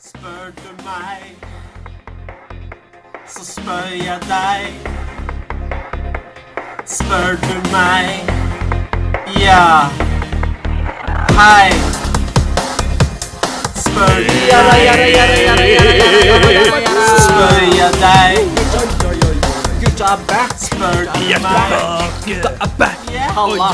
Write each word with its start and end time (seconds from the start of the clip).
Spør 0.00 0.46
du 0.56 0.70
meg, 0.84 1.36
så 3.28 3.44
spør 3.44 3.88
jeg 4.04 4.20
deg. 4.28 4.88
Spør 6.86 7.36
du 7.42 7.56
meg, 7.72 8.30
ja. 9.36 9.90
Hei. 11.36 11.68
Spør 13.76 14.16
du 14.24 14.36
meg, 14.48 14.88
så 16.96 17.16
spør 17.26 17.60
jeg 17.76 17.92
deg. 18.00 18.38
Gutta 19.80 20.04
er 20.04 20.24
back. 20.28 20.56
Spør 20.56 21.04
du 21.04 21.28
meg, 21.44 21.76
Gutta 22.24 22.48
er 22.48 22.70
back! 22.78 22.96
halla. 23.34 23.72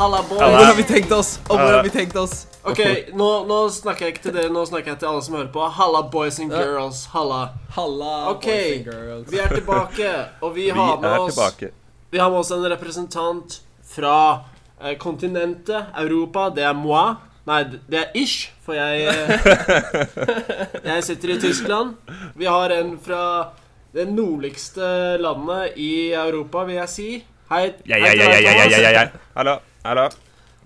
Halla, 0.00 0.22
boy. 0.28 0.38
Og 0.38 0.50
hvor 0.50 0.64
har 0.64 0.74
vi 0.74 0.82
tenkt 0.82 1.12
oss? 1.12 1.40
Og 1.48 1.58
hvor 1.58 1.72
har 1.76 1.82
vi 1.82 1.88
tenkt 1.88 2.16
oss? 2.16 2.46
Ok, 2.62 2.80
nå, 3.16 3.28
nå 3.48 3.58
snakker 3.72 4.04
jeg 4.06 4.14
ikke 4.14 4.22
til 4.26 4.34
dere, 4.36 4.50
nå 4.52 4.62
snakker 4.68 4.92
jeg 4.92 4.98
til 5.00 5.08
alle 5.08 5.22
som 5.24 5.36
hører 5.38 5.48
på. 5.54 5.62
Halla, 5.78 6.02
boys 6.12 6.36
and 6.42 6.52
girls. 6.52 7.06
Halla. 7.14 7.38
Halla, 7.76 8.10
Ok, 8.34 8.44
boys 8.44 8.74
and 8.76 8.90
girls. 8.90 9.30
vi 9.32 9.38
er 9.40 9.54
tilbake, 9.54 10.10
og 10.44 10.54
vi 10.58 10.66
Vi 10.68 10.76
har 10.76 11.00
med 11.00 11.16
oss 11.24 11.34
tilbake. 11.34 11.70
Vi 12.12 12.18
har 12.20 12.30
med 12.30 12.42
oss 12.42 12.50
en 12.52 12.66
representant 12.68 13.60
fra 13.94 14.16
eh, 14.82 14.96
kontinentet 15.00 15.96
Europa. 15.96 16.50
Det 16.54 16.66
er 16.68 16.76
moi. 16.76 17.14
Nei, 17.48 17.62
det 17.88 17.96
er 18.02 18.12
ish, 18.20 18.50
for 18.62 18.76
jeg 18.76 19.08
eh, 19.08 19.48
Jeg 20.92 21.04
sitter 21.08 21.32
i 21.34 21.40
Tyskland. 21.40 21.96
Vi 22.36 22.44
har 22.50 22.70
en 22.76 22.98
fra 23.02 23.24
det 23.96 24.04
nordligste 24.12 25.16
landet 25.18 25.78
i 25.80 26.12
Europa, 26.12 26.66
vil 26.68 26.76
jeg 26.82 26.92
si. 26.92 27.08
Hei. 27.50 27.70
Ja, 27.88 27.96
hei 27.96 28.02
ja, 28.04 28.10
hei, 28.12 28.18
ja, 28.20 28.26
hei, 28.30 28.42
ja, 28.44 28.50
ja, 28.52 28.52
Thomas. 28.52 28.72
ja, 28.76 28.82
ja, 28.84 28.90
ja. 29.00 29.06
Hallo, 29.34 29.56
hallo. 29.88 30.10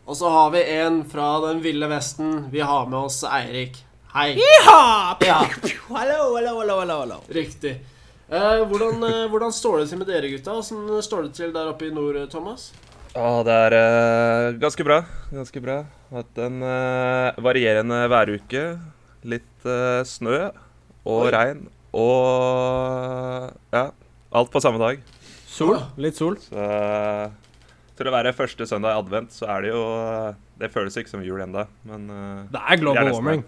Og 0.05 0.17
så 0.19 0.29
har 0.29 0.51
vi 0.53 0.61
en 0.77 1.01
fra 1.09 1.29
den 1.47 1.63
ville 1.65 1.89
vesten. 1.89 2.47
Vi 2.53 2.61
har 2.61 2.87
med 2.91 3.07
oss 3.07 3.23
Eirik. 3.25 3.79
Hei. 4.13 4.35
Ja! 4.39 5.17
Ja. 5.25 5.39
Hallo, 5.89 6.19
hallo, 6.37 6.53
hallo, 6.61 6.75
hallo, 6.83 6.97
hallo. 7.01 7.17
Riktig. 7.33 7.79
Eh, 8.29 8.61
hvordan, 8.69 9.01
eh, 9.09 9.23
hvordan 9.33 9.53
står 9.53 9.81
det 9.81 9.87
til 9.91 10.01
med 10.03 10.11
dere, 10.13 10.29
gutta? 10.33 10.59
Hvordan 10.61 11.03
står 11.05 11.25
det 11.27 11.33
til 11.39 11.55
der 11.57 11.71
oppe 11.73 11.89
i 11.89 11.95
nord, 11.95 12.19
eh, 12.21 12.29
Thomas? 12.33 12.69
Å, 13.17 13.41
det 13.47 13.57
er 13.69 13.77
eh, 13.79 14.49
ganske 14.61 14.85
bra. 14.87 15.01
Ganske 15.33 15.63
bra. 15.65 15.79
Hatt 16.13 16.41
en 16.45 16.61
eh, 16.69 17.41
varierende 17.49 18.03
væruke. 18.13 18.65
Litt 19.25 19.65
eh, 19.69 20.03
snø 20.05 20.37
og 21.05 21.25
Oi. 21.25 21.33
regn 21.33 21.65
og 21.95 23.51
Ja, 23.73 23.87
alt 24.35 24.53
på 24.53 24.61
samme 24.61 24.81
dag. 24.83 25.01
Sol. 25.49 25.79
Litt 25.97 26.19
sol. 26.21 26.37
Så 26.45 26.69
til 27.97 28.09
å 28.11 28.13
være 28.15 28.33
første 28.35 28.67
søndag 28.67 28.95
i 28.97 29.01
advent, 29.03 29.31
så 29.33 29.47
er 29.55 29.63
det 29.63 29.71
jo 29.75 29.83
Det 30.59 30.71
føles 30.75 30.97
ikke 30.99 31.11
som 31.13 31.23
jul 31.23 31.41
ennå, 31.45 31.67
men 31.85 32.09
eh, 32.11 32.41
Det 32.55 32.61
er 32.63 32.81
global 32.83 33.05
Det 33.05 33.13
er 33.13 33.15
warming. 33.19 33.45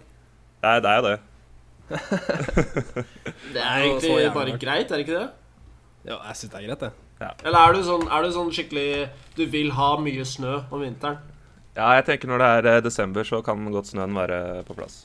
det 0.63 0.69
er 0.75 0.79
det. 0.85 0.91
Er 0.91 0.97
jo 0.97 1.07
det. 1.07 1.19
Det 3.53 3.61
er 3.63 3.83
egentlig 3.85 4.31
bare 4.35 4.57
greit, 4.59 4.91
er 4.91 4.97
det 4.99 5.05
ikke 5.07 5.19
det? 5.19 5.29
Ja, 6.07 6.17
jeg 6.29 6.35
syns 6.39 6.51
det 6.53 6.59
er 6.61 6.67
greit, 6.67 6.83
det. 6.85 6.91
Eller 7.47 7.59
er 7.65 7.73
du 7.73 7.81
sånn, 7.87 8.03
er 8.13 8.23
du 8.27 8.29
sånn 8.35 8.51
skikkelig 8.53 9.07
Du 9.37 9.43
vil 9.49 9.71
ha 9.73 9.87
mye 9.99 10.25
snø 10.27 10.59
om 10.69 10.83
vinteren? 10.83 11.17
Ja, 11.77 11.91
jeg 11.97 12.05
tenker 12.07 12.29
når 12.31 12.41
det 12.41 12.49
er 12.57 12.67
eh, 12.75 12.81
desember, 12.85 13.25
så 13.27 13.39
kan 13.45 13.61
godt 13.73 13.89
snøen 13.91 14.13
være 14.17 14.63
på 14.65 14.73
plass. 14.77 15.03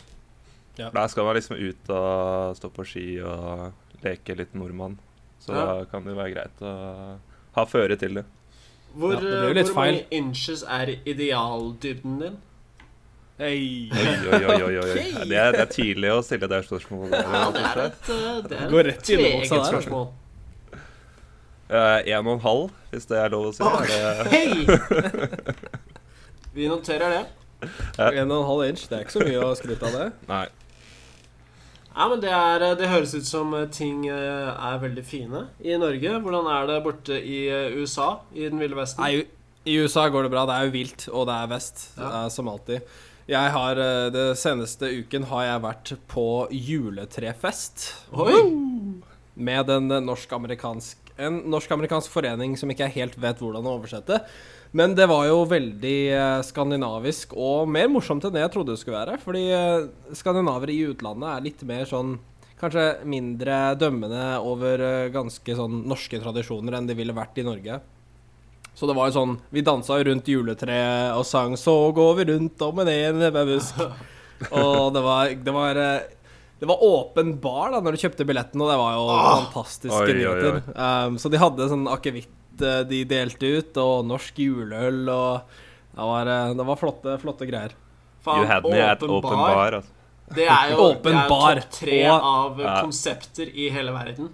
Ja. 0.79 0.89
Da 0.95 1.05
skal 1.13 1.27
man 1.29 1.37
liksom 1.37 1.59
ut 1.61 1.91
og 1.93 2.55
stå 2.57 2.71
på 2.73 2.85
ski 2.89 3.07
og 3.21 3.73
leke 4.05 4.37
litt 4.39 4.55
nordmann. 4.57 4.95
Så 5.43 5.53
Ja. 5.53 5.67
da 5.67 5.85
kan 5.91 6.05
det 6.07 6.15
være 6.17 6.33
greit 6.33 6.63
å 6.65 6.73
ha 7.59 7.65
føre 7.69 7.99
til 8.01 8.15
det. 8.21 8.25
Hvor, 8.95 9.13
Ja, 9.13 9.19
hvor 9.21 9.29
eh, 9.49 9.65
hvor 9.65 9.75
feil. 9.75 9.93
mange 9.95 10.07
inches 10.11 10.63
er 10.69 10.87
idealdybden 11.07 12.19
din? 12.23 12.37
Hey. 13.39 13.91
Oi, 13.91 13.99
oi, 14.33 14.45
oi, 14.45 14.63
oi, 14.63 14.77
oi. 14.79 14.89
Ja, 14.89 15.25
Det, 15.25 15.37
er, 15.37 15.53
det 15.53 15.61
er 15.61 15.71
tidlig 15.73 16.11
å 16.13 16.19
stille 16.23 16.49
det 16.53 16.61
spørsmålet. 16.67 17.15
Ja, 17.17 17.45
det 17.55 17.63
er 17.65 17.81
et, 17.87 18.11
eh, 18.13 18.43
det 18.51 18.59
er 18.61 18.71
Går 18.71 18.81
et 18.81 18.87
rett 18.93 19.09
i 19.11 19.17
innboksa 19.17 19.57
der. 19.57 19.65
spørsmål. 19.73 20.07
Eh, 21.73 22.13
En 22.19 22.27
og 22.27 22.35
en 22.35 22.41
halv, 22.45 22.71
hvis 22.93 23.07
det 23.09 23.19
er 23.19 23.29
lov 23.33 23.47
å 23.49 23.53
si. 23.57 23.63
Okay. 23.65 24.25
Vi 26.55 26.69
noterer 26.69 27.09
det. 27.17 27.23
En 27.99 28.31
og 28.31 28.41
en 28.43 28.47
halv 28.51 28.65
inch. 28.69 28.85
Det 28.91 28.99
er 28.99 29.05
ikke 29.07 29.15
så 29.17 29.25
mye 29.25 29.41
å 29.47 29.55
skryte 29.57 29.89
av 29.89 29.93
det. 29.97 30.09
nei. 30.29 30.47
Ja, 31.93 32.09
men 32.09 32.21
det, 32.23 32.31
er, 32.33 32.63
eh, 32.65 32.75
det 32.79 32.89
høres 32.89 33.13
ut 33.15 33.27
som 33.29 33.53
eh, 33.57 33.67
ting 33.73 34.07
eh, 34.09 34.49
er 34.53 34.81
veldig 34.81 35.05
fine 35.05 35.47
i 35.61 35.77
Norge. 35.81 36.15
Hvordan 36.25 36.49
er 36.49 36.69
det 36.71 36.79
borte 36.87 37.19
i 37.21 37.43
USA, 37.77 38.15
i 38.33 38.47
den 38.49 38.61
ville 38.63 38.79
vesten? 38.79 39.05
Nei, 39.05 39.27
I 39.69 39.77
USA 39.85 40.07
går 40.11 40.27
det 40.27 40.33
bra. 40.33 40.47
Det 40.49 40.57
er 40.57 40.69
jo 40.69 40.75
vilt, 40.75 41.07
og 41.13 41.27
det 41.29 41.37
er 41.39 41.51
vest, 41.53 41.85
Ja. 42.01 42.29
som 42.33 42.49
alltid. 42.49 42.81
Jeg 43.29 43.51
har, 43.55 43.75
Det 44.11 44.37
seneste 44.37 44.89
uken 44.99 45.25
har 45.31 45.45
jeg 45.45 45.63
vært 45.63 45.93
på 46.11 46.25
juletrefest 46.51 47.85
Oi! 48.13 48.35
med 49.37 49.71
en 49.71 49.89
norsk-amerikansk 50.05 50.99
norsk-amerikansk 51.23 52.11
forening 52.11 52.57
som 52.59 52.71
ikke 52.73 52.89
jeg 52.89 52.97
helt 52.97 53.15
vet 53.21 53.39
hvordan 53.39 53.63
å 53.69 53.77
oversette. 53.79 54.19
Men 54.73 54.95
det 54.97 55.05
var 55.11 55.27
jo 55.29 55.43
veldig 55.49 55.97
eh, 56.17 56.43
skandinavisk 56.49 57.35
og 57.37 57.69
mer 57.69 57.91
morsomt 57.93 58.25
enn 58.25 58.33
det 58.33 58.45
jeg 58.47 58.53
trodde 58.55 58.73
det 58.73 58.81
skulle 58.81 59.01
være. 59.03 59.19
Fordi 59.21 59.47
skandinaver 59.53 60.17
skandinavere 60.17 60.77
i 60.77 60.85
utlandet 60.93 61.33
er 61.33 61.49
litt 61.49 61.67
mer 61.69 61.89
sånn 61.89 62.19
Kanskje 62.63 63.01
mindre 63.11 63.73
dømmende 63.75 64.37
over 64.47 64.79
eh, 64.87 65.09
ganske 65.11 65.57
sånn 65.59 65.81
norske 65.91 66.21
tradisjoner 66.23 66.77
enn 66.79 66.87
de 66.87 66.95
ville 66.95 67.15
vært 67.17 67.41
i 67.43 67.45
Norge. 67.47 67.81
Så 68.79 68.87
det 68.87 68.95
var 68.95 69.11
jo 69.11 69.17
sånn 69.17 69.33
Vi 69.51 69.65
dansa 69.67 69.99
jo 69.99 70.07
rundt 70.07 70.31
juletreet 70.31 71.11
og 71.19 71.27
sang 71.27 71.57
'Så 71.59 71.75
går 71.93 72.13
vi 72.21 72.29
rundt 72.31 72.63
om 72.63 72.79
en 72.79 72.93
enebusk'. 72.93 73.83
Og 74.63 74.93
det 74.95 75.03
var, 75.03 75.35
det 75.35 75.53
var 75.55 75.77
eh, 75.77 76.07
det 76.63 76.67
var 76.67 76.79
åpen 76.83 77.41
bar 77.43 77.73
da 77.75 77.81
når 77.83 77.97
du 77.97 77.99
kjøpte 77.99 78.25
billetten, 78.27 78.63
og 78.63 78.69
det 78.71 78.79
var 78.79 78.93
jo 78.95 79.07
fantastiske 79.19 79.99
Oi, 79.99 80.13
oi, 80.13 80.15
nyheter. 80.15 80.59
Um, 80.79 81.17
så 81.19 81.31
de 81.31 81.41
hadde 81.43 81.67
sånn 81.73 81.89
akevitt 81.91 82.31
eh, 82.31 82.42
de 82.59 83.05
delte 83.05 83.43
ut, 83.59 83.77
og 83.77 84.05
norsk 84.07 84.35
juleøl, 84.37 85.09
og 85.09 85.43
det 85.95 86.07
var, 86.11 86.27
eh, 86.27 86.55
det 86.55 86.67
var 86.67 86.77
flotte, 86.77 87.19
flotte 87.21 87.49
greier. 87.49 87.73
Faen, 88.23 88.41
You 88.41 88.47
had 88.47 88.65
me 88.65 88.79
at 88.81 89.03
open 89.03 89.31
bar. 89.31 89.73
Altså. 89.81 89.91
Det 90.33 90.47
er 90.49 90.71
jo 90.71 90.93
det 91.03 91.13
er 91.13 91.29
topp 91.29 91.71
tre 91.71 92.05
av 92.07 92.61
eh, 92.61 92.65
Ja. 92.65 92.83
konsepter 92.83 93.51
i 93.55 93.69
hele 93.71 93.93
verden. 93.93 94.31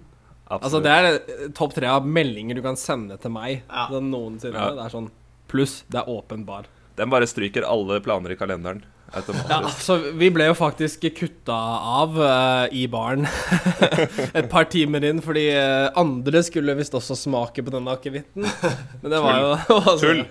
Absolutt. 0.50 0.62
Altså 0.64 0.82
Det 0.82 0.90
er 0.92 1.04
eh, 1.44 1.48
topp 1.52 1.74
tre 1.74 1.86
av 1.86 2.06
meldinger 2.06 2.54
du 2.54 2.62
kan 2.62 2.76
sende 2.76 3.18
til 3.20 3.30
meg 3.30 3.62
Ja. 3.68 3.88
sånn 3.88 4.10
noensinne. 4.10 4.54
Ja. 4.54 4.70
Det 4.74 4.84
er 4.84 4.90
sånn 4.90 5.10
Pluss, 5.48 5.82
det 5.88 5.98
er 6.02 6.04
åpen 6.12 6.44
bar. 6.44 6.66
Den 6.96 7.08
bare 7.08 7.26
stryker 7.26 7.64
alle 7.64 8.00
planer 8.00 8.30
i 8.30 8.36
kalenderen. 8.36 8.82
Ja, 9.08 9.62
altså, 9.62 9.96
vi 10.20 10.28
ble 10.32 10.50
jo 10.50 10.56
faktisk 10.56 11.06
kutta 11.16 11.56
av 11.98 12.16
uh, 12.20 12.64
i 12.76 12.84
baren 12.92 13.24
et 14.38 14.48
par 14.52 14.66
timer 14.68 15.06
inn, 15.08 15.22
fordi 15.24 15.46
uh, 15.56 15.88
andre 15.96 16.42
skulle 16.44 16.76
visst 16.76 16.96
også 16.96 17.16
smake 17.16 17.64
på 17.64 17.72
denne 17.72 17.94
akevitten. 17.96 18.44
Men 18.44 19.14
det 19.14 19.22
var 19.24 19.38
jo 19.40 19.54
altså, 19.78 19.94
Tull. 20.02 20.26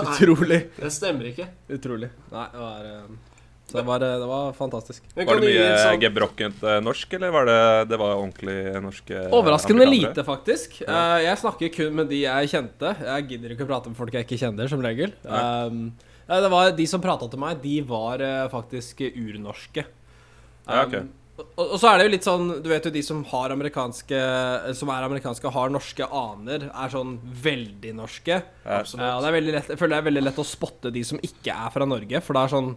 Utrolig. 0.00 0.62
Det 0.78 0.88
stemmer 0.94 1.28
ikke. 1.28 1.50
Utrolig. 1.76 2.08
Nei, 2.32 2.46
det 2.54 2.62
var 2.62 2.86
uh, 2.86 3.42
Så 3.68 3.76
det 3.76 3.84
var, 3.90 4.06
det 4.06 4.28
var 4.30 4.54
fantastisk. 4.56 5.04
Men 5.12 5.28
Var 5.28 5.42
det 5.42 5.50
mye 5.50 5.66
sånn... 5.82 6.00
gebrokkent 6.06 6.64
norsk, 6.86 7.18
eller 7.18 7.34
var 7.34 7.50
det, 7.50 7.58
det 7.90 7.98
var 8.00 8.14
ordentlig 8.14 8.56
norske 8.84 9.26
Overraskende 9.28 9.84
amerikanere? 9.84 10.14
lite, 10.14 10.24
faktisk. 10.28 10.80
Eh, 10.86 11.18
jeg 11.26 11.42
snakker 11.42 11.74
kun 11.76 12.00
med 12.00 12.08
de 12.12 12.22
jeg 12.24 12.52
kjente. 12.54 12.94
Jeg 13.10 13.28
gidder 13.34 13.54
ikke 13.56 13.68
å 13.68 13.70
prate 13.74 13.92
med 13.92 14.00
folk 14.00 14.16
jeg 14.16 14.28
ikke 14.28 14.40
kjenner, 14.40 14.72
som 14.72 14.84
regel. 14.84 15.12
Um, 15.28 15.84
ja, 15.92 16.11
det 16.28 16.52
var 16.52 16.70
De 16.76 16.86
som 16.88 17.02
prata 17.02 17.28
til 17.30 17.40
meg, 17.42 17.58
de 17.62 17.80
var 17.86 18.22
eh, 18.22 18.46
faktisk 18.52 19.02
urnorske. 19.10 19.84
Ja, 20.68 20.84
ok. 20.84 20.94
Um, 21.00 21.10
og, 21.42 21.62
og 21.64 21.74
så 21.80 21.88
er 21.88 21.98
det 21.98 22.04
jo 22.06 22.12
litt 22.12 22.26
sånn 22.26 22.50
Du 22.62 22.68
vet 22.70 22.84
jo 22.86 22.92
de 22.92 23.00
som 23.02 23.22
har 23.30 23.54
amerikanske 23.54 24.18
Som 24.78 24.90
er 24.92 25.06
amerikanske 25.06 25.48
og 25.48 25.54
har 25.56 25.72
norske 25.72 26.06
aner, 26.06 26.68
er 26.70 26.92
sånn 26.92 27.16
veldig 27.44 27.94
norske. 27.98 28.38
Ja. 28.38 28.80
Absolutt. 28.80 29.06
Og 29.08 29.24
det 29.24 29.30
er 29.30 29.38
veldig 29.38 29.54
lett, 29.56 29.72
jeg 29.72 29.80
føler 29.80 29.96
det 29.96 30.02
er 30.02 30.10
veldig 30.10 30.24
lett 30.28 30.42
å 30.42 30.46
spotte 30.46 30.92
de 30.94 31.04
som 31.08 31.22
ikke 31.24 31.56
er 31.56 31.72
fra 31.74 31.88
Norge. 31.88 32.22
For 32.24 32.36
det 32.36 32.44
er 32.44 32.54
sånn 32.56 32.74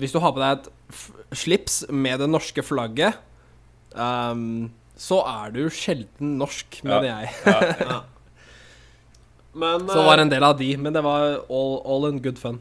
Hvis 0.00 0.14
du 0.14 0.20
har 0.22 0.36
på 0.36 0.42
deg 0.42 0.62
et 0.62 1.36
slips 1.42 1.82
med 1.90 2.22
det 2.22 2.30
norske 2.30 2.64
flagget, 2.64 3.18
um, 3.96 4.70
så 4.98 5.22
er 5.26 5.54
du 5.54 5.62
sjelden 5.72 6.36
norsk, 6.38 6.82
mener 6.86 7.08
jeg. 7.08 7.36
Ja. 7.48 8.00
Men 9.52 9.88
Så 9.88 10.02
var 10.02 10.18
eh, 10.18 10.22
en 10.22 10.28
del 10.32 10.44
av 10.44 10.58
de, 10.58 10.76
men 10.76 10.92
det 10.92 11.02
var 11.04 11.40
all, 11.48 11.74
all 11.84 12.08
in 12.08 12.22
good 12.22 12.38
fun. 12.38 12.60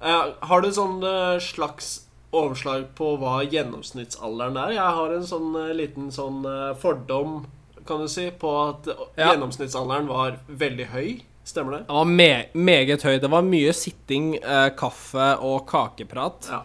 har 0.00 0.60
du 0.62 0.70
sånn 0.72 1.02
eh, 1.02 1.38
slags 1.42 2.04
overslag 2.30 2.90
på 2.94 3.14
hva 3.18 3.40
gjennomsnittsalderen 3.48 4.58
er? 4.60 4.76
Jeg 4.76 4.96
har 5.00 5.14
en 5.16 5.26
sånn 5.26 5.56
eh, 5.58 5.74
liten 5.74 6.12
sånn 6.14 6.44
fordom, 6.78 7.40
kan 7.88 8.04
du 8.04 8.08
si, 8.12 8.28
på 8.30 8.52
at 8.68 8.86
Ja. 9.16 9.32
gjennomsnittsalderen 9.32 10.06
var 10.06 10.38
veldig 10.46 10.88
høy. 10.92 11.22
Stemmer 11.48 11.78
det? 11.78 11.84
Det 11.88 11.96
var 11.96 12.04
me 12.04 12.32
meget 12.52 13.02
høy. 13.02 13.14
Det 13.18 13.30
var 13.32 13.42
mye 13.42 13.72
sitting, 13.72 14.34
kaffe 14.76 15.30
og 15.40 15.62
kakeprat. 15.66 16.50
Ja. 16.52 16.60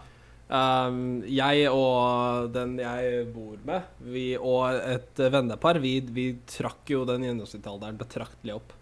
Um, 0.53 1.23
jeg 1.25 1.69
og 1.71 2.51
den 2.53 2.75
jeg 2.77 3.23
bor 3.33 3.55
med, 3.65 3.87
vi, 4.03 4.35
og 4.35 4.75
et 4.75 5.17
vennepar, 5.17 5.79
vi, 5.81 5.95
vi 6.13 6.25
trakk 6.45 6.91
jo 6.91 7.05
den 7.07 7.23
gjennomsnittsalderen 7.25 7.97
betraktelig 7.97 8.57
opp. 8.59 8.75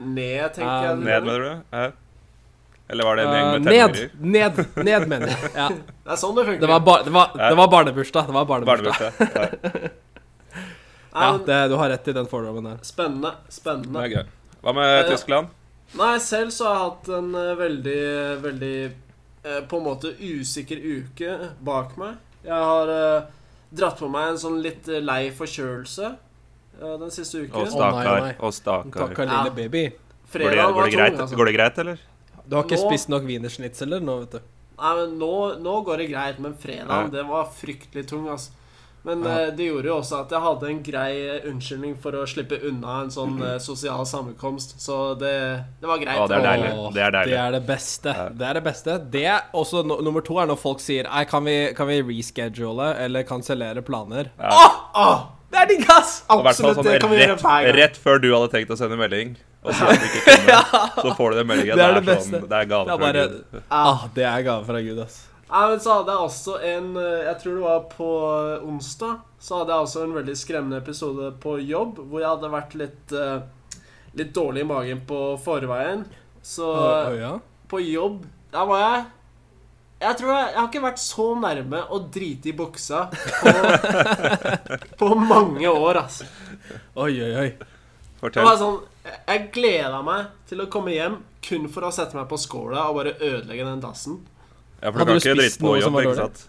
Ned, 0.00 0.46
tenker 0.54 0.86
jeg. 0.86 0.98
Ned, 1.04 1.24
mener 1.28 1.44
du? 1.44 1.76
Ja. 1.76 1.90
Eller 2.90 3.06
var 3.06 3.16
det 3.20 3.24
en 3.24 3.32
gjeng 3.34 3.46
Eh, 3.46 3.52
med 3.52 3.62
ned, 3.62 3.94
tenåringer? 3.94 4.10
ned, 4.20 4.84
ned, 4.88 5.08
mener 5.08 5.28
jeg. 5.30 5.50
Ja. 5.60 5.66
Det 5.70 6.10
er 6.16 6.18
sånn 6.18 6.34
det 6.38 6.44
funker. 6.48 6.60
Det 6.64 6.70
var, 6.72 6.80
bar, 6.88 7.02
det 7.06 7.12
var, 7.14 7.34
det 7.38 7.56
var 7.60 7.68
barnebursdag. 7.74 8.26
Det 8.30 8.34
var 8.34 8.48
barnebursdag. 8.50 9.18
Barnebursdag. 9.20 9.90
Ja, 11.12 11.20
Ja, 11.20 11.38
det, 11.46 11.58
du 11.68 11.74
har 11.74 11.88
rett 11.90 12.08
i 12.08 12.12
den 12.14 12.26
fordommen 12.30 12.64
der. 12.70 12.78
Spennende. 12.86 13.32
det 13.46 13.54
Spennende. 13.54 14.02
er 14.04 14.12
gøy. 14.14 14.24
Hva 14.62 14.74
med 14.76 14.90
Eh, 15.00 15.08
Tyskland? 15.10 15.48
Nei, 15.98 16.12
selv 16.22 16.52
så 16.54 16.66
har 16.68 16.74
jeg 16.76 16.84
hatt 16.86 17.08
en 17.18 17.30
eh, 17.34 17.54
veldig, 17.58 18.02
veldig 18.44 18.74
eh, 18.84 19.60
på 19.70 19.80
en 19.80 19.86
måte 19.88 20.12
usikker 20.22 20.78
uke 20.78 21.32
bak 21.66 21.96
meg. 21.98 22.18
Jeg 22.46 22.54
har 22.72 22.92
eh, 22.94 23.24
dratt 23.74 23.98
på 23.98 24.10
meg 24.12 24.28
en 24.36 24.38
sånn 24.38 24.60
litt 24.62 24.86
eh, 24.88 25.02
lei 25.02 25.32
forkjølelse 25.34 26.12
den 26.80 27.10
siste 27.14 27.42
uken. 27.44 27.56
Og 27.60 27.68
stakkar. 27.72 28.20
nei. 28.26 28.34
Å, 28.40 28.52
stakkar. 28.52 29.08
Takka 29.10 29.26
lille 29.30 29.50
baby. 29.56 29.84
Går 30.32 30.38
det, 30.54 30.62
går, 30.62 30.84
det 30.84 30.94
greit, 30.94 31.12
tung, 31.16 31.20
altså. 31.26 31.36
går 31.36 31.50
det 31.50 31.54
greit, 31.58 31.78
eller? 31.82 31.98
Du 32.46 32.56
har 32.56 32.64
ikke 32.64 32.78
Nå- 32.78 32.86
spist 32.88 33.08
nok 33.10 33.26
wienerschnitzeler 33.26 34.00
nå, 34.02 34.18
vet 34.24 34.38
du. 34.38 34.40
Nei, 34.80 34.94
men 34.96 35.18
nå, 35.20 35.32
nå 35.60 35.74
går 35.84 35.98
det 36.04 36.08
greit, 36.12 36.38
men 36.40 36.54
fredagen, 36.56 37.10
Ja. 37.10 37.12
det 37.18 37.26
var 37.28 37.50
fryktelig 37.52 38.06
tung, 38.08 38.28
altså. 38.32 38.50
Men 39.02 39.22
Ja. 39.24 39.30
eh, 39.46 39.50
det 39.56 39.64
gjorde 39.66 39.84
jo 39.88 39.94
også 39.96 40.20
at 40.20 40.30
jeg 40.30 40.40
hadde 40.44 40.68
en 40.68 40.82
grei 40.82 41.12
eh, 41.36 41.48
unnskyldning 41.48 41.94
for 42.02 42.12
å 42.12 42.26
slippe 42.28 42.58
unna 42.68 42.98
en 43.02 43.08
sånn 43.10 43.40
eh, 43.42 43.58
sosial 43.58 44.04
sammenkomst. 44.04 44.74
Så 44.78 45.14
det, 45.18 45.64
det 45.80 45.88
var 45.88 45.96
greit. 46.02 46.18
Å, 46.20 46.28
det 46.28 46.36
er. 46.36 46.64
Åh, 46.76 46.92
Det 46.92 47.02
er 47.06 47.10
deilig. 47.14 47.30
Det 47.32 47.38
er 47.40 47.50
det 47.56 47.62
beste. 47.66 48.08
Ja. 48.14 48.28
Det 48.28 48.46
er 48.50 48.54
det 48.54 48.64
beste. 48.64 48.98
Det 49.10 49.24
er 49.24 49.40
også 49.54 49.82
no, 49.86 49.96
Nummer 50.04 50.20
to 50.20 50.36
er 50.38 50.46
når 50.46 50.58
folk 50.60 50.80
sier 50.84 51.08
Nei, 51.08 51.24
kan 51.24 51.42
vi, 51.48 51.72
kan 51.74 51.88
vi 51.88 52.02
reschedule 52.02 52.90
eller 53.00 53.22
kansellere 53.24 53.80
planer? 53.82 54.30
Ja. 54.38 54.68
Åh, 54.94 55.26
Det 55.50 55.58
er 55.58 55.66
digg, 55.70 55.86
ass! 55.90 56.12
Absolutt. 56.30 56.76
Sånn, 56.78 56.86
det 56.86 56.98
kan 57.00 57.08
sånn 57.08 57.16
vi 57.16 57.22
gjøre 57.24 57.32
rett, 57.34 57.42
hver 57.42 57.64
gang. 57.66 57.76
rett 57.80 57.96
før 57.98 58.20
du 58.22 58.28
hadde 58.34 58.50
tenkt 58.52 58.70
å 58.70 58.76
sende 58.78 58.98
melding, 59.00 59.32
og 59.64 59.72
så, 59.74 59.88
ikke 59.96 60.20
kunne, 60.28 60.58
så 61.02 61.14
får 61.18 61.32
du 61.34 61.40
den 61.40 61.48
meldingen. 61.50 61.80
Det 61.80 61.86
er 61.86 61.96
det 61.96 62.04
sånn, 62.04 62.12
beste. 62.12 62.40
det 62.52 62.60
er 62.60 62.70
gave 62.70 62.86
Det 62.86 62.94
er 62.94 63.00
fra 63.00 63.06
bare 63.08 63.24
Gud. 63.32 63.64
ah, 63.80 64.04
Det 64.14 64.26
er 64.30 64.46
gave 64.46 64.68
fra 64.70 64.82
Gud, 64.86 65.00
ass. 65.06 65.18
Nei, 65.50 65.62
men 65.72 65.80
så 65.82 65.96
hadde 65.98 66.14
jeg 66.14 66.26
også 66.28 66.52
en 66.62 66.84
eh, 66.94 67.22
Jeg 67.26 67.38
tror 67.40 67.54
det 67.56 67.62
var 67.64 67.80
på 67.90 68.08
eh, 68.30 68.66
onsdag. 68.70 69.16
Så 69.42 69.56
hadde 69.58 69.74
jeg 69.74 69.86
også 69.88 70.04
en 70.06 70.12
veldig 70.14 70.36
skremmende 70.38 70.78
episode 70.78 71.32
på 71.42 71.56
jobb 71.66 71.98
hvor 72.04 72.22
jeg 72.22 72.28
hadde 72.30 72.50
vært 72.52 72.76
litt 72.78 73.14
eh, 73.18 73.40
Litt 74.20 74.30
dårlig 74.34 74.62
i 74.62 74.68
magen 74.70 75.00
på 75.10 75.18
forveien. 75.42 76.04
Så 76.42 76.68
ja. 77.18 77.32
på 77.70 77.82
jobb 77.82 78.22
Der 78.54 78.70
var 78.70 78.80
jeg 78.84 79.02
Jeg 80.00 80.16
tror 80.16 80.30
jeg, 80.32 80.44
jeg 80.48 80.56
har 80.56 80.68
ikke 80.70 80.80
vært 80.86 81.00
så 81.02 81.24
nærme 81.36 81.80
å 81.92 81.98
drite 82.12 82.48
i 82.48 82.54
buksa 82.56 83.02
på, 83.12 83.52
på 85.02 85.08
mange 85.20 85.68
år, 85.68 85.98
altså. 86.06 86.24
Oi, 86.96 87.12
oi, 87.20 87.32
oi. 87.42 87.50
Det 87.50 88.20
Fortell. 88.20 88.44
var 88.44 88.56
sånn 88.60 88.78
Jeg 89.28 89.46
gleda 89.54 90.00
meg 90.04 90.32
til 90.48 90.60
å 90.60 90.66
komme 90.72 90.92
hjem 90.92 91.18
kun 91.44 91.68
for 91.72 91.88
å 91.88 91.92
sette 91.94 92.16
meg 92.16 92.26
på 92.28 92.36
skåla 92.40 92.86
og 92.90 92.98
bare 93.00 93.14
ødelegge 93.16 93.64
den 93.64 93.80
dassen. 93.84 94.18
Ja, 94.80 94.90
for 94.90 95.02
Hadde 95.02 95.16
du 95.16 95.20
du 95.20 95.20
kan 95.20 95.34
ikke 95.34 95.36
drite 95.40 95.60
på 95.60 95.76
jobb, 95.80 96.00
ikke 96.02 96.16
sant? 96.18 96.42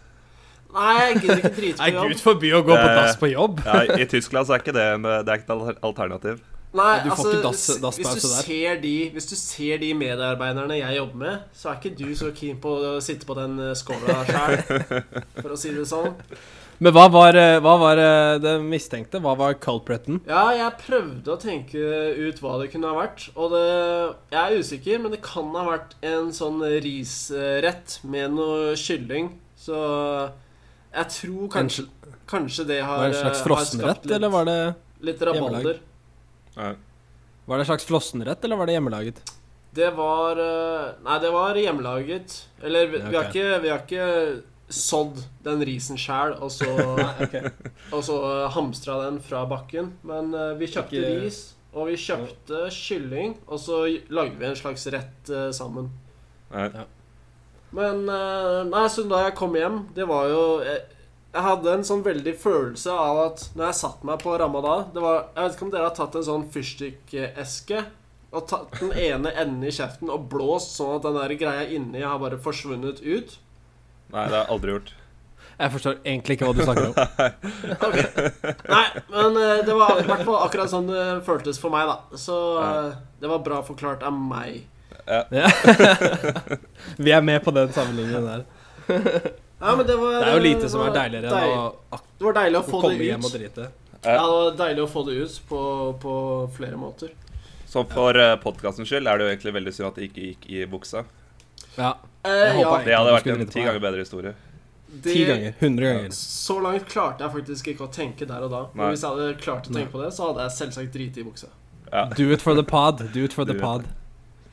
Nei, 0.71 0.95
jeg 0.99 1.15
gidder 1.19 1.39
ikke 1.41 1.53
drite 1.57 1.77
på 1.83 1.91
jobb. 1.91 2.11
gud 2.11 2.23
forby 2.23 2.51
å 2.55 2.63
gå 2.63 2.75
på 2.79 2.89
dass 2.95 3.19
på 3.19 3.31
jobb. 3.31 3.61
Ja, 3.67 3.83
I 3.99 4.07
Tyskland 4.11 4.47
så 4.47 4.55
er 4.55 4.63
ikke 4.63 4.75
det, 4.75 4.87
det 5.03 5.33
er 5.35 5.41
ikke 5.41 5.59
et 5.73 5.83
alternativ. 5.91 6.39
Nei, 6.71 7.01
Du 7.03 7.09
får 7.09 7.17
altså, 7.17 7.31
ikke 7.31 7.81
dass- 7.81 7.97
hvis, 7.97 8.13
du 8.15 8.27
ser 8.47 8.77
de, 8.79 8.95
hvis 9.11 9.25
du 9.27 9.35
ser 9.35 9.77
de 9.81 9.91
medarbeiderne 9.93 10.77
jeg 10.79 10.97
jobber 11.01 11.19
med, 11.19 11.39
så 11.53 11.69
er 11.69 11.79
ikke 11.81 11.97
du 11.99 12.15
så 12.15 12.31
keen 12.31 12.61
på 12.63 12.71
å 12.79 12.93
sitte 13.03 13.27
på 13.27 13.35
den 13.35 13.59
eh, 13.59 13.73
skåla 13.75 14.21
sjøl, 14.29 14.55
for 15.43 15.51
å 15.51 15.59
si 15.59 15.73
det 15.75 15.83
sånn. 15.89 16.15
Men 16.81 16.95
hva 16.95 17.03
var, 17.13 17.35
eh, 17.37 17.57
hva 17.61 17.73
var 17.77 17.99
eh, 18.01 18.37
det 18.41 18.55
mistenkte? 18.63 19.19
Hva 19.21 19.35
var 19.37 19.59
culpriten? 19.61 20.21
Ja, 20.29 20.47
jeg 20.55 20.79
prøvde 20.85 21.35
å 21.35 21.37
tenke 21.43 21.83
ut 22.17 22.39
hva 22.41 22.55
det 22.63 22.71
kunne 22.71 22.89
ha 22.89 23.01
vært, 23.01 23.27
og 23.35 23.51
det 23.53 23.67
Jeg 24.31 24.39
er 24.41 24.63
usikker, 24.63 25.03
men 25.03 25.11
det 25.11 25.21
kan 25.27 25.51
ha 25.59 25.67
vært 25.67 25.99
en 26.07 26.31
sånn 26.31 26.63
risrett 26.87 27.99
med 28.07 28.31
noe 28.39 28.73
kylling, 28.79 29.33
så 29.59 29.77
jeg 30.95 31.07
tror 31.19 31.51
kanskje, 31.51 31.85
kanskje 32.31 32.65
det 32.71 32.81
har 32.81 32.97
Var 33.03 33.11
det 33.11 33.15
en 33.17 33.21
slags 33.27 33.43
har 33.43 33.47
frossenrett, 33.51 33.97
skapt 33.99 34.07
litt, 34.07 34.15
eller 34.15 34.37
var 34.39 34.47
det 34.47 34.59
litt 35.11 35.21
rabalder. 35.27 35.87
Ja. 36.55 36.73
Var 37.45 37.57
det 37.57 37.63
en 37.65 37.69
slags 37.71 37.85
flossenrett, 37.87 38.43
eller 38.45 38.59
var 38.59 38.69
det 38.69 38.75
hjemmelaget? 38.77 39.21
Det 39.75 39.87
var 39.95 40.39
eh, 40.43 40.87
Nei, 41.05 41.17
det 41.23 41.31
var 41.33 41.55
hjemmelaget. 41.59 42.35
Eller 42.63 42.87
vi, 42.91 42.99
vi, 43.07 43.15
har 43.15 43.29
ikke, 43.29 43.59
vi 43.63 43.71
har 43.71 43.83
ikke 43.85 44.07
sådd 44.71 45.19
den 45.43 45.63
risen 45.67 45.99
sjæl, 45.99 46.35
og 46.43 46.51
så, 46.51 46.67
og 47.95 48.03
så 48.03 48.17
eh, 48.29 48.45
hamstra 48.55 48.99
den 49.05 49.19
fra 49.23 49.45
bakken. 49.49 49.93
Men 50.07 50.33
eh, 50.35 50.53
vi 50.59 50.69
kjøpte 50.71 50.99
Ikke- 50.99 51.17
ris, 51.25 51.41
og 51.71 51.87
vi 51.87 51.95
kjøpte 52.03 52.65
kylling, 52.75 53.37
og 53.47 53.59
så 53.63 53.83
lagde 54.11 54.35
vi 54.39 54.49
en 54.49 54.57
slags 54.59 54.83
rett 54.91 55.31
sammen. 55.55 55.87
Nei. 56.51 56.67
Men 57.71 58.03
eh, 58.11 58.57
Nei, 58.67 58.85
så 58.91 59.05
da 59.07 59.21
jeg 59.29 59.37
kom 59.39 59.55
hjem, 59.55 59.85
det 59.95 60.03
var 60.09 60.27
jo 60.27 60.41
jeg, 60.67 60.81
jeg 61.31 61.43
hadde 61.45 61.73
en 61.73 61.85
sånn 61.87 62.03
veldig 62.03 62.33
følelse 62.41 62.91
av 62.91 63.19
at 63.25 63.43
når 63.55 63.69
jeg 63.69 63.79
satte 63.79 64.07
meg 64.07 64.19
på 64.19 64.35
ramadan 64.39 64.89
det 64.91 65.03
var, 65.03 65.29
Jeg 65.31 65.43
vet 65.43 65.53
ikke 65.55 65.65
om 65.67 65.73
dere 65.73 65.87
har 65.87 65.95
tatt 65.95 66.17
en 66.19 66.27
sånn 66.27 66.47
fyrstikkeske 66.51 67.83
og 68.31 68.47
tatt 68.47 68.79
den 68.79 68.91
ene 68.95 69.31
enden 69.35 69.63
i 69.67 69.73
kjeften 69.75 70.11
og 70.11 70.27
blåst 70.31 70.77
sånn 70.77 70.97
at 70.97 71.05
den 71.07 71.19
der 71.19 71.35
greia 71.39 71.67
inni 71.67 72.03
har 72.03 72.19
bare 72.19 72.39
forsvunnet 72.39 73.01
ut. 73.03 73.33
Nei, 74.11 74.23
det 74.23 74.37
har 74.37 74.37
jeg 74.37 74.51
aldri 74.55 74.75
gjort. 74.75 74.93
Jeg 75.61 75.73
forstår 75.73 75.97
egentlig 75.99 76.37
ikke 76.37 76.47
hva 76.47 76.55
du 76.55 76.61
snakker 76.63 76.87
om. 76.87 76.95
Nei, 78.75 78.85
men 79.11 79.35
eh, 79.41 79.59
det 79.67 79.75
var 79.75 79.99
i 79.99 80.07
hvert 80.07 80.23
fall 80.23 80.39
akkurat 80.45 80.71
sånn 80.71 80.87
det 80.87 81.03
føltes 81.27 81.59
for 81.61 81.75
meg, 81.75 81.91
da. 81.91 82.17
Så 82.23 82.39
eh, 82.63 82.95
det 83.19 83.29
var 83.33 83.43
bra 83.43 83.59
forklart 83.67 84.07
av 84.07 84.15
meg. 84.15 84.63
Ja. 85.05 85.25
Vi 87.03 87.11
er 87.11 87.23
med 87.25 87.43
på 87.43 87.51
den 87.55 87.75
sammenligningen 87.75 88.31
der. 88.31 88.47
Ja, 89.61 89.75
men 89.77 89.85
det, 89.87 89.95
var, 90.01 90.17
Det 90.17 90.27
er 90.27 90.37
jo 90.37 90.43
lite 90.43 90.69
som 90.73 90.81
er 90.81 90.93
deiligere 90.95 91.29
deil- 91.29 91.51
enn 91.53 91.59
å 91.61 91.99
Det 92.17 92.25
var 92.25 92.37
deilig 92.39 92.57
å 92.57 92.61
å 92.61 92.69
få 92.69 92.81
komme 92.81 92.97
det 92.97 93.09
hjem 93.11 93.25
og 93.25 93.33
drite. 93.35 93.67
Ja, 94.01 94.13
det 94.17 94.29
var 94.33 94.55
deilig 94.57 94.83
å 94.83 94.89
få 94.89 95.03
det 95.05 95.17
ut 95.21 95.41
på, 95.49 95.59
på 96.01 96.13
flere 96.57 96.77
måter. 96.81 97.11
Så 97.69 97.83
for 97.87 98.17
ja. 98.17 98.35
podkastens 98.41 98.89
skyld 98.89 99.07
er 99.07 99.19
det 99.19 99.27
jo 99.27 99.33
egentlig 99.35 99.53
veldig 99.59 99.73
synd 99.77 99.87
at 99.91 99.99
det 99.99 100.07
ikke 100.09 100.23
gikk 100.31 100.47
i 100.49 100.63
buksa. 100.67 101.05
Ja. 101.77 101.93
Jeg 102.25 102.39
Jeg 102.41 102.57
ja, 102.61 102.65
håper 102.65 102.85
Det 102.85 102.95
hadde 102.97 103.13
vært 103.15 103.29
en 103.31 103.47
ti 103.53 103.61
ganger 103.63 103.79
bedre 103.85 104.03
historie. 104.03 104.33
Ti 105.05 105.25
ganger. 105.25 105.53
Hundre 105.61 105.85
ganger. 105.93 106.09
Så 106.17 106.57
langt 106.59 106.89
klarte 106.91 107.23
jeg 107.23 107.31
faktisk 107.37 107.69
ikke 107.71 107.85
å 107.87 107.91
tenke 107.93 108.27
der 108.27 108.43
og 108.43 108.51
da. 108.51 108.61
Nei. 108.73 108.81
Men 108.81 108.91
hvis 108.95 109.05
jeg 109.05 109.13
hadde 109.15 109.39
klart 109.39 109.69
å 109.69 109.71
Nei. 109.71 109.79
tenke 109.79 109.93
på 109.93 110.03
det, 110.03 110.11
så 110.17 110.27
hadde 110.27 110.47
jeg 110.47 110.57
selvsagt 110.57 110.91
driti 110.97 111.23
i 111.23 111.27
buksa. 111.29 111.47
Ja. 111.91 112.05
Do 112.17 112.27
it 112.33 112.41
for 112.43 112.55
the 112.57 112.63
pod. 112.63 113.05
Do 113.13 113.23
it 113.23 113.33
for 113.37 113.45
the 113.47 113.55
pod. 113.55 113.87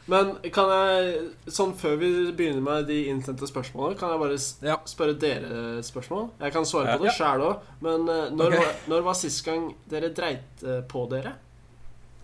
Men 0.08 0.30
kan 0.54 0.70
jeg, 0.72 1.18
sånn 1.52 1.74
før 1.76 1.98
vi 2.00 2.08
begynner 2.32 2.62
med 2.64 2.86
de 2.88 3.02
innsendte 3.10 3.44
spørsmålene, 3.48 3.98
kan 4.00 4.14
jeg 4.14 4.20
bare 4.22 4.38
Ja. 4.64 4.78
spørre 4.88 5.16
dere 5.20 5.82
spørsmål? 5.84 6.30
Jeg 6.40 6.54
kan 6.54 6.64
svare 6.64 6.96
på 6.96 7.04
det 7.04 7.12
sjæl 7.12 7.44
òg, 7.44 7.66
men 7.84 8.08
eh, 8.08 8.30
når, 8.32 8.54
okay. 8.54 8.62
var, 8.64 8.78
når 8.88 9.04
var 9.10 9.18
sist 9.20 9.44
gang 9.44 9.66
dere 9.90 10.08
dreit 10.16 10.64
eh, 10.64 10.80
på 10.88 11.04
dere? 11.12 11.34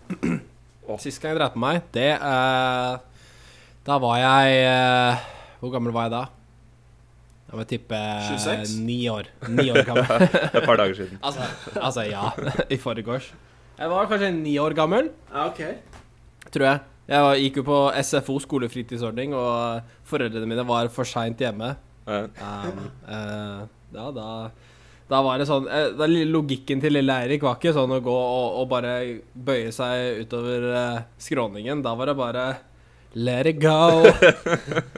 Sist 1.01 1.21
gang 1.23 1.33
jeg 1.33 1.39
dreit 1.41 1.55
på 1.55 1.61
meg, 1.63 1.79
det 1.97 2.11
uh, 2.21 2.99
Da 3.87 3.95
var 4.03 4.19
jeg 4.21 4.67
uh, 4.69 5.23
Hvor 5.63 5.71
gammel 5.73 5.95
var 5.97 6.11
jeg 6.11 6.13
da? 6.13 6.25
Jeg 7.49 7.57
vil 7.61 7.69
tippe 7.71 7.97
eh, 7.97 8.27
26? 8.35 8.75
ni 8.85 8.99
år. 9.09 9.29
Ni 9.49 9.69
år 9.71 9.85
gammel. 9.87 10.25
Et 10.57 10.65
par 10.67 10.77
dager 10.81 10.95
siden. 10.99 11.21
altså, 11.23 11.47
altså, 11.79 12.03
ja. 12.09 12.33
I 12.75 12.79
forgårs. 12.83 13.29
Jeg 13.79 13.91
var 13.93 14.09
kanskje 14.11 14.31
ni 14.35 14.57
år 14.59 14.75
gammel, 14.75 15.09
Ja, 15.31 15.47
ok. 15.47 15.61
tror 16.51 16.67
jeg. 16.67 16.81
Jeg 17.05 17.41
gikk 17.45 17.61
jo 17.61 17.65
på 17.67 17.79
SFO, 18.01 18.39
skolefritidsordning, 18.41 19.35
og 19.37 19.91
foreldrene 20.09 20.49
mine 20.49 20.65
var 20.69 20.89
for 20.93 21.09
seint 21.09 21.43
hjemme. 21.43 21.75
Ja. 22.09 22.23
Um, 22.41 22.87
uh, 23.09 23.67
ja, 23.95 24.07
da 24.15 24.29
da 25.09 25.21
var 25.25 25.41
det 25.41 25.45
sånn 25.49 25.67
eh, 25.69 25.91
da, 25.97 26.07
Logikken 26.09 26.81
til 26.81 26.95
lille 26.97 27.17
Eirik 27.25 27.45
var 27.45 27.59
ikke 27.59 27.75
sånn 27.77 27.93
å 27.93 28.01
gå 28.05 28.13
og, 28.13 28.61
og 28.61 28.69
bare 28.71 28.95
bøye 29.33 29.73
seg 29.75 30.25
utover 30.25 30.69
uh, 30.73 31.03
skråningen. 31.21 31.83
Da 31.85 31.93
var 31.99 32.09
det 32.09 32.17
bare 32.19 32.45
Let 33.15 33.47
it 33.47 33.61
go. 33.63 34.03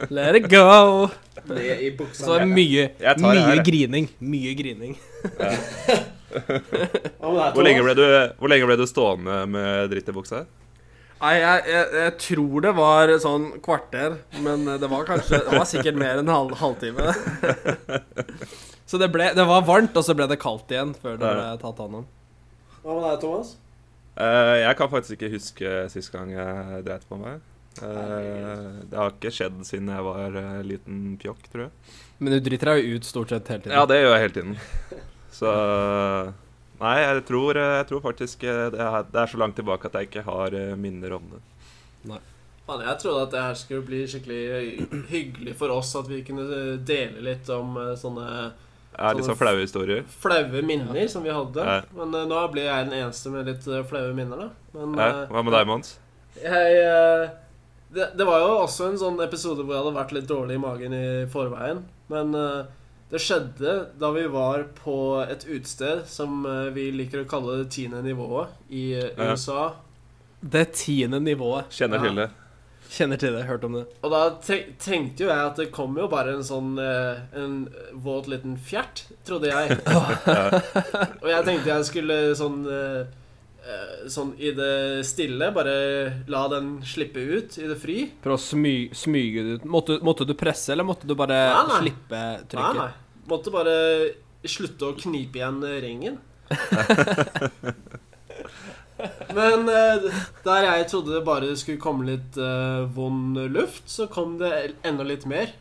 Let 0.09 0.39
it 0.39 0.47
go. 0.49 1.09
Så 2.17 2.39
mye, 2.49 2.87
det 2.97 3.13
her, 3.13 3.19
mye 3.21 3.59
grining. 3.61 4.07
Mye 4.17 4.55
grining. 4.57 4.95
Ja. 5.37 5.51
Hvor, 7.21 7.61
lenge 7.63 7.83
ble 7.85 7.93
du, 7.97 8.03
hvor 8.39 8.51
lenge 8.51 8.67
ble 8.67 8.79
du 8.79 8.87
stående 8.89 9.43
med 9.51 9.91
dritt 9.93 10.09
i 10.09 10.15
buksa? 10.15 10.41
Nei, 11.17 11.33
jeg, 11.41 11.61
jeg, 11.73 11.85
jeg 11.97 12.15
tror 12.21 12.63
det 12.67 12.71
var 12.77 13.11
sånn 13.23 13.47
kvarter, 13.65 14.19
men 14.45 14.67
det 14.77 14.89
var 14.91 15.07
kanskje 15.07 15.39
Det 15.47 15.55
var 15.55 15.65
sikkert 15.65 15.97
mer 15.97 16.21
enn 16.21 16.29
halv, 16.29 16.53
halvtime. 16.59 17.09
Så 18.87 18.99
det, 19.01 19.09
ble, 19.11 19.31
det 19.35 19.43
var 19.43 19.65
varmt, 19.67 19.97
og 19.99 20.05
så 20.05 20.15
ble 20.15 20.29
det 20.31 20.37
kaldt 20.39 20.71
igjen 20.71 20.93
før 20.95 21.17
det 21.19 21.27
ble 21.27 21.47
tatt 21.59 21.79
hånd 21.83 21.97
om. 21.99 22.05
Hva 22.85 22.93
med 22.95 23.03
deg, 23.03 23.17
Thomas? 23.19 23.49
Uh, 24.15 24.55
jeg 24.61 24.77
kan 24.79 24.89
faktisk 24.89 25.17
ikke 25.17 25.33
huske 25.33 25.71
sist 25.91 26.13
gang 26.13 26.31
jeg 26.31 26.85
dreit 26.87 27.03
på 27.09 27.19
meg. 27.19 27.43
Uh, 27.77 28.79
det 28.87 28.95
har 28.97 29.11
ikke 29.11 29.33
skjedd 29.35 29.59
siden 29.67 29.91
jeg 29.91 30.05
var 30.07 30.39
uh, 30.39 30.61
liten 30.65 31.01
pjokk, 31.19 31.43
tror 31.51 31.65
jeg. 31.67 31.97
Men 32.23 32.37
du 32.37 32.39
driter 32.47 32.71
deg 32.71 32.79
jo 32.79 32.95
ut 32.95 33.09
stort 33.09 33.35
sett 33.35 33.51
hele 33.51 33.65
tiden. 33.65 33.75
Ja, 33.75 33.83
det 33.91 33.99
gjør 33.99 34.15
jeg 34.15 34.23
hele 34.23 34.35
tiden. 34.39 35.03
Så 35.35 35.51
Nei, 36.77 36.95
jeg 37.01 37.23
tror, 37.25 37.57
jeg 37.57 37.85
tror 37.89 38.01
faktisk 38.03 38.43
eh, 38.45 38.67
det 38.73 38.81
er, 38.83 39.05
det 39.09 39.21
er 39.23 39.31
så 39.31 39.39
langt 39.41 39.55
tilbake 39.57 39.89
at 39.89 39.95
jeg 39.97 40.09
ikke 40.11 40.25
har 40.27 40.53
eh, 40.53 40.75
minner 40.77 41.15
om 41.17 41.23
det. 41.31 41.39
Faen, 42.67 42.83
jeg 42.83 42.99
trodde 42.99 43.23
at 43.23 43.31
det 43.33 43.41
her 43.45 43.57
skulle 43.57 43.85
bli 43.87 44.01
skikkelig 44.11 44.87
hyggelig 45.13 45.53
for 45.57 45.71
oss, 45.73 45.93
at 45.95 46.09
vi 46.11 46.21
kunne 46.27 46.45
dele 46.85 47.23
litt 47.23 47.49
om 47.55 47.77
eh, 47.81 47.93
sånne 47.99 48.27
Ja, 48.97 49.13
litt 49.15 49.27
sånn 49.27 49.39
flaue 49.39 49.61
historier. 49.63 50.03
flaue 50.21 50.61
minner 50.65 51.07
som 51.11 51.23
vi 51.25 51.31
hadde. 51.33 51.63
Ja. 51.63 51.81
Men 51.95 52.13
uh, 52.15 52.25
nå 52.29 52.43
blir 52.53 52.65
jeg 52.67 52.89
den 52.89 52.95
eneste 53.01 53.31
med 53.33 53.47
litt 53.49 53.65
eh, 53.71 53.83
flaue 53.87 54.13
minner, 54.17 54.47
da. 54.47 54.77
Men 54.77 54.97
Ja, 54.99 55.09
eh, 55.23 55.27
hva 55.31 55.43
med 55.47 55.55
deg, 55.57 55.67
Mons? 55.69 55.95
jeg 56.37 56.81
eh, 56.85 57.29
det, 57.95 58.11
det 58.19 58.25
var 58.27 58.43
jo 58.43 58.49
også 58.65 58.91
en 58.91 58.99
sånn 58.99 59.21
episode 59.23 59.63
hvor 59.63 59.73
jeg 59.73 59.81
hadde 59.85 59.95
vært 59.95 60.11
litt 60.17 60.27
dårlig 60.29 60.57
i 60.57 60.61
magen 60.61 60.93
i 60.93 61.05
forveien. 61.31 61.85
Men 62.11 62.35
eh, 62.35 62.65
det 63.11 63.21
skjedde 63.23 63.75
da 63.99 64.09
vi 64.11 64.25
var 64.31 64.65
på 64.81 64.97
et 65.23 65.45
utested 65.47 66.03
som 66.11 66.41
eh, 66.45 66.71
vi 66.75 66.89
liker 66.91 67.23
å 67.23 67.29
kalle 67.29 67.61
det 67.61 67.69
tiende 67.75 68.01
nivået 68.03 68.57
i 68.67 68.89
USA. 69.15 69.69
Det 70.41 70.65
tiende 70.77 71.21
nivået. 71.23 71.71
Kjenner 71.73 72.03
til 72.03 72.19
det. 72.19 72.27
Kjenner 72.87 73.19
til 73.19 73.35
det, 73.35 73.43
hørt 73.47 73.63
om 73.67 73.75
det. 73.79 73.83
Og 74.05 74.13
da 74.13 74.21
tenkte 74.41 75.25
jo 75.25 75.29
jeg 75.29 75.43
at 75.49 75.59
det 75.59 75.69
kom 75.75 75.97
jo 75.99 76.07
bare 76.11 76.37
en 76.37 76.45
sånn 76.45 76.77
eh, 76.79 77.19
En 77.35 77.57
våt 78.03 78.29
liten 78.31 78.55
fjert, 78.59 79.05
trodde 79.27 79.51
jeg. 79.51 79.79
Og 81.23 81.27
jeg 81.31 81.47
tenkte 81.47 81.73
jeg 81.73 81.87
skulle 81.89 82.19
sånn 82.39 82.61
eh, 82.71 83.01
Sånn 84.11 84.29
i 84.39 84.51
det 84.55 85.03
stille 85.07 85.49
bare 85.55 85.73
la 86.31 86.43
den 86.53 86.77
slippe 86.87 87.19
ut 87.19 87.57
i 87.59 87.67
det 87.67 87.75
fri. 87.81 87.97
For 88.23 88.35
å 88.35 88.39
smy 88.39 88.75
smyge 88.95 89.43
det 89.43 89.55
ut. 89.57 89.65
Måtte, 89.67 89.97
måtte 90.07 90.27
du 90.29 90.33
presse, 90.39 90.71
eller 90.75 90.87
måtte 90.87 91.07
du 91.09 91.15
bare 91.19 91.35
Nei, 91.51 91.65
nei. 91.67 91.81
slippe 91.83 92.21
trykket? 92.47 92.77
nei. 92.77 92.87
nei. 92.87 93.23
Måtte 93.27 93.51
bare 93.51 93.75
slutte 94.47 94.87
å 94.87 94.95
knipe 94.95 95.41
igjen 95.41 95.59
ringen. 95.83 96.15
Men 99.35 99.67
eh, 99.69 100.05
der 100.45 100.63
jeg 100.65 100.87
trodde 100.89 101.13
det 101.17 101.23
bare 101.27 101.51
skulle 101.59 101.81
komme 101.81 102.07
litt 102.07 102.37
uh, 102.41 102.85
vond 102.95 103.37
luft, 103.53 103.83
så 103.91 104.07
kom 104.09 104.37
det 104.41 104.51
enda 104.87 105.05
litt 105.05 105.27
mer. 105.29 105.51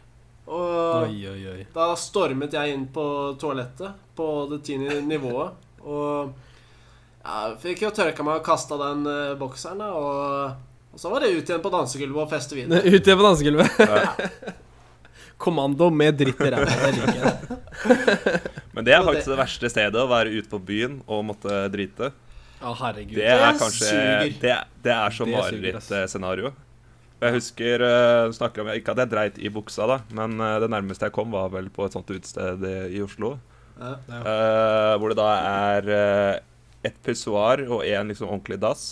Og 0.46 1.08
Oi, 1.10 1.26
oi, 1.26 1.40
oi. 1.50 1.62
da 1.74 1.90
stormet 1.98 2.54
jeg 2.54 2.72
inn 2.76 2.86
på 2.94 3.04
toalettet 3.40 3.98
på 4.16 4.28
det 4.52 4.60
tiende 4.68 5.00
nivået. 5.04 5.58
Og 5.82 6.32
ja, 7.26 7.40
fikk 7.62 7.82
jo 7.82 7.90
tørka 7.94 8.24
meg 8.26 8.40
og 8.40 8.46
kasta 8.46 8.78
den 8.80 9.02
uh, 9.08 9.34
bokseren, 9.40 9.80
da, 9.82 9.88
og, 9.98 10.92
og 10.94 11.00
så 11.02 11.10
var 11.12 11.24
det 11.24 11.32
ut 11.34 11.50
igjen 11.50 11.64
på 11.64 11.72
dansegulvet 11.74 12.22
og 12.22 12.30
feste 12.30 12.58
videre. 12.58 12.82
Ute 12.94 13.16
på 13.18 13.26
dansegulvet. 13.26 13.80
Kommando 15.46 15.90
med 15.92 16.16
dritt 16.16 16.38
i 16.40 16.52
ræva. 16.54 16.76
Det 16.80 16.92
liker 16.96 17.18
jeg. 17.20 17.58
Men 18.76 18.86
det 18.86 18.94
er 18.96 19.02
faktisk 19.04 19.32
det 19.34 19.40
verste 19.40 19.70
stedet, 19.72 19.98
å 20.00 20.08
være 20.08 20.32
ute 20.32 20.48
på 20.48 20.60
byen 20.70 21.00
og 21.04 21.26
måtte 21.32 21.58
drite. 21.72 22.12
Å, 22.62 22.72
herregud. 22.78 23.18
Det 23.18 23.26
er 23.34 23.58
kanskje. 23.60 23.98
Det, 24.40 24.54
det 24.86 24.94
er 24.94 25.12
så 25.18 25.26
marerittscenario. 25.28 26.54
Jeg 27.20 27.32
husker 27.32 27.82
uh, 27.84 28.32
snakker 28.36 28.64
om, 28.64 28.70
Ikke 28.76 28.92
at 28.92 29.02
jeg 29.02 29.12
dreit 29.12 29.38
i 29.40 29.52
buksa, 29.52 29.86
da, 29.88 30.00
men 30.16 30.40
uh, 30.40 30.56
det 30.60 30.70
nærmeste 30.72 31.08
jeg 31.08 31.16
kom, 31.16 31.32
var 31.32 31.52
vel 31.52 31.68
på 31.72 31.84
et 31.84 31.96
sånt 31.96 32.12
utested 32.12 32.64
i, 32.64 32.76
i 32.96 33.04
Oslo. 33.04 33.36
Ja. 33.76 33.92
Eh, 34.08 34.92
hvor 34.96 35.12
det 35.12 35.18
da 35.18 35.32
er 35.36 35.88
eh, 36.86 36.92
et 36.92 37.02
pissoar 37.04 37.66
og 37.66 37.84
én 37.84 38.08
liksom 38.12 38.30
ordentlig 38.30 38.60
dass. 38.62 38.86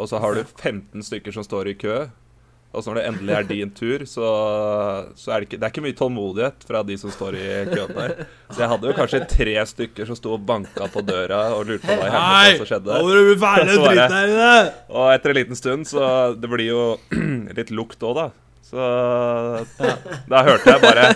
Og 0.00 0.08
så 0.08 0.18
har 0.22 0.34
du 0.34 0.42
15 0.48 1.04
stykker 1.04 1.34
som 1.36 1.44
står 1.46 1.72
i 1.72 1.78
kø. 1.78 2.00
Og 2.72 2.80
så 2.80 2.88
når 2.88 2.98
det 2.98 3.08
endelig 3.10 3.32
er 3.36 3.48
din 3.50 3.72
tur, 3.76 4.02
så, 4.08 4.28
så 5.20 5.32
er 5.34 5.42
det 5.42 5.48
ikke 5.50 5.58
Det 5.60 5.66
er 5.66 5.72
ikke 5.74 5.82
mye 5.84 5.96
tålmodighet 5.98 6.62
fra 6.64 6.80
de 6.88 6.96
som 6.96 7.12
står 7.12 7.36
i 7.36 7.42
køen 7.68 7.92
der. 7.98 8.14
Så 8.48 8.62
jeg 8.62 8.70
hadde 8.72 8.88
jo 8.88 8.94
kanskje 8.96 9.20
tre 9.28 9.56
stykker 9.68 10.08
som 10.08 10.16
sto 10.16 10.32
og 10.38 10.46
banka 10.48 10.88
på 10.94 11.02
døra 11.04 11.42
og 11.58 11.66
lurte 11.68 11.84
på 11.84 11.98
hva 12.00 12.06
i 12.08 12.14
helvete 12.14 12.62
som 12.62 12.70
skjedde. 12.70 12.94
her 14.16 14.32
inne! 14.32 14.54
Og 14.88 15.10
etter 15.12 15.34
en 15.34 15.40
liten 15.42 15.60
stund, 15.60 15.90
så 15.92 16.06
Det 16.40 16.48
blir 16.48 16.70
jo 16.70 16.86
litt 17.60 17.74
lukt 17.76 18.08
òg, 18.08 18.16
da. 18.22 18.30
Så 18.72 18.80
da 20.32 20.40
hørte 20.46 20.72
jeg 20.72 20.80
bare 20.80 21.08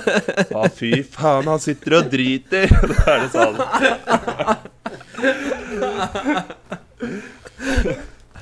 Å, 0.52 0.66
fy 0.76 0.90
faen, 1.08 1.48
han 1.48 1.62
sitter 1.62 2.02
og 2.02 2.10
driter! 2.12 2.68
Da 2.92 3.14
er 3.14 3.24
det 3.24 3.30
sånn. 3.32 4.65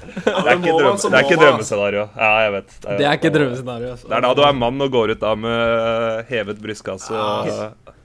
Det 0.04 0.30
er 0.30 0.58
ikke, 0.58 0.74
drømme, 0.76 0.98
det 1.00 1.16
er 1.16 1.24
ikke 1.24 1.38
drømmescenario. 1.40 2.02
Ja, 2.12 2.30
jeg 2.44 2.52
vet. 2.54 2.74
Det 2.84 3.06
er 3.06 3.16
ikke 3.16 3.30
drømmescenario. 3.34 3.94
Altså. 3.94 4.08
Det 4.10 4.16
er 4.18 4.26
da 4.26 4.32
du 4.36 4.42
er 4.44 4.58
mann 4.58 4.84
og 4.84 4.92
går 4.92 5.14
ut 5.14 5.22
da 5.22 5.32
med 5.38 6.28
hevet 6.28 6.60
brystkasse 6.62 7.14
og 7.14 7.48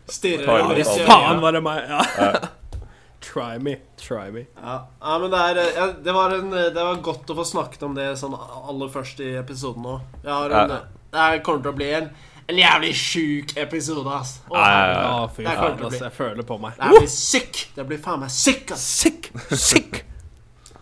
Stirrer 0.10 0.46
Tar 0.46 0.64
over 0.64 0.80
litt 0.80 0.90
i 0.90 1.04
Faen, 1.06 1.42
var 1.44 1.54
det 1.54 1.62
meg? 1.62 1.92
Ja. 1.92 2.32
Try 3.30 3.60
me. 3.62 3.76
Try 4.00 4.32
me. 4.34 4.46
Ja, 4.62 4.88
ja 5.02 5.18
men 5.22 5.34
det 5.34 5.42
er 5.52 5.60
ja, 5.76 5.88
det, 6.04 6.14
var 6.16 6.34
en, 6.34 6.50
det 6.50 6.80
var 6.80 7.02
godt 7.04 7.30
å 7.30 7.36
få 7.38 7.46
snakket 7.46 7.84
om 7.86 7.98
det 7.98 8.08
sånn 8.18 8.34
aller 8.40 8.90
først 8.94 9.20
i 9.22 9.34
episoden 9.38 9.86
nå. 9.86 10.00
Jeg 10.24 10.34
har 10.34 10.56
en, 10.64 10.74
Ja. 10.78 10.80
Det 11.10 11.42
kommer 11.42 11.64
til 11.66 11.72
å 11.72 11.78
bli 11.78 11.88
en, 11.98 12.10
en 12.50 12.58
jævlig 12.58 12.92
sjuk 12.98 13.52
episode, 13.62 14.10
ass. 14.16 14.36
Å, 14.50 14.56
Ja, 14.58 14.68
ja, 14.74 14.92
ja. 15.06 15.28
Fy 15.36 15.44
Det 15.46 15.56
faen, 15.56 15.74
ass. 15.74 15.80
bli-. 15.94 16.02
Jeg 16.06 16.16
føler 16.18 16.48
på 16.50 16.58
meg. 16.62 16.78
Det 16.80 16.92
blir 16.96 17.10
sick! 17.14 17.64
Det 17.76 17.86
blir 17.90 18.02
faen 18.02 18.24
meg 18.26 18.34
sick, 18.34 18.72
ass. 18.76 18.86
Sick! 19.04 19.30
Sick! 19.54 20.04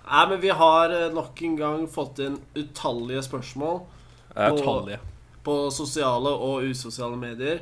Nei, 0.07 0.23
men 0.31 0.39
vi 0.39 0.53
har 0.55 0.93
eh, 0.95 1.09
nok 1.11 1.41
en 1.43 1.55
gang 1.59 1.81
fått 1.91 2.21
inn 2.23 2.37
utallige 2.55 3.25
spørsmål 3.27 3.81
Utallige. 4.37 5.01
på, 5.43 5.47
på 5.49 5.55
sosiale 5.75 6.31
og 6.31 6.63
usosiale 6.69 7.19
medier. 7.19 7.59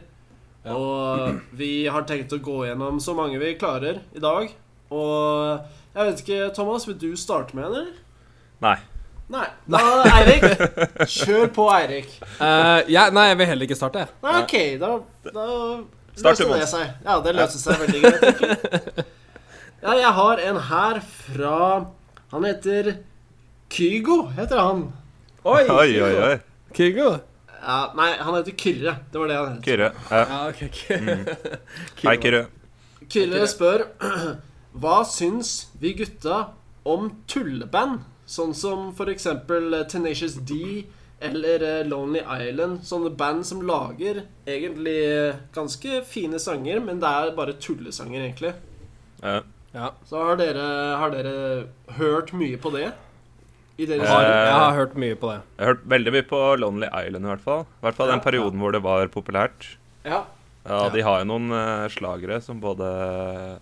Og 0.70 1.42
vi 1.58 1.86
har 1.90 2.06
tenkt 2.10 2.34
å 2.34 2.40
gå 2.42 2.64
gjennom 2.68 2.98
så 3.02 3.14
mange 3.18 3.38
vi 3.42 3.52
klarer 3.58 4.00
i 4.18 4.22
dag. 4.22 4.54
Og 4.94 5.66
jeg 5.96 6.08
vet 6.12 6.22
ikke, 6.24 6.40
Thomas, 6.58 6.86
vil 6.90 6.98
du 7.02 7.12
starte 7.18 7.58
med 7.58 7.66
eller? 7.72 7.90
Nei. 8.66 8.78
Nei. 9.34 9.46
Da, 9.65 9.79
Eirik. 10.20 10.44
Kjør 11.17 11.48
på, 11.55 11.65
Eirik. 11.74 12.12
Uh, 12.38 12.86
ja, 12.91 13.08
nei, 13.13 13.27
jeg 13.32 13.39
vil 13.39 13.50
heller 13.50 13.67
ikke 13.67 13.77
starte. 13.79 14.03
jeg. 14.03 14.13
Nei, 14.25 14.34
OK, 14.44 14.55
da, 14.82 14.89
da 15.32 15.46
Start, 16.15 16.39
løste 16.44 16.60
det 16.62 16.67
seg. 16.72 16.91
Ja, 17.08 17.15
det 17.25 17.34
løser 17.36 17.63
seg 17.63 17.82
veldig 17.82 18.01
greit. 18.05 19.05
Ja, 19.86 19.96
jeg 20.00 20.12
har 20.17 20.39
en 20.41 20.60
her 20.70 21.00
fra 21.05 21.58
Han 22.32 22.46
heter 22.48 22.91
Kygo, 23.70 24.22
heter 24.38 24.62
han. 24.62 24.86
Oi, 25.46 25.63
oi, 25.70 25.89
oi. 26.01 26.32
Kygo? 26.77 27.10
Ja, 27.65 27.77
nei, 27.98 28.12
han 28.22 28.38
heter 28.38 28.55
Kyrre. 28.62 28.96
Det 29.12 29.20
var 29.22 29.29
det 29.29 29.38
han 29.41 29.51
het. 29.55 29.62
Kyrre. 29.65 29.91
Ja. 30.10 30.24
Ja, 30.29 30.39
ok, 30.50 30.63
ok. 30.70 31.46
Hei, 32.05 32.15
Kyrre. 32.22 32.41
Kyrre 33.10 33.46
spør 33.50 33.84
Hva 34.82 35.00
syns 35.10 35.55
vi 35.82 35.94
gutta 35.98 36.44
om 36.86 37.10
tulleband? 37.32 38.03
Sånn 38.25 38.53
som 38.58 38.88
for 38.98 39.10
eksempel 39.12 39.84
Tenacious 39.91 40.36
D 40.50 40.86
eller 41.25 41.62
eh, 41.63 41.84
Lonely 41.88 42.22
Island. 42.25 42.82
Sånne 42.88 43.12
band 43.17 43.46
som 43.48 43.62
lager 43.65 44.24
egentlig 44.50 44.98
eh, 45.05 45.36
ganske 45.55 46.01
fine 46.10 46.39
sanger, 46.41 46.82
men 46.84 47.00
det 47.03 47.08
er 47.12 47.36
bare 47.38 47.53
tullesanger, 47.62 48.25
egentlig. 48.27 48.53
Ja. 49.22 49.41
Ja. 49.75 49.89
Så 50.08 50.22
har 50.24 50.38
dere, 50.39 50.65
har 51.01 51.12
dere 51.12 51.34
hørt 51.98 52.34
mye 52.38 52.58
på 52.62 52.72
det? 52.75 52.89
I 53.77 53.86
deres 53.89 54.08
Har, 54.08 54.24
Eh, 54.24 54.46
jeg 54.48 54.53
har 54.55 54.74
hørt 54.77 54.94
mye 54.96 55.15
på 55.20 55.32
det. 55.34 55.39
Jeg 55.58 55.65
har 55.65 55.74
hørt 55.74 55.88
veldig 55.91 56.12
mye 56.15 56.27
på 56.29 56.41
Lonely 56.62 56.88
Island, 56.88 57.25
i 57.25 57.32
hvert 57.34 57.44
fall. 57.44 57.65
I 57.67 57.84
hvert 57.88 57.98
fall 57.98 58.08
den 58.13 58.22
Ja. 58.22 58.24
perioden 58.24 58.60
hvor 58.63 58.72
det 58.72 58.82
var 58.86 59.08
populært. 59.12 59.75
Ja. 60.05 60.24
Ja, 60.65 60.89
De 60.89 61.01
har 61.05 61.20
jo 61.22 61.25
noen 61.29 61.51
uh, 61.53 61.86
slagere 61.94 62.39
som 62.41 62.58
både 62.60 62.88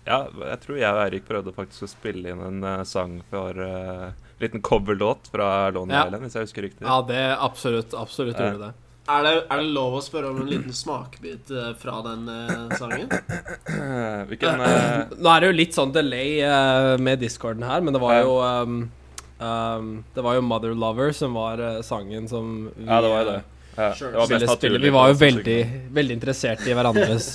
Ja, 0.06 0.22
jeg 0.30 0.60
tror 0.62 0.78
jeg 0.78 0.88
og 0.88 1.00
Eirik 1.02 1.26
prøvde 1.28 1.52
faktisk 1.52 1.84
å 1.84 1.90
spille 1.90 2.30
inn 2.32 2.40
en 2.40 2.62
uh, 2.64 2.84
sang 2.88 3.18
for 3.28 3.52
uh, 3.60 4.12
liten 4.40 4.62
coverlåt 4.62 5.28
fra 5.32 5.70
Lonely 5.70 5.94
Ja. 5.94 6.06
Island, 6.06 6.24
hvis 6.24 6.34
jeg 6.34 6.48
husker 6.48 6.62
riktig. 6.68 6.86
Ja, 6.86 7.02
det 7.02 7.36
absolutt, 7.38 7.94
absolutt 7.94 8.38
Ja. 8.38 8.50
gjorde 8.50 8.66
det. 8.66 8.72
Er, 9.04 9.20
det, 9.22 9.32
er 9.52 9.60
det 9.60 9.72
lov 9.76 9.98
å 9.98 10.00
spørre 10.00 10.30
om 10.32 10.38
en 10.40 10.48
liten 10.48 10.72
smakebit 10.72 11.50
eh, 11.52 11.72
fra 11.76 11.98
den 12.06 12.22
uh, 12.24 12.72
sangen? 12.80 13.10
Eh, 13.74 14.20
Hvilken 14.30 14.60
uh... 14.64 15.12
Nå 15.18 15.28
er 15.28 15.42
det 15.42 15.48
jo 15.50 15.56
litt 15.58 15.76
sånn 15.76 15.92
delay 15.92 16.38
uh, 16.40 16.94
med 16.96 17.20
discorden 17.20 17.66
her, 17.68 17.82
men 17.84 17.92
det 17.92 18.00
var 18.00 18.22
jo 18.22 18.38
um, 18.40 18.78
um, 19.42 19.90
Det 20.14 20.24
var 20.24 20.38
jo 20.38 20.44
Mother 20.46 20.72
Lover 20.78 21.12
som 21.16 21.36
var 21.36 21.60
sangen 21.84 22.30
som 22.30 22.70
vi 22.76 22.86
Ja, 22.88 23.02
det 23.04 23.12
var 23.12 23.20
jo 23.24 23.28
det. 23.32 23.40
Ja, 23.74 23.88
Sure. 23.98 24.12
det 24.14 24.38
var 24.46 24.56
spille. 24.56 24.78
Vi 24.78 24.92
var 24.94 25.10
jo 25.10 25.16
veldig, 25.18 25.58
veldig 25.96 26.14
interessert 26.14 26.62
i 26.64 26.76
hverandres 26.78 27.32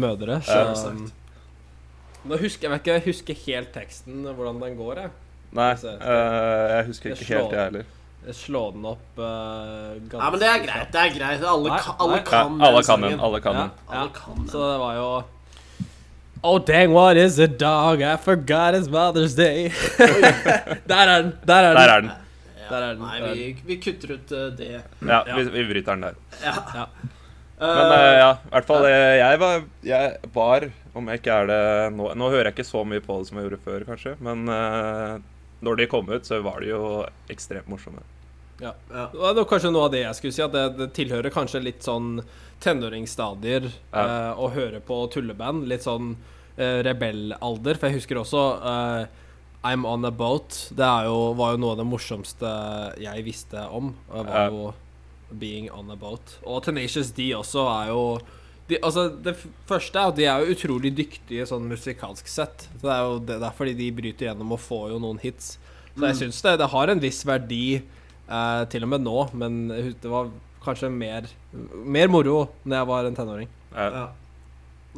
mødre, 0.00 0.38
så 0.46 0.60
Ja, 0.70 0.76
um, 0.88 1.08
Nå 2.30 2.38
husker 2.40 2.68
jeg 2.68 2.72
vet 2.76 2.84
ikke 2.84 2.96
jeg 2.96 3.06
husker 3.10 3.42
helt 3.48 3.74
teksten, 3.74 4.22
hvordan 4.24 4.60
den 4.62 4.78
går, 4.78 5.04
jeg. 5.04 5.12
Nei, 5.52 5.70
Se. 5.80 5.88
eh, 5.88 6.76
jeg 6.76 6.86
husker 6.90 7.10
ikke 7.16 7.26
helt, 7.34 7.52
jeg 7.56 7.64
heller. 7.64 7.84
Jeg 8.26 8.34
slår 8.36 8.72
den 8.76 8.84
opp 8.84 9.18
uh, 9.18 9.96
ganske 10.12 10.20
Ja, 10.20 10.30
men 10.30 10.40
det 10.42 10.48
er 10.50 10.58
greit. 10.66 10.90
det 10.92 11.00
er 11.00 11.12
greit 11.14 11.44
Alle, 11.48 11.70
Nei, 11.72 11.78
ka, 11.80 11.94
alle 12.04 12.18
nei. 12.18 12.20
Ja, 12.20 12.26
kan 12.28 12.60
alle 12.60 12.80
den 12.82 12.86
kan 12.90 13.04
den. 13.06 13.20
Alle 13.26 13.40
kan 13.40 13.54
Ja. 13.56 13.62
Alle 13.88 14.10
kan 14.18 14.34
den. 14.36 14.48
Så 14.52 14.60
det 14.60 14.78
var 14.82 14.94
jo 14.98 15.06
Oh 16.42 16.58
dang, 16.58 16.92
what 16.92 17.16
is 17.16 17.38
a 17.38 17.46
dog? 17.48 18.00
I 18.02 18.16
forgot 18.16 18.74
it's 18.74 18.88
Mother's 18.88 19.34
Day. 19.36 19.68
Der 20.88 21.08
er 21.08 21.22
den! 21.22 21.32
Der 21.44 21.64
er 21.64 21.74
den! 21.74 21.76
Der 21.76 21.90
er 21.94 22.00
den. 22.00 22.10
Der 22.70 22.76
er 22.86 22.94
den. 22.94 23.02
Nei, 23.02 23.32
vi, 23.34 23.48
vi 23.66 23.76
kutter 23.82 24.14
ut 24.14 24.32
eh, 24.32 24.46
det. 24.56 24.68
Ja, 25.02 25.18
Ja. 25.26 25.36
vi, 25.36 25.44
vi 25.50 25.64
bryter 25.72 25.98
den 25.98 26.02
der. 26.06 26.14
Ja. 26.44 26.86
Men 27.60 27.92
uh, 27.92 28.12
ja, 28.16 28.30
i 28.46 28.52
hvert 28.54 28.64
fall 28.70 28.86
jeg 28.88 29.40
var, 29.42 29.58
jeg 29.84 30.14
var 30.32 30.64
Om 30.96 31.08
jeg 31.12 31.20
ikke 31.20 31.34
er 31.42 31.50
det 31.50 31.58
nå 31.92 32.06
Nå 32.16 32.30
hører 32.32 32.48
jeg 32.48 32.54
ikke 32.56 32.64
så 32.70 32.84
mye 32.88 33.02
på 33.04 33.18
det 33.20 33.28
som 33.28 33.36
jeg 33.36 33.48
gjorde 33.50 33.60
før, 33.66 33.84
kanskje. 33.90 34.14
Men 34.24 34.48
eh, 34.48 35.18
når 35.62 35.76
de 35.76 35.86
kom 35.86 36.08
ut, 36.08 36.24
så 36.24 36.40
var 36.42 36.60
de 36.60 36.70
jo 36.72 37.04
ekstremt 37.28 37.68
morsomme. 37.68 38.02
Ja. 38.60 38.74
Ja. 38.92 39.06
Det 39.12 39.18
var 39.40 39.44
kanskje 39.48 39.70
noe 39.72 39.86
av 39.88 39.92
det 39.92 40.02
jeg 40.04 40.14
skulle 40.18 40.32
si, 40.36 40.42
at 40.44 40.52
det, 40.52 40.64
det 40.78 40.90
tilhører 40.96 41.32
kanskje 41.32 41.62
litt 41.64 41.82
sånn 41.86 42.20
tenåringsstadier 42.60 43.70
Ja. 43.92 44.02
eh, 44.04 44.32
å 44.40 44.50
høre 44.52 44.80
på 44.84 44.98
tulleband. 45.12 45.66
Litt 45.70 45.84
sånn 45.86 46.14
eh, 46.56 46.80
rebellalder. 46.86 47.78
For 47.80 47.88
jeg 47.90 48.00
husker 48.00 48.20
også 48.20 48.42
eh, 48.60 49.06
I'm 49.64 49.84
On 49.88 50.04
A 50.04 50.10
Boat. 50.10 50.70
Det 50.76 50.84
er 50.86 51.08
jo, 51.08 51.32
var 51.38 51.54
jo 51.54 51.62
noe 51.62 51.74
av 51.76 51.80
det 51.82 51.88
morsomste 51.88 52.52
jeg 53.00 53.24
visste 53.26 53.64
om. 53.70 53.94
Det 54.10 54.26
Var 54.26 54.36
Ja. 54.36 54.46
jo 54.52 54.74
Being 55.40 55.70
On 55.72 55.90
A 55.90 55.96
Boat. 55.96 56.38
Og 56.44 56.62
Tenacious 56.64 57.12
D 57.16 57.30
også 57.36 57.64
er 57.82 57.92
jo 57.92 58.04
de, 58.70 58.78
altså 58.86 59.06
Det 59.22 59.34
første 59.68 59.98
er 59.98 60.12
at 60.12 60.18
de 60.18 60.26
er 60.30 60.42
jo 60.42 60.54
utrolig 60.54 60.92
dyktige 60.96 61.46
sånn 61.48 61.68
musikalsk 61.70 62.30
sett. 62.30 62.66
Så 62.76 62.84
Det 62.84 62.92
er 62.94 63.02
jo 63.06 63.18
det, 63.18 63.40
det 63.42 63.48
er 63.48 63.56
fordi 63.56 63.74
de 63.78 63.90
bryter 63.96 64.30
gjennom 64.30 64.54
og 64.56 64.62
får 64.62 64.86
jo 64.94 65.00
noen 65.02 65.20
hits. 65.22 65.56
Så 65.96 66.06
jeg 66.06 66.20
syns 66.20 66.38
det, 66.46 66.54
det 66.62 66.70
har 66.72 66.92
en 66.92 67.02
viss 67.02 67.24
verdi 67.28 67.64
eh, 67.80 68.62
til 68.72 68.86
og 68.86 68.92
med 68.92 69.04
nå, 69.04 69.16
men 69.36 69.58
det 69.70 70.10
var 70.10 70.30
kanskje 70.64 70.90
mer, 70.92 71.26
mer 71.84 72.10
moro 72.12 72.44
når 72.64 72.76
jeg 72.76 72.90
var 72.92 73.08
en 73.08 73.18
tenåring. 73.18 73.50
Ja. 73.74 73.88
Ja. 73.96 74.06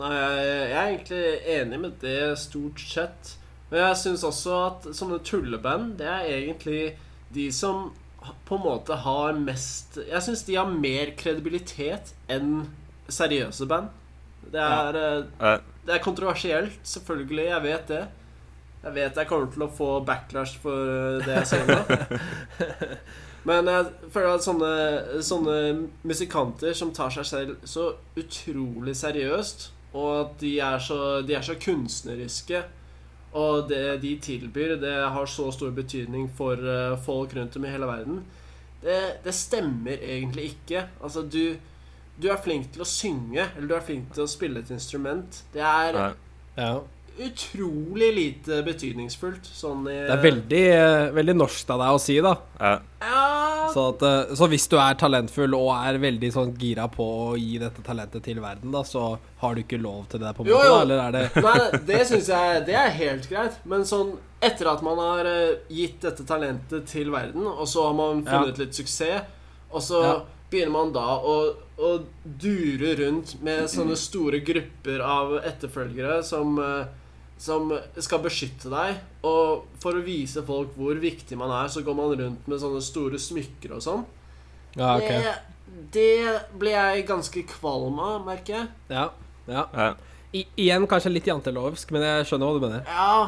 Nei, 0.01 0.11
jeg, 0.17 0.45
jeg 0.49 0.77
er 0.77 0.91
egentlig 0.91 1.25
enig 1.57 1.81
med 1.83 1.97
det 2.05 2.21
stort 2.41 2.81
sett. 2.81 3.35
Men 3.71 3.87
jeg 3.87 3.99
syns 4.03 4.25
også 4.29 4.61
at 4.67 4.87
sånne 4.97 5.19
tulleband, 5.25 5.97
det 6.01 6.09
er 6.09 6.29
egentlig 6.29 6.83
de 7.33 7.49
som 7.55 7.91
på 8.47 8.55
en 8.55 8.63
måte 8.63 8.95
har 9.03 9.35
mest 9.35 9.97
Jeg 9.99 10.23
syns 10.23 10.45
de 10.47 10.55
har 10.55 10.69
mer 10.71 11.11
kredibilitet 11.19 12.13
enn 12.31 12.69
seriøse 13.13 13.69
band. 13.71 13.91
Det 14.53 14.61
er, 14.61 14.97
eh, 14.99 15.25
Ja. 15.41 15.59
det 15.87 15.95
er 15.95 16.03
kontroversielt, 16.05 16.79
selvfølgelig. 16.83 17.45
Jeg 17.51 17.63
vet 17.63 17.87
det. 17.89 18.03
Jeg 18.83 18.95
vet 18.97 19.15
jeg 19.21 19.29
kommer 19.31 19.47
til 19.53 19.63
å 19.63 19.71
få 19.71 19.91
backlash 20.05 20.59
for 20.59 20.73
eh, 20.91 21.21
det 21.27 21.37
jeg 21.37 21.47
sier 21.53 21.67
nå. 21.71 22.19
Men 23.49 23.67
jeg 23.67 23.87
føler 24.15 24.37
at 24.37 24.45
sånne, 24.45 25.23
sånne 25.27 25.55
musikanter 26.07 26.75
som 26.79 26.93
tar 26.95 27.11
seg 27.11 27.27
selv 27.27 27.57
så 27.67 27.89
utrolig 28.19 28.95
seriøst, 28.99 29.71
og 29.99 30.11
at 30.21 30.37
de 30.43 30.53
er 30.63 30.79
så, 30.83 30.99
de 31.27 31.35
er 31.35 31.43
så 31.43 31.57
kunstneriske, 31.61 32.61
og 33.39 33.67
det 33.71 34.01
de 34.03 34.13
tilbyr, 34.23 34.77
det 34.81 34.95
har 35.15 35.27
så 35.31 35.49
stor 35.55 35.73
betydning 35.75 36.29
for 36.39 36.55
eh, 36.61 36.95
folk 37.03 37.35
rundt 37.39 37.59
om 37.59 37.67
i 37.67 37.73
hele 37.75 37.89
verden, 37.91 38.23
det, 38.83 38.99
det 39.25 39.35
stemmer 39.35 39.99
egentlig 40.03 40.53
ikke. 40.53 40.87
Altså, 41.03 41.23
du, 41.23 41.57
du 42.21 42.29
er 42.31 42.37
flink 42.37 42.73
til 42.73 42.83
å 42.83 42.89
synge, 42.89 43.49
eller 43.57 43.69
du 43.69 43.75
er 43.75 43.81
flink 43.87 44.13
til 44.15 44.25
å 44.25 44.29
spille 44.29 44.59
et 44.61 44.71
instrument. 44.71 45.43
Det 45.53 45.63
er 45.63 45.93
Ja. 45.95 46.11
Ja. 46.57 46.81
utrolig 47.19 48.15
lite 48.15 48.63
betydningsfullt. 48.65 49.45
Sånn 49.53 49.83
i 49.91 49.97
Det 50.07 50.11
er 50.15 50.23
veldig, 50.23 51.15
veldig 51.17 51.35
norsk 51.37 51.71
av 51.75 51.79
deg 51.83 51.97
å 51.97 52.01
si, 52.01 52.17
da. 52.25 52.35
Ja. 52.61 52.79
Ja 53.03 53.69
Så, 53.73 53.85
at, 53.95 54.03
eh, 54.03 54.35
så 54.37 54.49
hvis 54.49 54.67
du 54.69 54.77
er 54.77 54.95
talentfull 55.01 55.55
og 55.57 55.71
er 55.75 55.99
veldig 55.99 56.31
sånn 56.35 56.51
gira 56.59 56.89
på 56.93 57.05
å 57.33 57.37
gi 57.39 57.59
dette 57.59 57.83
talentet 57.87 58.23
til 58.27 58.41
verden, 58.43 58.71
da, 58.75 58.83
så 58.83 59.19
har 59.41 59.55
du 59.55 59.63
ikke 59.63 59.81
lov 59.81 60.09
til 60.13 60.21
det, 60.21 60.35
på 60.37 60.45
en 60.45 60.51
måte? 60.51 60.67
jo. 60.67 60.75
Da, 60.75 60.81
eller 60.83 60.99
er 60.99 61.13
det 61.13 61.25
Nei, 61.47 61.81
det 61.89 62.01
syns 62.11 62.29
jeg 62.29 62.67
Det 62.67 62.75
er 62.75 62.91
helt 62.99 63.29
greit. 63.31 63.57
Men 63.65 63.83
sånn 63.89 64.17
etter 64.43 64.67
at 64.73 64.83
man 64.83 64.99
har 64.99 65.25
eh, 65.31 65.55
gitt 65.71 66.01
dette 66.03 66.25
talentet 66.27 66.87
til 66.91 67.11
verden, 67.15 67.47
og 67.47 67.67
så 67.71 67.87
har 67.89 67.95
man 67.95 68.25
funnet 68.27 68.59
litt 68.59 68.75
suksess, 68.75 69.23
og 69.73 69.81
så 69.81 70.03
Ja. 70.03 70.15
begynner 70.51 70.73
man 70.73 70.93
da 70.93 71.07
å, 71.21 71.55
å 71.83 71.93
dure 72.23 72.95
rundt 73.01 73.37
med 73.43 73.67
sånne 73.71 73.97
store 73.99 74.43
grupper 74.47 75.03
av 75.03 75.37
etterfølgere 75.43 76.21
som 76.27 76.59
eh, 76.63 76.91
som 77.43 77.73
skal 77.99 78.23
beskytte 78.23 78.71
deg. 78.71 79.01
Og 79.27 79.65
for 79.83 79.99
å 79.99 80.05
vise 80.05 80.45
folk 80.47 80.77
hvor 80.79 80.99
viktig 81.03 81.39
man 81.39 81.51
er, 81.57 81.71
så 81.73 81.83
går 81.83 81.97
man 81.99 82.15
rundt 82.21 82.51
med 82.51 82.61
sånne 82.63 82.83
store 82.85 83.19
smykker 83.19 83.75
og 83.75 83.83
sånn. 83.83 84.05
Ja, 84.79 84.95
okay. 84.95 85.25
Det, 85.25 85.33
det 85.97 86.37
blir 86.59 86.77
jeg 86.77 87.07
ganske 87.09 87.43
kvalm 87.51 87.99
av, 87.99 88.21
merker 88.29 88.61
jeg. 88.61 88.69
Ja. 88.93 89.09
ja. 89.51 89.67
Ja. 89.75 89.89
I, 90.33 90.47
igjen 90.65 90.87
kanskje 90.89 91.13
litt 91.13 91.27
jantelovsk, 91.29 91.91
men 91.93 92.07
jeg 92.07 92.31
skjønner 92.31 92.49
hva 92.49 92.61
du 92.61 92.67
mener. 92.69 92.87
Ja, 92.87 93.19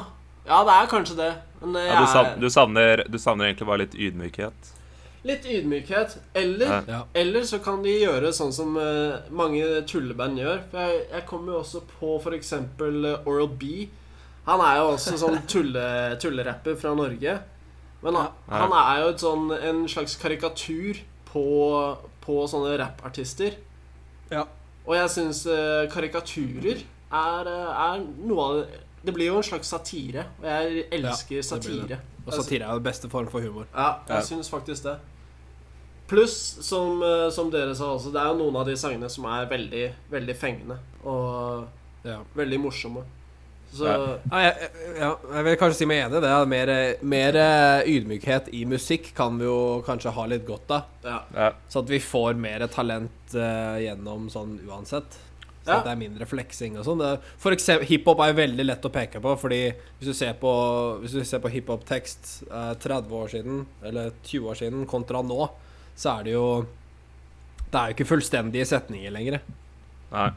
ja 0.47 0.63
det 0.69 0.79
er 0.79 0.89
kanskje 0.95 1.19
det. 1.19 1.33
Men 1.65 1.83
jeg 1.83 1.91
Ja, 1.91 1.99
du, 1.99 2.13
sav, 2.13 2.31
er 2.31 2.41
du, 2.41 2.49
savner, 2.55 3.05
du 3.11 3.19
savner 3.21 3.51
egentlig 3.51 3.69
bare 3.73 3.83
litt 3.83 3.99
ydmykhet. 3.99 4.73
Litt 5.25 5.45
ydmykhet. 5.49 6.19
Eller, 6.37 6.83
Ja. 6.89 7.03
Eller 7.15 7.43
så 7.49 7.59
kan 7.65 7.83
de 7.83 7.95
gjøre 8.03 8.33
sånn 8.37 8.53
som 8.53 8.77
uh, 8.77 9.19
mange 9.31 9.65
tulleband 9.89 10.39
gjør. 10.39 10.63
For 10.71 10.79
jeg, 10.85 11.07
jeg 11.13 11.27
kommer 11.27 11.53
jo 11.55 11.59
også 11.63 11.81
på 11.99 12.19
f.eks. 12.21 12.53
uh, 12.53 13.27
Oral 13.27 13.49
B. 13.49 13.89
Han 14.47 14.61
er 14.61 14.77
jo 14.83 14.91
også 14.95 15.17
sånn 15.19 15.39
tulle, 15.53 15.87
tullerapper 16.21 16.77
fra 16.77 16.95
Norge. 16.95 17.39
Men 18.05 18.15
han, 18.21 18.29
Ja. 18.49 18.59
han 18.67 18.73
er 18.77 19.03
jo 19.03 19.09
et 19.15 19.23
sånn, 19.25 19.47
en 19.57 19.85
slags 19.89 20.17
karikatur 20.21 21.01
på, 21.33 21.45
på 22.21 22.43
sånne 22.53 22.77
rappartister. 22.83 23.57
Ja. 24.31 24.45
Og 24.85 24.93
jeg 24.99 25.09
syns 25.15 25.47
uh, 25.49 25.87
karikaturer 25.89 26.83
er, 27.15 27.49
eh, 27.49 27.85
er 27.87 28.03
noe 28.27 28.43
av 28.45 28.57
det 28.59 28.81
Det 29.05 29.13
blir 29.15 29.27
jo 29.29 29.37
en 29.39 29.45
slags 29.45 29.69
satire, 29.69 30.23
og 30.41 30.45
jeg 30.49 30.85
elsker 30.97 31.37
ja, 31.37 31.43
satire. 31.45 31.87
det. 31.89 31.99
Og 32.27 32.33
satire 32.33 32.65
er 32.65 32.71
jo 32.73 32.79
den 32.81 32.87
beste 32.87 33.09
form 33.13 33.27
for 33.29 33.41
humor. 33.45 33.67
Ja, 33.75 33.99
jeg 34.09 34.17
Ja. 34.17 34.21
syns 34.25 34.49
faktisk 34.51 34.83
det. 34.87 34.95
Pluss, 36.07 36.37
som, 36.61 37.03
eh, 37.03 37.31
som 37.33 37.51
dere 37.51 37.75
sa 37.75 37.95
også, 37.97 38.13
det 38.13 38.21
er 38.21 38.33
jo 38.33 38.39
noen 38.43 38.57
av 38.61 38.67
de 38.69 38.77
sangene 38.77 39.09
som 39.11 39.25
er 39.25 39.47
veldig, 39.51 39.85
veldig 40.13 40.37
fengende. 40.37 40.79
Og 41.05 41.67
Ja. 42.05 42.19
veldig 42.37 42.59
morsomme. 42.61 43.03
Så 43.75 43.87
Ja. 43.87 44.19
Ja, 44.31 44.39
jeg, 44.39 44.71
ja, 45.01 45.17
jeg 45.35 45.45
vil 45.45 45.57
kanskje 45.57 45.75
si 45.79 45.85
meg 45.87 46.05
enig 46.05 46.19
i 46.19 46.21
det. 46.21 46.31
at 46.31 46.47
Mer, 46.49 46.97
mer 47.03 47.37
eh, 47.37 47.83
ydmykhet 47.89 48.49
i 48.53 48.65
musikk 48.67 49.15
kan 49.17 49.37
vi 49.39 49.45
jo 49.47 49.83
kanskje 49.85 50.13
ha 50.13 50.27
litt 50.27 50.47
godt 50.47 50.71
av. 50.71 50.85
ja. 51.03 51.23
Ja. 51.35 51.51
Så 51.69 51.79
at 51.83 51.89
vi 51.89 51.99
får 51.99 52.37
mer 52.37 52.67
talent 52.69 53.11
uh, 53.35 53.77
gjennom 53.81 54.29
sånn 54.31 54.61
uansett. 54.69 55.11
Så 55.65 55.69
Ja. 55.73 55.79
at 55.79 55.85
det 55.85 55.93
er 55.93 55.97
mindre 56.09 56.27
fleksing 56.27 56.77
og 56.79 56.85
sånn. 56.85 57.19
For 57.39 57.51
eksempel, 57.51 57.87
hiphop 57.87 58.21
er 58.21 58.33
jo 58.35 58.41
veldig 58.47 58.67
lett 58.67 58.83
å 58.85 58.93
peke 58.93 59.19
på, 59.21 59.35
fordi 59.41 59.73
hvis 59.99 60.07
du 60.07 60.13
ser 60.13 60.35
på, 60.35 61.01
hvis 61.01 61.13
du 61.13 61.25
ser 61.25 61.39
på 61.41 61.49
hiphop-tekst 61.51 62.45
uh, 62.53 62.75
30 62.75 63.11
år 63.11 63.29
siden, 63.31 63.67
eller 63.83 64.13
20 64.23 64.47
år 64.51 64.55
siden, 64.55 64.87
kontra 64.87 65.23
nå, 65.25 65.49
så 65.97 66.19
er 66.19 66.25
det 66.27 66.33
jo 66.35 66.47
Det 67.71 67.81
er 67.81 67.91
jo 67.91 67.95
ikke 67.97 68.07
fullstendige 68.07 68.67
setninger 68.71 69.11
lenger. 69.11 69.41
Nei. 70.13 70.29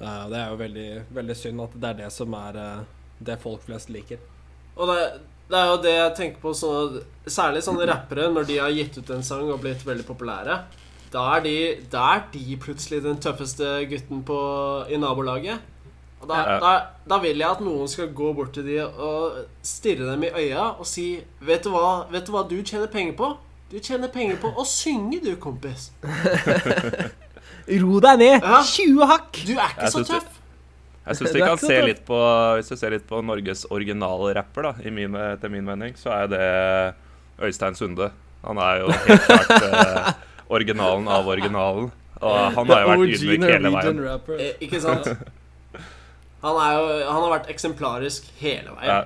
Eh, 0.00 0.22
det 0.32 0.38
er 0.40 0.48
jo 0.50 0.56
veldig, 0.60 0.88
veldig 1.14 1.36
synd 1.36 1.60
at 1.66 1.74
det 1.80 1.90
er 1.90 1.98
det 2.04 2.12
som 2.14 2.32
er 2.38 2.56
eh, 2.56 2.84
det 3.24 3.36
folk 3.42 3.62
flest 3.66 3.90
liker. 3.92 4.18
Og 4.76 4.88
det, 4.88 5.02
det 5.52 5.58
er 5.60 5.68
jo 5.70 5.76
det 5.84 5.92
jeg 5.94 6.14
tenker 6.18 6.40
på 6.42 6.54
så, 6.56 6.70
Særlig 7.26 7.60
sånne 7.66 7.86
rappere, 7.90 8.30
når 8.32 8.48
de 8.48 8.56
har 8.62 8.72
gitt 8.74 8.96
ut 8.98 9.12
en 9.14 9.22
sang 9.22 9.52
og 9.52 9.60
blitt 9.62 9.84
veldig 9.86 10.06
populære. 10.08 10.56
Da 11.12 11.26
er 11.36 11.44
de, 11.44 11.54
da 11.92 12.08
er 12.16 12.24
de 12.32 12.56
plutselig 12.58 13.02
den 13.04 13.20
tøffeste 13.22 13.84
gutten 13.92 14.24
på, 14.26 14.40
i 14.90 14.96
nabolaget. 14.98 15.60
Og 16.24 16.28
da, 16.32 16.40
Ja. 16.48 16.58
da, 16.64 16.72
da 17.06 17.18
vil 17.20 17.36
jeg 17.38 17.50
at 17.50 17.60
noen 17.62 17.86
skal 17.92 18.08
gå 18.16 18.32
bort 18.34 18.54
til 18.56 18.64
de 18.66 18.80
og 18.88 19.44
stirre 19.62 20.08
dem 20.10 20.24
i 20.24 20.32
øya 20.32 20.70
og 20.80 20.86
si 20.88 21.20
Vet 21.44 21.68
du 21.68 21.70
hva, 21.74 22.06
vet 22.10 22.24
du, 22.24 22.32
hva 22.32 22.42
du 22.48 22.56
tjener 22.64 22.88
penger 22.88 23.12
på? 23.20 23.28
Du 23.72 23.78
tjener 23.80 24.10
penger 24.12 24.36
på 24.42 24.50
å 24.52 24.64
synge, 24.68 25.20
du, 25.24 25.32
kompis. 25.40 25.88
Ro 27.82 28.00
deg 28.04 28.20
ned! 28.20 28.44
Ja. 28.44 28.60
20 28.60 29.08
hakk! 29.08 29.38
Du 29.48 29.54
er 29.54 29.70
ikke 29.72 29.86
Jeg 29.86 29.94
så 29.94 30.02
tøff. 30.08 30.40
Jeg 31.04 31.18
syns 31.18 31.32
kan 31.34 31.40
ikke 31.40 31.60
så 31.60 31.70
se 31.70 31.80
litt 31.84 32.02
på 32.08 32.18
Hvis 32.58 32.70
du 32.72 32.76
ser 32.80 32.94
litt 32.94 33.06
på 33.08 33.20
Norges 33.24 33.64
originale 33.72 34.34
rapper, 34.38 34.68
da, 34.68 34.74
i 34.84 34.92
min, 34.94 35.16
etter 35.32 35.52
min 35.52 35.66
mening, 35.66 35.96
så 36.00 36.12
er 36.16 36.30
det 36.32 36.44
Øystein 37.44 37.76
Sunde. 37.78 38.10
Han 38.44 38.60
er 38.60 38.82
jo 38.82 38.92
helt 39.08 39.26
klart 39.26 39.66
eh, 39.68 40.12
originalen 40.52 41.08
av 41.08 41.28
originalen. 41.28 41.90
Og 42.24 42.38
han 42.56 42.70
har 42.70 42.84
jo 42.84 42.92
vært 42.92 43.16
ydmyk 43.16 43.46
hele 43.48 43.72
veien. 43.74 44.04
Eh, 44.38 44.62
Ikke 44.64 44.80
sant? 44.80 45.08
Han, 46.44 46.56
er 46.60 46.76
jo, 46.76 46.84
han 47.08 47.20
har 47.24 47.30
vært 47.32 47.50
eksemplarisk 47.52 48.28
hele 48.40 48.76
veien. 48.76 48.92
Ja. 48.92 49.00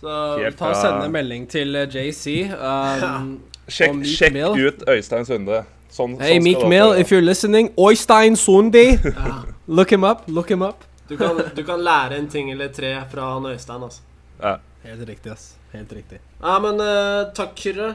Så 0.00 0.18
Helt 0.40 0.56
Ta 0.58 0.70
og 0.72 0.78
Sende 0.80 1.10
melding 1.12 1.46
til 1.50 1.76
eh, 1.76 1.86
JC. 1.90 2.50
Um, 2.56 3.34
Sjekk, 3.70 4.04
sjekk 4.04 4.36
ut 4.66 4.84
Øystein 4.88 5.24
Sunde. 5.28 5.62
Sånn, 5.90 6.16
Hey, 6.20 6.36
sånn 6.38 6.42
Meek 6.44 6.64
Mill, 6.70 6.92
if 7.00 7.10
you're 7.10 7.24
listening, 7.24 7.70
Øystein 7.78 8.36
Sundi. 8.38 8.84
ja, 9.04 9.42
Look 9.66 9.90
him 9.92 10.04
up, 10.04 10.24
look 10.28 10.50
him 10.50 10.62
up. 10.62 10.84
du, 11.08 11.16
kan, 11.16 11.38
du 11.54 11.62
kan 11.66 11.80
lære 11.82 12.18
en 12.18 12.28
ting 12.30 12.50
eller 12.52 12.68
tre 12.74 12.92
fra 13.10 13.32
han 13.34 13.46
Øystein, 13.50 13.82
altså. 13.82 14.00
Ja. 14.42 14.56
Helt 14.84 15.08
riktig, 15.08 15.32
ass. 15.32 15.54
Helt 15.72 15.90
riktig. 15.92 16.18
Ja, 16.42 16.58
men 16.62 16.80
uh, 16.80 17.30
takk, 17.36 17.54
Kyrre, 17.58 17.94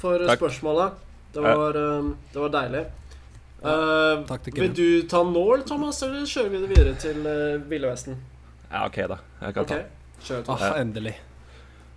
for 0.00 0.18
Takk. 0.26 0.38
spørsmålet. 0.40 0.92
Det 1.34 1.42
Ja. 1.44 1.54
var, 1.56 1.76
eh, 1.78 2.06
det 2.34 2.40
var 2.42 2.48
deilig. 2.50 2.80
Eh, 3.62 4.22
takk 4.26 4.42
til 4.42 4.52
vil 4.56 4.72
du 4.74 5.02
ta 5.08 5.20
nål, 5.22 5.62
Thomas, 5.68 6.02
eller 6.02 6.24
kjører 6.26 6.48
vi 6.50 6.60
det 6.62 6.68
videre 6.72 6.94
til 6.98 7.18
uh, 7.26 7.68
Ville 7.70 7.86
Vesten? 7.90 8.16
ja, 8.70 8.86
OK, 8.86 8.96
da. 9.12 9.18
Jeg 9.42 9.54
kan 9.54 9.62
okay. 9.64 9.82
ta. 9.82 10.24
kjør, 10.24 10.42
Ah, 10.56 10.80
endelig. 10.80 11.14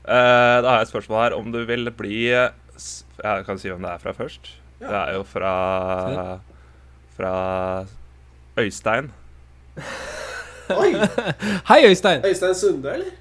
Eh, 0.03 0.62
da 0.62 0.67
har 0.69 0.77
jeg 0.81 0.88
et 0.89 0.91
spørsmål 0.93 1.21
her. 1.23 1.36
Om 1.39 1.51
du 1.51 1.63
vil 1.65 1.89
bli 1.91 2.17
Jeg 3.21 3.45
kan 3.45 3.60
si 3.62 3.69
hvem 3.69 3.84
det 3.86 3.91
er 3.93 4.02
fra 4.02 4.13
først. 4.17 4.49
Ja. 4.82 4.88
Det 4.88 4.99
er 4.99 5.17
jo 5.17 5.23
fra 5.23 5.54
Fra 7.13 7.34
Øystein. 8.58 9.12
Oi! 10.82 10.93
Hei, 11.67 11.84
Øystein! 11.89 12.26
Øystein 12.26 12.56
Sunde, 12.56 12.93
eller? 12.93 13.12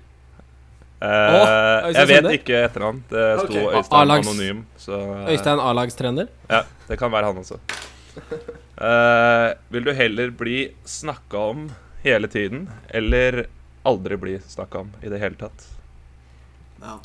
Uh, 1.02 1.88
Øystein 1.88 1.94
jeg 1.96 2.08
vet 2.08 2.16
Sunde? 2.22 2.32
ikke 2.38 2.58
etternavn. 2.64 3.00
Det 3.10 3.24
sto 3.40 3.46
okay. 3.48 3.78
Øystein 3.78 4.12
anonym. 4.16 4.62
Så 4.76 4.98
uh, 4.98 5.30
Øystein 5.32 5.60
A-lagstrener. 5.60 6.28
Ja, 6.50 6.62
det 6.88 6.98
kan 6.98 7.12
være 7.12 7.32
han 7.32 7.42
også. 7.42 7.58
Uh, 8.80 9.48
vil 9.72 9.84
du 9.84 9.92
heller 9.96 10.30
bli 10.30 10.70
snakka 10.84 11.44
om 11.52 11.66
hele 12.04 12.28
tiden, 12.28 12.68
eller 12.88 13.44
aldri 13.84 14.16
bli 14.16 14.38
snakka 14.46 14.86
om 14.86 14.94
i 15.02 15.12
det 15.12 15.20
hele 15.20 15.36
tatt? 15.40 15.66
Ja. 16.80 16.96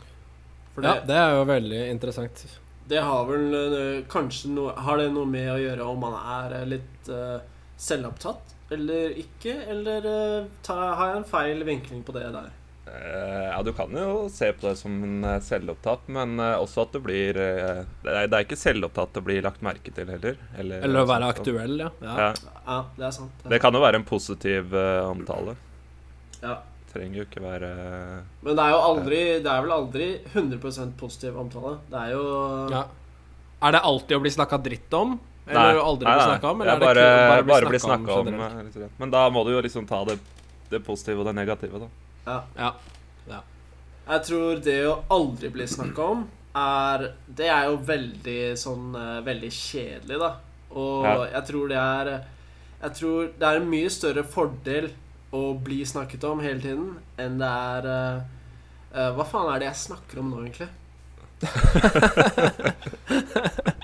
For 0.75 0.85
Ja, 0.85 0.93
det, 0.93 1.07
det 1.09 1.17
er 1.17 1.35
jo 1.39 1.43
veldig 1.49 1.83
interessant. 1.89 2.45
Det 2.87 3.01
har 3.03 3.25
vel 3.27 3.55
øh, 3.57 4.03
kanskje 4.11 4.51
noe 4.55 4.73
Har 4.79 4.99
det 5.01 5.09
noe 5.11 5.27
med 5.27 5.49
å 5.51 5.57
gjøre 5.59 5.87
om 5.87 5.99
man 6.05 6.13
er 6.17 6.53
øh, 6.61 6.67
litt 6.75 7.09
uh, 7.11 7.39
selvopptatt 7.77 8.53
eller 8.71 9.13
ikke? 9.19 9.53
Eller 9.71 10.07
uh, 10.07 10.47
ta, 10.65 10.75
har 10.99 11.11
jeg 11.13 11.19
en 11.21 11.27
feil 11.29 11.61
vinkling 11.67 12.01
på 12.07 12.15
det 12.15 12.25
der? 12.35 12.49
Uh, 12.87 13.47
ja, 13.51 13.61
du 13.63 13.73
kan 13.75 13.91
jo 13.95 14.27
se 14.31 14.49
på 14.55 14.67
det 14.67 14.73
som 14.79 14.93
en 15.03 15.23
eh, 15.27 15.39
selvopptatt, 15.43 16.05
men 16.15 16.37
eh, 16.39 16.53
også 16.55 16.85
at 16.85 16.93
du 16.95 17.01
blir 17.03 17.35
eh, 17.35 17.81
det, 18.03 18.11
er, 18.13 18.29
det 18.31 18.37
er 18.37 18.45
ikke 18.45 18.59
selvopptatt 18.59 19.19
å 19.19 19.23
bli 19.27 19.39
lagt 19.43 19.63
merke 19.65 19.91
til 19.91 20.07
heller. 20.11 20.37
Eller, 20.55 20.83
Eller 20.87 21.03
å 21.03 21.09
være 21.09 21.31
aktuell, 21.33 21.75
ja. 21.83 21.89
ja. 22.03 22.15
Ja, 22.21 22.29
Ja, 22.67 22.77
det 22.95 23.07
er 23.09 23.15
sant. 23.17 23.43
det 23.51 23.59
kan 23.63 23.75
jo 23.75 23.81
være 23.83 23.99
en 23.99 24.07
positiv 24.07 24.75
eh, 24.75 25.03
omtale. 25.07 25.57
Ja. 26.43 26.59
Trenger 26.97 27.21
jo 27.21 27.25
ikke 27.27 27.41
være 27.45 27.69
Men 28.43 28.55
det 28.57 28.63
er 28.65 28.71
jo 28.73 28.77
aldri 28.89 29.19
Det 29.45 29.51
er 29.53 29.65
vel 29.67 29.73
aldri 29.77 30.07
100% 30.33 30.93
positiv 30.99 31.37
omtale. 31.39 31.75
Det 31.91 31.99
er 32.07 32.13
jo 32.15 32.23
ja. 32.73 32.83
Er 33.67 33.73
det 33.77 33.81
alltid 33.89 34.17
å 34.17 34.21
bli 34.25 34.31
snakka 34.33 34.57
dritt 34.65 34.93
om? 34.97 35.15
Nei, 35.47 35.53
Eller 35.55 35.79
aldri 35.81 36.05
nei, 36.09 36.13
bli 36.17 36.23
nei. 36.23 36.29
snakka 36.31 36.49
om? 36.51 36.61
Eller 36.61 36.73
er 36.75 36.81
bare, 36.83 37.03
er 37.07 37.29
det 37.29 37.37
kun 37.45 37.51
bare 37.53 37.69
bli 37.71 37.79
snakket 37.79 38.09
snakka 38.11 38.19
om. 38.19 38.81
rett. 38.83 38.97
Men 38.99 39.13
da 39.13 39.21
må 39.33 39.43
du 39.47 39.51
jo 39.55 39.61
liksom 39.63 39.85
ta 39.89 40.01
det, 40.09 40.17
det 40.69 40.81
positive 40.85 41.23
og 41.23 41.29
det 41.29 41.33
negative, 41.37 41.79
da. 41.85 41.87
ja. 42.59 42.71
Ja. 43.31 43.39
Jeg 44.07 44.23
tror 44.27 44.59
det 44.63 44.75
å 44.87 44.97
aldri 45.11 45.49
bli 45.51 45.65
snakka 45.67 46.03
om, 46.13 46.21
er 46.57 47.07
Det 47.27 47.47
er 47.51 47.65
jo 47.69 47.75
veldig 47.85 48.37
sånn 48.57 48.95
eh, 48.95 49.17
Veldig 49.25 49.49
kjedelig, 49.53 50.19
da. 50.21 50.29
Og 50.73 51.03
Ja. 51.05 51.15
jeg 51.37 51.43
tror 51.49 51.67
det 51.73 51.77
er 51.81 52.11
Jeg 52.81 52.93
tror 52.99 53.27
det 53.39 53.47
er 53.49 53.59
en 53.61 53.69
mye 53.69 53.89
større 53.89 54.23
fordel 54.23 54.89
å 55.37 55.53
bli 55.63 55.83
snakket 55.87 56.25
om 56.27 56.41
hele 56.43 56.61
tiden 56.63 56.89
enn 57.21 57.37
det 57.41 57.47
er 57.47 57.87
eh, 57.93 58.17
eh, 58.93 59.09
Hva 59.15 59.25
faen 59.27 59.53
er 59.53 59.63
det 59.63 59.71
jeg 59.71 59.85
snakker 59.87 60.21
om 60.23 60.33
nå, 60.33 60.43
egentlig? 60.45 60.69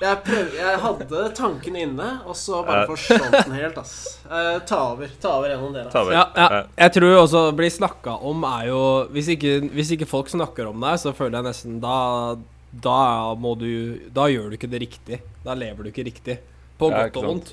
jeg, 0.04 0.16
prøv, 0.26 0.54
jeg 0.58 0.80
hadde 0.84 1.20
tanken 1.38 1.76
inne, 1.78 2.08
og 2.26 2.36
så 2.38 2.63
bare 2.66 2.88
forsvant 2.89 3.36
den 3.36 3.54
helt, 3.60 3.78
ass. 3.78 3.94
Eh, 4.26 4.58
ta 4.68 4.80
over. 4.94 5.12
Ta 5.22 5.36
over 5.38 5.54
gjennom 5.54 5.76
dere. 5.76 5.92
Ta 5.94 6.02
over. 6.02 6.16
Ja, 6.16 6.24
ja. 6.34 6.63
Jeg 6.82 6.96
tror 6.98 7.13
også 7.20 7.39
å 7.50 7.54
bli 7.58 7.70
snakka 7.74 8.12
om 8.26 8.38
er 8.50 8.63
jo 8.72 8.82
hvis 9.13 9.30
ikke, 9.36 9.52
hvis 9.76 9.94
ikke 9.98 10.10
folk 10.10 10.28
snakker 10.34 10.72
om 10.72 10.78
deg, 10.84 10.96
så 11.02 11.13
føler 11.16 11.36
jeg 11.39 11.50
nesten 11.52 11.74
Da, 11.84 11.98
da 12.74 13.02
må 13.38 13.52
du 13.60 13.72
Da 14.13 14.24
gjør 14.32 14.50
du 14.50 14.56
ikke 14.58 14.72
det 14.72 14.82
riktig. 14.88 15.18
Da 15.46 15.52
lever 15.58 15.82
du 15.84 15.89
ikke 15.94 16.08
riktig. 16.10 16.36
På 16.80 16.89
Ja, 16.89 16.96
godt 17.04 17.13
ikke 17.13 17.22
og 17.22 17.30
vondt. 17.30 17.50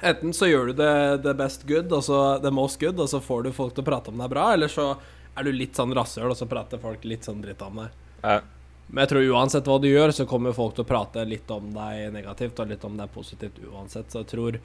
Enten 0.00 0.32
så 0.36 0.46
gjør 0.46 0.66
du 0.70 0.72
det, 0.78 1.22
the 1.24 1.32
best 1.34 1.64
good, 1.66 1.90
og 1.92 2.04
så 2.06 2.18
the 2.42 2.50
most 2.54 2.78
good, 2.80 3.00
og 3.02 3.08
så 3.10 3.18
får 3.22 3.48
du 3.48 3.52
folk 3.56 3.74
til 3.74 3.82
å 3.82 3.88
prate 3.88 4.12
om 4.12 4.20
deg 4.22 4.30
bra, 4.30 4.52
eller 4.54 4.70
så 4.70 4.92
er 5.38 5.46
du 5.46 5.50
litt 5.54 5.74
sånn 5.78 5.94
rasshøl, 5.96 6.30
og 6.30 6.38
så 6.38 6.46
prater 6.50 6.78
folk 6.82 7.02
litt 7.06 7.26
sånn 7.26 7.40
dritt 7.42 7.62
om 7.66 7.80
deg. 7.82 7.96
Ja. 8.22 8.40
Men 8.88 9.02
jeg 9.04 9.10
tror 9.10 9.26
uansett 9.34 9.66
hva 9.68 9.76
du 9.82 9.88
gjør, 9.90 10.14
så 10.16 10.24
kommer 10.26 10.54
folk 10.56 10.76
til 10.78 10.86
å 10.86 10.88
prate 10.88 11.24
litt 11.28 11.50
om 11.52 11.66
deg 11.74 12.12
negativt 12.14 12.60
og 12.62 12.70
litt 12.70 12.84
om 12.88 12.94
deg 12.96 13.10
positivt 13.12 13.58
uansett. 13.68 14.08
Så 14.08 14.22
jeg 14.22 14.30
tror 14.30 14.56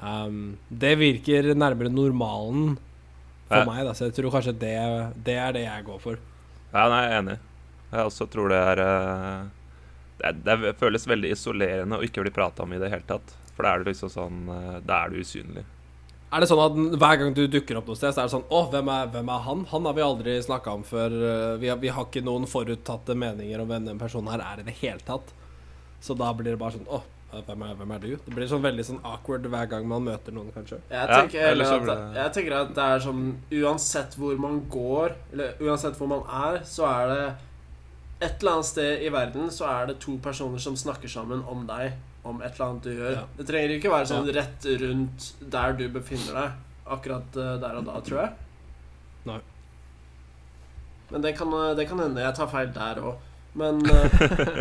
um, 0.00 0.56
det 0.70 0.94
virker 0.96 1.50
nærmere 1.54 1.92
normalen 1.92 2.78
for 3.50 3.60
Ja. 3.60 3.66
meg. 3.68 3.82
Da. 3.84 3.92
Så 3.92 4.08
jeg 4.08 4.16
tror 4.16 4.32
kanskje 4.32 4.54
det, 4.56 4.76
det 5.26 5.36
er 5.36 5.52
det 5.52 5.66
jeg 5.66 5.84
går 5.90 6.00
for. 6.00 6.16
Ja, 6.72 6.86
nei, 6.88 7.02
jeg 7.04 7.12
er 7.12 7.18
enig. 7.18 7.38
Jeg 7.90 8.06
også 8.06 8.28
tror 8.32 8.48
det 8.54 8.62
er 8.70 8.80
uh, 8.86 9.44
det, 10.22 10.32
det 10.46 10.74
føles 10.80 11.04
veldig 11.10 11.34
isolerende 11.34 11.98
å 11.98 12.06
ikke 12.06 12.22
bli 12.24 12.32
prata 12.32 12.62
om 12.64 12.72
i 12.72 12.80
det 12.80 12.88
hele 12.94 13.04
tatt. 13.08 13.34
For 13.60 13.68
da 13.68 13.74
er 13.76 13.84
du 13.84 13.90
liksom 13.92 14.10
sånn 14.16 14.40
eh, 14.56 14.80
Da 14.88 15.02
er 15.04 15.12
du 15.12 15.20
usynlig. 15.20 15.66
Er 16.30 16.40
det 16.44 16.46
sånn 16.46 16.60
at 16.62 16.76
hver 17.02 17.16
gang 17.20 17.32
du 17.34 17.40
dukker 17.50 17.80
opp 17.80 17.88
noe 17.90 17.98
sted, 17.98 18.14
så 18.14 18.22
er 18.22 18.28
det 18.28 18.34
sånn 18.36 18.44
Å, 18.54 18.62
hvem 18.72 18.90
er, 18.94 19.08
hvem 19.14 19.30
er 19.34 19.40
han? 19.48 19.64
Han 19.72 19.86
har 19.88 19.96
vi 19.96 20.04
aldri 20.06 20.36
snakka 20.46 20.74
om 20.78 20.84
før. 20.86 21.14
eh, 21.30 21.54
Vi 21.62 21.68
har, 21.68 21.78
vi 21.82 21.90
har 21.92 22.06
ikke 22.08 22.22
noen 22.24 22.46
foruttatte 22.48 23.16
meninger 23.18 23.60
om 23.60 23.68
hvem 23.68 23.88
den 23.92 23.98
personen 24.00 24.30
her 24.32 24.44
er 24.54 24.60
i 24.62 24.68
det 24.70 24.76
hele 24.80 25.02
tatt. 25.06 25.32
Så 26.00 26.14
da 26.16 26.32
blir 26.32 26.54
det 26.54 26.60
bare 26.62 26.78
sånn 26.78 26.86
Å, 26.88 27.02
hvem 27.46 27.60
er, 27.66 27.74
hvem 27.78 27.90
er 27.94 28.00
du? 28.02 28.08
Det 28.26 28.32
blir 28.34 28.48
sånn 28.50 28.62
veldig 28.62 28.84
sånn 28.88 29.02
awkward 29.06 29.44
hver 29.52 29.68
gang 29.70 29.84
man 29.90 30.02
møter 30.06 30.34
noen, 30.34 30.48
kanskje. 30.54 30.78
Jeg 30.90 31.10
tenker, 31.10 31.44
ja, 31.66 31.74
at, 31.76 31.84
det- 31.90 32.22
jeg 32.22 32.32
tenker 32.38 32.56
at 32.60 32.72
det 32.78 32.86
er 32.94 33.04
sånn 33.04 33.20
Uansett 33.60 34.16
hvor 34.18 34.38
man 34.38 34.56
går, 34.70 35.14
eller 35.32 35.60
uansett 35.66 35.98
hvor 35.98 36.08
man 36.10 36.24
er, 36.26 36.62
så 36.66 36.86
er 36.90 37.12
det 37.14 37.26
Et 38.22 38.42
eller 38.42 38.52
annet 38.56 38.66
sted 38.70 39.02
i 39.06 39.08
verden 39.14 39.46
så 39.50 39.64
er 39.70 39.86
det 39.90 39.98
to 40.02 40.16
personer 40.18 40.58
som 40.60 40.74
snakker 40.76 41.08
sammen 41.08 41.42
om 41.48 41.62
deg, 41.66 41.92
om 42.22 42.42
et 42.42 42.52
eller 42.52 42.66
annet 42.66 42.84
du 42.86 42.92
gjør. 42.92 43.14
Ja. 43.16 43.24
Det 43.38 43.46
trenger 43.48 43.76
ikke 43.76 43.92
være 43.92 44.10
sånn 44.10 44.28
rett 44.36 44.68
rundt 44.82 45.30
der 45.54 45.76
du 45.78 45.86
befinner 45.92 46.36
deg 46.36 46.92
akkurat 46.96 47.38
eh, 47.38 47.54
der 47.62 47.78
og 47.80 47.86
da, 47.88 48.00
tror 48.04 48.22
jeg. 48.24 48.32
Nei. 49.30 49.40
Men 51.10 51.24
det 51.24 51.34
kan, 51.38 51.52
eh, 51.52 51.74
det 51.78 51.86
kan 51.90 52.02
hende 52.02 52.24
jeg 52.24 52.36
tar 52.38 52.50
feil 52.50 52.74
der 52.74 53.00
òg. 53.02 53.22
Men 53.58 53.80
eh, 53.90 54.60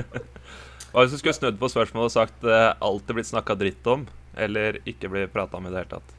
Hva 0.89 1.03
hvis 1.03 1.13
du 1.13 1.19
skulle 1.21 1.35
snudd 1.37 1.59
på 1.61 1.69
spørsmålet 1.69 2.09
og 2.09 2.15
sagt 2.15 2.47
eh, 2.47 2.71
alltid 2.85 3.19
blitt 3.19 3.29
snakka 3.29 3.57
dritt 3.59 3.91
om, 3.91 4.07
eller 4.39 4.79
ikke 4.89 5.11
blir 5.11 5.29
prata 5.29 5.59
om 5.59 5.67
i 5.67 5.73
det 5.73 5.83
hele 5.83 5.93
tatt? 5.97 6.15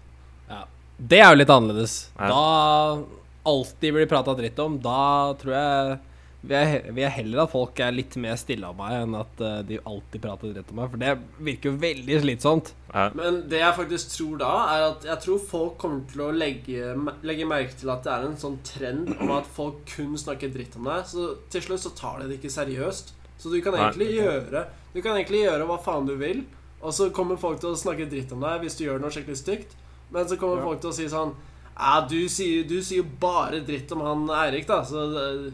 Ja. 0.51 0.61
Det 1.01 1.19
er 1.19 1.33
jo 1.33 1.41
litt 1.41 1.51
annerledes. 1.51 1.97
Ja. 2.19 2.29
Da 2.29 3.51
alltid 3.51 3.97
blir 3.97 4.09
prata 4.11 4.37
dritt 4.37 4.59
om, 4.63 4.77
da 4.85 5.33
tror 5.41 5.57
jeg 5.57 5.99
vil 6.43 6.57
jeg, 6.57 6.83
vil 6.95 7.03
jeg 7.05 7.13
heller 7.19 7.43
at 7.43 7.51
folk 7.53 7.81
er 7.85 7.93
litt 7.93 8.15
mer 8.17 8.37
stille 8.41 8.65
av 8.71 8.77
meg, 8.79 8.95
enn 9.03 9.17
at 9.19 9.41
eh, 9.45 9.59
de 9.69 9.79
alltid 9.85 10.23
prater 10.25 10.55
dritt 10.57 10.71
om 10.73 10.79
meg. 10.81 10.91
For 10.95 11.03
det 11.03 11.11
virker 11.51 11.71
jo 11.71 11.81
veldig 11.83 12.21
slitsomt. 12.23 12.71
Ja. 12.95 13.05
Men 13.15 13.43
det 13.53 13.61
jeg 13.61 13.77
faktisk 13.77 14.15
tror 14.17 14.39
da, 14.41 14.53
er 14.73 14.85
at 14.89 15.05
jeg 15.11 15.23
tror 15.27 15.43
folk 15.51 15.77
kommer 15.83 16.07
til 16.11 16.23
å 16.25 16.31
legge, 16.33 16.95
legge 17.29 17.49
merke 17.51 17.77
til 17.77 17.93
at 17.93 18.03
det 18.07 18.15
er 18.15 18.25
en 18.31 18.39
sånn 18.41 18.57
trend 18.67 19.13
om 19.21 19.35
at 19.37 19.51
folk 19.61 19.83
kun 19.93 20.17
snakker 20.21 20.53
dritt 20.55 20.79
om 20.81 20.89
deg. 20.89 21.05
Så 21.13 21.29
til 21.53 21.67
slutt 21.69 21.85
så 21.85 21.93
tar 22.01 22.23
de 22.23 22.31
det 22.33 22.41
ikke 22.41 22.55
seriøst. 22.57 23.13
Så 23.41 23.53
du 23.53 23.61
kan 23.65 23.73
Nei. 23.77 23.87
egentlig 23.89 24.11
gjøre 24.19 24.67
Du 24.93 24.99
kan 25.01 25.15
egentlig 25.17 25.45
gjøre 25.47 25.65
hva 25.69 25.79
faen 25.81 26.05
du 26.09 26.17
vil, 26.21 26.43
og 26.83 26.93
så 26.93 27.07
kommer 27.15 27.37
folk 27.41 27.61
til 27.63 27.71
å 27.71 27.79
snakke 27.79 28.09
dritt 28.11 28.33
om 28.35 28.41
deg 28.43 28.65
hvis 28.65 28.77
du 28.77 28.83
gjør 28.85 28.99
noe 29.01 29.13
skikkelig 29.15 29.39
stygt. 29.39 29.77
Men 30.11 30.27
så 30.29 30.37
kommer 30.41 30.57
Ja. 30.59 30.65
folk 30.67 30.81
til 30.83 30.91
å 30.91 30.97
si 30.97 31.05
sånn 31.09 31.35
Ja, 31.79 32.01
du 32.05 32.29
sier, 32.29 32.65
du 32.69 32.81
sier 32.83 33.03
bare 33.21 33.61
dritt 33.65 33.93
om 33.93 34.01
han 34.05 34.25
Eirik, 34.43 34.67
da, 34.67 34.81
så 34.85 35.05
eh, 35.17 35.53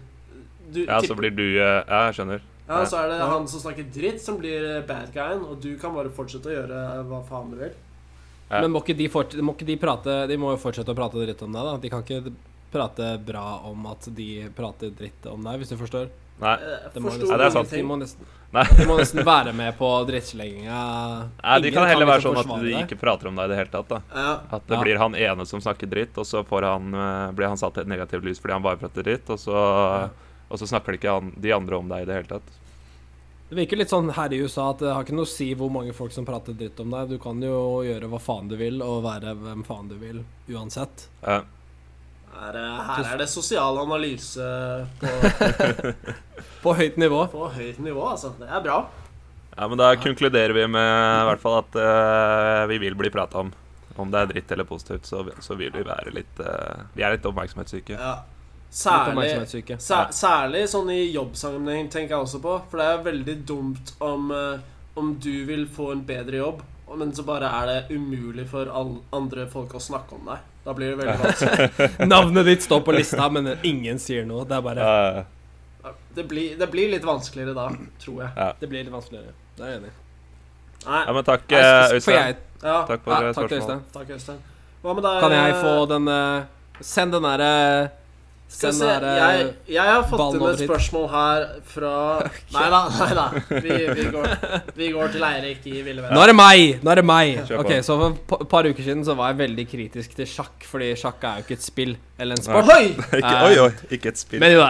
du, 0.73 0.85
ja, 0.85 1.01
så 1.03 1.15
blir 1.19 1.31
du 1.37 1.45
eh, 1.59 1.83
Ja, 1.89 2.07
jeg 2.09 2.15
skjønner. 2.19 2.41
ja, 2.69 2.81
så 2.87 2.99
er 3.05 3.09
det 3.13 3.19
han 3.31 3.47
som 3.49 3.61
snakker 3.63 3.87
dritt, 3.95 4.21
som 4.23 4.39
blir 4.41 4.65
eh, 4.77 4.83
bad 4.87 5.13
guyen, 5.15 5.45
og 5.47 5.61
du 5.63 5.77
kan 5.79 5.95
bare 5.95 6.11
fortsette 6.11 6.51
å 6.51 6.57
gjøre 6.57 6.83
eh, 6.97 7.03
hva 7.11 7.23
faen 7.29 7.51
du 7.55 7.57
vil. 7.61 7.73
Ja. 8.51 8.61
Men 8.63 8.71
må 8.75 8.83
ikke, 8.85 8.95
de 8.97 9.09
fort, 9.11 9.35
må 9.43 9.57
ikke 9.57 9.67
de 9.67 9.75
prate 9.83 10.13
De 10.31 10.37
må 10.39 10.53
jo 10.53 10.59
fortsette 10.63 10.93
å 10.93 10.95
prate 10.95 11.19
dritt 11.19 11.41
om 11.43 11.51
deg, 11.51 11.65
da. 11.67 11.77
De 11.83 11.91
kan 11.91 12.05
ikke 12.05 12.33
prate 12.71 13.09
bra 13.27 13.61
om 13.67 13.87
at 13.91 14.07
de 14.15 14.47
prater 14.55 14.91
dritt 14.95 15.27
om 15.31 15.43
deg, 15.43 15.59
hvis 15.63 15.73
du 15.73 15.77
forstår. 15.81 16.09
Nei. 16.39 16.53
Det 16.93 17.01
må, 17.01 17.09
nesten, 17.11 17.31
Ja, 17.33 17.37
det 17.41 17.47
er 17.47 17.55
sant. 17.55 17.71
de, 17.73 17.83
må 17.83 17.97
nesten, 17.97 18.27
de 18.77 18.85
må 18.87 18.99
nesten 19.01 19.23
være 19.25 19.55
med 19.57 19.73
på 19.79 19.89
drittslegginga. 20.07 20.81
Nei, 21.43 21.57
de 21.65 21.71
kan 21.73 21.87
heller 21.89 22.07
være 22.11 22.21
liksom 22.21 22.37
sånn 22.37 22.53
at 22.59 22.67
de 22.67 22.75
ikke 22.83 22.99
prater 23.01 23.31
om 23.31 23.39
deg 23.41 23.49
i 23.49 23.53
det 23.55 23.59
hele 23.63 23.73
tatt. 23.73 23.89
da 23.89 24.01
Ja. 24.13 24.33
At 24.59 24.67
det 24.69 24.77
Ja. 24.77 24.83
blir 24.83 24.99
han 25.01 25.15
ene 25.17 25.47
som 25.49 25.61
snakker 25.65 25.89
dritt, 25.89 26.19
og 26.21 26.27
så 26.29 26.45
får 26.45 26.63
han, 26.69 27.35
blir 27.35 27.49
han 27.49 27.57
satt 27.57 27.79
i 27.79 27.81
et 27.87 27.89
negativt 27.89 28.23
lys 28.29 28.39
fordi 28.43 28.53
han 28.53 28.63
bare 28.63 28.77
prater 28.77 29.03
dritt, 29.03 29.31
og 29.33 29.39
så, 29.41 30.11
og 30.49 30.59
så 30.61 30.67
snakker 30.71 30.93
de 30.95 31.01
ikke 31.01 31.17
an 31.19 31.33
de 31.43 31.53
andre 31.57 31.77
om 31.81 31.89
deg 31.91 32.05
i 32.05 32.09
det 32.09 32.15
hele 32.21 32.31
tatt. 32.37 32.55
Det 33.49 33.55
virker 33.61 33.79
litt 33.79 33.93
sånn 33.93 34.09
her 34.17 34.33
i 34.35 34.41
USA 34.43 34.71
at 34.73 34.81
det 34.83 34.91
har 34.91 35.05
ikke 35.07 35.15
noe 35.15 35.27
å 35.29 35.31
si 35.31 35.53
hvor 35.55 35.71
mange 35.71 35.93
folk 35.95 36.11
som 36.15 36.27
prater 36.27 36.57
dritt 36.59 36.81
om 36.83 36.91
deg. 36.91 37.13
Du 37.15 37.19
kan 37.23 37.39
jo 37.43 37.83
gjøre 37.87 38.09
hva 38.11 38.19
faen 38.19 38.49
du 38.51 38.57
vil, 38.59 38.81
og 38.83 39.05
være 39.07 39.37
hvem 39.39 39.63
faen 39.69 39.87
du 39.93 39.95
vil, 40.01 40.25
uansett. 40.51 41.07
Ja. 41.23 41.45
Her, 42.37 42.57
er- 42.59 42.81
her 42.91 43.07
er 43.15 43.21
det 43.23 43.29
sosial 43.33 43.79
analyse 43.81 44.45
på, 45.01 45.13
På 46.67 46.75
høyt 46.77 46.99
nivå. 47.01 47.23
på 47.33 47.47
høyt 47.55 47.79
nivå, 47.81 48.03
altså. 48.11 48.33
Det 48.41 48.49
er 48.51 48.61
bra. 48.67 48.81
ja, 49.57 49.69
men 49.71 49.79
da 49.81 49.93
konkluderer 49.97 50.53
vi 50.53 50.67
med 50.69 50.91
i 51.23 51.29
hvert 51.31 51.41
fall 51.41 51.61
at 51.63 51.79
uh, 51.81 52.67
vi 52.69 52.81
vil 52.83 52.99
bli 52.99 53.11
prata 53.15 53.45
om. 53.47 53.55
Om 53.97 54.11
det 54.13 54.21
er 54.21 54.33
dritt 54.35 54.51
eller 54.53 54.67
positivt, 54.69 55.07
så, 55.09 55.23
så 55.41 55.55
vil 55.57 55.71
vi 55.73 55.87
være 55.87 56.13
litt 56.13 56.43
uh, 56.45 56.83
Vi 56.99 57.07
er 57.07 57.15
litt 57.15 57.25
oppmerksomhetssyke. 57.31 57.95
Ja. 57.97 58.19
Særlig, 58.77 59.31
sær, 59.81 60.11
særlig 60.13 60.67
sånn 60.69 60.91
i 60.93 61.07
jobbsammenheng 61.15 61.87
tenker 61.89 62.13
jeg 62.13 62.27
også 62.27 62.41
på. 62.45 62.57
For 62.69 62.81
det 62.83 62.89
er 62.93 63.05
veldig 63.07 63.37
dumt 63.49 63.93
om, 64.05 64.27
eh, 64.37 64.59
om 65.01 65.15
du 65.23 65.33
vil 65.49 65.65
få 65.73 65.95
en 65.95 66.03
bedre 66.05 66.43
jobb, 66.43 66.61
men 67.01 67.15
så 67.17 67.25
bare 67.25 67.49
er 67.63 67.71
det 67.71 67.97
umulig 67.97 68.45
for 68.51 68.69
all, 68.69 68.99
andre 69.17 69.47
folk 69.49 69.73
å 69.79 69.81
snakke 69.81 70.19
om 70.19 70.29
deg. 70.29 70.45
Da 70.67 70.75
blir 70.77 70.93
det 70.93 70.99
veldig 71.01 71.17
vanskelig. 71.25 71.89
Navnet 72.13 72.51
ditt 72.51 72.69
står 72.69 72.85
på 72.85 72.99
lista, 72.99 73.31
men 73.33 73.55
ingen 73.65 74.03
sier 74.03 74.29
noe. 74.29 74.45
Det 74.45 74.59
er 74.61 74.69
bare 74.69 74.93
Det 76.17 76.29
blir, 76.29 76.57
det 76.61 76.69
blir 76.69 76.93
litt 76.93 77.05
vanskeligere 77.07 77.57
da, 77.57 77.71
tror 78.03 78.27
jeg. 78.27 78.55
Det 78.61 78.69
blir 78.69 78.85
litt 78.85 78.93
vanskeligere. 78.93 79.33
Det 79.57 79.65
er 79.65 79.73
jeg 79.73 79.81
enig 79.81 79.93
i. 79.95 80.01
Ja, 80.87 81.13
men 81.17 81.25
takk, 81.25 81.49
eh, 81.49 81.93
Øystein. 81.97 82.43
ja. 82.61 82.81
Takk 82.93 83.07
for 83.07 83.13
Ja, 83.13 83.21
eh, 83.25 83.33
til 83.33 83.49
spørsmålet. 83.49 83.93
Takk, 83.97 84.17
Øystein. 84.19 84.43
Hva 84.85 84.95
med 85.01 85.07
deg? 85.09 85.21
Kan 85.25 85.41
jeg 85.41 85.63
få 85.65 85.79
den 85.97 86.11
Send 86.85 87.15
den 87.17 87.25
derre 87.25 87.55
Send 88.47 88.77
se, 88.79 88.87
eh, 88.87 89.17
jeg, 89.19 89.47
jeg 89.75 89.85
har 89.91 90.05
fått 90.07 90.37
inn 90.39 90.45
et 90.47 90.61
spørsmål 90.63 91.07
her 91.11 91.47
fra 91.67 91.95
Nei 92.55 92.69
da, 92.73 92.81
nei 92.95 93.09
da. 93.19 93.25
Vi, 93.65 93.79
vi, 93.99 94.05
går, 94.15 94.29
vi 94.79 94.91
går 94.95 95.11
til 95.17 95.27
Eirik 95.27 95.67
i 95.67 95.83
Ville 95.85 96.13
Nå 96.15 96.23
er 96.23 96.31
det 96.31 96.37
meg! 96.39 96.79
Nå 96.81 96.93
er 96.93 97.01
det 97.03 97.07
meg. 97.11 97.43
Ok, 97.59 97.73
Så 97.85 97.99
for 97.99 98.39
et 98.39 98.49
par 98.53 98.69
uker 98.71 98.87
siden 98.87 99.03
så 99.07 99.17
var 99.19 99.33
jeg 99.33 99.41
veldig 99.43 99.67
kritisk 99.73 100.15
til 100.17 100.31
sjakk, 100.31 100.63
fordi 100.71 100.93
sjakk 101.01 101.27
er 101.27 101.41
jo 101.41 101.47
ikke 101.49 101.59
et 101.59 101.67
spill 101.67 101.97
eller 102.19 102.39
en 102.39 102.43
sport. 102.43 102.65
Ohoi! 102.65 102.93
Ikke, 103.21 103.33
oi, 103.45 103.57
oi, 103.61 103.73
ikke 103.93 104.13
et 104.13 104.21
spill. 104.21 104.41
Men 104.41 104.55
jo 104.55 104.63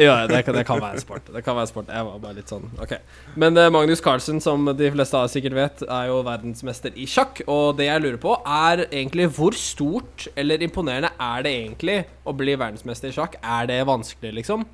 jo, 0.00 0.12
det, 0.30 0.38
kan, 0.46 0.54
det 0.56 0.62
kan 0.66 0.80
være 0.80 0.96
en 0.96 1.02
sport. 1.02 1.26
Det 1.34 1.42
kan 1.44 1.56
være 1.56 1.68
sport. 1.68 1.90
Jeg 1.92 2.06
var 2.06 2.20
bare 2.22 2.36
litt 2.38 2.50
sånn 2.50 2.64
Ok. 2.80 2.94
Men 3.38 3.58
uh, 3.60 3.66
Magnus 3.74 4.00
Carlsen, 4.02 4.40
som 4.42 4.64
de 4.78 4.88
fleste 4.94 5.18
av 5.18 5.26
oss 5.26 5.34
sikkert 5.36 5.56
vet, 5.58 5.82
er 5.84 6.08
jo 6.08 6.22
verdensmester 6.26 6.96
i 6.96 7.06
sjakk. 7.10 7.42
Og 7.50 7.76
det 7.78 7.90
jeg 7.90 8.02
lurer 8.02 8.18
på, 8.22 8.32
er 8.40 8.86
egentlig 8.88 9.28
hvor 9.36 9.56
stort 9.58 10.26
eller 10.38 10.64
imponerende 10.64 11.12
er 11.12 11.44
det 11.44 11.54
egentlig 11.58 11.98
å 12.24 12.34
bli 12.38 12.56
verdensmester 12.56 13.12
i 13.12 13.16
sjakk? 13.18 13.36
Er 13.42 13.68
det 13.70 13.78
vanskelig, 13.90 14.32
liksom? 14.40 14.66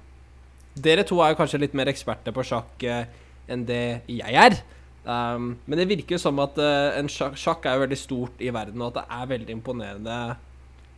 Dere 0.79 1.05
to 1.09 1.19
er 1.25 1.35
jo 1.35 1.41
kanskje 1.41 1.64
litt 1.64 1.77
mer 1.77 1.91
eksperter 1.91 2.35
på 2.37 2.47
sjakk 2.47 2.87
uh, 2.87 3.05
enn 3.51 3.67
det 3.69 3.85
jeg 4.07 4.43
er. 4.47 4.61
Um, 5.09 5.55
men 5.64 5.81
det 5.81 5.88
virker 5.91 6.17
jo 6.17 6.23
som 6.23 6.38
at 6.45 6.61
uh, 6.61 6.95
en 6.99 7.09
sjakk, 7.11 7.37
sjakk 7.41 7.67
er 7.67 7.79
jo 7.79 7.87
veldig 7.87 7.99
stort 7.99 8.45
i 8.45 8.53
verden, 8.55 8.85
og 8.85 8.93
at 8.93 9.01
det 9.01 9.19
er 9.19 9.33
veldig 9.35 9.57
imponerende 9.57 10.19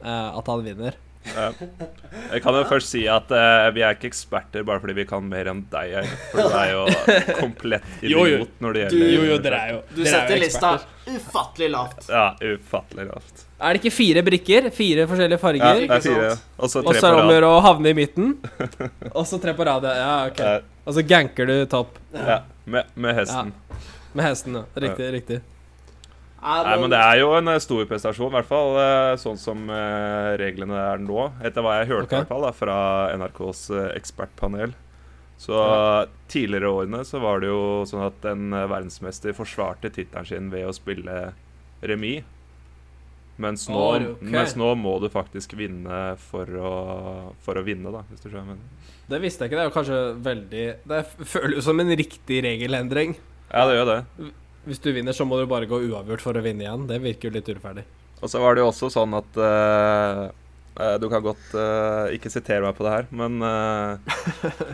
eh, 0.03 0.39
at 0.39 0.51
han 0.51 0.65
vinner. 0.65 0.97
Ja. 1.31 1.51
Jeg 2.33 2.41
kan 2.43 2.57
jo 2.57 2.63
først 2.65 2.89
si 2.95 3.03
at 3.13 3.29
uh, 3.31 3.67
vi 3.77 3.83
er 3.85 3.93
ikke 3.95 4.09
eksperter 4.09 4.65
bare 4.67 4.81
fordi 4.81 4.95
vi 4.97 5.05
kan 5.07 5.27
mer 5.29 5.51
enn 5.53 5.61
deg. 5.71 6.09
For 6.33 6.49
du 6.49 6.57
er 6.57 6.71
jo 6.73 6.87
komplett 7.43 7.85
Jo, 8.03 8.23
jo. 8.25 8.39
idiot 8.41 8.55
når 8.65 8.73
det 8.79 8.83
gjelder 8.87 9.13
jo, 9.15 9.27
jo, 9.29 9.37
dere 9.45 9.61
er 9.61 9.75
jo 9.75 9.83
Du 9.99 10.01
setter 10.09 10.41
lista 10.41 10.73
ufattelig 11.11 11.69
lavt. 11.75 12.09
Ja, 12.09 12.25
ufattelig 12.41 13.07
lavt. 13.11 13.45
Er 13.61 13.77
det 13.77 13.83
ikke 13.83 13.93
fire 13.93 14.25
brikker? 14.25 14.71
Fire 14.73 15.07
forskjellige 15.11 15.43
farger? 15.43 15.65
Ja, 15.85 15.85
det 15.85 15.99
er 15.99 16.05
fire. 16.09 16.33
Og 16.57 16.73
så 16.73 16.81
tre 16.87 16.89
på 16.89 16.97
er 16.97 17.15
det 17.17 17.23
om 17.27 17.31
å 17.35 17.37
gjøre 17.37 17.53
å 17.53 17.63
havne 17.69 17.93
i 17.93 17.97
midten. 18.01 18.35
Og 19.19 19.23
så 19.29 19.41
tre 19.43 19.55
på 19.59 19.67
rad. 19.69 19.85
ja. 19.91 19.97
Ja, 20.01 20.19
ok. 20.31 20.67
Og 20.89 20.97
så 20.97 21.05
ganker 21.07 21.47
du 21.51 21.57
topp 21.71 21.99
Ja, 22.17 22.41
med, 22.65 22.89
med 22.97 23.19
hesten. 23.21 23.53
med 24.17 24.25
hesten. 24.25 24.57
ja. 24.63 24.65
Riktig, 24.87 25.11
riktig. 25.19 25.41
Nei, 26.41 26.77
men 26.81 26.89
det 26.89 26.99
er 27.05 27.19
jo 27.21 27.33
en 27.37 27.53
eh, 27.53 27.61
stor 27.61 27.85
prestasjon, 27.89 28.31
i 28.31 28.37
hvert 28.39 28.49
fall 28.49 28.79
eh, 28.81 29.15
sånn 29.21 29.37
som 29.41 29.67
eh, 29.69 30.37
reglene 30.41 30.79
er 30.95 31.03
nå. 31.05 31.27
Etter 31.45 31.65
hva 31.65 31.77
jeg 31.81 31.91
hørte 31.91 32.09
okay. 32.09 32.17
i 32.17 32.23
hvert 32.23 32.33
fall 32.33 32.47
da, 32.47 32.53
fra 32.57 32.79
NRKs 33.21 33.67
ekspertpanel. 33.99 34.73
Så 35.41 35.57
tidligere 36.29 36.69
årene 36.69 37.01
så 37.09 37.21
var 37.23 37.41
det 37.41 37.49
jo 37.49 37.61
sånn 37.89 38.05
at 38.05 38.27
en 38.29 38.53
verdensmester 38.53 39.33
forsvarte 39.37 39.89
tittelen 39.93 40.29
sin 40.29 40.51
ved 40.53 40.69
å 40.69 40.75
spille 40.77 41.31
remis. 41.81 42.27
Mens 43.41 43.65
nå, 43.73 43.81
oh, 43.81 44.03
okay. 44.19 44.33
mens 44.35 44.53
nå 44.61 44.69
må 44.77 44.99
du 45.01 45.07
faktisk 45.09 45.55
vinne 45.57 46.01
for 46.21 46.45
å, 46.61 46.73
for 47.41 47.57
å 47.57 47.65
vinne, 47.65 47.89
da, 47.89 48.03
hvis 48.11 48.21
du 48.21 48.29
skjønner. 48.29 48.51
hva 48.51 48.53
jeg 48.53 48.59
mener. 48.59 48.91
Det 49.11 49.21
visste 49.23 49.47
jeg 49.47 49.51
ikke. 49.51 49.57
Det 49.57 49.63
er 49.63 49.71
jo 49.71 49.75
kanskje 49.75 50.01
veldig 50.27 50.67
Det 50.93 51.01
føles 51.33 51.57
jo 51.57 51.65
som 51.65 51.81
en 51.83 51.95
riktig 51.99 52.43
regelendring. 52.45 53.17
Ja, 53.49 53.65
det 53.67 53.79
gjør 53.79 53.89
det. 53.89 54.01
Hvis 54.69 54.83
du 54.83 54.91
vinner, 54.93 55.17
så 55.17 55.25
må 55.25 55.39
du 55.41 55.49
bare 55.49 55.69
gå 55.69 55.79
uavgjort 55.89 56.23
for 56.25 56.37
å 56.37 56.45
vinne 56.45 56.67
igjen. 56.67 56.85
Det 56.91 57.01
virker 57.01 57.31
jo 57.31 57.37
litt 57.39 57.49
urettferdig. 57.49 57.87
Og 58.21 58.29
så 58.29 58.41
var 58.43 58.57
det 58.57 58.63
jo 58.63 58.69
også 58.69 58.91
sånn 58.93 59.15
at 59.17 59.39
eh, 59.41 60.23
eh, 60.77 60.97
Du 61.01 61.07
kan 61.09 61.23
godt 61.25 61.55
uh, 61.57 62.13
ikke 62.13 62.33
sitere 62.33 62.61
meg 62.67 62.77
på 62.77 62.85
det 62.85 62.93
her, 62.93 63.07
men 63.17 63.41
uh, 63.41 63.97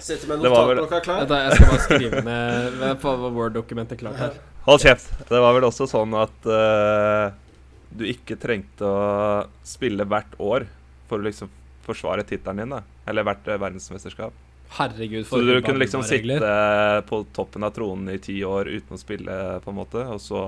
Sitter 0.03 0.33
med 0.33 0.43
notatblokka 0.43 1.01
klar? 1.05 1.23
Vent 1.23 1.31
da, 1.31 1.39
Jeg 1.45 1.59
skal 1.61 1.71
bare 1.71 1.85
skrive 1.85 2.23
ned 2.27 3.03
på 3.05 3.13
Word-dokumentet 3.27 4.01
klart 4.03 4.19
her. 4.19 4.41
Hold 4.67 4.83
kjeft! 4.83 5.13
Det 5.29 5.43
var 5.45 5.55
vel 5.55 5.69
også 5.69 5.87
sånn 5.91 6.17
at 6.19 6.51
uh, 6.51 7.31
du 7.95 8.03
ikke 8.11 8.39
trengte 8.43 8.83
å 8.83 9.47
spille 9.67 10.09
hvert 10.11 10.35
år 10.43 10.67
for 11.07 11.23
å 11.23 11.29
liksom 11.29 11.53
forsvare 11.87 12.27
tittelen 12.27 12.65
din, 12.65 12.75
da. 12.75 12.83
Eller 13.07 13.23
hvert 13.23 13.47
verdensmesterskap. 13.47 14.35
Herregud, 14.69 15.27
Så 15.27 15.41
du 15.41 15.63
kunne 15.63 15.79
liksom 15.79 16.03
regler. 16.03 16.39
sitte 16.43 17.03
på 17.09 17.27
toppen 17.33 17.65
av 17.65 17.71
tronen 17.71 18.11
i 18.15 18.19
ti 18.19 18.45
år 18.45 18.69
uten 18.69 18.97
å 18.97 19.01
spille, 19.01 19.61
på 19.65 19.71
en 19.71 19.77
måte, 19.77 20.03
og 20.05 20.21
så 20.21 20.43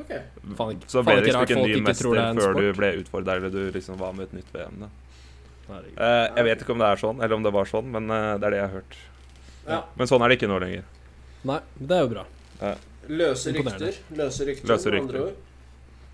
okay. 0.00 0.22
Fan, 0.56 0.80
Så 0.86 1.04
ble 1.04 1.16
det 1.20 1.28
liksom 1.28 1.42
ikke 1.46 1.58
folk 1.60 1.68
ny 1.74 1.80
mester 1.84 2.14
er 2.14 2.22
en 2.24 2.40
før 2.40 2.54
du 2.58 2.72
ble 2.72 2.90
utfordra, 3.02 3.36
eller 3.36 3.50
du 3.50 3.70
liksom 3.70 3.98
var 4.00 4.12
med 4.12 4.30
et 4.30 4.38
nytt 4.40 4.50
VM. 4.54 4.80
da. 4.80 4.88
Herregud. 5.68 5.98
Eh, 5.98 6.24
jeg 6.36 6.44
vet 6.44 6.64
ikke 6.64 6.72
om 6.72 6.82
det 6.82 6.88
er 6.88 6.96
sånn, 7.04 7.22
eller 7.22 7.36
om 7.36 7.42
det 7.42 7.52
var 7.52 7.70
sånn, 7.70 7.92
men 7.92 8.10
eh, 8.10 8.32
det 8.38 8.48
er 8.48 8.50
det 8.50 8.58
jeg 8.58 8.66
har 8.68 8.74
hørt. 8.80 8.98
Ja. 9.68 9.82
Men 9.96 10.10
sånn 10.10 10.24
er 10.24 10.28
det 10.32 10.40
ikke 10.40 10.50
nå 10.50 10.58
lenger. 10.60 10.90
Nei, 11.44 11.60
det 11.78 11.96
er 11.96 12.02
jo 12.02 12.10
bra. 12.16 12.26
Løse 13.08 13.52
rykter. 13.52 14.02
Løse 14.16 14.48
rykter, 14.48 14.68
Løse 14.68 14.90
rykter. 14.92 15.06
andre 15.06 15.22
ord. 15.28 15.40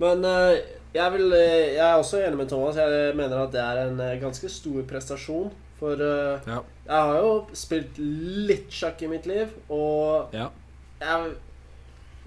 Men 0.01 0.25
eh, 0.25 0.61
jeg, 0.95 1.13
vil, 1.15 1.27
jeg 1.33 1.87
er 1.87 1.97
også 1.97 2.21
enig 2.27 2.39
med 2.43 2.49
Thomas. 2.51 2.77
Jeg 2.77 3.17
mener 3.19 3.45
at 3.45 3.53
det 3.55 3.63
er 3.63 3.83
en 3.87 4.01
ganske 4.23 4.51
stor 4.51 4.83
prestasjon. 4.91 5.51
For 5.81 5.97
uh, 5.97 6.41
Ja. 6.47 6.59
jeg 6.87 7.07
har 7.09 7.17
jo 7.23 7.31
spilt 7.57 7.97
litt 7.99 8.71
sjakk 8.71 9.01
i 9.03 9.09
mitt 9.09 9.27
liv, 9.27 9.49
og 9.73 10.35
Ja. 10.37 10.51
jeg, 11.01 11.33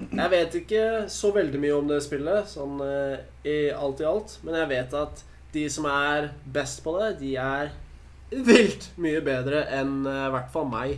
jeg 0.10 0.30
vet 0.34 0.56
ikke 0.64 0.86
så 1.14 1.32
veldig 1.36 1.60
mye 1.62 1.76
om 1.78 1.88
det 1.92 2.02
spillet, 2.04 2.50
sånn 2.50 2.82
uh, 2.82 3.18
i 3.46 3.70
alt 3.72 4.02
i 4.02 4.08
alt. 4.10 4.40
Men 4.44 4.58
jeg 4.64 4.72
vet 4.74 4.94
at 5.04 5.24
de 5.54 5.68
som 5.70 5.86
er 5.86 6.32
best 6.50 6.82
på 6.84 6.96
det, 7.00 7.12
de 7.22 7.36
er 7.38 7.72
vilt 8.34 8.90
mye 8.98 9.22
bedre 9.22 9.68
enn 9.70 10.00
uh, 10.10 10.28
i 10.28 10.32
hvert 10.34 10.50
fall 10.52 10.66
meg. 10.72 10.98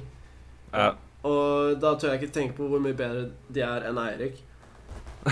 Ja. 0.71 0.93
Og 1.27 1.75
da 1.81 1.95
tør 1.99 2.13
jeg 2.13 2.21
ikke 2.23 2.33
tenke 2.39 2.55
på 2.55 2.67
hvor 2.71 2.79
mye 2.79 2.95
bedre 2.95 3.27
de 3.51 3.61
er 3.65 3.89
enn 3.89 3.97
Eirik. 3.99 4.39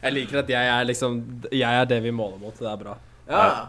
Jeg 0.00 0.12
liker 0.14 0.38
at 0.44 0.50
jeg 0.52 0.68
er 0.70 0.84
liksom 0.86 1.16
Jeg 1.50 1.80
er 1.80 1.88
det 1.90 1.96
vi 2.04 2.12
måler 2.14 2.38
mot. 2.38 2.54
Det 2.54 2.68
er 2.70 2.76
bra. 2.80 2.94
Ja, 3.28 3.40
Ja. 3.42 3.66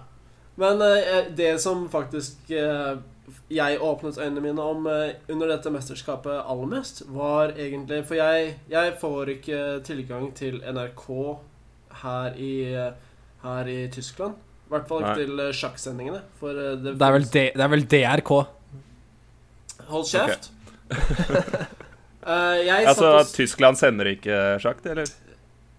Men 0.56 0.82
eh, 0.82 1.32
det 1.38 1.54
som 1.62 1.86
faktisk 1.90 2.52
eh, 2.52 3.00
jeg 3.52 3.80
åpnet 3.82 4.20
øynene 4.20 4.44
mine 4.44 4.64
om 4.64 4.88
eh, 4.88 5.16
under 5.32 5.54
dette 5.54 5.72
mesterskapet 5.72 6.42
aller 6.42 6.70
mest, 6.72 7.04
var 7.08 7.54
egentlig 7.56 8.04
For 8.08 8.20
jeg, 8.20 8.56
jeg 8.70 8.94
får 9.02 9.36
ikke 9.38 9.62
tilgang 9.88 10.32
til 10.36 10.62
NRK 10.62 11.08
her 12.02 12.40
i, 12.40 12.54
her 13.44 13.68
i 13.68 13.82
Tyskland. 13.92 14.34
I 14.68 14.72
hvert 14.72 14.88
fall 14.88 15.04
ikke 15.04 15.16
Nei. 15.16 15.26
til 15.26 15.54
sjakksendingene. 15.60 16.22
For 16.40 16.56
det, 16.56 16.96
Det 16.96 17.08
er 17.08 17.18
det 17.32 17.64
er 17.66 17.72
vel 17.72 17.88
DRK. 17.92 18.32
Hold 19.92 20.08
kjeft. 20.08 20.52
Eh, 22.22 22.68
jeg 22.68 22.86
Altså, 22.86 23.02
satt 23.02 23.32
og, 23.32 23.34
Tyskland 23.34 23.78
sender 23.80 24.12
ikke 24.12 24.36
sjakk, 24.62 24.84
eller? 24.86 25.10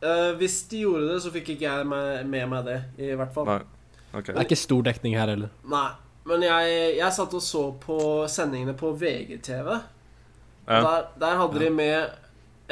Uh, 0.03 0.33
Hvis 0.41 0.63
de 0.73 0.81
gjorde 0.83 1.13
det, 1.13 1.21
så 1.23 1.31
fikk 1.31 1.53
ikke 1.55 1.69
jeg 1.69 1.87
med, 1.87 2.25
med 2.27 2.49
meg 2.51 2.65
det, 2.67 2.79
i 2.99 3.13
hvert 3.15 3.31
fall. 3.35 3.47
Nei. 3.47 3.61
Ok. 4.13 4.27
Det 4.31 4.37
er 4.37 4.45
ikke 4.47 4.61
stor 4.61 4.83
dekning 4.87 5.17
her 5.19 5.33
heller. 5.33 5.53
Nei. 5.69 5.89
Men 6.29 6.45
jeg, 6.47 6.75
jeg 7.01 7.15
satt 7.17 7.33
og 7.35 7.43
så 7.43 7.63
på 7.83 7.97
sendingene 8.31 8.77
på 8.79 8.93
VGTV. 8.95 9.71
Ja. 10.69 10.79
Der, 10.85 11.09
der 11.19 11.41
hadde 11.41 11.59
de 11.65 11.71
med 11.75 12.13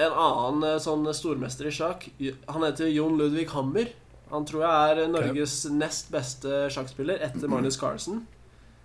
en 0.00 0.12
annen 0.14 0.66
eh, 0.68 0.76
sånn 0.82 1.08
stormester 1.16 1.66
i 1.66 1.72
sjakk. 1.74 2.06
Han 2.52 2.66
heter 2.68 2.90
Jon 2.92 3.18
Ludvig 3.18 3.48
Hammer. 3.50 3.90
Han 4.30 4.46
tror 4.46 4.62
jeg 4.62 4.92
er 5.02 5.10
Norges 5.10 5.56
nest 5.74 6.12
beste 6.14 6.68
sjakkspiller 6.70 7.18
etter 7.26 7.48
Magnus 7.52 7.80
Carlsen. 7.80 8.22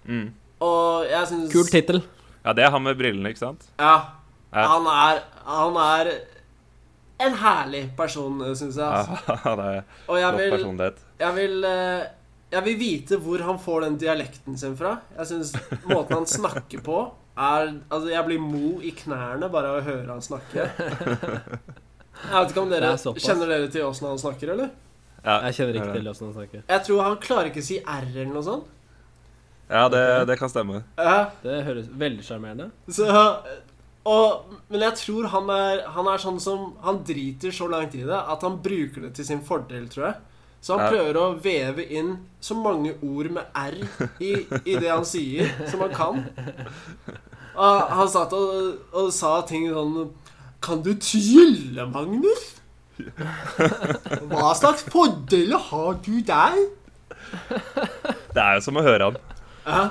Mm. 0.09 0.31
Og 0.65 1.05
jeg 1.11 1.29
syns 1.29 1.53
Kul 1.53 1.69
tittel. 1.69 2.01
Ja, 2.45 2.53
det 2.57 2.65
er 2.65 2.73
han 2.73 2.83
med 2.85 2.97
brillene, 2.97 3.29
ikke 3.33 3.43
sant? 3.43 3.69
Ja. 3.81 3.95
Ja. 4.55 4.65
Han 4.71 4.85
er 4.87 5.21
Han 5.45 5.77
er 5.81 6.09
en 7.25 7.33
herlig 7.39 7.85
person, 7.97 8.41
syns 8.57 8.75
jeg. 8.81 8.85
Altså. 8.85 9.37
Ja, 9.45 9.55
det 9.59 9.65
er 9.77 9.81
Og 10.09 10.19
jeg 10.19 10.37
vil, 10.39 10.53
personlighet. 10.57 11.03
jeg 11.21 11.35
vil 11.37 11.67
eh, 11.69 12.05
Jeg 12.53 12.63
vil 12.67 12.77
vite 12.79 13.17
hvor 13.21 13.41
han 13.43 13.57
får 13.59 13.87
den 13.87 13.97
dialekten 13.99 14.57
sin 14.57 14.75
fra. 14.77 14.99
Jeg 15.17 15.31
synes 15.31 15.53
måten 15.89 16.19
han 16.19 16.27
snakker 16.29 16.83
på 16.85 16.99
er 17.35 17.73
Altså, 17.91 18.07
jeg 18.13 18.25
blir 18.29 18.39
mo 18.39 18.77
i 18.79 18.93
knærne 18.95 19.49
bare 19.51 19.73
av 19.73 19.81
å 19.81 19.85
høre 19.85 20.13
han 20.13 20.23
snakke. 20.23 20.69
Jeg 22.15 22.31
vet 22.31 22.53
ikke 22.53 22.63
om 22.63 22.71
dere 22.71 22.93
er. 22.93 23.19
Kjenner 23.19 23.49
dere 23.51 23.67
til 23.73 23.83
åssen 23.83 24.07
han 24.07 24.21
snakker, 24.21 24.53
eller? 24.55 24.71
Ja, 25.25 25.41
Jeg 25.47 25.57
kjenner 25.57 25.79
ikke 25.81 25.97
til 25.97 26.07
åssen 26.13 26.29
han 26.29 26.35
snakker. 26.37 26.63
Jeg 26.69 26.85
tror 26.87 27.03
han 27.03 27.17
klarer 27.23 27.49
ikke 27.51 27.63
å 27.63 27.67
si 27.67 27.81
R 27.81 28.07
eller 28.13 28.31
noe 28.31 28.45
sånt. 28.45 28.71
Ja, 29.65 29.87
det, 29.89 30.01
det 30.29 30.37
kan 30.37 30.51
stemme. 30.51 30.83
Ja, 31.01 31.31
Det 31.41 31.63
høres 31.65 31.87
veldig 31.89 32.21
sjarmerende 32.21 32.67
så 32.93 33.07
og, 34.05 34.51
Men 34.69 34.83
jeg 34.85 34.97
tror 34.99 35.25
han 35.33 35.47
er, 35.49 35.79
han 35.95 36.05
er 36.11 36.21
sånn 36.21 36.37
som 36.37 36.67
Han 36.85 36.99
driter 37.07 37.49
så 37.49 37.65
langt 37.71 37.95
i 37.97 38.03
det 38.05 38.19
at 38.19 38.43
han 38.45 38.59
bruker 38.61 39.07
det 39.07 39.15
til 39.17 39.25
sin 39.25 39.41
fordel, 39.41 39.87
tror 39.89 40.05
jeg. 40.11 40.19
Så 40.65 40.79
han 40.79 40.89
prøver 40.89 41.17
å 41.21 41.27
veve 41.37 41.85
inn 41.93 42.15
så 42.41 42.57
mange 42.57 42.95
ord 43.05 43.29
med 43.35 43.51
R 43.53 43.75
i, 44.17 44.31
i 44.65 44.77
det 44.81 44.89
han 44.89 45.05
sier, 45.05 45.51
som 45.69 45.83
han 45.85 45.93
kan. 45.93 46.23
Og 47.55 47.91
han 47.99 48.09
satt 48.11 48.33
og, 48.35 48.79
og 48.91 49.11
sa 49.15 49.37
ting 49.47 49.69
sånn 49.71 50.09
Kan 50.65 50.81
du 50.83 50.89
trylle, 50.99 51.85
Magnus? 51.87 52.49
Hva 54.31 54.55
slags 54.57 54.83
fordeler 54.91 55.61
har 55.69 56.01
du 56.03 56.17
der? 56.25 56.57
Det 58.33 58.41
er 58.41 58.57
jo 58.57 58.65
som 58.65 58.81
å 58.81 58.83
høre 58.83 59.11
han. 59.11 59.21
Ja. 59.65 59.85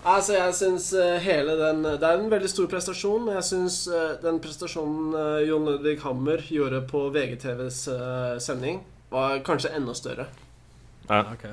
Altså, 0.00 0.32
jeg 0.32 0.54
syns 0.56 0.86
eh, 0.96 1.18
hele 1.20 1.58
den 1.58 1.82
Det 1.84 2.06
er 2.06 2.16
en 2.16 2.30
veldig 2.32 2.48
stor 2.48 2.68
prestasjon. 2.72 3.28
Jeg 3.34 3.44
syns 3.44 3.82
eh, 3.92 4.14
den 4.22 4.38
prestasjonen 4.40 5.10
eh, 5.12 5.48
Jon 5.50 5.66
Ludvig 5.68 5.98
Hammer 6.06 6.40
gjorde 6.48 6.80
på 6.88 7.02
VGTVs 7.12 7.82
sending, 8.40 8.80
var 9.10 9.38
kanskje 9.46 9.74
enda 9.76 9.94
større. 9.94 10.26
Ja. 11.08 11.24
Ok. 11.32 11.44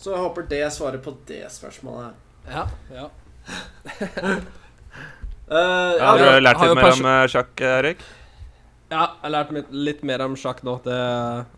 Så 0.00 0.14
jeg 0.14 0.20
håper 0.20 0.46
det 0.48 0.62
svarer 0.72 1.00
på 1.04 1.12
det 1.28 1.44
spørsmålet. 1.52 2.16
Ja, 2.48 2.66
ja. 2.94 3.08
uh, 5.50 5.58
ja, 5.98 6.06
Har 6.06 6.18
du 6.18 6.24
har 6.24 6.40
lært 6.40 6.60
har 6.60 6.70
litt 6.72 6.80
mer 6.80 6.92
om 6.92 7.08
eh, 7.12 7.26
sjakk, 7.32 7.52
Erik? 7.60 8.04
Ja, 8.90 9.02
jeg 9.04 9.26
har 9.26 9.32
lært 9.34 9.50
litt, 9.70 10.00
mer 10.08 10.24
om 10.24 10.36
sjakk 10.40 10.62
nå. 10.66 10.78
Det, 10.84 10.96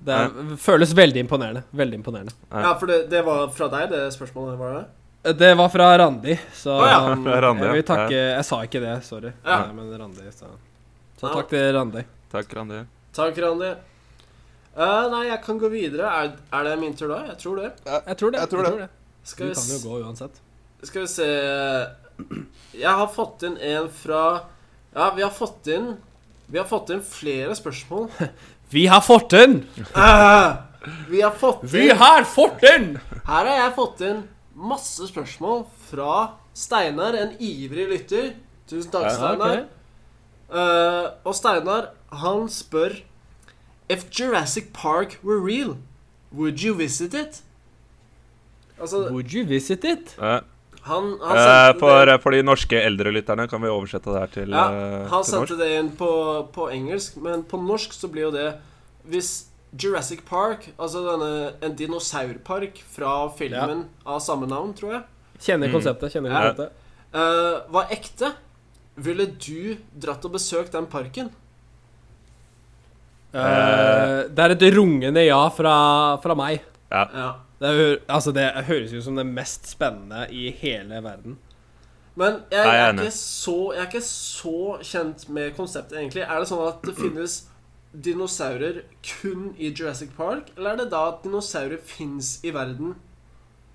det 0.05 0.17
er, 0.19 0.57
føles 0.61 0.91
veldig 0.97 1.23
imponerende. 1.23 1.63
Veldig 1.71 2.01
imponerende. 2.03 2.35
ja, 2.51 2.75
for 2.81 2.91
det, 2.91 3.05
det 3.13 3.23
var 3.27 3.47
fra 3.55 3.71
deg, 3.73 3.87
det 3.95 4.03
spørsmålet? 4.17 4.59
var 4.61 4.75
det? 4.81 4.83
Det 5.39 5.53
var 5.55 5.69
fra 5.71 5.87
Randi, 5.99 6.35
så 6.59 6.75
Å 6.83 6.89
ja, 6.91 6.99
um, 7.13 7.23
fra 7.23 7.39
Randi, 7.45 7.63
jeg 7.63 7.77
vil 7.77 7.85
ja. 7.85 7.87
takke 7.93 8.17
Jeg 8.19 8.47
sa 8.49 8.59
ikke 8.67 8.83
det, 8.83 8.97
sorry. 9.07 9.31
Ja. 9.47 9.61
Nei, 9.69 9.79
men 9.79 9.95
Randi, 10.01 10.27
så. 10.35 10.51
så 11.21 11.29
Ja. 11.31 11.37
takk 11.39 11.55
til 11.55 11.71
Randi. 11.79 12.03
Takk, 12.35 12.59
Randi. 12.59 12.83
Takk, 13.13 13.39
Randi. 13.45 13.73
Uh, 14.73 15.05
nei, 15.13 15.27
jeg 15.29 15.41
kan 15.45 15.59
gå 15.61 15.69
videre. 15.73 16.09
Er, 16.09 16.31
er 16.57 16.65
det 16.69 16.77
min 16.81 16.95
tur 16.97 17.11
da? 17.13 17.19
Jeg 17.29 17.39
tror 17.43 17.59
det. 17.61 17.73
Jeg 17.85 18.17
tror 18.21 18.33
det. 18.33 18.41
Jeg 18.41 18.53
tror 18.55 18.63
det. 18.69 18.73
Du 18.89 19.29
Skal 19.29 19.51
vi, 19.51 19.55
kan 19.55 19.69
jo 19.75 19.81
gå 19.85 19.99
uansett. 20.07 20.41
skal 20.83 21.05
vi 21.05 21.11
se 21.13 21.27
Jeg 22.81 22.95
har 22.99 23.11
fått 23.15 23.45
inn 23.47 23.55
en 23.63 23.87
fra 23.95 24.23
Ja, 24.97 25.11
vi 25.15 25.23
har 25.23 25.31
fått 25.31 25.69
inn 25.71 25.93
Vi 26.51 26.59
har 26.59 26.67
fått 26.67 26.91
inn 26.91 27.03
flere 27.07 27.55
spørsmål. 27.59 28.09
Vi 28.73 28.87
har 28.89 29.03
fått 29.05 29.35
inn! 29.37 29.59
Uh, 29.93 30.57
vi 31.13 31.19
har 31.21 31.35
fått 31.37 31.61
Vi 31.69 31.91
inn 31.91 31.99
har 32.01 32.25
fått 32.25 32.63
inn! 32.65 32.95
Her 33.27 33.45
har 33.51 33.59
jeg 33.67 33.75
fått 33.77 34.01
inn 34.09 34.23
masse 34.57 35.05
spørsmål 35.11 35.67
fra 35.91 36.15
Steinar, 36.57 37.13
en 37.21 37.35
ivrig 37.37 37.85
lytter. 37.91 38.31
Tusen 38.71 38.89
takk, 38.95 39.11
Ja, 39.11 39.13
Steinar. 39.19 39.61
uh, 40.57 41.11
og 41.29 41.37
Steinar, 41.37 41.91
han 42.13 42.49
spør 42.49 42.99
If 43.91 44.05
Jurassic 44.19 44.71
Park 44.73 45.19
were 45.25 45.41
real, 45.41 45.77
would 46.33 46.61
you 46.63 46.75
visit 46.75 47.15
it? 47.15 47.43
Altså, 48.81 49.09
Would 49.13 49.33
you 49.35 49.45
visit 49.47 49.85
it? 49.85 50.15
Uh. 50.19 50.41
han, 50.83 51.19
han 51.23 51.37
eh, 51.37 51.45
sendte 51.45 51.79
for, 51.83 52.05
det, 52.09 52.17
for 52.23 52.35
de 52.35 52.43
norske 52.43 52.79
eldrelytterne 52.83 53.45
kan 53.51 53.63
vi 53.63 53.69
oversette 53.71 54.11
det 54.11 54.19
her 54.23 54.33
til, 54.35 54.51
ja, 54.57 54.65
eh, 54.73 55.09
Han 55.13 55.23
til 55.27 55.37
norsk. 55.39 55.53
det 55.61 55.69
inn 55.79 55.91
på, 55.99 56.09
på 56.55 56.69
engelsk, 56.73 57.17
men 57.23 57.45
på 57.47 57.61
norsk 57.63 57.93
så 57.95 58.09
blir 58.11 58.29
jo 58.31 58.33
det 58.35 58.49
Hvis 59.13 59.33
Jurassic 59.79 60.21
Park, 60.29 60.67
altså 60.79 61.01
denne, 61.07 61.29
en 61.65 61.77
dinosaurpark 61.79 62.81
fra 62.93 63.13
filmen 63.39 63.87
av 64.07 64.19
samme 64.21 64.47
navn, 64.51 64.75
tror 64.77 64.93
jeg, 64.99 65.03
Kjenner 65.43 65.69
Mm. 65.69 65.73
konseptet. 65.75 66.13
kjenner 66.13 66.31
Ja. 66.31 66.41
konseptet. 66.53 66.73
eh, 67.15 67.73
var 67.73 67.87
ekte, 67.91 68.33
ville 68.97 69.27
du 69.27 69.77
dratt 69.99 70.25
og 70.25 70.33
besøkt 70.33 70.73
den 70.73 70.87
parken? 70.87 71.31
Eh, 73.33 74.19
det 74.29 74.45
er 74.45 74.55
et 74.57 74.67
rungende 74.77 75.25
ja 75.25 75.41
fra, 75.55 75.77
fra 76.23 76.37
meg. 76.39 76.65
Ja. 76.93 77.07
Ja. 77.15 77.31
Det, 77.63 77.71
er, 77.71 77.95
altså 78.11 78.33
det 78.35 78.49
høres 78.67 78.93
ut 78.93 79.05
som 79.07 79.17
det 79.17 79.25
mest 79.29 79.71
spennende 79.71 80.27
i 80.35 80.51
hele 80.61 80.99
verden. 81.05 81.39
Men 82.19 82.43
jeg, 82.53 82.67
jeg 82.67 82.89
er 83.07 83.15
så, 83.17 83.57
jeg 83.73 83.81
er 83.81 83.89
ikke 83.89 84.05
så 84.05 84.57
kjent 84.85 85.29
med 85.33 85.55
konseptet, 85.57 85.97
egentlig. 85.97 86.27
Er 86.27 86.43
det 86.43 86.51
sånn 86.51 86.67
at 86.67 86.83
det 86.85 86.93
finnes 86.99 87.39
dinosaurer 87.93 88.83
kun 89.07 89.53
i 89.57 89.71
Jurassic 89.71 90.13
Park, 90.17 90.51
eller 90.57 90.75
er 90.75 90.83
det 90.83 90.91
da 90.93 91.07
at 91.13 91.25
dinosaurer 91.25 91.81
fins 91.85 92.39
i 92.45 92.53
verden? 92.53 92.95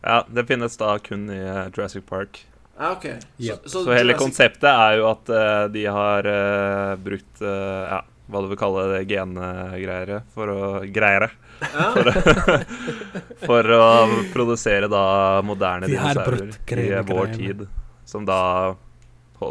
ja, 0.08 0.22
det 0.30 0.46
finnes 0.48 0.78
da 0.78 0.94
kun 1.04 1.26
i 1.34 1.40
eh, 1.42 1.66
Jurassic 1.74 2.06
Park. 2.06 2.44
Ah, 2.78 2.92
okay. 2.94 3.18
Yep. 3.42 3.66
Så 3.66 3.82
hele 3.90 4.14
Jurassic- 4.14 4.22
konseptet 4.22 4.70
er 4.70 5.00
jo 5.00 5.08
at 5.10 5.32
uh, 5.34 5.64
de 5.74 5.86
har 5.90 6.30
uh, 6.30 6.94
brukt 7.02 7.42
uh, 7.42 7.50
ja, 7.90 8.02
hva 8.28 8.42
du 8.44 8.48
vil 8.52 8.60
kalle 8.60 8.84
det 8.92 9.02
gengreiere 9.10 10.22
for 10.36 10.52
å 10.52 10.62
greiere. 10.92 11.30
ja. 11.62 11.94
For 13.48 13.64
å 13.74 13.86
produsere 14.34 14.88
da 14.92 15.42
moderne 15.46 15.88
dinosaurer 15.90 16.52
i 16.78 17.02
vår 17.08 17.32
tid. 17.36 17.64
Som 18.08 18.26
da 18.28 18.76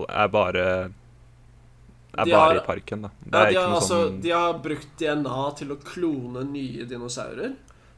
er 0.08 0.28
bare 0.32 0.64
Er 2.16 2.24
bare 2.24 2.34
har- 2.34 2.56
i 2.56 2.64
parken, 2.66 3.02
da. 3.06 3.10
Det 3.24 3.32
ja, 3.32 3.40
er 3.40 3.46
de, 3.46 3.52
ikke 3.54 3.62
har, 3.62 3.68
noe 3.70 3.80
altså, 3.80 4.00
sånn 4.08 4.20
de 4.24 4.30
har 4.34 4.58
brukt 4.64 4.88
DNA 4.98 5.40
til 5.58 5.72
å 5.74 5.76
klone 5.84 6.44
nye 6.50 6.84
dinosaurer. 6.88 7.54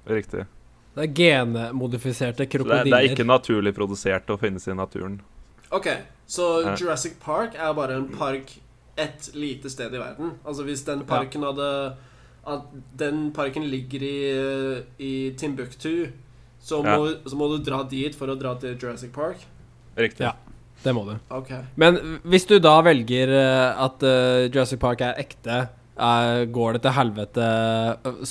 Riktig. 0.08 0.46
Det 0.94 1.04
er 1.04 1.12
genmodifiserte 1.20 2.46
krokodiller. 2.50 2.84
det, 2.84 2.92
er- 2.92 2.96
det 2.96 3.10
er 3.10 3.14
ikke 3.14 3.28
naturlig 3.28 3.74
produsert 3.76 4.30
og 4.34 4.40
finnes 4.42 4.66
i 4.68 4.74
naturen. 4.74 5.20
Ok, 5.70 5.86
så 6.26 6.64
Ja. 6.64 6.74
Jurassic 6.76 7.18
Park 7.20 7.54
er 7.54 7.72
bare 7.74 7.94
en 8.00 8.08
park 8.08 8.56
et 8.98 9.30
lite 9.34 9.70
sted 9.72 9.94
i 9.94 10.00
verden. 10.00 10.36
Altså 10.44 10.66
hvis 10.66 10.84
den 10.86 11.04
parken 11.08 11.46
hadde 11.46 11.68
At 12.48 12.68
den 12.98 13.28
parken 13.36 13.66
ligger 13.68 14.02
i, 14.02 14.18
i 15.04 15.12
Timbuktu, 15.36 16.08
så 16.64 16.82
må, 16.82 17.10
så 17.28 17.36
må 17.36 17.48
du 17.52 17.58
dra 17.64 17.82
dit 17.84 18.14
for 18.16 18.30
å 18.32 18.36
dra 18.38 18.54
til 18.60 18.74
Jurassic 18.74 19.12
Park? 19.12 19.42
Riktig. 19.98 20.24
Ja. 20.24 20.34
Det 20.82 20.94
må 20.94 21.02
du. 21.08 21.16
Okay. 21.34 21.64
Men 21.80 21.98
hvis 22.28 22.46
du 22.46 22.56
da 22.62 22.76
velger 22.86 23.32
eh, 23.34 23.82
at 23.82 24.04
uh, 24.06 24.46
Jurassic 24.46 24.80
Park 24.82 25.02
er 25.02 25.18
ekte, 25.18 25.56
eh, 25.98 26.42
går 26.54 26.76
det 26.76 26.82
til 26.84 26.94
helvete 26.94 27.46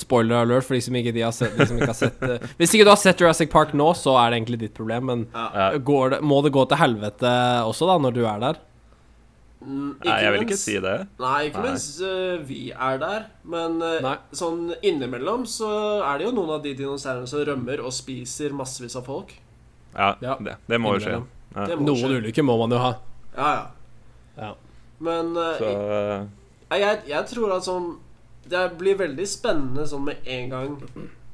Spoiler 0.00 0.40
alert 0.40 0.64
for 0.64 0.78
de 0.78 0.80
som 0.86 0.96
ikke, 0.96 1.12
de 1.12 1.26
har 1.26 1.34
sett, 1.36 1.52
de 1.58 1.66
som 1.68 1.76
ikke 1.76 1.90
har 1.92 1.98
sett 1.98 2.24
Hvis 2.60 2.72
ikke 2.72 2.86
du 2.88 2.92
har 2.94 3.00
sett 3.00 3.20
Jurassic 3.20 3.52
Park 3.52 3.74
nå, 3.76 3.90
så 3.98 4.16
er 4.22 4.32
det 4.32 4.40
egentlig 4.40 4.62
ditt 4.64 4.78
problem, 4.78 5.10
men 5.12 5.26
Ja. 5.34 5.48
Ja. 5.52 5.68
går 5.90 6.16
det, 6.16 6.22
må 6.24 6.40
det 6.46 6.54
gå 6.56 6.64
til 6.70 6.80
helvete 6.80 7.34
også, 7.68 7.90
da, 7.90 7.98
når 8.06 8.16
du 8.16 8.22
er 8.24 8.40
der? 8.46 8.64
Mm, 9.60 9.96
Nei, 10.04 10.16
jeg 10.22 10.32
vil 10.32 10.40
ikke 10.44 10.54
mens- 10.54 10.64
si 10.64 10.74
det. 10.78 11.08
Nei, 11.18 11.38
ikke 11.48 11.62
Nei. 11.62 11.70
mens 11.70 11.86
uh, 12.00 12.38
vi 12.46 12.70
er 12.70 12.98
der. 13.02 13.24
Men 13.44 13.82
uh, 13.82 14.16
sånn 14.32 14.72
innimellom 14.86 15.42
så 15.50 15.70
er 16.06 16.18
det 16.18 16.26
jo 16.28 16.32
noen 16.36 16.50
av 16.54 16.62
de 16.62 16.74
dinosaurene 16.78 17.26
som 17.26 17.40
rømmer 17.44 17.80
og 17.82 17.90
spiser 17.92 18.54
massevis 18.54 18.94
av 18.96 19.04
folk. 19.08 19.32
Ja, 19.96 20.14
Ja. 20.22 20.36
Det, 20.38 20.54
det 20.68 20.78
må 20.80 20.94
jo 20.94 21.00
skje. 21.02 21.16
Ja. 21.56 21.66
Må 21.76 21.88
Noen 21.88 21.96
skje. 22.04 22.20
ulykker 22.22 22.44
må 22.46 22.54
man 22.60 22.70
jo 22.70 22.78
ha. 22.78 22.92
Ja, 23.36 23.48
ja. 23.54 23.66
Ja. 24.38 24.52
Men 25.00 25.34
uh, 25.36 25.56
Så 25.58 26.78
jeg, 26.78 27.00
jeg 27.08 27.26
tror 27.30 27.52
at 27.56 27.64
sånn 27.66 27.96
Det 28.50 28.60
blir 28.78 28.96
veldig 28.98 29.26
spennende 29.26 29.84
sånn 29.88 30.04
med 30.04 30.26
en 30.26 30.48
gang 30.50 30.76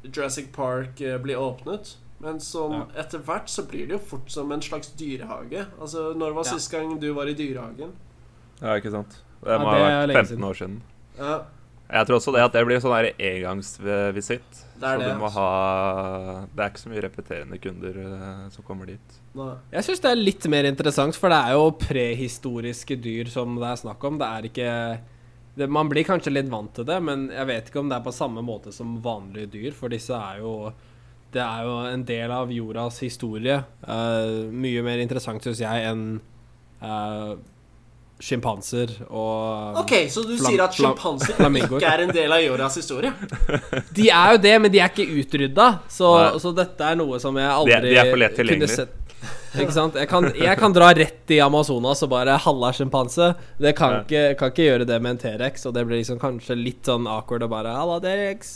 Jurassic 0.05 0.49
Park 0.53 0.97
blir 1.23 1.37
åpnet. 1.41 1.97
Men 2.25 2.39
sånn 2.41 2.73
Ja. 2.73 2.87
etter 3.05 3.19
hvert 3.21 3.49
så 3.53 3.67
blir 3.69 3.87
det 3.89 3.99
jo 3.99 3.99
fort 3.99 4.31
som 4.33 4.51
en 4.53 4.61
slags 4.65 4.89
dyrehage. 4.97 5.67
Altså, 5.81 6.15
Når 6.17 6.33
var 6.35 6.45
Ja. 6.45 6.53
sist 6.57 6.71
gang 6.73 6.99
du 6.99 7.13
var 7.13 7.27
i 7.29 7.35
dyrehagen? 7.35 7.93
Ja, 8.63 8.77
ikke 8.79 8.91
sant. 8.95 9.19
Det 9.45 9.51
Ja, 9.53 9.59
må 9.59 9.73
det 9.75 9.81
ha 9.83 9.89
er 9.91 10.07
vært 10.09 10.15
15 10.15 10.27
siden. 10.37 10.45
år 10.49 10.55
siden. 10.61 10.81
Ja, 11.19 11.35
Jeg 11.95 12.07
tror 12.09 12.17
også 12.17 12.33
det 12.33 12.41
at 12.43 12.53
det 12.53 12.63
blir 12.67 12.81
sånn 12.81 12.95
der 12.97 13.13
engangsvisitt. 13.21 14.61
det 14.81 14.89
er 14.89 14.99
Så 14.99 15.03
det. 15.05 15.09
du 15.13 15.19
må 15.21 15.29
ha 15.31 16.47
Det 16.55 16.63
er 16.65 16.71
ikke 16.71 16.81
så 16.83 16.89
mye 16.91 17.03
repeterende 17.05 17.59
kunder 17.61 17.99
eh, 18.05 18.49
som 18.51 18.65
kommer 18.65 18.87
dit. 18.87 19.19
Nei. 19.35 19.55
Jeg 19.73 19.85
syns 19.85 20.01
det 20.01 20.11
er 20.11 20.17
litt 20.17 20.47
mer 20.49 20.65
interessant, 20.65 21.15
for 21.15 21.29
det 21.29 21.37
er 21.45 21.53
jo 21.53 21.71
prehistoriske 21.83 22.97
dyr 23.01 23.29
som 23.31 23.55
det 23.61 23.69
er 23.69 23.77
snakk 23.83 24.03
om. 24.09 24.19
Det 24.19 24.27
er 24.27 24.43
ikke 24.49 25.01
det, 25.57 25.69
Man 25.71 25.89
blir 25.89 26.05
kanskje 26.05 26.33
litt 26.33 26.49
vant 26.51 26.73
til 26.75 26.85
det, 26.89 27.01
men 27.03 27.29
jeg 27.31 27.47
vet 27.47 27.69
ikke 27.69 27.81
om 27.81 27.89
det 27.89 27.97
er 28.01 28.05
på 28.09 28.13
samme 28.17 28.43
måte 28.43 28.73
som 28.73 28.97
vanlige 29.03 29.51
dyr, 29.53 29.73
for 29.73 29.89
disse 29.93 30.11
er 30.17 30.39
jo 30.41 30.73
Det 31.35 31.43
er 31.43 31.65
jo 31.67 31.79
en 31.93 32.05
del 32.05 32.31
av 32.31 32.51
jordas 32.51 33.01
historie. 33.03 33.57
Uh, 33.87 34.47
mye 34.55 34.83
mer 34.87 34.99
interessant, 35.03 35.43
syns 35.43 35.59
jeg, 35.59 35.85
enn 35.91 36.21
uh, 36.81 37.35
sjimpanser 38.23 38.93
og 39.11 39.79
Ok, 39.83 39.93
så 40.13 40.23
du 40.27 40.37
sier 40.39 40.61
at 40.65 40.75
sjimpanser 40.77 41.35
ikke 41.65 41.81
er 41.89 42.05
en 42.07 42.13
del 42.15 42.33
av 42.33 42.43
jordas 42.45 42.77
historie? 42.79 43.13
De 43.97 44.09
er 44.11 44.35
jo 44.37 44.43
det, 44.45 44.53
men 44.63 44.73
de 44.73 44.81
er 44.83 44.93
ikke 44.93 45.07
utrydda. 45.23 45.67
Så, 45.91 46.11
så 46.43 46.53
dette 46.57 46.85
er 46.93 46.99
noe 47.01 47.19
som 47.23 47.37
jeg 47.41 47.49
De 47.49 47.55
aldri 47.57 47.75
er- 47.75 47.89
de 47.91 47.97
er 48.05 48.11
for 48.13 48.23
lett 48.23 48.39
kunne 48.45 48.69
sett. 48.71 49.01
Ikke 49.55 49.73
sant? 49.73 49.95
Jeg 49.97 50.09
kan, 50.11 50.27
jeg 50.37 50.59
kan 50.61 50.73
dra 50.75 50.91
rett 50.97 51.31
i 51.33 51.39
Amazonas 51.41 52.03
og 52.05 52.11
bare 52.13 52.35
halla 52.45 52.71
sjimpanse. 52.77 53.33
Det 53.63 53.73
kan, 53.79 53.93
Ja. 53.93 54.01
ikke, 54.05 54.23
kan 54.41 54.51
ikke 54.53 54.67
gjøre 54.69 54.87
det 54.91 54.99
med 55.01 55.15
en 55.15 55.21
T-rex, 55.23 55.65
og 55.67 55.75
det 55.77 55.85
blir 55.89 56.01
liksom 56.03 56.19
kanskje 56.21 56.57
litt 56.59 56.85
sånn 56.91 57.07
awkward 57.09 57.47
å 57.47 57.49
bare 57.49 57.73
Halla, 57.73 58.01
T-rex. 58.03 58.55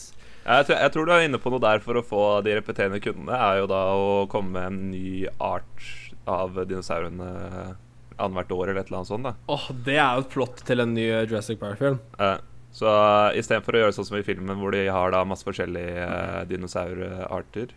Jeg 0.49 0.66
tror, 0.68 0.79
jeg 0.81 0.92
tror 0.94 1.07
du 1.07 1.12
er 1.12 1.25
inne 1.29 1.38
på 1.40 1.51
noe 1.53 1.61
der 1.62 1.81
for 1.85 1.99
å 2.01 2.05
få 2.05 2.23
de 2.44 2.55
repeterende 2.59 3.01
kundene. 3.05 3.37
Er 3.37 3.61
jo 3.62 3.66
da 3.71 3.83
å 3.94 4.27
komme 4.33 4.51
med 4.57 4.66
en 4.66 4.79
ny 4.92 5.27
art 5.38 5.88
av 6.29 6.57
dinosaurene 6.68 7.77
annethvert 8.19 8.53
år 8.55 8.69
eller 8.69 8.81
et 8.83 8.91
eller 8.91 9.01
annet 9.01 9.11
sånt. 9.11 9.27
da 9.29 9.35
Åh, 9.55 9.66
det 9.87 9.97
er 9.99 10.14
jo 10.19 10.25
et 10.27 10.31
plott 10.37 10.62
til 10.69 10.81
en 10.85 10.95
ny 10.95 11.07
Jurassic 11.09 11.59
Park-film. 11.61 11.99
Uh, 12.21 12.37
Så 12.79 12.87
uh, 12.87 13.33
istedenfor 13.39 13.75
å 13.79 13.81
gjøre 13.85 13.95
sånn 13.97 14.07
som 14.11 14.19
i 14.19 14.23
filmen, 14.27 14.59
hvor 14.61 14.75
de 14.77 14.85
har 14.93 15.11
da 15.14 15.23
masse 15.27 15.47
forskjellige 15.47 16.05
uh, 16.05 16.43
dinosaurarter, 16.51 17.73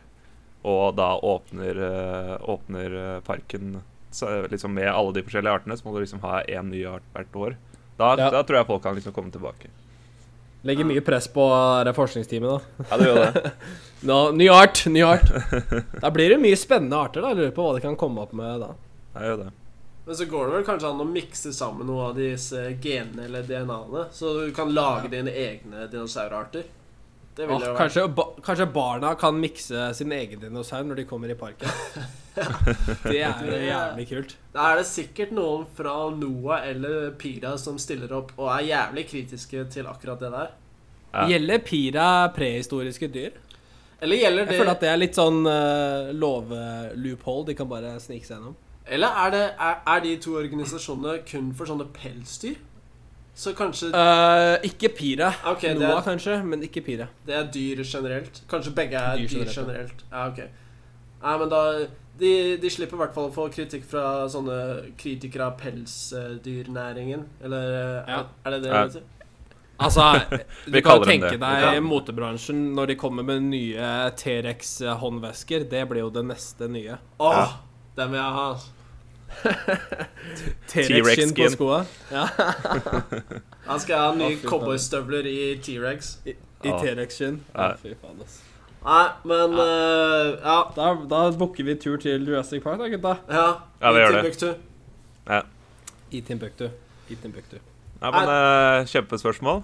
og 0.68 0.96
da 1.00 1.14
åpner, 1.26 1.80
uh, 1.80 2.36
åpner 2.54 2.94
eh, 3.16 3.20
parken 3.26 3.80
så, 4.14 4.44
liksom 4.52 4.74
med 4.76 4.90
alle 4.92 5.14
de 5.16 5.24
forskjellige 5.26 5.54
artene, 5.62 5.78
så 5.80 5.88
må 5.88 5.94
du 5.96 6.02
liksom 6.04 6.20
ha 6.22 6.42
én 6.44 6.68
ny 6.70 6.84
art 6.86 7.06
hvert 7.16 7.36
år. 7.40 7.56
Da, 7.98 8.12
Ja. 8.20 8.28
da 8.30 8.44
tror 8.44 8.60
jeg 8.60 8.68
folk 8.68 8.84
kan 8.84 8.94
liksom 9.00 9.14
komme 9.16 9.32
tilbake. 9.34 9.72
Legger 10.68 10.86
mye 10.86 11.02
press 11.02 11.26
på 11.34 11.48
det 11.88 11.96
forskningsteamet, 11.98 12.52
da. 12.52 12.86
Ja, 12.92 12.98
det 13.00 13.08
gjør 13.08 13.22
det. 13.24 13.52
Nå, 14.12 14.18
ny 14.38 14.50
art, 14.54 14.84
ny 14.92 15.02
art. 15.02 15.32
Da 16.04 16.12
blir 16.14 16.30
det 16.36 16.38
mye 16.44 16.60
spennende 16.60 17.00
arter, 17.00 17.24
da. 17.24 17.32
Jeg 17.32 17.40
lurer 17.40 17.56
på 17.56 17.66
hva 17.66 17.74
de 17.80 17.82
kan 17.88 17.98
komme 17.98 18.22
opp 18.28 18.36
med 18.38 18.62
da. 18.62 18.70
Jeg 19.16 19.32
gjør 19.32 19.40
det. 19.46 19.50
Men 20.12 20.18
så 20.18 20.26
går 20.26 20.46
det 20.46 20.52
vel 20.52 20.64
kanskje 20.68 20.90
an 20.92 21.00
å 21.00 21.06
mikse 21.08 21.54
sammen 21.56 21.88
noe 21.88 22.10
av 22.10 22.18
disse 22.18 22.60
genene 22.84 23.30
eller 23.30 23.46
DNA-ene, 23.48 24.02
så 24.12 24.32
du 24.42 24.50
kan 24.52 24.74
lage 24.76 25.08
dine 25.08 25.32
egne 25.32 25.86
dinosaurarter. 25.88 26.66
Det 26.66 27.38
Det 27.38 27.46
ville 27.48 27.70
ah, 27.70 27.78
kanskje, 27.78 28.04
ba 28.12 28.26
kanskje 28.44 28.66
barna 28.74 29.14
kan 29.16 29.38
mikse 29.40 29.86
sin 29.96 30.12
egen 30.12 30.42
dinosaur 30.42 30.84
når 30.84 31.00
de 31.00 31.06
kommer 31.08 31.32
i 31.32 31.38
parken. 31.40 31.72
Det 33.06 33.22
er 33.22 33.40
jo 33.48 33.60
jævlig 33.70 34.08
kult. 34.10 34.34
Da 34.52 34.66
er 34.74 34.82
det 34.82 34.90
sikkert 34.90 35.32
noen 35.38 35.64
fra 35.78 35.94
NOAH 36.12 36.68
eller 36.74 37.14
Pira 37.22 37.54
som 37.56 37.80
stiller 37.80 38.12
opp 38.18 38.34
og 38.36 38.50
er 38.58 38.66
jævlig 38.68 39.06
kritiske 39.14 39.64
til 39.72 39.88
akkurat 39.88 40.20
det 40.20 40.34
der. 40.34 40.50
Ja. 41.14 41.30
Gjelder 41.32 41.64
pira 41.70 42.10
prehistoriske 42.36 43.08
dyr? 43.16 43.40
Eller 44.02 44.20
gjelder 44.26 44.44
Jeg 44.44 44.60
føler 44.60 44.74
at 44.76 44.84
det 44.84 44.92
er 44.92 45.00
litt 45.00 45.16
sånn 45.16 45.40
uh, 45.48 46.12
love-loophole. 46.12 47.48
De 47.54 47.56
kan 47.56 47.72
bare 47.72 47.96
snike 48.04 48.28
seg 48.28 48.42
gjennom. 48.42 48.60
Eller 48.92 49.08
er, 49.26 49.30
det, 49.32 49.44
er, 49.56 49.78
er 49.88 50.02
de 50.04 50.18
to 50.20 50.34
organisasjonene 50.42 51.22
kun 51.30 51.54
for 51.56 51.70
sånne 51.70 51.86
pelsdyr? 51.96 52.58
Så 53.42 53.54
kanskje 53.56 53.88
uh, 53.96 54.58
ikke 54.68 54.90
pira. 54.98 55.30
Okay, 55.54 55.72
Noah 55.80 56.02
er, 56.02 56.04
kanskje, 56.04 56.36
men 56.44 56.66
ikke 56.68 56.82
pira. 56.84 57.08
det 57.26 57.36
er 57.38 57.48
dyr 57.54 57.80
generelt? 57.88 58.42
Kanskje 58.52 58.74
begge 58.76 59.00
er 59.00 59.16
Dyr 59.22 59.28
dyr, 59.32 59.46
generelt, 59.48 59.56
generelt? 59.56 60.04
Ja, 60.12 60.26
ok. 60.28 60.42
Nei, 61.22 61.38
men 61.40 61.54
da 61.54 61.62
de, 62.20 62.32
de 62.62 62.70
slipper 62.74 62.98
i 63.00 63.02
hvert 63.06 63.16
fall 63.16 63.30
å 63.30 63.34
få 63.34 63.48
kritikk 63.54 63.86
fra 63.88 64.04
sånne 64.30 64.58
kritikere 65.00 65.48
av 65.48 65.56
pelsdyrnæringen. 65.62 67.24
Eller 67.42 68.04
Ja. 68.08 68.20
er, 68.46 68.52
det 68.52 68.62
det 68.66 68.70
Ja. 68.70 68.84
det 68.88 68.94
heter? 68.94 69.08
Altså, 69.82 70.04
du 70.68 70.82
kan 70.86 71.02
tenke 71.08 71.32
deg 71.40 71.64
Ja. 71.64 71.80
motebransjen 71.82 72.76
når 72.76 72.92
de 72.92 72.96
kommer 72.96 73.24
med 73.24 73.42
nye 73.48 74.12
T-rex-håndvesker. 74.20 75.64
Det 75.72 75.88
blir 75.90 76.04
jo 76.04 76.10
det 76.10 76.26
neste 76.26 76.68
nye. 76.70 76.98
Åh, 77.20 77.34
Ja. 77.40 77.48
den 77.96 78.12
vil 78.12 78.20
jeg 78.20 78.38
ha. 78.38 78.48
T-rex-skinn 79.42 81.34
på 81.34 81.48
T-rex-skin. 81.48 81.56
skoa. 81.56 81.82
Ja, 82.12 82.28
Han 83.70 83.80
skal 83.80 83.98
ha 84.00 84.14
nye 84.16 84.36
oh, 84.38 84.46
cowboystøvler 84.50 85.28
i 85.30 85.40
T-rex. 85.64 86.16
I 86.26 86.36
i 86.62 86.70
T-rex-skinn. 86.70 87.42
Ja. 87.56 87.72
Ja, 87.72 87.76
fy 87.82 87.96
faen, 87.98 88.22
ass. 88.26 88.40
Nei, 88.82 89.08
men 89.30 89.58
eh, 89.62 90.30
ja. 90.42 90.58
Da, 90.76 90.92
da 91.10 91.24
booker 91.38 91.66
vi 91.68 91.76
tur 91.82 91.98
til 92.02 92.26
Jurassic 92.28 92.64
Park, 92.64 92.82
da, 92.82 92.90
gutta. 92.90 93.16
Ja, 93.30 93.48
Ja, 93.82 93.92
vi 93.92 94.00
i 94.00 94.06
gjør 94.06 94.22
det. 94.22 94.54
Ja. 95.30 95.42
I 96.12 96.22
Timbuktu. 96.28 96.70
I 97.10 97.16
Timbuktu. 97.22 97.58
Ja, 98.02 98.10
men 98.10 98.30
eh, 98.34 98.86
Kjempespørsmål. 98.90 99.60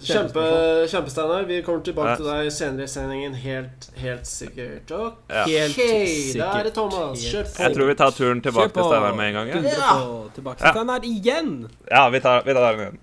Kjempe, 0.00 0.44
kjempesteinar. 0.88 1.42
Vi 1.44 1.58
kommer 1.66 1.82
tilbake 1.84 2.14
Ja. 2.14 2.16
til 2.16 2.28
deg 2.30 2.52
senere 2.56 2.86
i 2.86 2.88
sendingen, 2.88 3.34
helt, 3.36 3.90
helt 4.00 4.24
sikkert. 4.28 4.88
Ok, 4.96 5.18
Ja. 5.28 5.44
Helt 5.44 6.38
da 6.38 6.46
er 6.60 6.64
det 6.64 6.72
Thomas. 6.78 7.20
Kjør 7.20 7.44
på. 7.44 7.60
Jeg 7.60 7.74
tror 7.76 7.90
vi 7.90 7.94
tar 8.00 8.14
turen 8.16 8.40
tilbake 8.40 8.72
til 8.72 8.88
Steinar 8.88 9.14
med 9.18 9.28
en 9.28 9.34
gang. 9.34 9.52
Ja, 9.52 9.74
Ja. 9.76 10.28
tilbake 10.32 10.64
til 10.64 10.80
den 10.80 11.10
igjen. 11.10 11.52
ja 11.90 12.08
vi 12.08 12.20
tar, 12.20 12.40
vi 12.46 12.54
tar 12.54 12.72
den 12.72 12.80
igjen. 12.86 12.98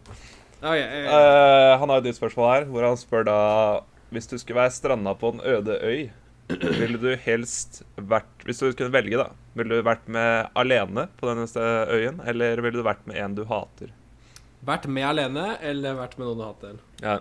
Ok, 0.63 0.77
eh, 0.77 1.05
Uh, 1.11 1.77
han 1.79 1.89
har 1.89 1.97
et 1.97 2.03
nytt 2.03 2.17
spørsmål 2.19 2.49
her, 2.53 2.65
hvor 2.65 2.83
han 2.85 2.97
spør 2.97 3.23
da 3.25 3.79
Hvis 4.11 4.27
du 4.27 4.37
skulle 4.37 4.59
være 4.59 4.71
stranda 4.71 5.13
på 5.15 5.29
en 5.33 5.39
øde 5.45 5.77
øy, 5.81 6.09
ville 6.49 6.97
du 6.99 7.15
helst 7.15 7.83
vært 7.97 8.43
Hvis 8.45 8.59
du 8.59 8.73
kunne 8.73 8.91
velge, 8.91 9.17
da. 9.17 9.29
Ville 9.55 9.77
du 9.77 9.81
vært 9.83 10.07
med 10.07 10.49
alene 10.55 11.07
på 11.21 11.29
denne 11.29 11.45
øyen, 11.87 12.19
eller 12.27 12.61
ville 12.61 12.77
du 12.77 12.83
vært 12.83 13.05
med 13.07 13.15
en 13.15 13.35
du 13.35 13.45
hater? 13.45 13.89
Vært 14.65 14.87
med 14.91 15.07
alene 15.07 15.45
eller 15.65 15.97
vært 15.99 16.17
med 16.19 16.27
noen 16.27 16.37
du 16.39 16.43
har 16.43 16.53
hater? 16.53 16.81
Ja. 17.01 17.15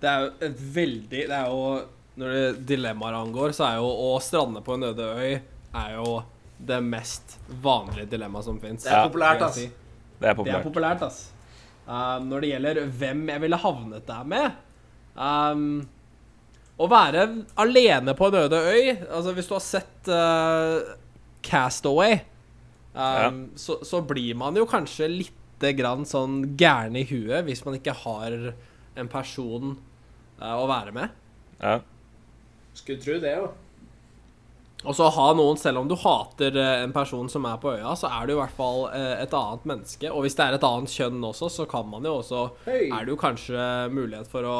Det 0.00 0.08
er 0.10 0.24
jo 0.24 0.30
et 0.44 0.58
veldig 0.74 1.20
Det 1.30 1.36
er 1.36 1.46
jo 1.48 1.60
Når 2.20 2.32
det 2.34 2.66
dilemmaer 2.68 3.14
angår, 3.16 3.54
så 3.56 3.64
er 3.68 3.78
jo 3.80 3.88
å 3.88 4.10
strande 4.24 4.60
på 4.64 4.76
en 4.76 4.88
øde 4.90 5.06
øy 5.16 5.32
er 5.76 5.90
jo 5.98 6.22
det 6.56 6.78
mest 6.80 7.34
vanlige 7.60 8.06
dilemmaet 8.08 8.46
som 8.46 8.56
fins. 8.60 8.86
Det 8.86 8.92
er 8.96 9.02
populært, 9.04 9.42
ass. 9.44 9.58
Det 9.58 9.66
er 9.66 9.74
Det 10.22 10.28
er 10.30 10.36
populært. 10.38 10.62
populært, 10.64 11.02
ass. 11.04 11.18
Uh, 11.86 12.16
når 12.24 12.40
det 12.40 12.48
gjelder 12.54 12.80
hvem 12.98 13.20
jeg 13.28 13.42
ville 13.44 13.58
havnet 13.62 14.06
der 14.08 14.24
med 14.26 14.46
um, 15.14 15.84
Å 16.80 16.88
være 16.90 17.26
alene 17.62 18.14
på 18.18 18.26
en 18.26 18.38
øde 18.40 18.58
øy 18.58 18.88
Altså, 18.96 19.34
hvis 19.36 19.46
du 19.46 19.52
har 19.54 19.62
sett 19.62 20.10
uh, 20.10 20.96
Castaway, 21.46 22.16
um, 22.96 23.44
så, 23.54 23.76
så 23.86 24.00
blir 24.02 24.34
man 24.34 24.56
jo 24.58 24.64
kanskje 24.66 25.06
lite 25.12 25.45
grann 25.76 26.04
sånn 26.08 26.56
gæren 26.58 26.96
i 26.98 27.06
huet 27.08 27.46
hvis 27.46 27.64
man 27.66 27.78
ikke 27.78 27.94
har 28.04 28.34
en 28.96 29.12
person 29.12 29.76
uh, 30.40 30.56
å 30.56 30.66
være 30.68 30.94
med. 30.96 31.14
Ja. 31.60 31.78
Skulle 32.76 33.00
tro 33.00 33.20
det, 33.22 33.36
jo. 33.38 33.52
Og 34.86 34.94
så 34.94 35.08
ha 35.10 35.30
noen, 35.34 35.56
selv 35.58 35.80
om 35.80 35.88
du 35.88 35.96
hater 35.98 36.54
eh, 36.60 36.82
en 36.84 36.92
person 36.94 37.30
som 37.32 37.46
er 37.48 37.56
på 37.62 37.72
øya, 37.74 37.94
så 37.98 38.10
er 38.12 38.28
du 38.28 38.34
i 38.34 38.38
hvert 38.38 38.54
fall 38.54 38.84
eh, 38.94 39.22
et 39.24 39.32
annet 39.34 39.64
menneske. 39.66 40.10
Og 40.12 40.26
hvis 40.26 40.36
det 40.38 40.44
er 40.44 40.58
et 40.58 40.66
annet 40.68 40.92
kjønn 40.92 41.24
også, 41.26 41.48
så 41.50 41.66
kan 41.70 41.88
man 41.90 42.04
jo 42.06 42.18
også 42.20 42.42
hey. 42.68 42.90
Er 42.92 43.06
det 43.06 43.14
jo 43.14 43.18
kanskje 43.18 43.64
mulighet 43.94 44.30
for 44.30 44.46
å 44.46 44.58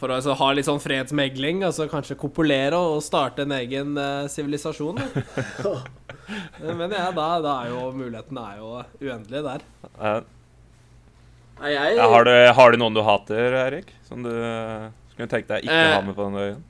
for 0.00 0.08
å 0.08 0.16
altså, 0.16 0.32
ha 0.32 0.46
litt 0.56 0.64
sånn 0.64 0.80
fredsmegling, 0.80 1.58
altså 1.66 1.84
kanskje 1.90 2.16
kopulere 2.16 2.78
og 2.78 3.02
starte 3.04 3.44
en 3.44 3.52
egen 3.52 3.98
sivilisasjon. 4.32 4.96
da. 4.96 5.74
Det 6.60 6.90
ja, 6.96 7.10
da, 7.16 7.28
da 7.44 7.54
er 7.64 7.70
jo 7.72 7.86
muligheten 7.96 8.38
er 8.42 8.58
jo 8.60 8.70
uendelig 9.00 9.42
der. 9.46 9.64
Ja. 9.98 10.14
Nei, 11.60 11.70
jeg 11.74 11.96
Ja, 11.98 12.08
har, 12.08 12.24
du, 12.24 12.32
har 12.56 12.72
du 12.72 12.80
noen 12.80 12.94
du 12.96 13.02
hater, 13.04 13.56
Erik? 13.66 13.90
Som 14.08 14.22
du 14.24 14.30
skulle 15.12 15.28
tenkt 15.28 15.50
deg 15.52 15.66
ikke 15.66 15.76
Eh. 15.76 15.94
ha 15.96 16.02
med 16.06 16.16
på 16.16 16.28
den 16.30 16.38
øyen? 16.40 16.60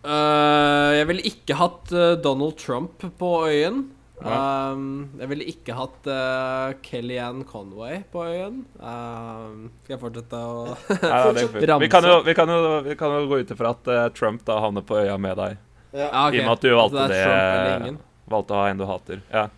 Uh, 0.00 0.96
jeg 0.96 1.06
ville 1.10 1.24
ikke 1.28 1.56
hatt 1.60 1.90
eh, 1.92 2.12
Donald 2.24 2.54
Trump 2.56 3.02
på 3.20 3.30
øyen. 3.50 3.82
Um, 4.20 5.10
jeg 5.20 5.28
ville 5.30 5.46
ikke 5.48 5.74
hatt 5.76 6.08
uh, 6.08 6.72
Kellyanne 6.84 7.44
Conway 7.48 8.02
på 8.12 8.22
øyen. 8.28 8.62
Um, 8.80 9.70
skal 9.82 9.94
jeg 9.96 10.00
fortsette 10.02 10.40
å 10.40 10.76
det. 10.88 11.66
Ramse. 11.68 11.84
vi, 11.84 11.88
kan 11.92 12.04
jo, 12.08 12.18
vi, 12.24 12.34
kan 12.36 12.52
jo, 12.52 12.58
vi 12.84 12.96
kan 13.00 13.16
jo 13.16 13.26
gå 13.32 13.40
ut 13.42 13.52
ifra 13.56 13.72
at 13.76 13.88
uh, 13.92 14.02
Trump 14.16 14.44
da 14.48 14.58
havner 14.64 14.84
på 14.84 15.00
øya 15.00 15.16
med 15.20 15.36
deg. 15.40 15.58
ja. 15.96 16.08
I 16.12 16.40
og 16.40 16.46
med 16.46 16.52
at 16.54 16.64
du 16.64 16.70
valgte 16.76 17.08
det. 17.10 17.20
Er 17.20 17.26
Trump 17.26 17.42
eller 17.42 17.66
det 17.70 17.76
ingen. 17.80 18.00
Valgte 18.30 18.54
å 18.54 18.60
ha 18.62 18.68
en 18.70 18.78
du 18.78 18.84
hater. 18.86 19.20
Ja. 19.32 19.48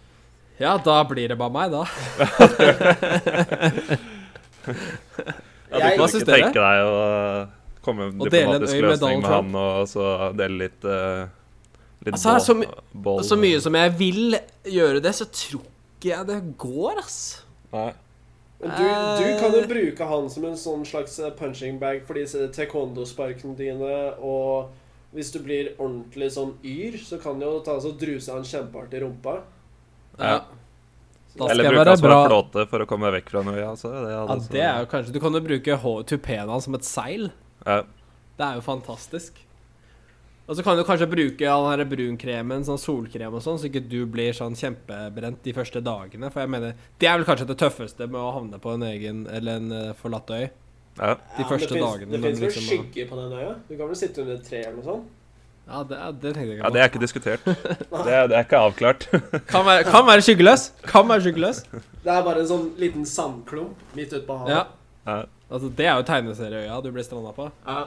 Ja, 0.61 0.77
da 0.79 0.99
blir 1.09 1.29
det 1.33 1.37
bare 1.41 1.51
meg, 1.53 1.73
da. 1.73 1.85
Ja, 5.73 5.79
du 5.79 5.97
kan 5.97 6.09
ikke 6.09 6.27
tenke 6.29 6.53
deg 6.61 6.85
å 6.87 6.97
komme 7.83 8.09
med 8.11 8.21
en 8.21 8.31
diplomatisk 8.31 8.77
løsning 8.85 9.23
med 9.23 9.25
med 9.25 9.31
han, 9.33 9.55
og 9.59 9.89
så 9.91 10.07
dele 10.39 10.67
litt 10.67 10.85
uh, 10.87 11.25
Litt 12.03 12.15
Altså, 12.19 12.35
så 12.43 12.55
my- 12.59 13.23
Så 13.27 13.39
mye 13.39 13.61
som 13.63 13.75
jeg 13.79 13.93
vil 13.99 14.37
gjøre 14.67 15.01
det, 15.03 15.13
så 15.15 15.27
tror 15.31 15.63
ikke 15.65 16.11
jeg 16.11 16.27
det 16.27 16.39
går, 16.59 16.99
ass. 16.99 17.19
Nei. 17.73 17.93
Men 18.63 18.71
Du, 18.79 18.85
du 19.23 19.39
kan 19.41 19.55
jo 19.55 19.63
bruke 19.71 20.07
han 20.11 20.29
som 20.31 20.45
en 20.47 20.57
sånn 20.59 20.83
slags 20.87 21.17
eh, 21.23 21.31
punching 21.39 21.79
bag 21.83 22.03
for 22.07 22.15
disse 22.19 22.49
taekwondo-sparkene 22.55 23.55
dine, 23.59 23.95
og 24.23 24.71
hvis 25.13 25.33
du 25.33 25.39
blir 25.45 25.73
ordentlig 25.79 26.31
sånn 26.33 26.55
yr, 26.65 26.97
så 27.05 27.19
kan 27.23 27.39
du 27.39 27.45
jo 27.47 27.61
ta 27.65 27.73
og 27.77 27.99
druse 28.01 28.33
han 28.33 28.43
kjempehardt 28.49 28.95
i 28.97 29.01
rumpa. 29.05 29.43
Ja. 30.19 30.39
Da 31.33 31.47
skal 31.49 31.51
Eller 31.51 31.71
bruke 31.71 31.89
han 31.89 31.97
som 31.97 32.09
bra. 32.09 32.19
en 32.25 32.31
flåte 32.31 32.67
for 32.69 32.81
å 32.85 32.87
komme 32.87 33.11
vekk 33.13 33.31
fra 33.33 33.43
noe. 33.43 33.63
Altså. 33.65 33.89
Det, 33.93 34.11
Ja, 34.13 34.27
så- 34.27 34.53
det 34.53 34.61
er 34.61 34.81
jo 34.81 34.87
kanskje 34.87 35.13
Du 35.13 35.21
kan 35.21 35.33
jo 35.33 35.41
bruke 35.41 36.05
tupeen 36.07 36.49
hans 36.49 36.65
som 36.65 36.75
et 36.75 36.85
seil. 36.85 37.33
ja. 37.67 37.83
Det 38.39 38.47
er 38.47 38.55
jo 38.55 38.61
fantastisk. 38.63 39.33
Og 40.49 40.57
så 40.57 40.65
kan 40.65 40.77
du 40.77 40.83
kanskje 40.85 41.07
bruke 41.09 41.47
all 41.49 41.71
den 41.71 41.79
her 41.79 41.97
brunkremen, 41.97 42.65
sånn 42.65 42.79
solkrem 42.81 43.33
og 43.33 43.41
sånn, 43.43 43.59
så 43.61 43.69
ikke 43.71 43.89
du 43.89 44.07
blir 44.07 44.33
sånn 44.33 44.57
kjempebrent 44.59 45.43
de 45.43 45.53
første 45.53 45.81
dagene. 45.83 46.31
For 46.33 46.41
jeg 46.41 46.51
mener, 46.51 46.75
det 46.99 47.09
er 47.09 47.19
vel 47.19 47.25
kanskje 47.25 47.47
det 47.47 47.59
tøffeste 47.59 48.09
med 48.09 48.19
å 48.21 48.33
havne 48.33 48.59
på 48.59 48.75
en 48.75 48.83
egen 48.83 49.27
eller 49.31 49.53
en 49.57 49.73
eh, 49.73 49.93
forlatt 49.93 50.27
øy. 50.31 50.51
Ja. 50.99 51.15
De 51.39 51.45
første 51.49 51.69
det 51.69 51.77
finnes, 51.79 51.89
dagene, 51.89 52.13
Det 52.13 52.21
men 52.21 52.29
fins 52.31 52.41
vel 52.41 52.49
liksom- 52.49 52.69
skygge 52.69 53.09
på 53.09 53.17
den 53.17 53.33
øya? 53.39 53.55
Du 53.69 53.77
kan 53.77 53.89
vel 53.89 53.97
sitte 53.97 54.23
under 54.23 54.35
et 54.35 54.45
tre 54.47 54.59
eller 54.59 54.77
noe 54.77 54.85
sånt? 54.85 55.11
Ja, 55.63 55.83
det, 55.89 55.99
det 56.21 56.35
tenkte 56.35 56.49
jeg 56.51 56.59
ja, 56.59 56.67
ikke 56.67 56.73
det 56.75 56.81
er 56.83 56.89
ikke 56.91 57.01
diskutert. 57.01 57.45
Det 58.07 58.13
er, 58.13 58.27
det 58.27 58.37
er 58.37 58.45
ikke 58.45 58.59
avklart. 58.59 59.07
Kan 59.53 59.65
være, 59.65 59.85
kan 59.87 60.07
være 60.07 60.23
skyggeløs. 60.27 60.73
Kan 60.83 61.09
være 61.09 61.23
skyggeløs. 61.23 61.63
Det 62.03 62.11
er 62.11 62.23
bare 62.27 62.43
en 62.43 62.49
sånn 62.51 62.65
liten 62.81 63.07
sandklump 63.07 63.79
midt 63.95 64.11
ute 64.13 64.25
på 64.27 64.37
havet. 64.41 64.57
Ja. 64.57 64.65
Ja. 65.07 65.23
Altså, 65.53 65.71
det 65.79 65.87
er 65.87 66.01
jo 66.01 66.07
tegneserieøya 66.09 66.81
du 66.83 66.91
blir 66.91 67.07
stranda 67.07 67.31
på. 67.37 67.47
Ja. 67.67 67.85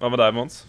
Hva 0.00 0.10
med 0.10 0.22
deg, 0.22 0.32
Mons? 0.36 0.62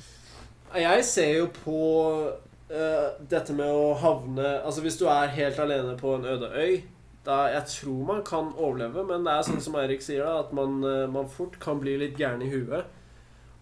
Jeg 0.75 1.05
ser 1.07 1.31
jo 1.37 1.47
på 1.63 1.79
uh, 2.27 3.07
dette 3.31 3.53
med 3.55 3.69
å 3.71 3.93
havne 3.95 4.57
Altså 4.65 4.81
Hvis 4.83 4.97
du 4.99 5.05
er 5.07 5.31
helt 5.31 5.59
alene 5.63 5.93
på 5.99 6.17
en 6.17 6.25
øde 6.27 6.49
øy 6.51 6.81
da 7.25 7.47
Jeg 7.49 7.65
tror 7.71 8.03
man 8.05 8.21
kan 8.25 8.51
overleve, 8.53 9.03
men 9.07 9.25
det 9.25 9.33
er 9.33 9.47
sånn 9.47 9.63
som 9.63 9.75
Eirik 9.79 10.03
sier, 10.05 10.23
da 10.25 10.43
at 10.43 10.53
man, 10.53 10.77
eh, 10.85 11.07
man 11.11 11.27
fort 11.31 11.57
kan 11.59 11.79
bli 11.81 11.97
litt 12.01 12.19
gæren 12.19 12.43
i 12.45 12.51
huet. 12.51 12.85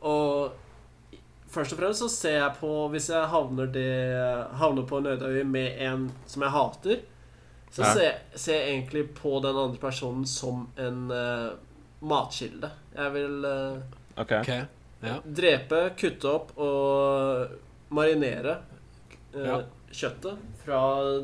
Og 0.03 0.51
først 1.53 1.75
og 1.75 1.79
fremst 1.79 2.03
så 2.03 2.09
ser 2.11 2.37
jeg 2.41 2.57
på 2.59 2.69
Hvis 2.91 3.07
jeg 3.13 3.29
havner, 3.31 3.69
det, 3.71 3.87
havner 4.59 4.87
på 4.89 4.99
en 4.99 5.07
øde 5.13 5.43
med 5.47 5.79
en 5.79 6.09
som 6.27 6.43
jeg 6.43 6.51
hater, 6.51 7.03
så 7.73 7.81
Ja. 7.81 7.93
ser, 7.93 8.17
ser 8.35 8.53
jeg 8.59 8.69
egentlig 8.69 9.15
på 9.15 9.39
den 9.41 9.55
andre 9.57 9.79
personen 9.81 10.25
som 10.27 10.67
en 10.77 11.09
uh, 11.09 11.55
matkilde. 12.01 12.69
Jeg 12.95 13.13
vil 13.13 13.45
uh, 13.45 13.79
okay. 14.15 14.41
Okay. 14.41 14.65
ja. 15.01 15.15
Drepe, 15.25 15.79
kutte 15.97 16.29
opp 16.29 16.51
og 16.57 17.47
marinere. 17.89 18.59
Uh, 19.33 19.45
Ja. 19.47 19.61
Kjøttet 19.93 20.39
fra 20.63 20.77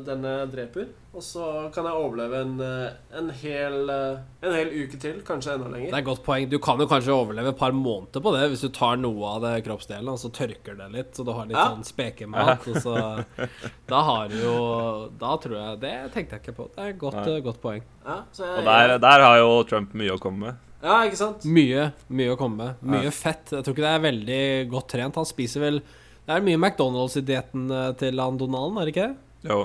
denne 0.06 0.32
dreper. 0.52 0.88
Og 1.10 1.24
så 1.26 1.44
kan 1.74 1.88
jeg 1.88 1.98
overleve 1.98 2.38
en, 2.44 2.52
eh, 2.62 2.92
en, 3.18 3.30
hel, 3.40 3.90
eh, 3.90 4.20
en 4.46 4.52
hel 4.54 4.68
uke 4.84 4.98
til, 5.02 5.16
kanskje 5.26 5.56
enda 5.56 5.66
lenger. 5.72 5.88
Det 5.90 5.96
er 5.98 6.04
et 6.04 6.06
godt 6.06 6.22
poeng. 6.22 6.46
Du 6.52 6.58
kan 6.62 6.78
jo 6.78 6.86
kanskje 6.86 7.10
overleve 7.16 7.50
et 7.50 7.58
par 7.58 7.72
måneder 7.74 8.22
på 8.22 8.32
det 8.36 8.44
hvis 8.52 8.62
du 8.62 8.68
tar 8.76 8.94
noe 9.02 9.26
av 9.34 9.40
det 9.42 9.64
kroppsdelen 9.66 10.12
og 10.12 10.20
så 10.22 10.30
tørker 10.30 10.78
det 10.78 10.86
litt, 10.94 11.10
så 11.18 11.26
du 11.26 11.32
har 11.34 11.46
litt 11.50 11.58
Ja. 11.58 11.66
sånn 11.74 11.82
spekemat. 11.88 12.68
Og 12.70 12.76
så 12.84 13.24
Da 13.90 14.02
har 14.06 14.28
du 14.30 14.36
jo 14.38 15.10
Da 15.18 15.34
tror 15.42 15.56
jeg 15.58 15.80
Det 15.82 15.94
tenkte 16.14 16.38
jeg 16.38 16.42
ikke 16.44 16.56
på. 16.60 16.68
Det 16.76 16.84
er 16.84 16.88
et 16.94 16.98
godt, 17.02 17.26
eh, 17.26 17.40
godt 17.40 17.60
poeng. 17.60 17.82
Ja, 18.06 18.20
så 18.32 18.44
jeg, 18.46 18.58
Og 18.58 18.64
der, 18.70 18.98
der 18.98 19.20
har 19.26 19.38
jo 19.42 19.62
Trump 19.64 19.92
mye 19.98 20.14
å 20.14 20.20
komme 20.22 20.38
med. 20.46 20.54
ja, 20.82 21.00
ikke 21.10 21.16
sant? 21.18 21.42
Mye, 21.44 21.88
mye 22.08 22.36
å 22.36 22.38
komme 22.38 22.56
med. 22.56 22.76
Mye 22.86 23.10
Ja. 23.10 23.10
fett. 23.10 23.50
Jeg 23.50 23.64
tror 23.64 23.74
ikke 23.74 23.82
det 23.88 23.96
er 23.96 24.06
veldig 24.12 24.70
godt 24.70 24.88
trent. 24.94 25.14
Han 25.16 25.26
spiser 25.26 25.60
vel 25.60 25.82
Det 26.30 26.36
er 26.38 26.44
mye 26.46 26.58
McDonald's 26.62 27.16
i 27.18 27.22
dietten 27.26 27.64
eh, 27.74 27.88
til 27.98 28.20
han 28.22 28.36
Donalen, 28.38 28.76
er 28.78 28.86
det 28.86 28.92
ikke 28.94 29.06
det? 29.08 29.50
Jo, 29.50 29.64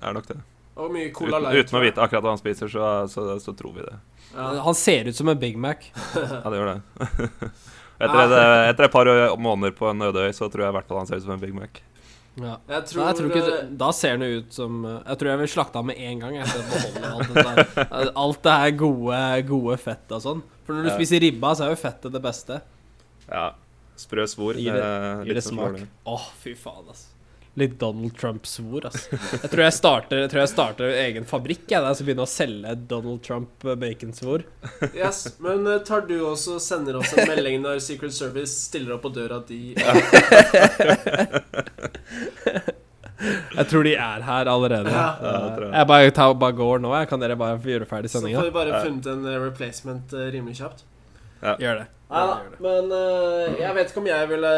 det 0.00 0.08
er 0.10 0.16
nok 0.18 0.26
det. 0.28 0.36
Og 0.74 0.90
mye 0.92 1.12
Cola 1.14 1.38
Uten, 1.38 1.46
Light. 1.46 1.64
uten 1.70 1.78
å 1.78 1.80
vite 1.84 2.02
akkurat 2.04 2.24
hva 2.26 2.32
han 2.34 2.40
spiser, 2.42 2.68
så, 2.68 2.88
så, 3.08 3.24
så 3.40 3.54
tror 3.56 3.72
vi 3.78 3.86
det. 3.86 3.94
Ja. 4.34 4.50
Han 4.66 4.74
ser 4.76 5.08
ut 5.08 5.16
som 5.16 5.30
en 5.32 5.38
Big 5.40 5.56
Mac. 5.56 5.86
Ja, 6.18 6.42
det 6.50 6.58
gjør 6.60 6.70
det. 6.74 7.08
etter, 8.04 8.20
et, 8.20 8.34
etter 8.74 8.88
et 8.88 8.92
par 8.92 9.10
måneder 9.40 9.72
på 9.78 9.88
en 9.92 10.02
øde 10.10 10.26
øy, 10.28 10.32
så 10.36 10.50
tror 10.52 10.66
jeg 10.66 10.74
i 10.74 10.76
hvert 10.76 10.88
fall 10.90 11.00
han 11.04 11.08
ser 11.08 11.22
ut 11.22 11.26
som 11.28 11.36
en 11.38 11.42
Big 11.46 11.54
Mac. 11.56 11.80
Ja. 12.34 12.56
Jeg 12.66 12.74
Nei, 12.74 12.80
tror, 12.90 13.02
jeg 13.06 13.16
tror 13.20 13.30
ikke, 13.30 13.56
eh, 13.62 13.66
da 13.78 13.88
ser 13.94 14.16
han 14.16 14.24
ut 14.26 14.56
som 14.56 14.80
eh, 14.90 14.94
Jeg 15.06 15.18
tror 15.20 15.28
jeg 15.30 15.38
vil 15.44 15.50
slakte 15.52 15.78
han 15.78 15.86
med 15.86 16.00
en 16.02 16.22
gang. 16.24 16.32
Jeg 16.40 16.48
alt 17.06 17.28
det 17.30 17.44
der 17.46 18.10
Alt 18.24 18.40
det 18.42 18.54
her 18.64 18.72
gode, 18.80 19.20
gode 19.46 19.76
fettet 19.78 20.16
og 20.18 20.24
sånn. 20.24 20.40
For 20.66 20.74
når 20.74 20.88
du 20.88 20.90
Ja. 20.90 20.96
spiser 20.98 21.22
ribba, 21.22 21.52
så 21.54 21.68
er 21.68 21.70
jo 21.76 21.78
fettet 21.78 22.10
det 22.16 22.22
beste. 22.24 22.58
Ja, 23.30 23.52
Sprø 23.96 24.24
svor. 24.28 24.54
Gir 24.58 24.72
det- 24.74 24.84
eh, 24.84 25.24
Gir 25.28 25.34
det 25.34 25.44
smak. 25.44 25.74
Å, 25.78 25.88
oh, 26.04 26.14
Åh, 26.18 26.30
fy 26.42 26.54
faen, 26.54 26.86
altså. 26.88 27.10
Litt 27.56 27.76
Donald 27.78 28.16
Trump-svor, 28.18 28.88
altså. 28.88 29.14
Jeg 29.14 29.50
tror 29.52 29.62
jeg 29.62 29.72
starter, 29.76 30.18
jeg 30.24 30.30
tror 30.32 30.40
jeg 30.42 30.50
starter 30.50 30.88
egen 31.04 31.24
fabrikk, 31.24 31.68
jeg, 31.70 31.80
der 31.84 31.94
som 31.94 32.06
begynner 32.08 32.26
å 32.26 32.30
selge 32.32 32.72
Donald 32.90 33.22
Trump-baconsvor. 33.22 34.42
Yes, 34.92 35.20
Men 35.38 35.62
eh, 35.70 35.78
tar 35.86 36.00
du 36.08 36.16
også 36.26 36.56
og 36.58 36.64
sender 36.64 36.98
oss 36.98 37.12
en 37.14 37.28
melding 37.32 37.62
når 37.62 37.78
Secret 37.86 38.12
Service 38.16 38.50
stiller 38.66 38.96
opp 38.96 39.06
på 39.06 39.12
døra 39.14 39.38
di? 39.46 39.76
Jeg 43.54 43.68
tror 43.70 43.86
de 43.86 43.94
er 43.94 44.24
her 44.26 44.48
allerede. 44.50 44.90
Ja. 44.90 45.04
Ja, 45.22 45.34
jeg. 45.54 45.68
Jeg 45.70 45.86
bare, 45.88 46.10
tar, 46.16 46.34
bare 46.34 46.56
går 46.58 46.82
nå, 46.82 46.90
jeg. 46.98 47.08
Kan 47.08 47.22
dere 47.22 47.36
bare 47.38 47.56
gjøre 47.62 47.86
ferdig 47.88 48.10
Så 48.12 48.20
får 48.24 48.48
vi 48.48 48.54
bare 48.54 48.82
funnet 48.82 49.06
en 49.14 49.22
eh, 49.30 49.38
replacement 49.46 50.12
eh, 50.18 50.26
rimelig 50.34 50.58
kjapt. 50.60 50.82
Gjør 51.44 51.82
det. 51.82 51.86
Ja, 52.14 52.20
ja, 52.28 52.58
men 52.62 52.92
uh, 52.92 53.54
jeg 53.58 53.74
vet 53.74 53.88
ikke 53.90 54.02
om 54.02 54.06
jeg 54.06 54.28
ville 54.30 54.50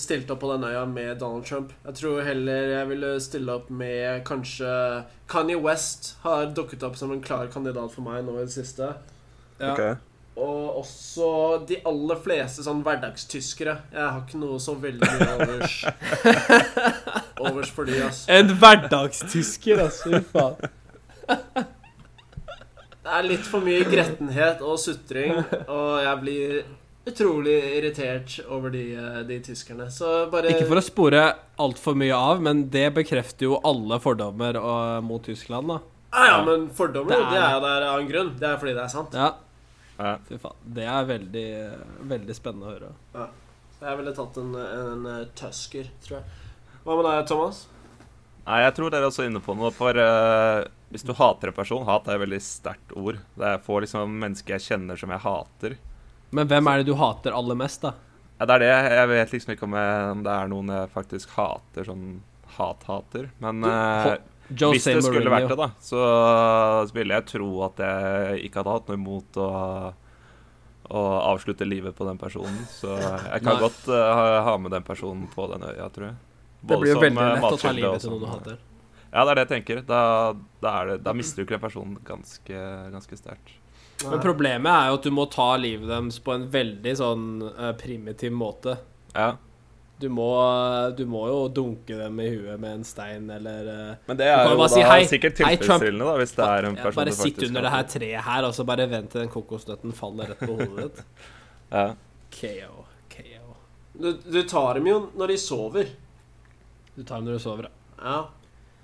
stilt 0.00 0.30
opp 0.32 0.40
på 0.40 0.52
den 0.52 0.64
øya 0.64 0.84
med 0.88 1.18
Donald 1.20 1.44
Trump. 1.44 1.74
Jeg 1.84 1.98
tror 1.98 2.22
heller 2.24 2.70
jeg 2.72 2.88
ville 2.88 3.10
stille 3.20 3.56
opp 3.58 3.68
med 3.70 4.22
kanskje 4.24 4.70
Kanye 5.28 5.58
West 5.60 6.14
har 6.22 6.46
dukket 6.56 6.86
opp 6.86 6.96
som 6.96 7.12
en 7.12 7.20
klar 7.22 7.50
kandidat 7.52 7.92
for 7.92 8.06
meg 8.06 8.24
nå 8.24 8.38
i 8.38 8.46
det 8.46 8.54
siste. 8.54 8.94
Ja. 9.58 9.74
Okay. 9.74 9.98
Og 10.40 10.78
også 10.80 11.26
de 11.68 11.76
aller 11.84 12.22
fleste 12.24 12.64
sånn 12.64 12.80
hverdagstyskere. 12.86 13.76
Jeg 13.92 14.06
har 14.06 14.22
ikke 14.22 14.40
noe 14.40 14.56
så 14.62 14.72
veldig 14.80 15.10
mye 15.12 15.34
overs 15.36 15.74
Overs 17.42 17.74
for 17.74 17.84
de, 17.84 17.98
altså. 18.06 18.30
En 18.32 18.54
hverdagstysker, 18.56 19.84
altså. 19.84 20.16
Fy 20.16 20.24
faen. 20.32 21.68
Det 23.02 23.10
er 23.18 23.26
litt 23.26 23.46
for 23.50 23.64
mye 23.66 23.82
grettenhet 23.90 24.60
og 24.62 24.76
sutring, 24.78 25.32
og 25.66 25.88
jeg 26.04 26.18
blir 26.22 26.52
utrolig 27.10 27.56
irritert 27.80 28.36
over 28.46 28.70
de, 28.70 28.82
eh, 28.94 29.22
de 29.26 29.40
tyskerne. 29.42 29.88
Så 29.90 30.28
bare 30.30 30.52
Ikke 30.52 30.68
for 30.68 30.78
å 30.78 30.84
spore 30.86 31.22
altfor 31.58 31.96
mye 31.98 32.14
av, 32.14 32.38
men 32.46 32.68
det 32.70 32.92
bekrefter 32.94 33.48
jo 33.48 33.56
alle 33.66 33.98
fordommer 34.04 34.54
og, 34.60 35.02
mot 35.08 35.24
Tyskland, 35.26 35.66
da. 35.72 35.80
Ja, 36.12 36.26
ja, 36.28 36.36
men 36.46 36.68
fordommer, 36.70 37.10
Det 37.16 37.30
det 37.32 37.40
er- 37.40 37.48
er 37.48 37.54
jo 37.56 37.60
der 37.66 37.86
av 37.88 37.98
en 38.00 38.08
grunn. 38.08 38.30
Det 38.38 38.48
er 38.52 38.56
fordi 38.60 38.74
det 38.76 38.84
er 38.84 38.92
sant. 38.94 39.12
Ja, 39.18 39.32
Ja. 39.98 40.16
fy 40.28 40.38
faen. 40.38 40.54
Det 40.78 40.84
er 40.84 41.04
veldig, 41.10 41.48
veldig 42.06 42.34
spennende 42.38 42.66
å 42.70 42.74
høre. 42.78 43.28
Jeg 43.82 43.96
ville 43.98 44.12
tatt 44.14 44.36
en, 44.38 44.54
en, 44.54 45.06
en 45.06 45.26
tusker, 45.34 45.88
tror 46.06 46.20
jeg. 46.20 46.24
Hva 46.84 46.96
med 47.02 47.04
deg, 47.10 47.26
Thomas? 47.26 47.66
Nei, 48.42 48.62
jeg 48.64 48.74
tror 48.76 48.90
dere 48.90 49.06
er 49.06 49.12
også 49.12 49.26
inne 49.28 49.42
på 49.42 49.54
noe, 49.54 49.70
for 49.74 49.94
uh, 49.94 50.64
hvis 50.90 51.04
du 51.06 51.12
hater 51.14 51.52
en 51.52 51.56
person 51.56 51.84
Hat 51.86 52.08
er 52.08 52.16
et 52.16 52.24
veldig 52.24 52.40
sterkt 52.42 52.94
ord. 52.98 53.20
Det 53.38 53.46
er 53.48 53.62
få 53.62 53.78
liksom 53.84 54.16
mennesker 54.22 54.56
jeg 54.56 54.66
kjenner 54.66 54.98
som 54.98 55.12
jeg 55.14 55.22
hater. 55.22 55.76
Men 56.34 56.50
hvem 56.50 56.70
er 56.72 56.82
det 56.82 56.90
du 56.90 56.96
hater 56.98 57.36
aller 57.36 57.58
mest, 57.58 57.84
da? 57.84 57.94
Ja, 58.40 58.48
det 58.48 58.56
er 58.56 58.64
det. 58.64 58.74
Jeg 58.98 59.08
vet 59.12 59.32
liksom 59.36 59.54
ikke 59.54 59.66
om, 59.68 59.78
jeg, 59.78 60.04
om 60.16 60.26
det 60.26 60.34
er 60.34 60.50
noen 60.50 60.74
jeg 60.74 60.90
faktisk 60.90 61.34
hater, 61.36 61.86
sånn 61.86 62.06
hat-hater. 62.56 63.28
Men 63.44 63.62
Jose 64.58 64.72
hvis 64.74 64.84
det 64.88 65.04
skulle 65.04 65.30
Mourinho. 65.30 65.34
vært 65.36 65.52
det, 65.52 65.58
da, 65.60 65.68
så, 65.80 66.00
så 66.88 66.96
ville 66.96 67.16
jeg 67.16 67.28
tro 67.30 67.50
at 67.68 67.80
jeg 67.84 68.42
ikke 68.48 68.60
hadde 68.60 68.74
hatt 68.74 68.90
noe 68.90 68.98
imot 68.98 69.38
å, 69.40 69.48
å 70.90 71.04
avslutte 71.30 71.68
livet 71.68 71.96
på 71.96 72.08
den 72.08 72.20
personen. 72.20 72.58
Så 72.72 72.90
jeg 72.98 73.44
kan 73.44 73.54
Nei. 73.54 73.62
godt 73.62 73.88
uh, 73.88 73.96
ha, 74.02 74.26
ha 74.48 74.58
med 74.60 74.74
den 74.74 74.86
personen 74.86 75.28
på 75.32 75.46
den 75.52 75.64
øya, 75.68 75.88
tror 75.94 76.10
jeg. 76.10 76.18
Det 76.62 76.78
blir 76.78 76.94
jo 76.94 77.00
veldig 77.02 77.24
eh, 77.24 77.32
lett 77.36 77.48
å 77.48 77.58
ta 77.58 77.72
livet 77.74 78.04
til 78.04 78.14
noen 78.14 78.22
du 78.22 78.28
hater. 78.30 78.60
Ja, 79.12 79.24
det 79.26 79.30
er 79.32 79.34
det 79.34 79.42
jeg 79.44 79.50
tenker. 79.50 79.82
Da, 79.84 80.02
da, 80.62 80.74
er 80.80 80.92
det, 80.92 80.98
da 81.04 81.12
mister 81.16 81.42
du 81.42 81.46
ikke 81.46 81.58
den 81.58 81.64
personen 81.66 81.96
ganske, 82.06 82.66
ganske 82.94 83.18
sterkt. 83.18 83.56
Men 84.02 84.22
problemet 84.22 84.72
er 84.72 84.90
jo 84.90 84.98
at 84.98 85.06
du 85.06 85.12
må 85.14 85.26
ta 85.30 85.52
livet 85.60 85.90
deres 85.90 86.18
på 86.24 86.34
en 86.34 86.46
veldig 86.50 86.94
sånn 86.98 87.26
eh, 87.52 87.72
primitiv 87.78 88.32
måte. 88.34 88.78
Ja. 89.12 89.34
Du 90.02 90.08
må, 90.10 90.30
du 90.98 91.04
må 91.06 91.20
jo 91.30 91.42
dunke 91.54 91.94
dem 91.94 92.16
i 92.18 92.26
huet 92.32 92.58
med 92.58 92.80
en 92.80 92.86
stein, 92.86 93.28
eller 93.30 93.68
eh, 93.70 93.90
Men 94.08 94.18
det 94.18 94.26
er 94.32 94.48
jo 94.48 94.56
da 94.58 94.66
si, 94.72 94.80
«Hei, 94.82 95.04
sikkert 95.06 95.36
tilfredsstillende, 95.38 96.08
da, 96.08 96.14
hvis 96.18 96.34
det 96.34 96.48
er 96.48 96.66
en 96.66 96.78
ja, 96.78 96.86
person 96.88 97.02
Bare 97.04 97.14
sitt 97.14 97.44
under 97.46 97.68
det 97.68 97.74
her 97.76 97.84
treet 97.92 98.26
her, 98.26 98.46
og 98.48 98.56
så 98.56 98.66
bare 98.66 98.88
vent 98.90 99.12
til 99.12 99.22
den 99.22 99.30
kokosnøtten 99.30 99.94
faller 99.94 100.32
rett 100.32 100.42
på 100.42 100.56
hodet 100.56 100.88
ditt. 100.88 101.04
Ja. 101.72 101.86
KO. 102.28 102.82
KO. 103.08 103.54
Du, 103.96 104.08
du 104.20 104.42
tar 104.44 104.76
dem 104.76 104.90
jo 104.90 104.96
når 105.16 105.30
de 105.32 105.36
sover. 105.40 105.92
Du 106.96 107.02
tar 107.02 107.16
dem 107.20 107.28
når 107.30 107.38
du 107.38 107.42
sover, 107.42 107.68
ja. 107.68 108.02
Ja. 108.02 108.20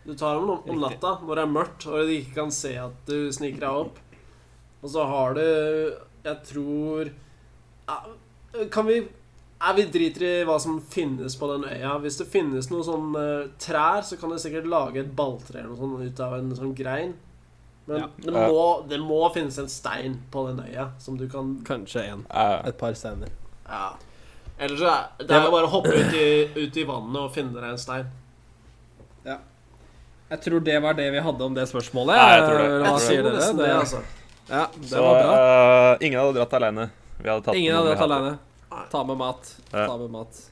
Du 0.06 0.14
tar 0.16 0.34
dem 0.38 0.48
om, 0.50 0.62
om 0.70 0.78
natta 0.80 1.16
når 1.20 1.34
det 1.36 1.42
er 1.44 1.50
mørkt 1.52 1.86
og 1.90 2.06
de 2.08 2.14
ikke 2.22 2.34
kan 2.38 2.52
se 2.54 2.70
at 2.80 3.00
du 3.10 3.28
sniker 3.34 3.60
deg 3.64 3.80
opp. 3.84 3.98
Og 4.82 4.90
så 4.94 5.04
har 5.10 5.34
du 5.34 5.42
Jeg 6.24 6.36
tror 6.46 7.08
Kan 8.70 8.86
vi 8.86 8.98
Er 9.60 9.74
Vi 9.74 9.84
driter 9.90 10.22
i 10.22 10.44
hva 10.46 10.54
som 10.62 10.76
finnes 10.80 11.34
på 11.36 11.48
den 11.50 11.64
øya. 11.66 11.96
Hvis 11.98 12.20
det 12.20 12.28
finnes 12.30 12.68
noen 12.70 12.84
sånne 12.86 13.24
trær, 13.58 14.04
så 14.06 14.16
kan 14.20 14.30
du 14.30 14.38
sikkert 14.38 14.68
lage 14.70 15.00
et 15.02 15.10
balltre 15.18 15.58
eller 15.64 15.72
noe 15.72 15.80
sånt 15.82 16.04
ut 16.06 16.20
av 16.22 16.36
en 16.38 16.52
sånn 16.54 16.76
grein. 16.78 17.16
Men 17.88 18.04
Ja. 18.04 18.08
det, 18.22 18.32
må, 18.36 18.64
det 18.88 19.00
må 19.02 19.18
finnes 19.34 19.58
en 19.58 19.68
stein 19.72 20.20
på 20.30 20.46
den 20.46 20.60
øya 20.62 20.92
som 21.02 21.16
du 21.18 21.26
kan 21.28 21.56
Kanskje 21.66 22.04
en. 22.06 22.22
Et 22.30 22.78
par 22.78 22.94
steiner. 22.94 23.32
Ja. 23.66 23.96
Ellers 24.58 24.80
så 24.82 24.88
er 24.90 25.26
det 25.26 25.36
er 25.36 25.44
jo 25.46 25.50
bare 25.54 25.68
å 25.68 25.70
hoppe 25.70 25.92
ut 25.94 26.14
i, 26.18 26.28
ut 26.58 26.76
i 26.76 26.84
vannet 26.88 27.20
og 27.22 27.30
finne 27.34 27.54
deg 27.60 27.70
en 27.76 27.78
stein. 27.78 28.08
Jeg 30.28 30.42
tror 30.44 30.60
det 30.60 30.74
var 30.84 30.92
det 30.92 31.06
vi 31.14 31.20
hadde 31.24 31.44
om 31.46 31.54
det 31.56 31.64
spørsmålet. 31.70 32.18
Ja, 32.18 32.24
jeg 32.36 32.42
tror 32.44 32.58
det. 32.60 32.64
Hva 32.82 32.88
Jeg 32.90 33.04
sier 33.06 33.22
dere? 33.24 33.38
Det, 33.40 33.52
det, 33.56 33.68
altså. 33.78 34.00
ja, 34.50 34.64
det 34.74 34.88
Så 34.90 35.04
var 35.04 35.14
bra. 35.22 35.36
Uh, 35.38 36.04
ingen 36.04 36.20
hadde 36.20 36.34
dratt 36.36 36.56
alene. 36.58 36.84
Vi 37.16 37.30
hadde 37.30 37.44
tatt 37.46 37.56
Ingen 37.56 37.76
hadde 37.78 37.94
dratt 37.94 38.02
aleine. 38.04 38.34
alene. 38.34 38.82
Ta 38.92 39.00
med 39.08 39.16
mat. 39.22 39.54
Ja. 39.72 39.86
Ta 39.88 39.96
med 40.02 40.10
mat. 40.12 40.42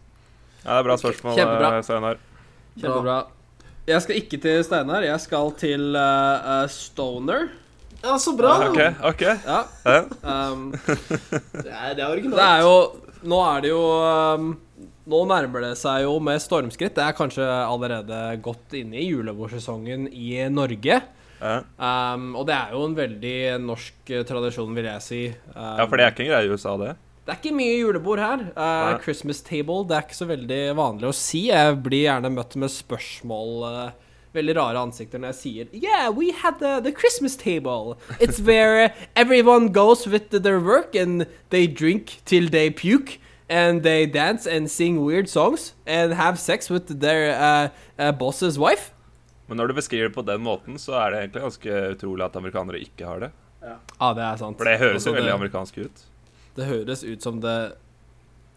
Ja, 0.63 0.71
det 0.71 0.79
er 0.79 0.87
bra 0.89 0.97
spørsmål, 1.03 1.37
Kjempebra. 1.37 1.69
eh, 1.77 1.85
Steinar. 1.85 2.23
Kjempebra. 2.81 3.19
Jeg 3.87 4.03
skal 4.07 4.23
ikke 4.23 4.41
til 4.47 4.65
Steinar. 4.65 5.05
Jeg 5.11 5.25
skal 5.27 5.53
til 5.61 5.85
uh, 6.01 6.65
Stoner. 6.73 7.47
Ja, 8.01 8.17
så 8.23 8.33
bra! 8.39 8.55
OK. 8.71 8.81
ok 9.13 9.23
Ja. 9.29 9.61
Ja. 9.85 10.01
Um, 10.25 10.71
Det 11.67 11.69
er, 11.69 11.93
det 11.97 12.01
er 12.01 12.09
originalt. 12.09 12.41
det 12.41 12.49
er 12.49 12.65
jo 12.65 12.75
Nå 13.27 13.41
er 13.43 13.65
det 13.65 13.73
jo 13.73 13.83
um, 14.39 14.53
Nå 15.11 15.21
nærmer 15.31 15.69
det 15.69 15.75
seg 15.81 16.05
jo 16.05 16.17
med 16.23 16.43
stormskritt. 16.43 16.97
Det 16.97 17.05
er 17.05 17.17
kanskje 17.17 17.45
allerede 17.47 18.21
godt 18.43 18.75
inne 18.79 18.99
i 18.99 19.07
julebordsesongen 19.07 20.09
i 20.11 20.33
Norge. 20.51 21.01
Ja. 21.37 21.57
Um, 21.79 22.33
og 22.39 22.47
det 22.49 22.57
er 22.57 22.73
jo 22.75 22.85
en 22.89 22.97
veldig 22.97 23.37
norsk 23.63 24.11
eh, 24.11 24.25
tradisjon, 24.27 24.73
vil 24.75 24.89
jeg 24.89 25.05
si. 25.05 25.21
Um, 25.53 25.77
ja, 25.79 25.85
for 25.85 25.99
det 25.99 26.07
er 26.07 26.15
ikke 26.15 26.25
en 26.25 26.31
greie 26.33 26.49
i 26.49 26.55
USA, 26.55 26.75
det. 26.81 26.95
Det 27.27 27.35
er 27.35 27.41
ikke 27.41 27.59
mye 27.59 27.77
julebord 27.77 28.23
her. 28.23 28.43
Uh. 28.57 28.97
Christmas 29.05 29.43
table, 29.47 29.85
det 29.87 29.99
er 29.99 30.07
ikke 30.07 30.19
så 30.19 30.29
veldig 30.31 30.61
vanlig 30.79 31.11
å 31.11 31.17
si. 31.17 31.47
Jeg 31.51 31.79
blir 31.85 32.07
gjerne 32.07 32.33
møtt 32.35 32.59
med 32.63 32.73
spørsmål 32.73 33.55
uh, 33.67 34.06
Veldig 34.37 34.55
rare 34.59 34.81
ansikter 34.85 35.19
når 35.23 35.33
jeg 35.33 35.39
sier 35.41 35.69
Yeah, 35.73 36.11
we 36.13 36.31
had 36.43 36.59
the, 36.61 36.75
the 36.85 36.93
Christmas 36.93 37.37
table. 37.41 37.97
It's 38.21 38.39
where 38.41 38.93
everyone 39.17 39.71
goes 39.73 40.07
with 40.07 40.31
their 40.31 40.61
work 40.61 40.95
and 40.95 41.25
they 41.51 41.67
drink 41.67 42.19
till 42.25 42.49
they 42.51 42.71
puke. 42.71 43.19
And 43.49 43.83
they 43.85 44.07
dance 44.11 44.45
and 44.51 44.67
sing 44.69 44.97
weird 45.05 45.29
songs 45.31 45.73
and 45.87 46.15
have 46.19 46.37
sex 46.39 46.69
with 46.69 46.89
their 47.01 47.31
uh, 47.31 47.69
uh, 47.97 48.11
boss's 48.13 48.59
wife. 48.59 48.91
Men 49.49 49.61
når 49.61 49.69
du 49.71 49.75
beskriver 49.79 50.09
det 50.09 50.15
på 50.17 50.23
den 50.27 50.43
måten, 50.43 50.79
så 50.83 50.97
er 50.99 51.11
det 51.15 51.19
egentlig 51.21 51.43
ganske 51.45 51.77
utrolig 51.95 52.25
at 52.27 52.37
amerikanere 52.41 52.81
ikke 52.83 53.07
har 53.07 53.21
det. 53.23 53.29
Ja, 53.63 54.09
det 54.19 54.25
er 54.27 54.37
sant. 54.41 54.59
For 54.59 54.67
det 54.67 54.79
høres 54.81 54.97
Altså, 54.99 55.13
jo 55.13 55.15
veldig 55.21 55.31
det- 55.31 55.37
amerikansk 55.39 55.79
ut. 55.79 56.03
Det 56.57 56.67
høres 56.67 57.05
ut 57.07 57.23
som 57.23 57.39
det 57.41 57.55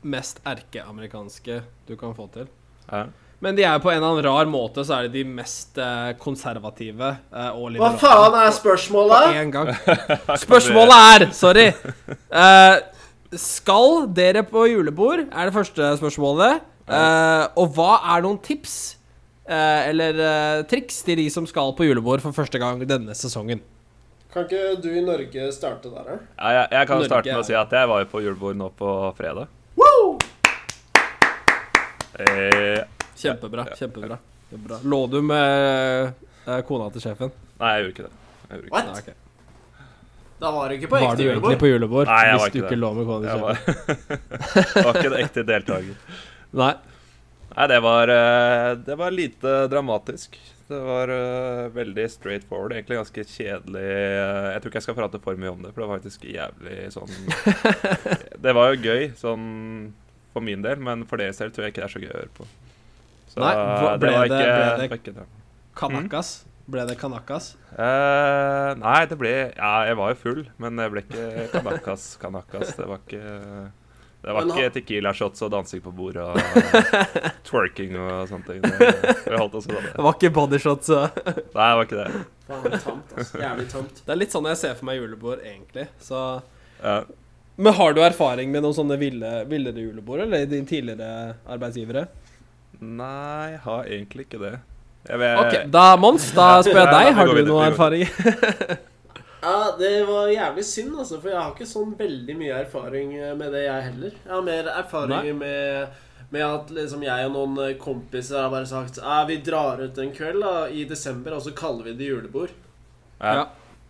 mest 0.01 0.41
erkeamerikanske 0.49 1.61
du 1.88 1.95
kan 1.99 2.15
få 2.17 2.25
til. 2.34 2.47
Ja. 2.89 3.03
Men 3.39 3.55
de 3.55 3.63
er 3.63 3.79
på 3.79 3.87
en 3.91 4.01
eller 4.01 4.09
annen 4.09 4.25
rar 4.25 4.49
måte 4.51 4.83
så 4.83 4.97
er 4.97 5.07
de 5.07 5.21
de 5.21 5.23
mest 5.39 5.77
eh, 5.79 6.09
konservative 6.19 7.13
og 7.55 7.69
liberale. 7.71 7.95
Hva 7.95 8.01
faen 8.01 8.35
er 8.41 8.49
På 8.49 8.57
spørsmålet? 8.57 9.37
en 9.39 9.53
gang. 9.53 9.69
Spørsmålet 10.45 10.95
er 11.13 11.27
Sorry. 11.37 11.67
Eh, 11.71 12.75
skal 13.39 14.07
dere 14.17 14.43
på 14.43 14.65
julebord? 14.67 15.23
Er 15.31 15.49
det 15.49 15.55
første 15.55 15.93
spørsmålet. 16.01 16.65
Eh, 16.89 17.45
og 17.61 17.75
hva 17.77 17.93
er 18.15 18.23
noen 18.25 18.39
tips 18.43 18.75
eh, 19.47 19.89
eller 19.91 20.19
eh, 20.25 20.61
triks 20.69 21.03
til 21.05 21.21
de 21.21 21.27
som 21.31 21.45
skal 21.47 21.71
på 21.77 21.85
julebord 21.87 22.23
for 22.25 22.33
første 22.35 22.59
gang 22.59 22.81
denne 22.89 23.15
sesongen? 23.15 23.61
Kan 24.33 24.45
ikke 24.45 24.75
du 24.83 24.89
i 24.93 25.01
Norge 25.01 25.47
starte 25.55 25.89
der, 25.89 26.03
da? 26.05 26.17
Ja, 26.37 26.49
jeg, 26.59 26.67
jeg 26.75 26.87
kan 26.91 26.99
Norge 26.99 27.09
starte 27.09 27.31
med 27.33 27.41
å 27.41 27.47
si 27.47 27.55
at 27.57 27.71
jeg 27.79 27.89
var 27.89 28.03
jo 28.03 28.09
på 28.11 28.21
julebord 28.25 28.59
nå 28.59 28.67
på 28.77 28.91
fredag. 29.17 29.47
Woo! 29.79 30.17
Eh, 32.19 32.83
Kjempebra. 33.20 33.65
kjempebra 33.80 34.17
Kjempebra. 34.49 34.78
Lå 34.89 34.99
du 35.11 35.20
med 35.22 36.13
eh, 36.47 36.61
kona 36.67 36.89
til 36.93 37.03
sjefen? 37.03 37.32
nei, 37.59 37.72
jeg 37.76 37.84
gjorde 37.84 37.95
ikke 37.95 38.05
det. 38.07 38.13
Jeg 38.49 38.53
gjorde 38.55 38.67
ikke 38.67 38.76
What? 38.76 38.86
Nei, 38.89 39.01
ok. 39.03 39.26
Da 40.39 40.51
var 40.55 40.70
du 40.72 40.76
ikke 40.78 40.88
på 40.88 40.95
Var 40.95 41.03
ekte 41.03 41.17
du 41.20 41.24
egentlig 41.24 41.34
julebord? 41.36 41.57
på 41.59 41.67
julebord 41.70 42.07
Nei, 42.07 42.20
jeg 42.24 42.32
var 42.32 42.39
hvis 42.39 42.43
var 42.43 42.49
du 42.49 42.57
ikke 42.57 42.65
ikke 42.65 42.76
det. 42.76 42.80
lå 42.80 42.91
med 42.95 43.09
kona 43.09 43.20
det. 43.20 43.26
til 43.26 43.34
Jeg 43.34 43.41
var, 43.43 44.84
var 44.86 44.99
ikke 45.01 45.09
en 45.11 45.17
ekte 45.26 45.43
deltaker. 45.49 46.22
Nei. 46.61 46.70
Nei, 47.49 47.65
det 47.74 47.80
var, 47.84 48.11
eh, 48.13 48.70
det 48.88 48.95
var 49.01 49.11
lite 49.11 49.53
dramatisk. 49.74 50.38
Det 50.70 50.80
var 50.86 51.11
eh, 51.11 51.65
veldig 51.76 52.05
straight 52.13 52.45
forward. 52.47 52.72
Egentlig 52.78 52.99
ganske 53.01 53.26
kjedelig. 53.34 53.84
eh, 53.84 54.47
Jeg 54.53 54.61
tror 54.63 54.72
ikke 54.72 54.80
jeg 54.80 54.88
skal 54.88 54.97
prate 55.01 55.22
for 55.28 55.41
mye 55.43 55.51
om 55.51 55.63
det, 55.65 55.74
for 55.76 55.84
det 55.84 55.89
var 55.89 55.99
faktisk 55.99 56.24
jævlig 56.30 56.78
sånn 56.95 57.11
Det 58.47 58.53
var 58.55 58.72
jo 58.72 58.80
gøy 58.86 59.09
sånn 59.20 59.45
for 60.32 60.45
min 60.45 60.61
del, 60.63 60.80
men 60.80 61.03
for 61.09 61.20
deres 61.20 61.41
del 61.41 61.51
tror 61.51 61.65
jeg 61.67 61.74
ikke 61.76 61.84
det 61.84 61.89
er 61.89 61.95
så 61.97 62.03
gøy 62.05 62.11
å 62.13 62.20
høre 62.22 62.34
på. 62.38 62.47
Så 63.30 63.39
Nei, 63.43 63.53
hva- 63.55 63.97
ble 64.01 64.13
var 64.15 64.27
det- 64.27 64.39
ikke, 64.39 64.53
det- 64.89 64.89
ble 65.03 65.13
det. 65.19 65.27
Kanakas? 65.80 66.32
Ble 66.69 66.84
det 66.86 66.95
kanakas? 67.01 67.55
Uh, 67.73 68.75
nei, 68.77 69.05
det 69.09 69.17
ble 69.17 69.30
Ja, 69.57 69.86
jeg 69.88 69.95
var 69.97 70.11
jo 70.13 70.17
full, 70.21 70.41
men 70.61 70.75
det 70.77 70.89
ble 70.93 71.01
ikke 71.01 71.51
kanakas. 71.53 72.15
kanakas. 72.21 72.75
Det 72.77 72.86
var 72.89 72.99
ikke 73.05 73.71
Det 74.21 74.34
var 74.36 74.43
ikke 74.51 74.69
Tequila-shots 74.75 75.41
og 75.47 75.51
dansing 75.53 75.82
på 75.82 75.93
bordet 75.95 76.25
og 76.25 76.36
twerking 77.47 77.95
og 77.95 78.27
sånne 78.27 78.45
ting. 78.49 78.61
Det, 78.61 79.38
holdt 79.39 79.55
oss 79.55 79.69
det. 79.69 79.80
Det 79.95 80.03
var 80.03 80.17
ikke 80.17 80.32
bodyshots. 80.36 80.89
shots 80.91 81.55
Nei, 81.55 81.69
det 81.69 81.77
var 81.80 81.86
ikke 81.88 82.01
det. 82.03 82.25
Faen, 82.49 82.75
tamt, 82.84 83.13
altså. 83.15 83.39
Jævlig 83.45 83.67
tamt. 83.71 84.01
Det 84.05 84.13
er 84.15 84.19
litt 84.19 84.36
sånn 84.36 84.49
jeg 84.51 84.59
ser 84.59 84.75
for 84.75 84.89
meg 84.89 84.99
julebord, 84.99 85.39
egentlig. 85.45 85.88
Så 86.03 86.19
uh. 86.84 87.01
Men 87.59 87.73
har 87.75 87.93
du 87.95 88.01
erfaring 88.03 88.51
med 88.51 88.63
noen 88.63 88.75
sånne 88.75 88.95
ville, 88.99 89.32
villere 89.49 89.82
julebord, 89.84 90.21
eller 90.27 90.45
din 90.51 90.67
tidligere 90.67 91.36
arbeidsgivere? 91.47 92.05
Nei, 92.80 93.51
jeg 93.55 93.61
har 93.65 93.89
egentlig 93.89 94.28
ikke 94.28 94.41
det. 94.43 94.53
Jeg 95.09 95.20
vet, 95.22 95.39
Ok, 95.41 95.55
da 95.74 95.86
Mons, 95.99 96.30
da 96.36 96.47
spør 96.65 96.86
jeg 96.86 96.93
deg. 96.93 97.13
Har 97.17 97.34
du 97.34 97.41
noe 97.47 97.65
erfaring? 97.72 98.07
Ja, 99.39 99.76
det 99.80 100.03
var 100.03 100.28
jævlig 100.28 100.65
synd, 100.67 100.97
altså, 100.99 101.15
for 101.22 101.32
jeg 101.32 101.39
har 101.39 101.53
ikke 101.53 101.67
sånn 101.70 101.93
veldig 101.95 102.34
mye 102.36 102.57
erfaring 102.59 103.13
eh, 103.15 103.36
med 103.39 103.53
det, 103.55 103.61
jeg 103.70 103.86
heller. 103.86 104.15
Jeg 104.26 104.34
har 104.34 104.41
mer 104.43 104.67
erfaring 104.74 105.30
med, 105.39 106.01
med 106.34 106.43
at 106.43 106.74
liksom 106.76 107.05
jeg 107.05 107.30
og 107.30 107.38
noen 107.38 107.61
eh, 107.63 107.78
kompiser 107.80 108.41
har 108.41 108.51
bare 108.51 108.67
sagt 108.67 108.99
vi 109.30 109.38
drar 109.45 109.80
ut 109.80 110.01
en 110.03 110.11
kveld 110.11 110.43
da, 110.43 110.51
i 110.67 110.84
desember, 110.89 111.38
og 111.38 111.45
så 111.45 111.53
kaller 111.55 111.88
vi 111.88 111.95
det 112.01 112.09
julebord. 112.11 112.51
ja. 113.24 113.47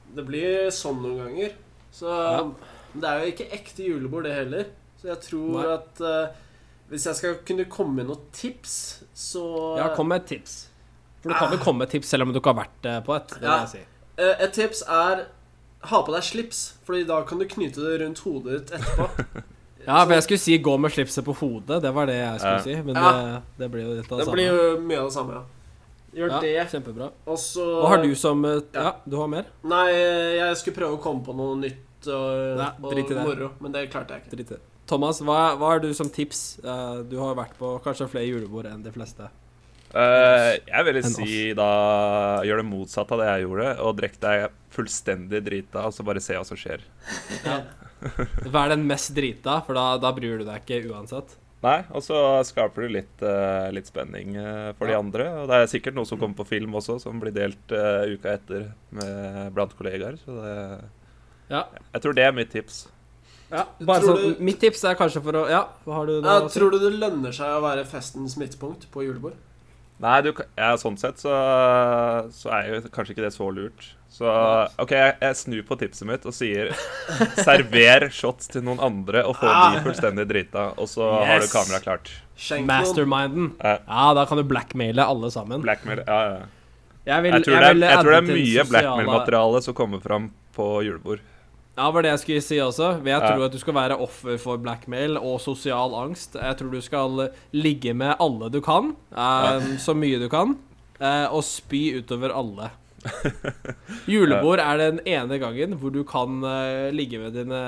Det 0.10 0.24
blir 0.26 0.70
sånn 0.74 1.02
noen 1.04 1.18
ganger. 1.22 1.52
Så 1.94 2.10
Ja. 2.10 2.46
Det 2.94 3.06
er 3.10 3.20
jo 3.22 3.34
ikke 3.34 3.50
ekte 3.54 3.84
julebord, 3.86 4.24
det 4.26 4.32
heller. 4.34 4.70
Så 5.02 5.12
jeg 5.12 5.20
tror 5.22 5.58
Nei. 5.58 5.66
at 5.76 6.00
eh, 6.02 6.40
hvis 6.90 7.06
jeg 7.06 7.16
skal 7.16 7.36
kunne 7.46 7.66
komme 7.70 7.96
med 7.96 8.08
noen 8.10 8.22
tips, 8.34 9.04
så 9.14 9.78
Ja, 9.78 9.90
kom 9.96 10.08
med 10.10 10.22
et 10.24 10.28
tips. 10.28 10.68
For 11.22 11.30
du 11.30 11.36
kan 11.36 11.50
vel 11.52 11.60
komme 11.60 11.78
med 11.84 11.88
et 11.90 11.92
tips 11.98 12.08
selv 12.08 12.24
om 12.24 12.34
du 12.34 12.40
ikke 12.40 12.54
har 12.54 12.62
vært 12.66 12.86
eh, 12.86 13.00
på 13.06 13.16
et. 13.16 13.28
Det 13.28 13.42
vil 13.42 13.50
Ja. 13.50 13.60
jeg 13.60 13.70
si. 13.70 13.80
Eh, 14.18 14.36
Et 14.46 14.54
tips 14.54 14.82
er 14.88 15.26
ha 15.82 16.02
på 16.04 16.12
deg 16.14 16.24
slips, 16.24 16.74
Fordi 16.86 17.06
da 17.08 17.22
kan 17.24 17.40
du 17.40 17.46
knyte 17.46 17.76
det 17.80 18.02
rundt 18.02 18.20
hodet 18.20 18.68
ditt 18.68 18.80
etterpå. 18.80 19.44
Ja, 19.88 20.04
for 20.06 20.12
jeg 20.14 20.24
skulle 20.24 20.40
si 20.44 20.58
gå 20.60 20.74
med 20.78 20.92
slipset 20.92 21.24
på 21.26 21.34
hodet. 21.40 21.82
Det 21.82 21.92
var 21.96 22.06
det 22.06 22.16
jeg 22.20 22.40
skulle 22.40 22.58
Ja. 22.58 22.64
si. 22.64 22.76
Men 22.84 22.96
Ja. 22.96 23.12
det, 23.12 23.42
det 23.58 23.72
blir 23.72 23.82
jo 23.88 23.94
litt 23.96 24.12
av 24.12 24.18
det 24.18 24.18
Det 24.18 24.26
samme. 24.26 24.36
blir 24.36 24.48
jo 24.48 24.80
mye 24.82 24.98
av 25.00 25.06
det 25.08 25.14
samme, 25.14 25.34
ja. 25.34 25.44
Gjør 26.20 26.30
ja, 26.30 26.40
det, 26.42 26.72
Kjempebra. 26.72 27.12
og 27.28 27.38
så 27.38 27.64
Hva 27.84 27.88
har 27.88 28.04
du 28.04 28.16
som 28.16 28.44
eh, 28.46 28.60
Ja. 28.74 28.82
Ja, 28.84 28.92
du 29.08 29.16
har 29.18 29.28
mer? 29.28 29.46
Nei, 29.64 29.88
jeg 29.94 30.58
skulle 30.58 30.76
prøve 30.76 30.98
å 30.98 31.02
komme 31.02 31.24
på 31.26 31.36
noe 31.36 31.56
nytt 31.56 32.08
og, 32.08 32.58
Nei, 32.58 32.72
og 32.82 32.96
det. 32.96 33.24
moro, 33.24 33.52
men 33.62 33.72
det 33.72 33.90
klarte 33.92 34.10
jeg 34.10 34.24
ikke. 34.24 34.32
Drit 34.36 34.52
i 34.52 34.56
det. 34.56 34.62
Thomas, 34.90 35.20
hva, 35.22 35.54
hva 35.60 35.76
har 35.76 35.84
du 35.84 35.92
som 35.94 36.10
tips? 36.10 36.60
Eh, 36.64 37.02
du 37.10 37.18
har 37.22 37.38
vært 37.38 37.54
på 37.60 37.76
kanskje 37.86 38.08
flere 38.10 38.30
julebord 38.30 38.70
enn 38.70 38.82
de 38.86 38.94
fleste. 38.96 39.30
Uh, 39.90 40.54
jeg 40.70 40.86
vil 40.86 40.98
si 41.02 41.36
da 41.58 41.70
gjør 42.46 42.60
det 42.62 42.66
motsatte 42.70 43.16
av 43.16 43.22
det 43.24 43.30
jeg 43.32 43.46
gjorde, 43.48 43.70
og 43.82 43.96
drikk 43.98 44.20
deg 44.22 44.44
fullstendig 44.76 45.40
drita, 45.48 45.88
og 45.90 45.96
så 45.96 46.06
bare 46.06 46.22
se 46.22 46.38
hva 46.38 46.44
som 46.46 46.60
skjer. 46.60 46.84
Vær 48.54 48.70
den 48.70 48.86
mest 48.90 49.16
drita, 49.18 49.60
for 49.66 49.78
da, 49.78 49.88
da 50.02 50.12
bryr 50.14 50.42
du 50.42 50.46
deg 50.46 50.62
ikke 50.62 50.94
uansett. 50.94 51.34
Nei, 51.66 51.80
og 51.90 52.06
så 52.06 52.20
skaper 52.48 52.86
du 52.86 52.94
litt, 53.00 53.26
uh, 53.26 53.66
litt 53.76 53.90
spenning 53.90 54.38
uh, 54.38 54.70
for 54.78 54.88
Ja. 54.88 54.94
de 54.94 55.00
andre. 55.02 55.26
Og 55.42 55.50
det 55.50 55.58
er 55.58 55.74
sikkert 55.74 55.98
noe 55.98 56.08
som 56.08 56.22
kommer 56.22 56.38
på 56.38 56.48
film 56.54 56.78
også, 56.80 57.00
som 57.02 57.18
blir 57.20 57.34
delt 57.36 57.74
uka 57.74 58.38
etter 58.38 58.70
med, 58.96 59.42
blant 59.58 59.74
kollegaer. 59.80 60.22
Så 60.22 60.38
det, 60.38 60.56
Ja. 61.50 61.66
jeg 61.98 62.06
tror 62.06 62.16
det 62.16 62.30
er 62.30 62.38
mitt 62.38 62.54
tips. 62.54 62.86
Ja 63.52 63.66
bare 63.82 64.02
Tror 64.04 64.18
sånn, 64.18 64.36
du- 64.38 64.43
Mitt 64.45 64.60
tips 64.62 64.84
er 64.86 64.95
kanskje 64.95 65.22
for 65.24 65.34
å 65.34 65.50
Ja, 65.50 65.64
hva 65.86 65.93
har 66.00 66.06
du 66.06 66.16
Ja, 66.20 66.22
da? 66.22 66.39
å 66.45 66.50
tror 66.54 66.72
du 66.72 66.80
det 66.80 67.00
lønner 67.00 67.32
seg 67.34 67.47
å 67.58 67.62
være 67.64 67.86
festens 67.86 68.36
midtpunkt 68.38 68.86
på 68.93 69.04
julebord? 69.08 69.34
Nei, 70.00 70.22
du, 70.22 70.32
ja, 70.58 70.76
sånn 70.80 70.95
sett 70.97 71.18
så, 71.20 71.30
så 72.32 72.52
er 72.56 72.70
jo 72.70 72.82
kanskje 72.88 73.12
ikke 73.18 73.26
det 73.26 73.34
så 73.36 73.50
lurt. 73.52 73.89
Så 74.10 74.26
OK, 74.80 74.91
jeg, 74.95 75.18
jeg 75.22 75.36
snur 75.36 75.64
på 75.68 75.76
tipset 75.78 76.08
mitt 76.08 76.24
og 76.26 76.34
sier 76.34 76.72
server 77.43 78.08
shots 78.10 78.47
til 78.47 78.64
noen 78.66 78.80
andre 78.80 79.26
og 79.28 79.36
få 79.36 79.50
Ah. 79.52 79.74
de 79.76 79.82
fullstendig 79.84 80.26
drita, 80.30 80.70
og 80.80 80.88
så 80.88 81.10
har 81.26 81.39
du 81.39 81.45
Yes. 81.45 81.54
kameraet 81.54 81.84
klart. 81.84 82.10
Masterminden. 82.66 83.52
Ja. 83.62 83.78
Ja, 83.88 84.14
da 84.14 84.26
kan 84.26 84.38
du 84.38 84.43
blackmaile 84.43 85.04
alle 85.06 85.30
sammen. 85.32 85.62
Blackmail 85.62 86.04
Ja, 86.08 86.22
ja. 86.30 86.39
Jeg, 87.06 87.24
vil, 87.24 87.32
Jeg 87.34 87.43
tror, 87.43 87.60
det 87.60 87.64
er, 87.64 87.76
jeg 87.89 87.97
tror 88.00 88.12
det 88.12 88.18
er 88.18 88.22
mye 88.22 88.64
sosiale- 88.64 88.70
blackmail-materiale 88.70 89.62
som 89.64 89.74
kommer 89.74 90.00
fram 90.02 90.32
på 90.56 90.84
julebord. 90.86 91.20
Ja, 91.80 91.86
det 91.88 91.96
var 91.96 92.04
det 92.04 92.10
jeg 92.12 92.20
skulle 92.20 92.44
si 92.44 92.58
også. 92.60 92.88
Jeg 93.08 93.24
tror 93.24 93.46
at 93.46 93.54
du 93.56 93.62
skal 93.62 93.76
være 93.78 93.96
offer 94.04 94.36
for 94.42 94.60
blackmail 94.60 95.16
og 95.16 95.38
sosial 95.40 95.94
angst. 95.96 96.34
Jeg 96.36 96.58
tror 96.60 96.74
du 96.74 96.82
skal 96.84 97.22
ligge 97.56 97.94
med 97.96 98.20
alle 98.20 98.50
du 98.52 98.60
kan, 98.60 98.90
eh, 99.16 99.70
så 99.80 99.96
mye 99.96 100.20
du 100.20 100.28
kan, 100.28 100.58
uh, 101.00 101.28
og 101.32 101.40
spy 101.48 102.02
utover 102.02 102.36
alle. 102.36 102.68
Julebord 104.12 104.60
er 104.60 104.82
den 104.82 105.00
ene 105.08 105.38
gangen 105.40 105.78
hvor 105.80 105.94
du 105.96 106.02
kan 106.04 106.44
uh, 106.44 106.92
ligge 106.92 107.22
med 107.22 107.38
dine 107.40 107.62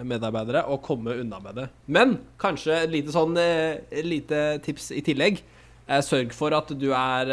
medarbeidere 0.00 0.64
og 0.64 0.80
komme 0.88 1.18
unna 1.20 1.36
med 1.44 1.60
det. 1.60 1.68
Men 1.84 2.16
kanskje 2.40 2.86
et 2.86 2.94
lite 2.94 3.12
sånn 3.12 3.36
uh, 3.36 3.76
lite 4.00 4.62
tips 4.64 4.94
i 4.96 5.04
tillegg. 5.04 5.44
Sørg 6.04 6.32
for 6.36 6.56
at 6.56 6.72
du 6.76 6.88
er 6.92 7.30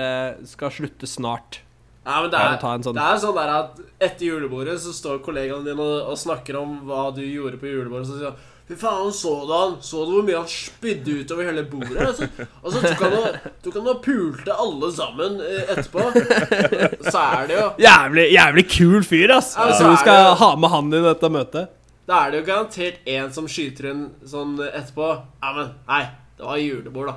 skal 0.48 0.72
slutte 0.72 1.08
snart. 1.08 1.62
Ja, 2.06 2.22
men 2.22 2.30
det 2.30 2.38
er, 2.40 2.58
sånn- 2.86 2.94
det 2.94 3.02
er 3.02 3.18
sånn 3.24 3.36
der 3.40 3.50
at 3.56 3.80
etter 4.00 4.26
julebordet 4.28 4.76
så 4.84 4.92
står 4.94 5.24
kollegaene 5.26 5.66
dine 5.66 5.82
og, 5.82 6.12
og 6.12 6.18
snakker 6.22 6.60
om 6.60 6.76
hva 6.86 7.08
du 7.16 7.24
gjorde 7.26 7.58
på 7.58 7.66
julebordet. 7.72 8.08
Så 8.12 8.20
sier 8.20 8.30
han 8.34 8.44
Fy 8.66 8.74
faen, 8.82 9.12
så 9.14 9.32
du 9.46 9.52
han? 9.54 9.74
Så 9.86 10.00
du 10.08 10.12
hvor 10.16 10.24
mye 10.26 10.40
han 10.40 10.48
spydde 10.50 11.20
utover 11.22 11.46
hele 11.46 11.62
bordet? 11.70 12.00
Altså, 12.02 12.26
og 12.64 12.72
så 12.74 12.80
tok 12.82 13.04
han 13.04 13.14
og, 13.20 13.36
tok 13.62 13.76
han 13.78 13.90
og 13.92 14.00
pulte 14.02 14.56
alle 14.64 14.90
sammen 14.96 15.36
eh, 15.46 15.68
etterpå. 15.76 16.06
Så 17.14 17.22
er 17.22 17.46
det 17.52 17.60
jo 17.60 17.68
Jævlig, 17.86 18.24
jævlig 18.34 18.64
kul 18.74 19.04
fyr, 19.06 19.36
ass! 19.38 19.52
Ja, 19.54 19.68
så 19.78 19.92
vi 19.92 20.00
skal 20.02 20.18
det- 20.32 20.34
ha 20.42 20.50
med 20.58 20.74
han 20.74 20.90
i 20.98 21.04
dette 21.06 21.30
møtet. 21.30 21.70
Da 22.10 22.24
er 22.26 22.34
det 22.34 22.42
jo 22.42 22.48
garantert 22.50 23.06
en 23.18 23.30
som 23.38 23.46
skyter 23.50 23.92
inn 23.92 24.04
sånn 24.34 24.58
etterpå. 24.66 25.12
Ja, 25.46 25.54
men 25.60 25.70
nei, 25.90 26.02
det 26.42 26.50
var 26.50 26.58
julebord, 26.62 27.08
da. 27.14 27.16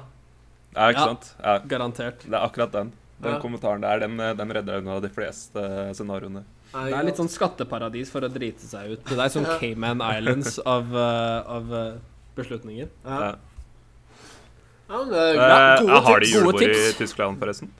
Ja, 0.77 0.91
ikke 0.93 1.01
Ja. 1.01 1.07
sant? 1.15 1.33
Ja, 1.41 1.57
Garantert. 1.73 2.29
det 2.29 2.37
er 2.37 2.45
akkurat 2.45 2.73
den. 2.77 2.93
Den 3.21 3.33
Ja. 3.35 3.41
kommentaren 3.43 3.81
der, 3.83 3.99
den, 4.05 4.17
den 4.17 4.53
redder 4.55 4.79
unna 4.79 5.01
de 5.01 5.09
fleste 5.11 5.63
scenarioene. 5.95 6.45
Det 6.73 6.93
er 6.95 7.03
litt 7.07 7.17
sånn 7.19 7.31
skatteparadis 7.33 8.11
for 8.13 8.21
å 8.23 8.29
drite 8.31 8.63
seg 8.69 8.93
ut. 8.93 9.05
Det 9.09 9.19
er 9.19 9.33
sånn 9.33 9.49
Cayman 9.59 10.03
Islands 10.05 10.59
av, 10.63 10.93
eh, 10.95 11.51
av 11.57 11.73
eh, 11.75 11.93
beslutninger. 12.37 12.89
ja. 13.05 13.19
Ja. 13.25 13.35
ja, 14.89 15.05
men 15.05 15.15
ja, 15.15 15.75
Eh, 15.75 15.81
gode 15.83 16.01
har 16.07 16.21
de 16.21 16.27
julebord 16.27 16.63
i. 16.63 16.93
Tyskland, 16.97 17.39
forresten? 17.41 17.73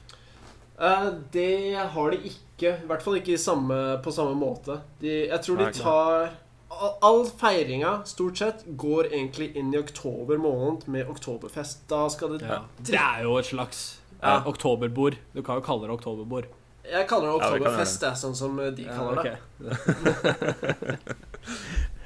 Uh, 0.79 1.11
det 1.33 1.75
har 1.91 2.11
de 2.11 2.19
ikke. 2.29 2.75
I 2.83 2.87
hvert 2.87 3.03
fall 3.03 3.17
ikke 3.19 3.39
samme, 3.39 3.99
på 4.03 4.13
samme 4.15 4.35
måte. 4.39 4.81
De, 5.01 5.27
jeg 5.29 5.41
tror 5.43 5.57
de 5.59 5.71
tar 5.75 6.29
all, 6.71 6.93
all 7.03 7.25
feiringa, 7.41 8.03
stort 8.07 8.39
sett, 8.39 8.65
går 8.79 9.09
egentlig 9.13 9.53
inn 9.57 9.73
i 9.75 9.79
oktober 9.79 10.39
måned 10.39 10.87
med 10.89 11.09
oktoberfest. 11.11 11.87
Da 11.91 12.09
skal 12.09 12.37
det 12.37 12.47
Ja. 12.47 12.63
Det 12.79 12.95
er 12.95 13.23
jo 13.25 13.37
et 13.39 13.47
slags 13.47 13.98
Ja. 14.23 14.41
oktoberbord. 14.51 15.15
Du 15.33 15.43
kan 15.47 15.55
jo 15.61 15.67
kalle 15.67 15.87
det 15.87 15.95
oktoberbord. 15.95 16.47
Jeg 16.89 17.07
kaller 17.09 17.27
det 17.29 17.35
Ja, 17.35 17.39
oktoberfest, 17.53 18.01
det 18.01 18.09
er 18.09 18.15
sånn 18.19 18.35
som 18.35 18.57
de 18.57 18.85
kaller 18.89 19.23
det. 19.23 19.39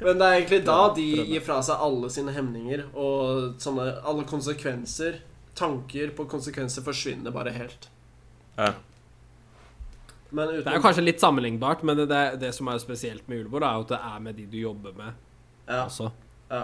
Men 0.03 0.19
det 0.19 0.27
er 0.27 0.33
egentlig 0.41 0.65
da 0.67 0.79
de 0.97 1.05
gir 1.31 1.41
fra 1.45 1.61
seg 1.63 1.77
alle 1.87 2.09
sine 2.11 2.33
hemninger 2.35 2.81
og 2.91 3.55
sånne, 3.63 3.85
alle 4.03 4.25
konsekvenser 4.27 5.21
tanker 5.59 6.11
på 6.17 6.25
konsekvenser 6.31 6.83
forsvinner 6.83 7.31
bare 7.35 7.51
helt. 7.55 7.89
Ja. 8.57 8.73
Men 10.33 10.49
Det 10.49 10.65
er 10.67 10.75
jo 10.79 10.83
kanskje 10.83 11.05
litt 11.05 11.21
sammenlignbart, 11.21 11.83
men 11.85 11.97
det, 12.01 12.07
det, 12.09 12.23
det 12.41 12.55
som 12.57 12.69
er 12.73 12.79
spesielt 12.81 13.27
med 13.29 13.37
julebord, 13.43 13.63
er 13.69 13.73
jo 13.77 13.81
at 13.85 13.91
det 13.93 13.99
er 14.09 14.19
med 14.25 14.35
de 14.41 14.47
du 14.49 14.57
jobber 14.63 14.93
med 14.97 15.13
ja, 15.69 15.83
også. 15.85 16.09
ja. 16.51 16.63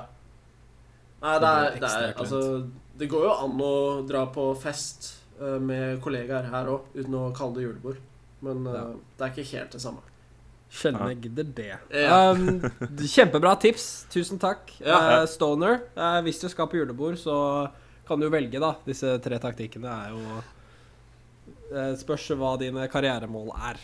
Nei, 1.21 1.35
Det 1.35 1.41
det 1.43 1.51
er, 1.51 1.55
det 1.83 1.91
er. 1.93 2.13
Altså, 2.17 2.41
det 2.99 3.09
går 3.13 3.23
jo 3.29 3.33
an 3.45 3.61
å 3.63 3.73
dra 4.09 4.23
på 4.33 4.45
fest 4.59 5.11
eh, 5.11 5.18
med 5.61 6.01
kollegaer 6.05 6.49
her 6.51 6.67
òg, 6.73 6.87
uten 6.95 7.15
å 7.15 7.33
kalle 7.37 7.55
det 7.59 7.63
julebord. 7.69 7.99
Men 8.43 8.67
eh, 8.67 8.73
Ja. 8.79 8.85
det 9.19 9.27
er 9.27 9.33
ikke 9.35 9.51
helt 9.57 9.71
det 9.77 9.81
samme. 9.83 10.05
Sjelden 10.71 11.09
jeg 11.09 11.21
gidder 11.25 11.45
det. 11.57 11.69
Ja. 11.97 12.19
Um, 12.31 12.61
kjempebra 13.01 13.55
tips. 13.61 14.07
Tusen 14.13 14.39
takk. 14.39 14.69
Ja. 14.85 14.99
Uh, 15.23 15.27
Stoner, 15.27 15.79
uh, 15.97 16.19
hvis 16.27 16.41
du 16.43 16.49
skal 16.53 16.69
på 16.69 16.77
julebord, 16.77 17.17
så 17.17 17.71
kan 18.09 18.21
du 18.21 18.29
velge, 18.29 18.61
da. 18.61 18.75
Disse 18.85 19.15
tre 19.25 19.39
taktikkene 19.41 19.89
er 19.89 20.11
jo 20.13 20.21
uh, 21.73 21.95
Spørs 22.01 22.29
hva 22.37 22.53
dine 22.61 22.85
karrieremål 22.93 23.51
er. 23.71 23.81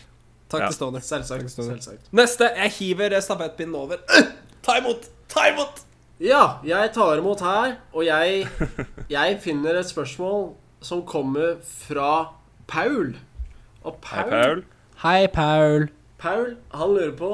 Takk 0.49 0.61
Ja. 0.61 0.67
til 0.69 0.75
Stoner. 0.77 1.01
Selvsagt. 1.01 1.41
Takk, 1.41 1.49
Ståle. 1.55 1.73
selvsagt. 1.73 2.11
Neste. 2.13 2.51
Jeg 2.61 2.71
hiver 2.77 3.15
stafettpinnen 3.21 3.75
over. 3.75 3.97
Øh, 4.13 4.27
ta 4.61 4.77
imot! 4.77 5.09
Ta 5.27 5.47
imot! 5.49 5.81
Ja, 6.21 6.59
jeg 6.63 6.93
tar 6.95 7.17
imot 7.19 7.41
her, 7.43 7.73
og 7.91 8.05
jeg, 8.05 8.45
jeg 9.09 9.39
finner 9.43 9.75
et 9.81 9.89
spørsmål 9.89 10.53
som 10.85 11.01
kommer 11.09 11.57
fra 11.65 12.11
Paul. 12.69 13.15
Og 13.85 13.97
Hei, 14.11 14.23
Paul, 14.23 14.31
Paul. 14.31 14.63
Hei, 15.03 15.27
Paul. 15.33 15.87
Paul 16.21 16.55
han 16.73 16.93
lurer 16.95 17.15
på 17.19 17.31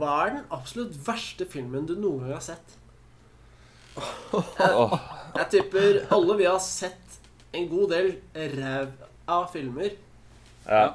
hva 0.00 0.12
er 0.26 0.30
den 0.38 0.44
absolutt 0.56 0.94
verste 1.06 1.44
filmen 1.52 1.84
du 1.88 1.94
noen 2.00 2.22
gang 2.24 2.36
har 2.38 2.44
sett? 2.46 2.78
Jeg, 3.96 5.00
Jeg 5.36 5.46
tipper 5.52 5.98
alle 6.16 6.36
vi 6.38 6.46
har 6.48 6.60
sett 6.64 7.18
en 7.52 7.66
god 7.68 7.90
del 7.92 8.12
ræv 8.56 8.92
av 9.28 9.48
filmer. 9.52 9.96
ja. 10.68 10.90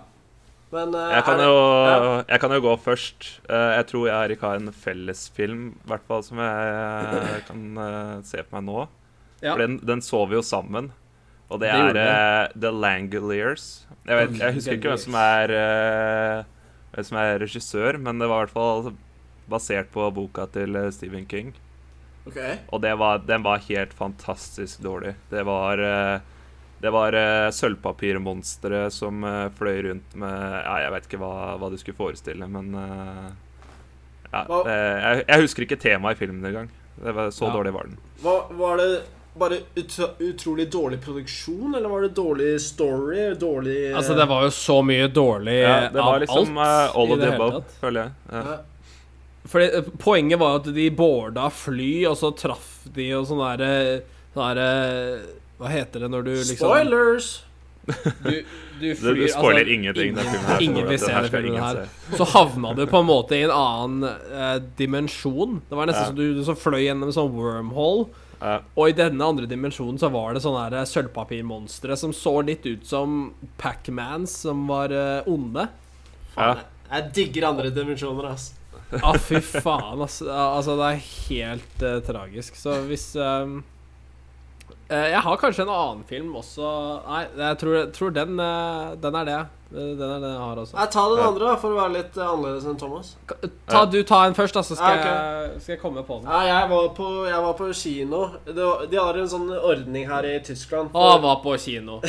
Men 0.67 0.91
uh, 0.91 1.13
Jeg 1.15 1.23
kan, 1.23 1.37
det- 1.39 1.45
jo, 1.47 1.59
ja. 1.87 2.23
jeg 2.27 2.39
kan 2.43 2.51
jo 2.51 2.57
gå 2.65 2.71
først. 2.83 3.27
Uh, 3.47 3.69
Jeg 3.77 3.85
tror 3.87 4.07
jeg 4.09 4.31
ikke 4.35 4.47
har 4.49 4.57
en 4.59 4.73
fellesfilm 4.75 5.61
i 5.77 5.87
hvert 5.87 6.03
fall, 6.09 6.23
som 6.27 6.41
jeg 6.43 7.43
kan 7.47 7.61
uh, 7.79 8.17
se 8.27 8.41
på 8.43 8.57
meg 8.57 8.65
nå. 8.67 8.81
Ja. 9.39 9.53
For 9.53 9.61
den, 9.63 9.77
den 9.87 10.01
så 10.03 10.25
vi 10.27 10.35
jo 10.35 10.41
sammen. 10.43 10.89
Og 11.49 11.61
det, 11.63 11.71
Det 11.95 12.03
er 12.03 12.49
uh, 12.49 12.59
The 12.59 12.71
Langoliers. 12.75 13.85
Jeg, 14.07 14.17
vet, 14.19 14.39
jeg 14.39 14.53
husker 14.57 14.77
ikke 14.77 14.91
hvem 14.91 15.03
som 15.05 15.15
er 15.19 15.53
uh, 15.55 16.47
Hvem 16.93 17.05
som 17.07 17.17
er 17.21 17.37
regissør, 17.43 17.97
men 18.01 18.19
det 18.19 18.27
var 18.27 18.41
i 18.41 18.47
hvert 18.47 18.55
fall 18.55 18.89
basert 19.47 19.87
på 19.93 20.03
boka 20.11 20.43
til 20.51 20.75
eh, 20.75 20.89
Stephen 20.91 21.23
King. 21.29 21.53
Okay. 22.27 22.57
Og 22.75 22.81
det 22.83 22.91
var, 22.99 23.21
den 23.23 23.45
var 23.45 23.61
helt 23.63 23.93
fantastisk 23.95 24.81
dårlig. 24.83 25.13
Det 25.31 25.45
var 25.47 25.79
uh, 25.79 26.19
Det 26.81 26.91
var 26.91 27.15
uh, 27.15 27.47
sølvpapirmonstre 27.55 28.89
som 28.91 29.23
uh, 29.23 29.47
fløy 29.55 29.85
rundt 29.87 30.15
med 30.19 30.35
Ja, 30.65 30.73
jeg 30.83 30.91
vet 30.97 31.07
ikke 31.07 31.21
hva, 31.21 31.35
hva 31.61 31.69
du 31.71 31.77
skulle 31.79 31.97
forestille, 31.97 32.47
men 32.51 32.75
uh, 32.75 33.29
ja, 34.33 34.43
det, 34.43 34.75
jeg, 34.75 35.23
jeg 35.29 35.45
husker 35.45 35.63
ikke 35.63 35.79
temaet 35.79 36.17
i 36.17 36.19
filmen 36.25 36.43
engang. 36.49 36.67
Det 36.97 37.13
var, 37.15 37.31
så 37.31 37.47
Ja. 37.47 37.53
dårlig 37.55 37.71
var 37.77 37.87
den. 37.87 37.97
Hva, 38.21 38.35
var 38.59 38.77
det 38.81 38.89
bare 39.39 39.57
ut, 39.75 39.97
utrolig 40.19 40.65
dårlig 40.73 40.99
produksjon, 41.03 41.75
eller 41.75 41.89
var 41.89 42.01
det 42.07 42.09
dårlig 42.17 42.53
story? 42.61 43.27
Dårlig 43.39 43.77
eh, 43.91 43.97
Altså, 43.97 44.15
det 44.17 44.25
var 44.29 44.43
jo 44.47 44.51
så 44.55 44.79
mye 44.85 45.07
dårlig 45.13 45.57
Ja, 45.61 45.77
det 45.93 46.01
var 46.01 46.15
av 46.15 46.21
liksom 46.25 46.57
alt. 46.57 46.67
eh, 46.67 46.99
all 47.01 47.11
of 47.15 47.19
det 47.19 47.25
the 47.29 47.35
above, 47.35 47.63
føler 47.81 48.01
jeg. 48.01 48.11
Ja. 48.31 48.43
ja. 48.51 48.57
Fordi 49.47 49.65
eh, 49.77 49.89
Poenget 50.03 50.39
var 50.41 50.59
at 50.61 50.69
de 50.75 50.89
boarda 50.91 51.49
fly, 51.53 51.91
og 52.11 52.17
så 52.19 52.33
traff 52.35 52.71
de 52.95 53.09
og 53.17 53.27
sånn 53.29 53.43
derre 53.45 53.73
der, 54.37 54.63
Hva 55.57 55.69
heter 55.73 56.03
det 56.05 56.09
når 56.13 56.25
du 56.27 56.31
liksom 56.37 56.59
Spoilers! 56.67 57.29
Du, 57.87 58.43
du 58.81 58.89
flyr 58.99 59.15
du 59.15 59.27
spoiler 59.31 59.61
altså, 59.63 59.73
ingenting. 59.73 60.09
ingen- 60.11 60.43
her, 60.49 60.61
ingen 60.61 60.87
vil 60.89 60.99
se 60.99 61.07
den 61.13 61.29
filmen 61.31 61.61
her. 61.63 61.77
Så 62.19 62.25
havna 62.33 62.73
du 62.75 62.81
på 62.91 62.99
en 62.99 63.07
måte 63.07 63.37
i 63.37 63.45
en 63.45 63.53
annen 63.55 64.03
eh, 64.11 64.57
dimensjon. 64.77 65.61
Det 65.69 65.77
var 65.79 65.87
nesten 65.87 66.03
Ja. 66.03 66.09
som 66.11 66.17
du, 66.19 66.25
du 66.35 66.43
så 66.43 66.55
fløy 66.59 66.81
gjennom 66.83 67.07
en 67.07 67.15
sånn 67.15 67.31
wormhole. 67.31 68.09
Ja. 68.37 68.59
Og 68.77 68.91
i 68.91 68.95
denne 68.97 69.25
andre 69.25 69.47
dimensjonen 69.49 69.97
så 70.01 70.11
var 70.13 70.35
det 70.35 70.43
sånne 70.43 70.67
her 70.67 70.89
sølvpapirmonstre 70.89 71.97
som 71.97 72.13
så 72.13 72.35
litt 72.45 72.65
ut 72.67 72.85
som 72.85 73.31
Pac-Man 73.61 74.27
som 74.29 74.67
var 74.69 74.93
uh, 74.93 75.29
onde. 75.29 75.67
Ja. 76.37 76.51
Jeg 76.87 77.09
digger 77.15 77.49
andre 77.49 77.71
dimensjoner, 77.73 78.29
ass. 78.35 78.51
ah, 79.01 79.17
fy 79.19 79.41
faen, 79.43 79.99
altså. 79.99 80.29
altså 80.31 80.77
det 80.79 80.91
er 80.91 81.07
helt 81.29 81.81
uh, 81.83 81.97
tragisk. 82.05 82.55
Så 82.59 82.77
hvis 82.87 83.09
um, 83.19 83.59
uh, 84.91 85.07
Jeg 85.09 85.23
har 85.25 85.41
kanskje 85.41 85.65
en 85.65 85.73
annen 85.73 86.05
film 86.07 86.37
også 86.39 86.69
Nei, 87.03 87.25
jeg 87.41 87.59
tror, 87.63 87.79
tror 87.95 88.15
den, 88.15 88.39
eh, 88.39 88.95
den 89.03 89.19
er 89.21 89.27
det. 89.27 89.41
Eh, 89.67 89.97
Den 89.99 90.01
er 90.01 90.19
den 90.23 90.29
jeg 90.31 90.39
har 90.39 90.55
også. 90.61 90.77
Jeg 90.79 90.89
tar 90.93 91.09
den 91.11 91.23
andre, 91.25 91.43
da, 91.49 91.55
for 91.59 91.73
å 91.75 91.79
være 91.81 91.93
litt 91.97 92.17
eh, 92.17 92.23
annerledes 92.27 92.65
enn 92.69 92.77
Thomas. 92.79 93.09
Ta, 93.67 93.81
du 93.85 93.97
ta 94.07 94.21
en 94.27 94.35
først, 94.37 94.55
da, 94.55 94.63
så 94.63 94.77
skal, 94.79 94.95
Ja, 94.95 95.01
okay. 95.01 95.11
jeg, 95.11 95.61
skal 95.65 95.73
jeg 95.75 95.81
komme 95.81 96.03
på 96.07 96.21
den. 96.21 96.29
Ja, 96.31 96.39
jeg 96.47 96.69
var 96.71 96.87
på, 96.95 97.09
jeg 97.27 97.41
var 97.47 97.57
på 97.59 97.67
kino. 97.75 98.21
Det 98.47 98.55
var, 98.61 98.85
de 98.91 99.01
har 99.01 99.19
en 99.23 99.29
sånn 99.33 99.49
ordning 99.57 100.07
her 100.07 100.29
i 100.29 100.37
Tyskland. 100.47 100.93
Å, 100.95 101.09
han 101.11 101.21
var 101.25 101.41
på 101.43 101.57
kino. 101.59 101.99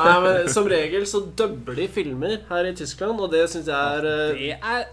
Nei, 0.00 0.20
men 0.22 0.48
Som 0.48 0.68
regel 0.70 1.02
så 1.10 1.20
dubber 1.36 1.74
de 1.76 1.88
filmer 1.90 2.38
her 2.48 2.70
i 2.70 2.72
Tyskland, 2.78 3.18
og 3.20 3.32
det 3.34 3.42
syns 3.50 3.66
jeg 3.68 3.98
er 3.98 4.06
eh, 4.06 4.86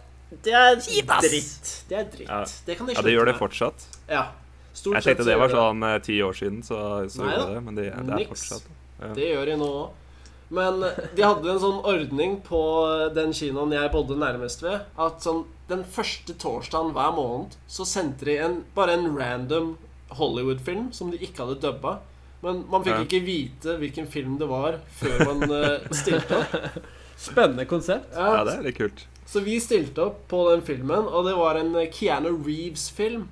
Det 0.43 0.53
er 0.57 0.75
Det 0.81 1.05
er 1.05 1.21
dritt. 1.29 1.71
Det 1.87 1.99
er 2.01 2.09
dritt. 2.11 2.27
Ja. 2.27 2.41
Det 2.65 2.77
kan 2.79 2.89
de 2.89 2.97
ja, 2.97 3.05
de 3.05 3.13
gjør 3.13 3.29
det 3.29 3.37
fortsatt. 3.37 3.85
Ja. 4.09 4.25
Stort 4.73 4.97
Jeg 4.99 5.05
tenkte 5.05 5.25
det 5.29 5.37
var 5.39 5.53
sånn 5.53 5.85
eh, 5.87 5.99
ti 6.05 6.17
år 6.25 6.35
siden, 6.37 6.59
så, 6.65 6.81
så 7.09 7.23
Nei 7.25 7.37
det, 7.37 7.61
men 7.65 7.77
det, 7.79 7.87
det 7.93 8.01
er 8.01 8.19
Niks. 8.19 8.33
fortsatt. 8.33 8.67
Ja. 9.01 9.13
Det 9.13 9.27
gjør 9.31 9.45
de 9.51 9.57
nå 9.61 9.69
òg. 9.83 10.03
Men 10.49 10.79
de 10.79 11.23
hadde 11.25 11.49
en 11.51 11.59
sånn 11.59 11.81
ordning 11.83 12.37
på 12.45 12.59
den 13.13 13.33
kinoen 13.35 13.73
jeg 13.75 13.91
bodde 13.91 14.15
nærmest 14.15 14.61
ved, 14.63 14.85
at 14.97 15.19
sånn 15.25 15.41
den 15.67 15.81
første 15.83 16.31
torsdagen 16.39 16.93
hver 16.95 17.11
måned 17.17 17.57
så 17.67 17.83
sendte 17.83 18.23
de 18.29 18.37
en, 18.45 18.61
bare 18.77 18.93
en 18.95 19.09
random 19.19 19.73
Hollywood-film 20.15 20.93
som 20.95 21.11
de 21.11 21.19
ikke 21.19 21.43
hadde 21.43 21.59
dubba. 21.65 21.97
Men 22.41 22.63
man 22.71 22.85
fikk 22.85 22.93
Ja. 22.95 23.03
ikke 23.03 23.25
vite 23.25 23.75
hvilken 23.81 24.07
film 24.07 24.37
det 24.39 24.47
var 24.47 24.79
før 25.01 25.25
man 25.33 25.51
eh, 25.51 25.87
stilte 25.91 26.39
opp. 26.39 26.79
Spennende 27.27 27.65
konsept. 27.67 28.13
ja, 28.15 28.43
det 28.45 28.53
er 28.59 28.63
litt 28.69 28.77
kult. 28.77 29.03
Så 29.27 29.41
vi 29.43 29.57
stilte 29.59 30.05
opp 30.05 30.21
på 30.31 30.45
den 30.53 30.61
filmen, 30.63 31.09
og 31.11 31.25
det 31.27 31.35
var 31.35 31.59
en 31.59 31.75
eh, 31.75 31.89
Keanu 31.91 32.37
Reeves-film 32.45 33.27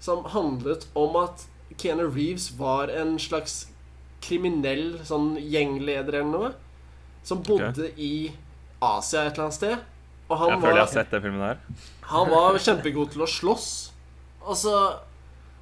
som 0.00 0.24
handlet 0.32 0.86
om 0.96 1.16
at 1.20 1.44
Keanu 1.76 2.06
Reeves 2.08 2.52
var 2.56 2.88
en 2.88 3.18
slags 3.20 3.66
kriminell 4.26 4.98
sånn 5.06 5.34
gjengleder 5.40 6.20
eller 6.20 6.32
noe, 6.32 6.52
som 7.26 7.40
bodde 7.46 7.88
i 7.96 8.12
Asia 8.82 9.24
et 9.26 9.32
eller 9.36 9.46
annet 9.46 9.56
sted. 9.60 9.78
Og 10.28 10.38
han 10.40 10.50
Jeg 10.56 10.60
føler 10.64 10.76
jeg 10.80 10.86
har 10.86 10.92
sett 10.92 11.10
den 11.14 11.22
filmen 11.22 11.42
her. 11.46 11.58
han 12.10 12.30
var 12.34 12.58
kjempegod 12.58 13.12
til 13.14 13.22
å 13.22 13.30
slåss. 13.30 13.68
Og 14.46 14.56
så, 14.58 14.74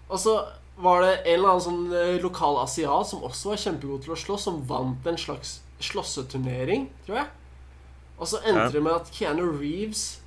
og 0.09 0.19
så 0.21 0.35
var 0.81 1.05
det 1.05 1.12
en 1.23 1.35
eller 1.39 1.49
annen 1.53 1.65
sånn 1.65 1.93
eh, 1.95 2.17
lokal 2.25 2.57
asiat 2.65 3.07
som 3.12 3.23
også 3.25 3.53
var 3.53 3.61
kjempegod 3.62 4.03
til 4.07 4.12
å 4.17 4.19
slåss, 4.19 4.47
som 4.49 4.62
vant 4.69 5.07
en 5.07 5.21
slags 5.21 5.59
slåsseturnering, 5.85 6.89
tror 7.07 7.21
jeg. 7.23 7.29
Og 8.19 8.29
så 8.31 8.41
endte 8.47 8.67
Ja. 8.69 8.71
det 8.77 8.83
med 8.83 8.93
at 8.95 9.09
Keanu 9.12 9.47
Reeves 9.59 10.21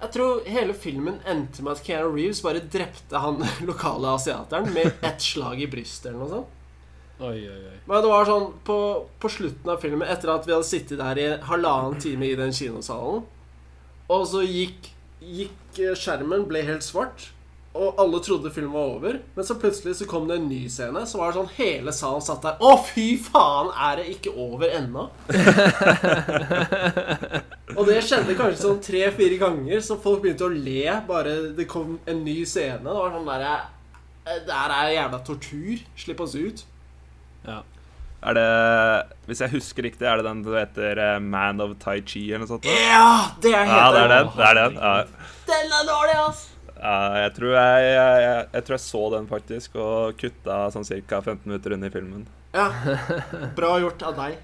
Jeg 0.00 0.12
tror 0.12 0.44
hele 0.48 0.72
filmen 0.76 1.18
endte 1.28 1.62
med 1.62 1.72
at 1.76 1.82
Keanu 1.84 2.14
Reeves 2.14 2.40
bare 2.44 2.60
drepte 2.72 3.18
han 3.20 3.42
lokale 3.70 4.14
asiateren 4.16 4.72
med 4.72 4.92
ett 5.04 5.20
slag 5.20 5.60
i 5.60 5.66
brystet 5.68 6.06
eller 6.10 6.18
noe 6.22 6.28
sånt. 6.30 6.56
Oi, 7.20 7.42
oi, 7.44 7.58
oi. 7.68 7.78
Men 7.84 8.00
det 8.00 8.08
var 8.08 8.24
sånn 8.24 8.46
på, 8.64 8.76
på 9.20 9.30
slutten 9.32 9.68
av 9.68 9.82
filmen, 9.82 10.08
etter 10.08 10.30
at 10.32 10.46
vi 10.48 10.54
hadde 10.54 10.68
sittet 10.68 11.00
der 11.02 11.18
i 11.20 11.26
halvannen 11.50 11.98
time 12.00 12.30
i 12.30 12.38
den 12.38 12.54
kinosalen, 12.56 13.26
og 14.10 14.22
så 14.30 14.40
gikk, 14.46 14.88
gikk 15.20 15.82
eh, 15.82 15.92
skjermen, 15.98 16.46
ble 16.48 16.62
helt 16.64 16.86
svart, 16.86 17.28
og 17.76 18.00
alle 18.02 18.18
trodde 18.24 18.50
filmen 18.50 18.72
var 18.72 18.94
over, 18.96 19.18
men 19.36 19.46
så 19.46 19.54
plutselig 19.60 19.98
så 20.00 20.08
kom 20.08 20.24
det 20.30 20.40
en 20.40 20.48
ny 20.50 20.62
scene, 20.72 21.04
så 21.06 21.20
var 21.20 21.30
det 21.30 21.42
sånn 21.42 21.52
hele 21.58 21.92
salen 21.94 22.24
satt 22.24 22.42
der 22.42 22.64
Å, 22.66 22.72
fy 22.88 23.04
faen, 23.22 23.68
er 23.70 24.00
det 24.00 24.08
ikke 24.16 24.32
over 24.32 24.72
ennå? 24.80 25.04
og 27.76 27.84
det 27.86 28.00
skjedde 28.08 28.38
kanskje 28.40 28.64
sånn 28.64 28.80
tre-fire 28.82 29.38
ganger, 29.44 29.84
så 29.86 30.00
folk 30.02 30.24
begynte 30.24 30.48
å 30.48 30.56
le 30.56 30.96
bare 31.06 31.36
det 31.54 31.68
kom 31.70 32.00
en 32.10 32.24
ny 32.24 32.40
scene. 32.48 32.82
Det 32.88 32.96
var 32.96 33.14
sånn 33.14 33.28
derre 33.28 33.54
Det 34.48 34.56
her 34.56 34.76
er 34.80 34.96
jævla 34.96 35.22
tortur. 35.26 35.86
Slipp 35.98 36.26
oss 36.26 36.34
ut. 36.34 36.66
Ja. 37.46 37.62
Er 38.20 38.36
det 38.36 38.48
Hvis 39.30 39.40
jeg 39.40 39.52
husker 39.54 39.86
riktig, 39.86 40.04
er 40.04 40.20
det 40.20 40.26
den 40.26 40.42
du 40.44 40.50
heter 40.52 40.98
eh, 41.00 41.18
Man 41.24 41.62
of 41.64 41.72
Tai 41.80 42.00
Chi 42.04 42.26
eller 42.28 42.44
noe 42.44 42.50
sånt? 42.50 42.66
da? 42.66 42.74
Ja, 42.76 43.12
det 43.40 43.54
er 43.56 43.70
Ja, 43.70 43.86
det 43.94 44.02
er 44.02 44.12
den. 44.12 44.32
Det 44.36 44.48
er 44.50 44.58
den. 44.58 44.76
Ja. 44.76 44.92
Den 45.48 45.72
er 45.78 45.88
dårlig, 45.88 46.18
ass! 46.26 46.42
Ja, 46.80 46.98
jeg, 47.20 47.32
tror 47.36 47.54
jeg, 47.56 47.80
jeg, 47.84 48.20
jeg, 48.24 48.44
jeg 48.54 48.64
tror 48.66 48.74
jeg 48.76 48.82
så 48.84 49.00
den 49.12 49.26
faktisk, 49.28 49.74
og 49.76 50.20
kutta 50.20 50.60
sånn 50.72 50.86
ca. 50.88 51.18
15 51.20 51.42
minutter 51.44 51.74
under 51.76 51.90
i 51.90 51.92
filmen. 51.92 52.22
Ja. 52.56 52.70
Bra 53.58 53.74
gjort 53.82 54.04
av 54.08 54.16
deg. 54.20 54.38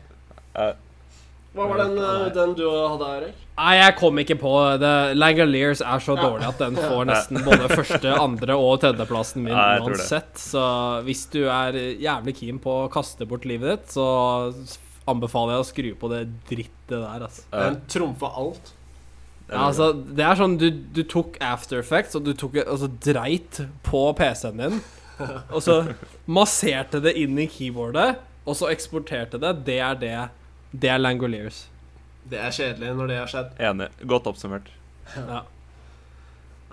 Hva 1.57 1.67
var 1.71 1.81
den, 1.81 1.99
den 2.37 2.55
du 2.59 2.65
hadde, 2.69 3.11
Erik? 3.17 3.43
Nei, 3.57 3.75
jeg 3.79 3.95
kom 3.97 4.19
ikke 4.21 4.37
på 4.37 4.53
det. 4.83 4.93
Langoliers 5.17 5.81
er 5.81 6.03
så 6.05 6.13
dårlig 6.19 6.45
at 6.51 6.59
den 6.61 6.77
får 6.77 7.07
nesten 7.09 7.41
både 7.47 7.71
første, 7.73 8.13
andre 8.13 8.57
og 8.61 8.83
tredjeplassen 8.83 9.47
min 9.47 9.57
Nei, 9.57 9.79
uansett. 9.81 10.35
Så 10.37 10.65
hvis 11.07 11.25
du 11.33 11.47
er 11.49 11.79
jævlig 11.97 12.37
keen 12.37 12.61
på 12.61 12.83
å 12.83 12.91
kaste 12.93 13.25
bort 13.29 13.49
livet 13.49 13.73
ditt, 13.73 13.95
så 13.97 14.05
anbefaler 15.09 15.57
jeg 15.57 15.65
å 15.65 15.69
skru 15.71 15.91
på 16.03 16.13
det 16.13 16.23
drittet 16.51 16.93
der, 16.99 17.25
altså. 17.25 17.47
Den 17.55 17.81
trumfa 17.89 18.35
alt. 18.37 18.73
Ja, 19.47 19.69
altså, 19.69 19.93
det 19.95 20.25
er 20.27 20.37
sånn 20.37 20.57
du, 20.59 20.69
du 20.93 21.05
tok 21.07 21.37
After 21.41 21.79
Effects, 21.81 22.17
og 22.19 22.27
du 22.27 22.33
tok 22.37 22.59
altså, 22.65 22.91
dreit 23.07 23.61
på 23.87 24.01
PC-en 24.19 24.61
din, 24.61 24.81
og 25.55 25.61
så 25.65 25.81
masserte 26.29 27.01
det 27.01 27.15
inn 27.17 27.39
i 27.41 27.47
keyboardet, 27.49 28.19
og 28.45 28.59
så 28.59 28.69
eksporterte 28.73 29.41
det. 29.43 29.55
Det 29.67 29.79
er 29.81 29.97
det. 30.03 30.19
Det 30.73 30.91
er 30.91 30.99
Langoliers. 30.99 31.67
Det 32.27 32.39
er 32.43 32.51
kjedelig 32.55 32.95
når 32.99 33.11
det 33.13 33.19
har 33.21 33.31
skjedd. 33.31 33.53
Enig. 33.63 33.87
Godt 34.11 34.27
oppsummert. 34.33 34.71
Ja. 35.15 35.45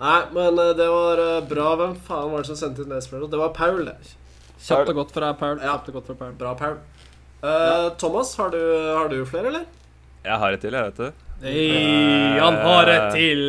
Nei, 0.00 0.20
men 0.34 0.58
eh, 0.58 0.72
det 0.74 0.88
var 0.90 1.22
eh, 1.22 1.44
bra. 1.46 1.68
Hvem 1.78 1.94
faen 2.08 2.32
var 2.32 2.42
det 2.42 2.50
som 2.50 2.58
sendte 2.58 2.82
inn 2.82 2.90
det 2.90 3.02
spørsmålet? 3.04 3.30
Det 3.30 3.40
var 3.44 3.52
Paul. 3.54 3.84
det. 3.86 4.14
Kjapt 4.64 4.90
og 4.90 4.98
godt 4.98 5.14
fra 5.14 5.30
Paul. 5.38 5.60
Ja. 5.62 5.76
Kjapt 5.76 5.92
og 5.92 5.98
godt 6.00 6.10
fra 6.10 6.16
Paul. 6.24 6.34
Bra, 6.40 6.54
Paul. 6.58 6.80
Eh, 7.44 7.86
Thomas, 8.00 8.34
har 8.40 8.50
du, 8.50 8.58
har 8.98 9.12
du 9.12 9.20
flere, 9.28 9.52
eller? 9.52 9.68
Jeg 10.24 10.40
har 10.40 10.56
et 10.56 10.64
til, 10.64 10.74
jeg, 10.74 10.90
vet 10.90 10.98
du. 10.98 11.22
Hei, 11.44 12.38
han 12.40 12.56
har 12.64 12.88
et 12.88 13.08
til! 13.12 13.42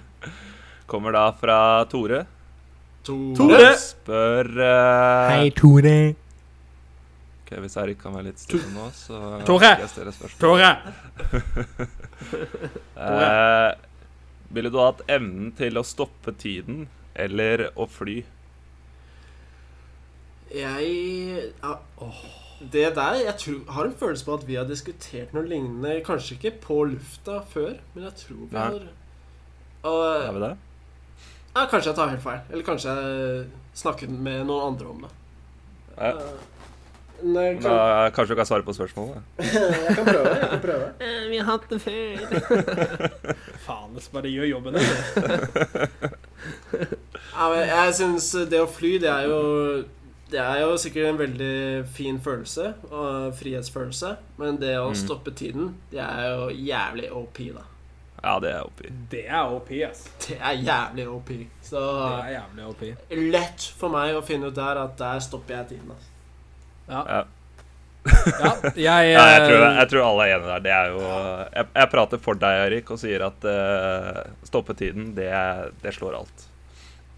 Kommer 0.90 1.14
da 1.16 1.30
fra 1.40 1.58
Tore. 1.90 2.24
Tore. 3.06 3.36
Tore. 3.38 3.70
Spør 3.80 4.50
Hei, 5.30 5.46
Tore. 5.56 5.94
Ok, 7.50 7.56
Hvis 7.64 7.76
Erik 7.82 7.98
kan 7.98 8.14
være 8.14 8.28
litt 8.30 8.38
stille 8.38 8.68
nå, 8.70 8.84
så 8.94 9.20
Tore. 9.48 9.72
skal 9.74 9.86
jeg 9.86 9.92
stille 9.94 10.12
spørsmål. 10.14 10.40
Tore. 10.40 10.70
Eh, 13.00 13.72
ville 14.52 14.68
du 14.70 14.76
hatt 14.76 15.00
evnen 15.08 15.52
til 15.56 15.78
å 15.80 15.82
stoppe 15.86 16.34
tiden 16.36 16.82
eller 17.16 17.62
å 17.80 17.86
fly? 17.88 18.18
Jeg 20.52 20.90
ja, 21.62 21.72
åh, 22.04 22.20
Det 22.60 22.90
der 22.96 23.14
Jeg 23.22 23.34
tror, 23.40 23.60
har 23.72 23.88
en 23.88 23.94
følelse 23.96 24.26
på 24.26 24.34
at 24.36 24.44
vi 24.48 24.58
har 24.58 24.66
diskutert 24.68 25.32
noe 25.32 25.46
lignende, 25.48 26.00
kanskje 26.04 26.36
ikke 26.36 26.52
på 26.66 26.78
lufta 26.92 27.38
før, 27.54 27.78
men 27.94 28.04
jeg 28.10 28.14
tror 28.20 28.42
vi 28.50 28.58
har 28.58 28.80
og, 29.80 30.00
Er 30.26 30.32
vi 30.36 30.40
det? 30.44 30.52
ja, 31.56 31.64
Kanskje 31.72 31.88
jeg 31.88 31.96
tar 31.96 32.10
helt 32.12 32.22
feil. 32.26 32.40
Eller 32.50 32.66
kanskje 32.68 32.92
jeg 33.00 33.46
snakket 33.80 34.10
med 34.12 34.44
noen 34.50 34.74
andre 34.74 34.90
om 34.92 35.00
det. 35.06 35.12
Ja. 35.96 36.10
Eh, 36.12 36.59
Nei, 37.22 37.54
Da, 37.60 37.68
kan, 37.68 38.12
kanskje 38.16 38.34
du 38.34 38.36
kan 38.40 38.46
svare 38.48 38.62
på 38.64 38.72
spørsmålet? 38.72 39.22
jeg 39.38 39.96
kan 39.96 40.04
prøve. 40.06 40.34
Jeg 40.36 40.48
kan 40.54 40.60
prøve. 40.64 40.86
Vi 41.30 41.36
har 41.40 41.44
hatt 41.50 41.66
det 41.70 41.80
før. 41.84 41.94
Faen, 43.66 43.94
det 43.96 44.06
bare 44.12 44.32
gjør 44.32 44.48
jobben 44.54 44.74
din. 44.78 46.10
Ja, 47.30 47.46
men 47.52 47.62
jeg 47.68 47.94
syns 47.96 48.26
det 48.50 48.58
å 48.60 48.66
fly, 48.68 48.94
det 49.00 49.08
er 49.10 49.26
jo 49.28 49.40
Det 50.30 50.38
er 50.40 50.60
jo 50.62 50.74
sikkert 50.78 51.08
en 51.10 51.18
veldig 51.18 51.86
fin 51.96 52.18
følelse, 52.22 52.68
og 52.90 53.32
frihetsfølelse, 53.38 54.12
men 54.38 54.58
det 54.62 54.76
å 54.78 54.88
Mm. 54.92 54.94
stoppe 55.00 55.32
tiden, 55.34 55.72
det 55.90 55.98
er 56.00 56.28
jo 56.30 56.48
jævlig 56.54 57.08
OP, 57.12 57.38
da. 57.56 57.64
Ja, 58.22 58.38
det 58.38 58.50
er 58.52 58.60
OP. 58.68 58.82
Det 59.10 59.24
er 59.26 59.50
OP, 59.56 59.70
ass. 59.88 60.04
Det 60.28 60.36
er 60.38 60.60
jævlig 60.62 61.08
OP. 61.08 61.30
Så 61.62 61.80
Det 61.80 62.24
er 62.28 62.34
jævlig 62.36 62.68
OP. 62.68 62.82
lett 63.32 63.66
for 63.80 63.88
meg 63.90 64.14
å 64.14 64.22
finne 64.22 64.46
ut 64.46 64.54
der 64.54 64.78
at 64.84 64.96
der 64.98 65.18
stopper 65.18 65.54
jeg 65.56 65.68
tiden. 65.68 65.90
Altså. 65.90 66.09
Ja. 66.90 67.02
Ja. 67.10 67.22
ja 68.74 68.94
jeg, 69.04 69.12
Ja, 69.16 69.24
jeg, 69.34 69.40
tror, 69.46 69.64
eh, 69.64 69.74
jeg 69.78 69.90
tror 69.92 70.06
alle 70.08 70.26
er 70.26 70.36
enige 70.36 70.52
der. 70.52 70.62
Det 70.64 70.72
er 70.76 70.92
jo 70.94 71.02
Jeg, 71.04 71.66
jeg 71.82 71.90
prater 71.94 72.22
for 72.28 72.40
deg, 72.44 72.62
Erik, 72.66 72.94
og 72.94 73.02
sier 73.02 73.26
at 73.28 73.46
uh, 73.48 74.22
stoppetiden, 74.48 75.12
det, 75.18 75.28
det 75.84 75.94
slår 75.96 76.18
alt. 76.22 76.46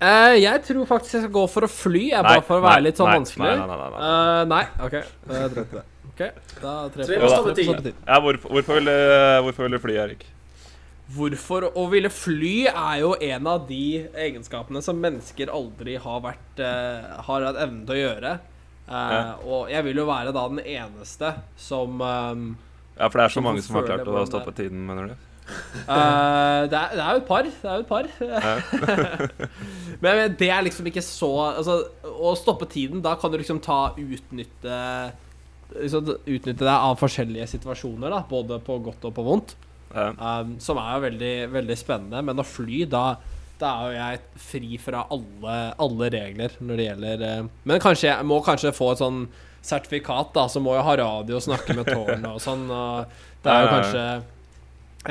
Uh, 0.03 0.35
jeg 0.35 0.65
tror 0.67 0.87
faktisk 0.91 1.15
jeg 1.15 1.25
skal 1.29 1.35
gå 1.37 1.47
for 1.53 1.69
å 1.69 1.71
fly, 1.71 2.05
jeg, 2.11 2.27
bare 2.27 2.43
for 2.47 2.59
å 2.59 2.65
være 2.65 2.83
litt 2.89 2.99
sånn 2.99 3.13
nei, 3.13 3.19
vanskelig. 3.21 3.55
Nei, 3.55 3.67
nei, 3.71 3.79
nei, 3.79 3.91
nei. 3.95 4.03
Uh, 4.03 4.45
nei, 4.51 4.63
OK. 4.83 4.97
Da 5.31 5.43
jeg 5.43 5.57
det. 5.57 5.85
Tre 6.13 6.29
på. 7.23 7.93
Ja, 8.07 8.19
hvorfor, 8.21 8.51
hvorfor, 8.53 8.79
vil, 8.81 8.91
du- 8.91 9.43
hvorfor 9.47 9.67
vil 9.67 9.77
du 9.77 9.83
fly, 9.83 9.95
Erik? 10.03 10.27
Hvorfor 11.13 11.67
å 11.77 11.85
ville 11.93 12.09
fly 12.13 12.55
er 12.71 12.99
jo 13.03 13.13
en 13.21 13.49
av 13.51 13.67
de 13.69 14.09
egenskapene 14.27 14.81
som 14.85 15.01
mennesker 15.03 15.51
aldri 15.53 15.99
har 16.01 16.23
vært 16.25 16.63
uh, 16.63 17.23
Har 17.27 17.45
hatt 17.49 17.59
evnen 17.61 17.83
til 17.89 17.97
å 17.97 18.01
gjøre. 18.01 18.35
Ja. 18.93 19.35
Og 19.49 19.71
jeg 19.73 19.87
vil 19.89 20.03
jo 20.03 20.07
være 20.09 20.33
da 20.35 20.47
den 20.53 20.61
eneste 20.61 21.33
som 21.57 22.01
um, 22.01 22.47
Ja, 22.99 23.09
for 23.09 23.19
det 23.19 23.25
er 23.25 23.35
så 23.37 23.43
mange 23.45 23.65
som 23.65 23.79
har 23.79 23.89
klart 23.89 24.09
å 24.09 24.25
stoppe 24.29 24.53
tiden, 24.57 24.83
mener 24.89 25.13
du? 25.13 25.29
Uh, 25.89 26.69
det, 26.71 26.79
er, 26.79 26.93
det 26.95 27.03
er 27.03 27.17
jo 27.17 27.21
et 27.23 27.27
par. 27.29 27.49
Det 27.49 27.71
er 27.71 27.81
jo 27.81 27.83
et 27.83 27.89
par. 27.89 28.07
men, 30.05 30.07
men 30.07 30.37
det 30.39 30.49
er 30.55 30.63
liksom 30.65 30.87
ikke 30.89 31.03
så 31.05 31.33
Altså, 31.49 31.81
å 32.13 32.35
stoppe 32.39 32.69
tiden, 32.71 33.03
da 33.05 33.17
kan 33.19 33.33
du 33.33 33.41
liksom 33.41 33.61
ta 33.65 33.81
utnytte 33.99 34.79
liksom, 35.75 36.15
Utnytte 36.21 36.63
deg 36.63 36.73
av 36.73 37.01
forskjellige 37.01 37.49
situasjoner, 37.57 38.13
da, 38.13 38.23
både 38.29 38.61
på 38.65 38.79
godt 38.87 39.09
og 39.09 39.17
på 39.17 39.27
vondt. 39.27 39.57
Um, 39.93 40.57
som 40.63 40.81
er 40.81 40.95
jo 40.95 41.05
veldig, 41.09 41.35
veldig 41.53 41.79
spennende. 41.81 42.23
Men 42.25 42.41
å 42.41 42.47
fly, 42.47 42.85
da, 42.91 43.07
da 43.63 43.71
er 43.73 43.87
jo 43.87 43.97
jeg 44.01 44.43
fri 44.49 44.77
fra 44.83 45.07
alle, 45.15 45.57
alle 45.85 46.11
regler 46.13 46.55
når 46.61 46.81
det 46.81 46.87
gjelder 46.89 47.25
eh, 47.29 47.49
Men 47.69 47.83
kanskje 47.83 48.09
jeg 48.11 48.29
må 48.29 48.41
kanskje 48.45 48.75
få 48.77 48.93
et 48.93 49.03
sånn 49.03 49.25
sertifikat, 49.63 50.33
da. 50.35 50.49
Så 50.51 50.63
må 50.63 50.75
jeg 50.75 50.87
ha 50.89 50.97
radio 50.99 51.39
og 51.39 51.45
snakke 51.45 51.77
med 51.79 51.87
tårnet 51.87 52.27
og 52.33 52.41
sånn. 52.43 52.65
Og 52.67 53.13
det 53.45 53.53
er 53.53 53.63
jo 53.63 53.71
kanskje 53.71 54.07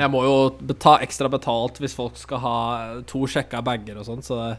Jeg 0.02 0.12
må 0.12 0.22
jo 0.26 0.36
ta 0.80 0.98
ekstra 1.04 1.30
betalt 1.32 1.80
hvis 1.80 1.96
folk 1.96 2.20
skal 2.20 2.44
ha 2.44 2.58
to 3.08 3.24
sjekka 3.28 3.60
bager 3.64 3.98
og 4.00 4.08
sånn, 4.08 4.22
så 4.24 4.38
det, 4.42 4.52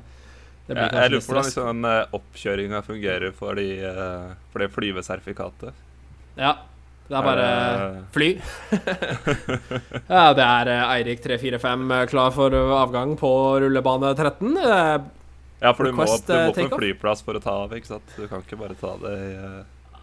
det 0.68 0.76
blir 0.76 0.84
Jeg, 0.84 0.98
jeg 0.98 1.14
lurer 1.14 1.24
på 1.24 1.34
hvordan 1.34 1.50
liksom, 1.50 1.88
eh, 1.90 2.18
oppkjøringa 2.20 2.84
fungerer 2.90 3.34
for, 3.38 3.62
de, 3.62 3.70
eh, 3.90 4.28
for 4.54 4.66
det 4.66 4.70
flyvesertifikatet. 4.74 5.82
Ja. 6.38 6.58
Det 7.14 7.20
er 7.20 7.26
bare 7.28 8.06
fly. 8.16 8.30
ja, 10.10 10.24
det 10.34 10.46
er 10.46 10.72
eh, 10.74 10.94
Eirik 10.96 11.22
345 11.24 11.92
eh, 11.98 12.06
klar 12.10 12.32
for 12.34 12.56
avgang 12.80 13.14
på 13.20 13.30
rullebane 13.64 14.14
13. 14.18 14.58
Eh, 14.58 14.96
Ja, 15.64 15.72
for 15.78 15.88
du 15.88 15.94
må, 15.96 16.04
du 16.04 16.34
må 16.34 16.52
på 16.58 16.60
en 16.66 16.74
flyplass 16.76 17.22
for 17.24 17.38
å 17.40 17.42
ta 17.44 17.54
av, 17.64 17.72
ikke 17.78 17.88
sant? 17.94 18.10
Du 18.18 18.26
kan 18.28 18.42
ikke 18.44 18.58
bare 18.60 18.76
ta 18.76 18.96
det 19.00 19.14
i 19.30 19.38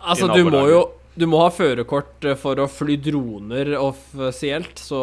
Altså, 0.00 0.30
I 0.30 0.38
du 0.38 0.48
må 0.48 0.62
jo 0.70 0.78
Du 1.20 1.26
må 1.28 1.40
ha 1.42 1.50
førerkort 1.52 2.24
for 2.40 2.62
å 2.62 2.68
fly 2.70 2.94
droner 3.02 3.74
offisielt, 3.76 4.78
så 4.80 5.00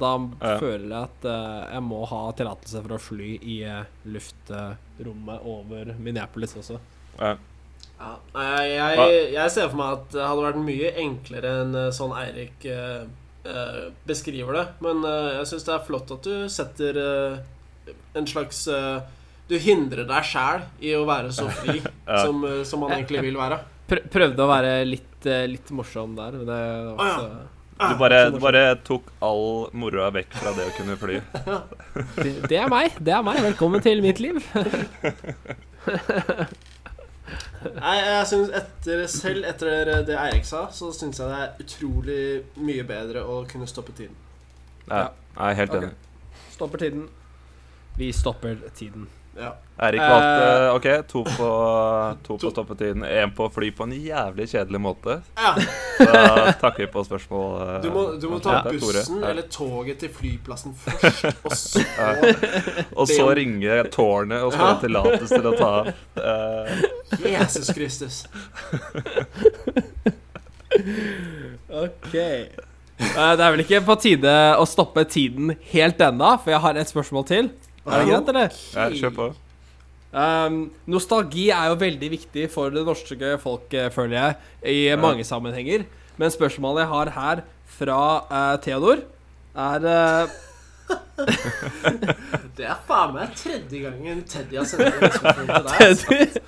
da 0.00 0.14
Ja. 0.40 0.54
føler 0.62 0.86
jeg 0.88 1.02
at 1.10 1.26
jeg 1.74 1.82
må 1.84 1.98
ha 2.08 2.22
tillatelse 2.38 2.80
for 2.86 2.94
å 2.96 3.00
fly 3.02 3.34
i 3.42 3.58
luftrommet 4.08 5.44
over 5.44 5.92
Minneapolis 5.98 6.54
også. 6.62 6.78
ja. 7.20 7.34
Ja, 8.00 8.14
jeg, 8.32 9.34
jeg 9.34 9.50
ser 9.52 9.66
for 9.68 9.76
meg 9.76 9.90
at 9.98 10.06
det 10.14 10.22
hadde 10.24 10.44
vært 10.46 10.60
mye 10.64 10.88
enklere 11.02 11.50
enn 11.66 11.74
eh, 11.76 11.90
sånn 11.92 12.14
Eirik 12.16 12.64
eh, 12.64 13.02
eh, 13.44 13.90
beskriver 14.08 14.56
det. 14.56 14.62
Men 14.86 15.04
eh, 15.04 15.34
jeg 15.36 15.46
syns 15.50 15.66
det 15.68 15.74
er 15.74 15.82
flott 15.84 16.08
at 16.16 16.24
du 16.24 16.46
setter 16.48 16.96
eh, 17.02 17.34
en 18.16 18.26
slags 18.30 18.62
eh, 18.72 19.02
Du 19.50 19.58
hindrer 19.60 20.06
deg 20.08 20.24
sjæl 20.30 20.60
i 20.80 20.94
å 20.96 21.04
være 21.08 21.28
så 21.34 21.48
fri 21.60 21.76
Ja. 22.10 22.22
som, 22.24 22.40
som 22.64 22.80
man 22.86 22.92
egentlig 22.96 23.20
vil 23.28 23.36
være. 23.38 23.58
Prøvde 23.90 24.42
å 24.46 24.48
være 24.50 24.72
litt, 24.88 25.24
litt 25.50 25.70
morsom 25.74 26.14
der, 26.16 26.32
men 26.40 26.46
det 26.48 26.56
var 26.56 26.96
Å, 26.96 27.04
ja. 27.10 27.16
så 27.18 27.26
Du 27.90 27.94
bare, 28.00 28.18
du 28.32 28.38
bare 28.42 28.64
tok 28.86 29.04
all 29.24 29.68
moroa 29.76 30.08
vekk 30.14 30.32
fra 30.40 30.50
det 30.56 30.64
å 30.70 30.74
kunne 30.78 30.96
fly. 31.00 31.16
det, 32.22 32.32
det 32.48 32.58
er 32.64 32.68
meg. 32.72 32.86
Det 33.00 33.12
er 33.18 33.22
meg. 33.26 33.36
Velkommen 33.50 33.80
til 33.84 34.00
mitt 34.04 34.20
liv. 34.24 34.36
Nei, 37.76 37.96
jeg 37.96 38.26
synes 38.26 38.50
etter, 38.56 39.06
Selv 39.10 39.44
etter 39.48 39.90
det 40.08 40.16
Eirik 40.16 40.46
sa, 40.48 40.66
så 40.72 40.90
syns 40.96 41.20
jeg 41.20 41.28
det 41.28 41.38
er 41.44 41.64
utrolig 41.64 42.20
mye 42.56 42.84
bedre 42.88 43.24
å 43.24 43.42
kunne 43.50 43.68
stoppe 43.68 43.92
tiden. 43.96 44.16
Ja, 44.88 45.08
jeg 45.36 45.50
er 45.50 45.58
helt 45.60 45.74
enig. 45.76 45.90
enig. 45.90 46.44
Stopper 46.54 46.82
tiden. 46.82 47.08
Vi 48.00 48.12
stopper 48.16 48.56
tiden. 48.74 49.08
Ja. 49.36 49.52
Erik 49.80 50.00
Eh, 50.00 50.10
valgte 50.10 50.72
OK, 50.76 50.86
to 51.08 51.22
på, 51.24 51.46
to 52.26 52.34
på 52.36 52.50
stoppetiden. 52.52 53.00
Én 53.08 53.30
på 53.36 53.46
fly 53.52 53.70
på 53.72 53.86
en 53.86 53.94
jævlig 53.96 54.44
kjedelig 54.52 54.80
måte. 54.84 55.14
ja. 55.40 55.54
Da 56.00 56.52
takker 56.60 56.84
vi 56.84 56.88
på 56.92 57.04
spørsmål. 57.06 57.46
eh, 57.62 57.80
Du 57.84 57.88
må, 57.94 58.02
du 58.20 58.26
må 58.28 58.40
ta 58.44 58.58
Ja, 58.58 58.62
bussen 58.72 59.20
Ja. 59.22 59.30
eller 59.30 59.42
toget 59.48 59.98
til 60.02 60.08
flyplassen 60.12 60.74
først, 60.76 61.24
og 61.44 61.52
så 61.56 61.84
Og 62.96 63.08
så 63.08 63.30
ringe 63.36 63.82
tårnet 63.92 64.42
og 64.44 64.52
Ja. 64.52 64.58
spørre 64.58 64.80
tillatelse 64.84 65.40
til 65.40 65.48
å 65.48 65.56
ta 65.56 65.70
av. 65.80 65.86
Eh, 66.20 67.30
Jesus 67.32 67.72
Kristus. 67.72 68.20
Ok. 71.70 72.14
Eh, 72.14 73.36
det 73.36 73.44
er 73.44 73.50
vel 73.54 73.62
ikke 73.64 73.80
på 73.86 73.96
tide 74.02 74.32
å 74.60 74.66
stoppe 74.68 75.04
tiden 75.08 75.54
helt 75.72 76.00
ennå, 76.04 76.34
for 76.42 76.52
jeg 76.52 76.60
har 76.60 76.76
et 76.80 76.90
spørsmål 76.90 77.24
til. 77.28 77.48
Er 77.86 78.02
det 78.02 78.08
greit, 78.10 78.28
eller? 78.28 78.58
ja, 78.76 78.88
kjør 78.92 79.14
på. 79.16 79.28
Um, 80.10 80.60
nostalgi 80.90 81.48
er 81.54 81.68
jo 81.70 81.78
veldig 81.78 82.10
viktig 82.16 82.48
for 82.50 82.72
det 82.74 82.82
norske 82.86 83.36
folk, 83.42 83.70
føler 83.94 84.16
jeg, 84.16 84.36
i 84.66 84.78
mange 84.98 85.24
sammenhenger. 85.24 85.84
Men 86.18 86.32
spørsmålet 86.34 86.82
jeg 86.84 86.90
har 86.90 87.12
her 87.14 87.42
fra 87.78 88.00
uh, 88.26 88.54
Theodor, 88.64 89.04
er 89.54 89.86
uh... 89.86 90.38
Det 92.58 92.66
er 92.66 92.78
faen 92.88 93.12
meg 93.14 93.34
tredje 93.38 93.80
gangen 93.84 94.22
Teddy 94.26 94.58
har 94.58 94.66
sendt 94.66 94.90
spørsmål 94.96 95.34
til 95.38 95.48
deg. 95.48 95.74
altså. 95.86 96.06
Theodor, 96.10 96.46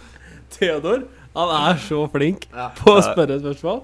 Theodor, 0.56 1.04
han 1.36 1.52
er 1.58 1.78
så 1.80 2.00
flink 2.12 2.48
Ja. 2.52 2.68
på 2.76 2.96
å 2.98 3.02
spørre 3.04 3.38
spørsmål. 3.40 3.82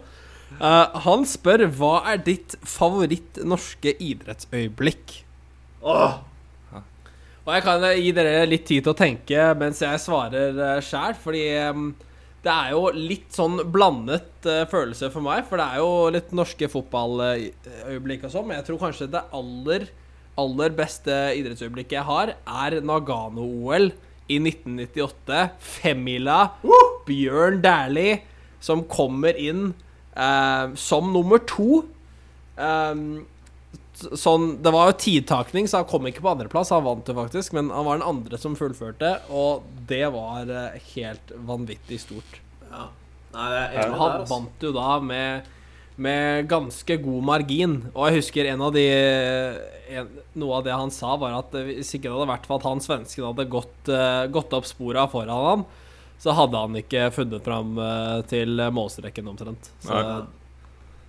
Uh, 0.59 0.99
han 1.05 1.25
spør 1.29 1.67
hva 1.79 1.93
er 2.13 2.21
ditt 2.25 2.57
favoritt 2.67 3.39
norske 3.47 3.93
idrettsøyeblikk? 4.03 5.21
Åh, 5.87 6.19
Og 7.49 7.55
jeg 7.57 7.65
kan 7.65 7.85
gi 7.97 8.11
dere 8.13 8.45
litt 8.45 8.67
tid 8.69 8.85
til 8.85 8.93
å 8.93 8.99
tenke 8.99 9.45
mens 9.57 9.81
jeg 9.81 10.03
svarer 10.03 10.59
uh, 10.59 10.75
sjæl, 10.85 11.15
fordi 11.17 11.47
det 12.45 12.53
er 12.53 12.75
jo 12.75 12.83
litt 12.93 13.33
sånn 13.35 13.63
blandet 13.73 14.47
eh, 14.47 14.67
følelse 14.71 15.09
for 15.11 15.25
meg. 15.25 15.43
For 15.49 15.59
det 15.59 15.65
er 15.65 15.81
jo 15.83 15.89
litt 16.15 16.35
norske 16.37 16.69
fotballøyeblikk 16.71 18.29
og 18.29 18.33
sånn, 18.33 18.47
men 18.49 18.61
jeg 18.61 18.69
tror 18.69 18.79
kanskje 18.85 19.09
det 19.11 19.25
aller, 19.35 19.89
aller 20.39 20.77
beste 20.79 21.17
idrettsøyeblikket 21.41 21.97
jeg 21.99 22.07
har, 22.07 22.33
er 22.47 22.79
Nagano-OL 22.87 23.91
i 24.31 24.39
1998. 24.39 25.43
Femmila. 25.59 26.39
Bjørn 27.09 27.59
Dæhlie 27.65 28.21
som 28.65 28.85
kommer 28.91 29.37
inn 29.41 29.73
eh, 30.15 30.77
som 30.79 31.11
nummer 31.15 31.43
to. 31.49 31.83
Um, 32.59 33.27
sånn, 33.99 34.63
Det 34.63 34.73
var 34.75 34.91
jo 34.91 34.97
tidtakning, 35.03 35.69
så 35.69 35.83
han 35.83 35.89
kom 35.91 36.07
ikke 36.09 36.23
på 36.25 36.31
andreplass. 36.33 36.71
Han 36.75 36.87
vant 36.87 37.09
jo 37.09 37.17
faktisk, 37.17 37.53
men 37.57 37.71
han 37.75 37.87
var 37.87 37.99
den 37.99 38.09
andre 38.09 38.39
som 38.41 38.57
fullførte, 38.59 39.17
og 39.31 39.67
det 39.91 40.07
var 40.15 40.49
eh, 40.49 40.81
helt 40.95 41.35
vanvittig 41.49 42.01
stort. 42.07 42.41
ja. 42.71 42.89
Nei, 43.29 43.47
det 43.53 43.59
er 43.77 43.91
Han 43.93 44.15
altså. 44.23 44.29
vant 44.31 44.63
jo 44.65 44.71
da 44.73 44.95
med, 45.05 45.49
med 46.01 46.47
ganske 46.49 46.97
god 47.03 47.27
margin. 47.29 47.75
Og 47.93 48.09
jeg 48.09 48.23
husker 48.23 48.49
en 48.49 48.63
av 48.65 48.73
de 48.73 48.87
en, 48.89 50.09
Noe 50.41 50.57
av 50.57 50.65
det 50.65 50.73
han 50.73 50.91
sa, 50.95 51.13
var 51.21 51.37
at 51.37 51.53
hvis 51.53 51.93
ikke 51.95 52.09
det 52.09 52.15
hadde 52.17 52.31
vært 52.33 52.49
for 52.49 52.57
at 52.57 52.67
han 52.71 52.81
svensken 52.81 53.29
hadde 53.29 53.45
gått, 53.53 53.91
eh, 53.93 54.25
gått 54.33 54.57
opp 54.57 54.67
spora 54.69 55.05
foran 55.13 55.45
han, 55.45 55.67
så 56.19 56.33
hadde 56.35 56.65
han 56.65 56.81
ikke 56.81 57.11
funnet 57.15 57.45
fram 57.45 57.77
eh, 57.85 58.17
til 58.33 58.65
målstreken 58.75 59.29
omtrent. 59.31 59.71
Så 59.85 59.93
Nei. 59.93 60.25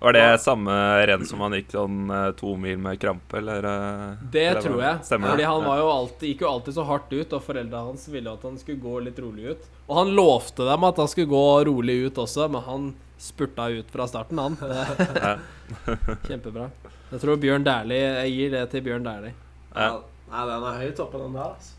Var 0.00 0.14
det 0.16 0.22
samme 0.40 0.72
renn 1.10 1.26
som 1.28 1.42
han 1.44 1.52
gikk 1.58 1.74
sånn 1.74 2.10
eh, 2.16 2.30
to 2.38 2.54
mil 2.56 2.78
med 2.80 2.96
krampe, 3.02 3.36
eller? 3.36 3.66
eh, 3.68 4.22
Det 4.32 4.44
eller 4.46 4.62
tror 4.64 4.80
jeg. 4.80 5.02
Stemmer 5.04 5.34
Fordi 5.34 5.48
han 5.50 5.64
var 5.66 5.82
jo 5.82 5.90
alltid, 5.92 6.28
gikk 6.30 6.44
jo 6.46 6.48
alltid 6.54 6.76
så 6.78 6.84
hardt 6.88 7.12
ut, 7.12 7.34
og 7.36 7.42
foreldra 7.44 7.82
hans 7.84 8.06
ville 8.08 8.32
at 8.32 8.46
han 8.48 8.56
skulle 8.62 8.80
gå 8.80 8.94
litt 9.04 9.18
rolig 9.20 9.50
ut. 9.52 9.66
Og 9.90 9.98
han 9.98 10.14
lovte 10.16 10.64
dem 10.70 10.86
at 10.88 11.02
han 11.02 11.10
skulle 11.12 11.28
gå 11.34 11.44
rolig 11.68 11.98
ut 12.06 12.20
også, 12.24 12.48
men 12.48 12.64
han 12.64 12.88
spurta 13.20 13.68
ut 13.68 13.90
fra 13.92 14.06
starten, 14.08 14.40
han. 14.40 14.56
Kjempebra. 16.28 16.70
Jeg 17.10 17.20
tror 17.20 17.36
Bjørn 17.42 17.64
Dæhlie 17.66 18.00
Jeg 18.22 18.32
gir 18.36 18.50
det 18.54 18.64
til 18.72 18.84
Bjørn 18.86 19.04
Dæhlie. 19.04 19.34
Ja. 19.74 19.90
Nei, 20.30 20.42
den 20.46 20.64
er 20.70 20.80
høyt 20.80 21.00
oppe, 21.02 21.18
den 21.20 21.36
der. 21.36 21.52
altså. 21.52 21.76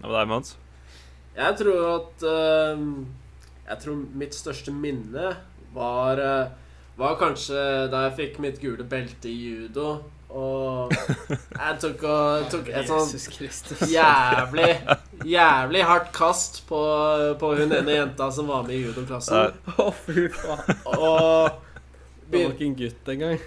Hva 0.00 0.08
med 0.08 0.16
deg, 0.18 0.28
Mons. 0.32 0.54
Jeg 1.36 1.56
tror 1.60 1.80
at 1.92 2.24
uh, 2.26 2.82
Jeg 3.68 3.78
tror 3.84 4.02
mitt 4.24 4.34
største 4.36 4.72
minne 4.74 5.30
var 5.74 6.20
øh, 6.22 6.50
Var 6.96 7.16
kanskje 7.18 7.62
da 7.90 8.04
jeg 8.06 8.16
fikk 8.18 8.42
mitt 8.42 8.60
gule 8.62 8.84
belte 8.86 9.30
i 9.30 9.34
judo. 9.34 9.96
Og 10.34 10.90
jeg 10.90 11.74
tok, 11.82 12.00
og, 12.10 12.46
tok 12.50 12.70
et 12.74 12.88
sånn 12.90 13.90
jævlig 13.92 14.70
Jævlig 15.30 15.84
hardt 15.86 16.08
kast 16.16 16.64
på, 16.66 16.80
på 17.38 17.50
hun 17.54 17.74
ene 17.76 18.00
jenta 18.00 18.26
som 18.34 18.50
var 18.50 18.64
med 18.66 18.74
i 18.74 18.80
judoklassen. 18.88 19.54
Å, 19.78 19.86
fy 19.94 20.26
faen. 20.34 20.72
Og 20.96 21.60
Det 22.26 22.40
var 22.40 22.56
ikke 22.56 22.66
en 22.66 22.78
gutt 22.80 23.12
engang. 23.14 23.38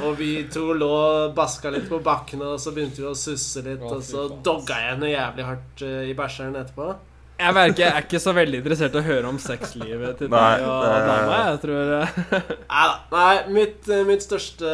Og 0.00 0.14
vi 0.16 0.30
to 0.52 0.70
lå 0.78 0.88
og 0.88 1.34
baska 1.36 1.72
litt 1.74 1.88
på 1.90 1.98
bakken, 2.04 2.44
og 2.46 2.60
så 2.62 2.72
begynte 2.72 3.02
vi 3.02 3.08
å 3.10 3.16
susse 3.18 3.64
litt. 3.66 3.82
Og 3.82 4.02
så 4.06 4.28
dogga 4.46 4.78
jeg 4.78 4.94
henne 4.94 5.10
jævlig 5.10 5.46
hardt 5.48 5.82
eh, 5.84 6.02
i 6.08 6.14
bæsjeren 6.16 6.56
etterpå. 6.60 6.92
Jeg 7.40 7.54
merker 7.56 7.82
jeg 7.84 7.92
er 7.96 8.04
ikke 8.04 8.20
så 8.20 8.32
veldig 8.36 8.58
interessert 8.60 8.94
i 8.94 9.00
å 9.00 9.04
høre 9.06 9.28
om 9.30 9.38
sexlivet 9.40 10.18
til 10.20 10.28
Nei, 10.32 10.58
deg 10.58 10.66
og 10.68 10.82
dama. 11.08 11.38
Jeg 11.50 11.60
tror 11.62 11.78
Nei 11.80 12.84
da. 12.84 12.96
Nei, 13.14 13.34
mitt, 13.56 13.88
eh, 13.88 14.02
mitt 14.08 14.24
største 14.24 14.72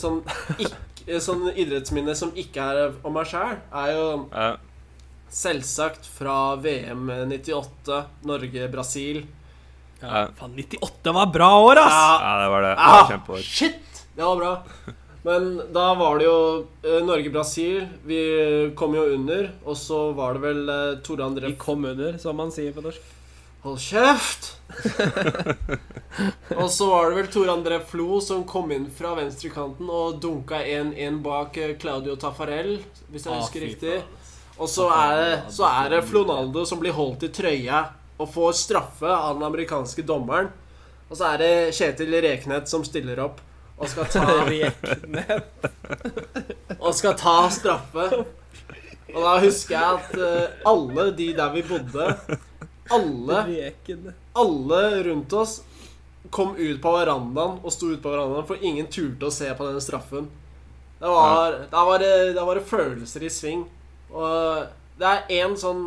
sånn, 0.00 0.20
ikke, 0.58 1.20
sånn 1.24 1.44
idrettsminne 1.54 2.16
som 2.18 2.32
ikke 2.38 2.64
er 2.74 2.96
om 3.06 3.14
meg 3.14 3.28
sjæl, 3.30 3.56
er 3.84 3.92
jo 3.94 4.06
Ja. 4.34 4.48
selvsagt 5.30 6.06
fra 6.18 6.56
VM 6.56 7.06
98, 7.30 8.00
Norge-Brasil. 8.28 9.22
ja, 10.02 10.26
Faen, 10.38 10.54
98 10.56 11.12
var 11.14 11.26
bra 11.34 11.50
år, 11.64 11.76
ass! 11.84 11.98
ja, 12.22 12.32
det 12.42 12.50
var 12.54 12.62
det. 12.62 12.74
det 12.76 13.20
var 13.28 13.38
Ah, 13.38 13.42
shit! 13.42 14.04
Det 14.18 14.24
var 14.24 14.36
bra. 14.36 14.52
Men 15.22 15.62
da 15.74 15.94
var 15.98 16.18
det 16.18 16.28
jo 16.28 16.40
eh, 16.82 17.00
Norge-Brasil. 17.04 17.86
Vi 18.06 18.20
kom 18.78 18.94
jo 18.94 19.06
under, 19.14 19.50
og 19.64 19.76
så 19.76 20.10
var 20.16 20.36
det 20.38 20.44
vel 20.46 20.68
uh, 20.70 20.98
Tore 21.04 21.26
André 21.26 21.50
Vi 21.50 21.58
kom 21.60 21.84
under, 21.84 22.18
som 22.22 22.38
man 22.38 22.52
sier 22.54 22.74
på 22.76 22.84
norsk. 22.84 23.14
Hold 23.64 23.80
kjeft! 23.82 24.52
og 26.60 26.68
så 26.70 26.86
var 26.86 27.10
det 27.10 27.16
vel 27.18 27.30
Tore 27.34 27.56
André 27.56 27.80
Flo 27.82 28.20
som 28.22 28.44
kom 28.46 28.70
inn 28.72 28.86
fra 28.94 29.16
venstrekanten 29.18 29.90
og 29.90 30.20
dunka 30.22 30.60
1-1 30.62 31.18
bak 31.24 31.58
eh, 31.58 31.74
Claudio 31.80 32.14
Tafarel, 32.20 32.76
hvis 33.10 33.26
jeg 33.26 33.34
Ah, 33.34 33.42
husker 33.42 33.66
riktig. 33.66 33.98
Og 34.58 34.70
så 34.70 34.86
er, 34.94 35.16
det, 35.18 35.34
så 35.54 35.66
er 35.70 35.90
det 35.92 36.06
Flonaldo 36.06 36.64
som 36.66 36.78
blir 36.82 36.94
holdt 36.94 37.26
i 37.26 37.32
trøya 37.34 37.82
og 38.18 38.30
får 38.34 38.56
straffe 38.58 39.10
av 39.10 39.36
den 39.36 39.46
amerikanske 39.46 40.02
dommeren. 40.06 40.50
Og 41.08 41.18
så 41.18 41.32
er 41.32 41.42
det 41.42 41.52
Kjetil 41.74 42.14
Reknet 42.22 42.70
som 42.70 42.86
stiller 42.86 43.20
opp 43.26 43.42
og 43.78 43.88
skal 43.90 44.08
ta, 44.10 44.24
Reknet. 44.48 45.64
og 46.78 46.90
skal 46.98 47.16
ta 47.18 47.36
straffe. 47.54 48.08
Og 49.14 49.22
da 49.24 49.38
husker 49.40 49.74
jeg 49.76 49.98
at 50.00 50.18
eh, 50.18 50.58
alle 50.68 51.08
de 51.16 51.30
der 51.38 51.54
vi 51.54 51.62
bodde, 51.68 52.10
alle 52.92 53.38
alle 54.36 54.82
rundt 55.08 55.32
oss 55.36 55.58
kom 56.34 56.54
ut 56.58 56.80
på 56.82 56.92
verandaen 56.92 57.56
og 57.62 57.72
sto 57.72 57.88
ute 57.92 58.02
på 58.04 58.12
verandaen, 58.12 58.46
for 58.48 58.60
ingen 58.60 58.90
turte 58.92 59.28
å 59.28 59.32
se 59.32 59.48
på 59.56 59.70
den 59.70 59.80
straffen. 59.80 60.28
Det 60.98 61.08
var, 61.08 61.56
da, 61.70 61.84
var 61.86 62.02
det, 62.02 62.12
var 62.36 62.58
det 62.58 62.66
følelser 62.68 63.24
i 63.24 63.30
sving. 63.32 63.64
Og 64.10 64.66
det 64.98 65.08
er 65.08 65.44
en 65.44 65.54
sånn 65.56 65.84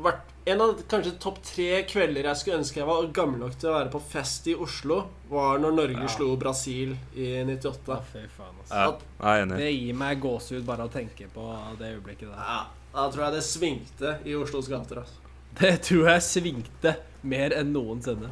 hvert, 0.00 0.31
En 0.44 0.60
av 0.60 0.72
kanskje 0.90 1.12
topp 1.22 1.36
tre 1.46 1.82
kvelder 1.86 2.26
jeg 2.26 2.38
skulle 2.40 2.56
ønske 2.58 2.80
jeg 2.80 2.86
var 2.88 3.04
gammel 3.14 3.44
nok 3.44 3.52
til 3.62 3.68
å 3.70 3.76
være 3.76 3.92
på 3.92 4.00
fest 4.10 4.48
i 4.50 4.56
Oslo, 4.58 4.96
var 5.30 5.60
når 5.62 5.76
Norge 5.76 6.00
Ja. 6.02 6.08
slo 6.10 6.32
Brasil 6.36 6.96
i 7.14 7.28
98. 7.46 7.94
Ja, 7.94 8.00
fy 8.12 8.24
faen, 8.36 8.56
altså. 8.58 8.74
Ja, 8.74 8.88
jeg 9.22 9.38
er 9.38 9.42
enig. 9.46 9.58
Det 9.62 9.70
gir 9.72 9.94
meg 10.00 10.20
gåsehud 10.24 10.64
bare 10.66 10.88
å 10.88 10.90
tenke 10.90 11.28
på 11.30 11.46
det 11.78 11.92
øyeblikket 11.94 12.26
der. 12.32 12.42
Ja, 12.42 12.60
da 12.96 13.06
tror 13.14 13.24
jeg 13.28 13.32
det 13.38 13.44
svingte 13.46 14.16
i 14.26 14.34
Oslos 14.34 14.68
gater. 14.68 15.04
Altså. 15.04 15.14
Det 15.60 15.74
tror 15.86 16.08
jeg 16.10 16.22
svingte 16.26 16.96
mer 17.22 17.54
enn 17.60 17.72
noensinne. 17.72 18.30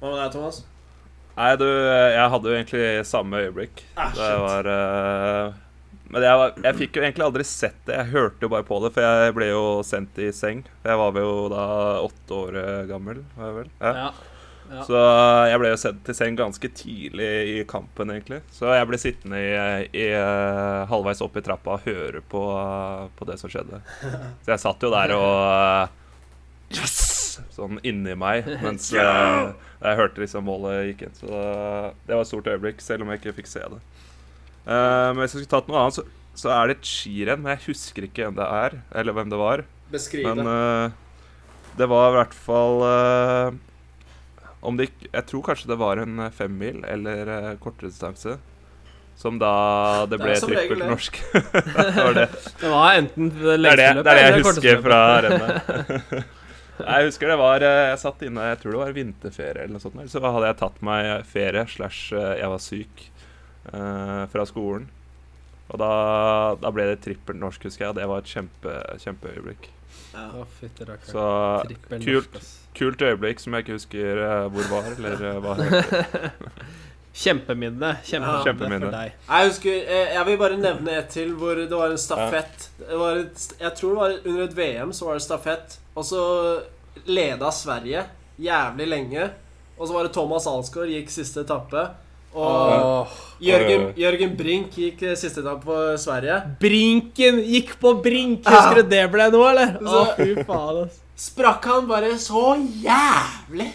Hva 0.00 0.10
med 0.12 0.18
deg, 0.20 0.32
Thomas? 0.34 0.64
Nei, 1.36 1.50
du, 1.56 1.64
jeg 1.68 2.30
hadde 2.32 2.48
jo 2.52 2.56
egentlig 2.56 3.06
samme 3.06 3.40
øyeblikk. 3.46 3.82
Ah, 3.96 4.12
det 4.16 4.28
var 4.44 4.68
eh, 4.72 5.52
Men 6.12 6.22
jeg, 6.22 6.38
var, 6.38 6.54
jeg 6.62 6.78
fikk 6.78 6.96
jo 6.96 7.02
egentlig 7.02 7.26
aldri 7.26 7.44
sett 7.48 7.78
det. 7.88 7.96
Jeg 7.98 8.12
hørte 8.14 8.46
jo 8.46 8.52
bare 8.52 8.66
på 8.66 8.78
det, 8.84 8.92
for 8.94 9.02
jeg 9.06 9.34
ble 9.36 9.50
jo 9.50 9.64
sendt 9.86 10.18
i 10.22 10.30
seng. 10.34 10.62
Jeg 10.86 11.00
var 11.00 11.18
jo 11.18 11.34
da 11.52 11.66
åtte 12.04 12.40
år 12.40 12.58
eh, 12.62 12.80
gammel, 12.90 13.24
var 13.34 13.50
jeg 13.50 13.58
vel. 13.60 13.70
Ja. 13.80 13.92
Ja. 14.06 14.08
Ja. 14.66 14.82
Så 14.82 14.98
jeg 15.46 15.58
ble 15.62 15.68
jo 15.70 15.78
sendt 15.78 16.00
til 16.08 16.16
seng 16.18 16.38
ganske 16.38 16.70
tidlig 16.74 17.28
i 17.52 17.58
kampen, 17.70 18.10
egentlig. 18.10 18.40
Så 18.54 18.70
jeg 18.74 18.88
ble 18.90 18.98
sittende 18.98 19.38
i, 19.38 19.52
i, 19.94 20.06
eh, 20.10 20.80
halvveis 20.90 21.22
opp 21.22 21.38
i 21.38 21.44
trappa 21.46 21.76
og 21.76 21.86
høre 21.86 22.22
på, 22.34 22.42
på 23.18 23.28
det 23.30 23.38
som 23.42 23.52
skjedde. 23.52 23.82
Så 24.02 24.54
jeg 24.54 24.62
satt 24.62 24.82
jo 24.82 24.90
der 24.94 25.14
og 25.16 25.36
eh, 25.52 26.02
Yes! 26.74 27.04
Sånn 27.52 27.78
inni 27.86 28.14
meg 28.18 28.46
mens 28.62 28.88
jeg, 28.96 29.50
jeg 29.82 29.98
hørte 29.98 30.22
liksom 30.22 30.46
målet 30.48 30.90
gikk 30.90 31.06
inn. 31.06 31.18
Så 31.18 31.28
det 31.30 32.16
var 32.16 32.24
et 32.24 32.30
stort 32.30 32.48
øyeblikk, 32.50 32.82
selv 32.82 33.04
om 33.04 33.12
jeg 33.12 33.22
ikke 33.22 33.36
fikk 33.38 33.50
se 33.50 33.62
det. 33.74 33.80
Eh, 34.66 35.08
men 35.14 35.22
hvis 35.22 35.36
jeg 35.36 35.44
skulle 35.44 35.54
tatt 35.54 35.70
noe 35.70 35.84
annet, 35.84 36.00
så, 36.00 36.04
så 36.36 36.52
er 36.56 36.68
det 36.68 36.78
et 36.80 36.90
skirenn. 36.90 37.42
Men 37.44 37.54
jeg 37.54 37.68
husker 37.70 38.08
ikke 38.08 38.26
hvem 38.26 38.38
det 38.38 38.48
er, 38.58 38.78
eller 38.98 39.16
hvem 39.16 39.32
det 39.32 39.40
var. 39.40 39.64
Beskriv 39.92 40.26
Men 40.26 40.42
det. 40.42 40.56
eh, 40.56 41.02
det 41.78 41.86
var 41.92 42.10
i 42.10 42.16
hvert 42.16 42.34
fall 42.34 42.80
eh, 42.82 43.48
Om 44.66 44.78
det 44.78 44.88
ikke 44.88 45.10
Jeg 45.12 45.26
tror 45.28 45.42
kanskje 45.46 45.68
det 45.70 45.76
var 45.78 46.00
en 46.02 46.22
femmil 46.34 46.80
eller 46.88 47.28
uh, 47.30 47.50
kortere 47.62 47.92
distanse. 47.92 48.38
Som 49.16 49.38
da 49.38 49.52
det 50.10 50.16
Det 50.16 50.18
er 50.18 50.24
ble 50.24 50.32
regel 50.32 50.48
trippelt 50.48 50.88
norsk. 50.90 51.20
det 51.36 51.92
var 52.00 52.16
det. 52.16 52.26
Det 52.62 52.72
var 52.72 52.98
enten 52.98 53.30
Det 53.36 53.52
er 53.54 53.62
det, 53.62 53.76
det, 53.76 53.84
er 53.86 54.02
det 54.02 54.16
jeg 54.24 54.42
husker 54.42 54.82
fra 54.88 55.00
rennet. 55.26 56.26
Jeg 56.76 57.06
husker 57.06 57.30
det 57.30 57.36
var 57.40 57.62
Jeg 57.64 58.00
satt 58.02 58.24
inne 58.26 58.50
Jeg 58.50 58.58
tror 58.60 58.74
det 58.74 58.80
var 58.82 58.90
vinterferie 58.92 59.62
eller 59.62 59.78
noe 59.78 59.80
sånt. 59.80 60.02
Så 60.12 60.20
hadde 60.20 60.50
jeg 60.50 60.58
tatt 60.60 60.82
meg 60.84 61.22
ferie 61.30 61.62
slash 61.72 62.10
jeg 62.12 62.50
var 62.52 62.60
syk 62.60 63.06
fra 63.70 64.44
skolen. 64.46 64.86
Og 65.66 65.80
da, 65.82 65.90
da 66.62 66.70
ble 66.70 66.84
det 66.92 67.00
trippelt 67.02 67.40
norsk, 67.40 67.66
husker 67.66 67.86
jeg. 67.86 67.90
og 67.94 67.98
Det 67.98 68.06
var 68.10 68.22
et 68.22 68.30
kjempe, 68.30 68.74
kjempeøyeblikk. 69.02 69.70
Ja. 70.16 70.26
Oh, 70.38 70.46
rakkeren. 70.62 70.98
Så 71.04 71.24
kult. 72.04 72.36
kult 72.76 73.02
øyeblikk 73.02 73.40
som 73.42 73.56
jeg 73.56 73.66
ikke 73.66 73.76
husker 73.76 74.20
eh, 74.24 74.44
hvor 74.52 74.68
var, 74.70 74.90
eller 74.94 75.24
eh, 75.28 75.40
hva 75.44 75.56
Kjempeminne. 77.16 77.94
Kjempeminne. 78.04 78.36
ja, 78.36 78.44
Kjempeminne. 78.44 78.80
for 78.84 78.92
deg. 78.92 79.12
Jeg 79.28 79.50
husker 79.50 79.76
eh, 79.96 80.10
Jeg 80.12 80.26
vil 80.28 80.38
bare 80.40 80.58
nevne 80.60 80.96
et 81.00 81.06
til 81.12 81.32
hvor 81.40 81.56
det 81.56 81.72
var 81.72 81.92
en 81.94 82.00
stafett. 82.00 82.66
Det 82.80 82.98
var 83.00 83.20
et, 83.22 83.46
jeg 83.60 83.72
tror 83.78 83.92
det 83.94 84.00
var 84.02 84.16
under 84.32 84.42
et 84.44 84.56
VM 84.58 84.92
så 84.96 85.08
var 85.08 85.18
det 85.18 85.24
stafett. 85.24 85.78
Og 85.96 86.04
så 86.04 86.22
leda 87.08 87.52
Sverige 87.52 88.04
jævlig 88.40 88.88
lenge. 88.88 89.30
Og 89.76 89.88
så 89.88 89.96
var 89.96 90.08
det 90.08 90.12
Thomas 90.16 90.48
Alsgaard 90.48 90.92
gikk 90.92 91.12
siste 91.12 91.44
etappe. 91.44 91.86
Og 92.36 93.16
Jørgen, 93.40 93.86
Jørgen 93.96 94.36
Brink 94.36 94.76
gikk 94.76 95.02
eh, 95.06 95.16
siste 95.18 95.40
etappe 95.42 95.64
på 95.64 95.76
Sverige. 96.00 96.38
Brinken 96.60 97.40
gikk 97.44 97.74
på 97.80 97.94
brink! 98.04 98.46
Husker 98.48 98.82
du 98.82 98.90
det 98.92 99.04
ble 99.12 99.28
nå, 99.32 99.42
eller? 99.50 99.76
Å, 99.80 100.02
fy 100.18 100.34
faen, 100.44 100.82
ass. 100.84 100.98
Sprakk 101.16 101.64
han 101.70 101.86
bare 101.88 102.12
så 102.20 102.50
jævlig! 102.84 103.70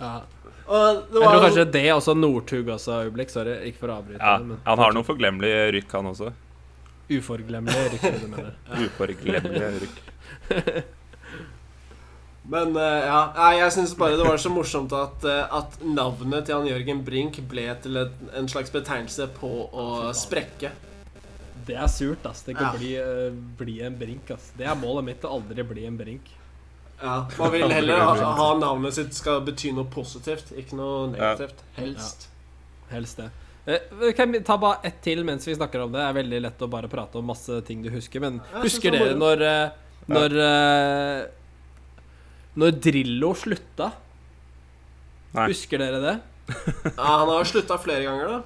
Ja. 0.00 0.14
Og 0.72 1.02
det 1.12 1.20
Jeg 1.20 1.28
tror 1.28 1.44
kanskje 1.44 1.66
det 1.74 1.84
også 1.92 2.14
Northug 2.16 2.70
også 2.72 3.02
øyeblikk. 3.02 3.32
Sorry, 3.34 3.58
ikke 3.68 3.82
for 3.82 3.92
å 3.92 3.98
avbryte. 4.00 4.22
Ja, 4.22 4.38
men 4.40 4.62
han 4.64 4.82
har 4.84 4.96
noen 4.96 5.08
forglemmelige 5.08 5.68
rykk, 5.76 5.92
han 5.98 6.08
også. 6.14 6.32
Uforglemmelige 7.12 7.92
rykk, 7.96 8.08
du 8.22 8.26
mener. 8.32 8.56
Uforglemmelige 8.86 9.70
rykk. 9.84 10.02
Men 12.42 12.76
eh, 12.76 13.04
ja, 13.06 13.20
nei, 13.36 13.50
jeg 13.60 13.74
syns 13.76 13.92
bare 13.98 14.16
det 14.18 14.26
var 14.26 14.40
så 14.42 14.50
morsomt 14.50 14.92
at, 14.98 15.22
eh, 15.28 15.44
at 15.54 15.76
navnet 15.86 16.48
til 16.48 16.58
han 16.58 16.66
Jørgen 16.66 17.02
Brink 17.06 17.38
ble 17.48 17.68
til 17.84 18.00
et, 18.00 18.16
en 18.34 18.48
slags 18.50 18.72
betegnelse 18.74 19.28
på 19.36 19.50
å 19.70 19.86
sprekke. 20.16 20.72
Det 21.62 21.76
er 21.78 21.86
surt, 21.86 22.24
ass. 22.26 22.42
Det 22.42 22.56
kan 22.58 22.72
Ja. 22.72 22.78
bli, 22.78 22.96
uh, 22.98 23.30
bli 23.58 23.76
en 23.86 23.94
brink, 23.98 24.30
ass. 24.34 24.50
Det 24.58 24.66
er 24.66 24.74
målet 24.74 25.04
mitt, 25.04 25.22
å 25.22 25.36
aldri 25.36 25.62
bli 25.62 25.84
en 25.86 25.96
brink. 25.96 26.32
Ja, 27.00 27.28
Man 27.38 27.52
vil 27.52 27.70
heller 27.70 28.00
ha, 28.00 28.14
ha 28.38 28.48
navnet 28.58 28.94
sitt 28.94 29.14
skal 29.14 29.40
bety 29.46 29.70
noe 29.74 29.86
positivt, 29.90 30.50
ikke 30.58 30.74
noe 30.78 31.12
negativt. 31.12 31.62
Helst. 31.76 32.26
Helst 32.90 33.22
det. 33.22 33.28
Uh, 33.68 34.10
Kan 34.18 34.34
vi 34.34 34.40
ta 34.42 34.56
bare 34.58 34.80
ett 34.82 34.98
til 35.06 35.22
mens 35.22 35.46
vi 35.46 35.54
snakker 35.54 35.84
om 35.84 35.92
det? 35.94 36.00
Det 36.00 36.08
er 36.08 36.18
veldig 36.18 36.42
lett 36.48 36.66
å 36.66 36.70
bare 36.70 36.90
prate 36.90 37.22
om 37.22 37.30
masse 37.30 37.60
ting 37.62 37.86
du 37.86 37.90
husker. 37.94 38.18
Men 38.18 38.42
husker 38.64 38.90
dere 38.90 39.14
når 39.14 39.46
uh, 39.46 39.78
Når 40.10 40.34
Når 42.60 42.74
Drillo 42.84 43.30
slutta? 43.38 43.90
Nei. 45.32 45.46
Husker 45.52 45.80
dere 45.80 46.00
det? 46.02 46.16
Ja, 46.98 47.06
Han 47.22 47.30
har 47.32 47.46
slutta 47.48 47.78
flere 47.80 48.04
ganger, 48.08 48.28
da. 48.28 48.40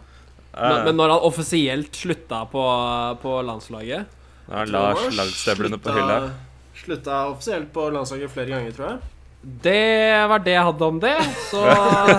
Men, 0.57 0.73
Eh, 0.79 0.85
men 0.87 0.97
når 0.97 1.11
han 1.13 1.25
offisielt 1.27 1.93
slutta 1.99 2.39
på, 2.49 2.61
på 3.21 3.33
landslaget 3.45 4.07
Da 4.47 4.63
La 4.71 4.81
Lars 4.95 5.11
lagstøvlene 5.19 5.77
på 5.85 5.93
hylla. 5.93 6.15
Slutta 6.81 7.19
offisielt 7.29 7.69
på 7.75 7.89
landslaget 7.93 8.33
flere 8.33 8.55
ganger, 8.55 8.73
tror 8.73 8.87
jeg. 8.89 9.11
Det 9.67 9.83
var 10.33 10.41
det 10.47 10.55
jeg 10.55 10.65
hadde 10.71 10.87
om 10.89 11.01
det. 11.03 11.13
Så 11.51 11.61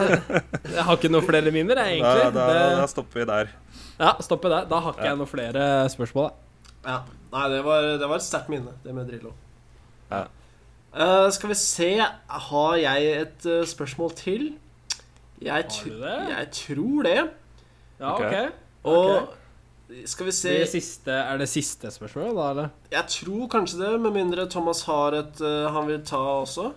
jeg 0.76 0.84
har 0.86 0.94
ikke 1.00 1.10
noe 1.16 1.26
flere 1.26 1.50
minner, 1.56 1.82
jeg, 1.82 1.98
egentlig. 1.98 2.28
da, 2.38 2.46
da 2.52 2.68
da, 2.84 2.86
stopper 2.92 3.24
vi 3.24 3.26
der. 3.32 3.50
ja, 3.98 4.12
stopper 4.28 4.54
der. 4.54 4.68
Da 4.70 4.84
har 4.86 4.94
ikke 4.94 5.08
Ja. 5.08 5.10
jeg 5.16 5.22
noe 5.24 5.32
flere 5.34 5.66
spørsmål. 5.96 6.30
da. 6.30 6.92
Ja. 6.92 7.00
Nei, 7.34 7.48
det 7.56 7.64
var, 7.66 7.90
det 8.04 8.08
var 8.14 8.22
et 8.22 8.28
sterkt 8.28 8.54
minne, 8.54 8.76
det 8.86 8.94
med 8.96 9.10
Drillo. 9.10 9.34
Ja. 10.12 10.22
Eh, 10.96 11.32
skal 11.32 11.50
vi 11.50 11.56
se 11.60 11.90
Har 12.30 12.76
jeg 12.80 13.10
et 13.22 13.46
uh, 13.46 13.66
spørsmål 13.68 14.12
til? 14.18 14.54
Jeg, 15.42 15.54
Har 15.54 15.84
du 15.86 16.00
det? 16.02 16.30
jeg 16.38 16.48
tror 16.52 17.04
det. 17.04 17.30
Ja, 18.00 18.14
Ok. 18.14 18.22
okay. 18.26 18.48
Og 18.84 19.28
skal 20.06 20.26
vi 20.26 20.32
se 20.32 20.50
Det 20.60 20.70
siste, 20.70 21.12
er 21.12 21.38
det 21.38 21.50
siste 21.50 21.92
spørsmålet, 21.92 22.36
da, 22.36 22.50
eller? 22.50 22.70
Jeg 22.92 23.04
tror 23.08 23.48
kanskje 23.48 23.80
det, 23.80 24.00
med 24.02 24.12
mindre 24.12 24.50
Thomas 24.50 24.82
har 24.84 25.12
et 25.14 25.42
uh, 25.42 25.68
han 25.74 25.88
vil 25.88 26.02
ta 26.06 26.18
også. 26.18 26.72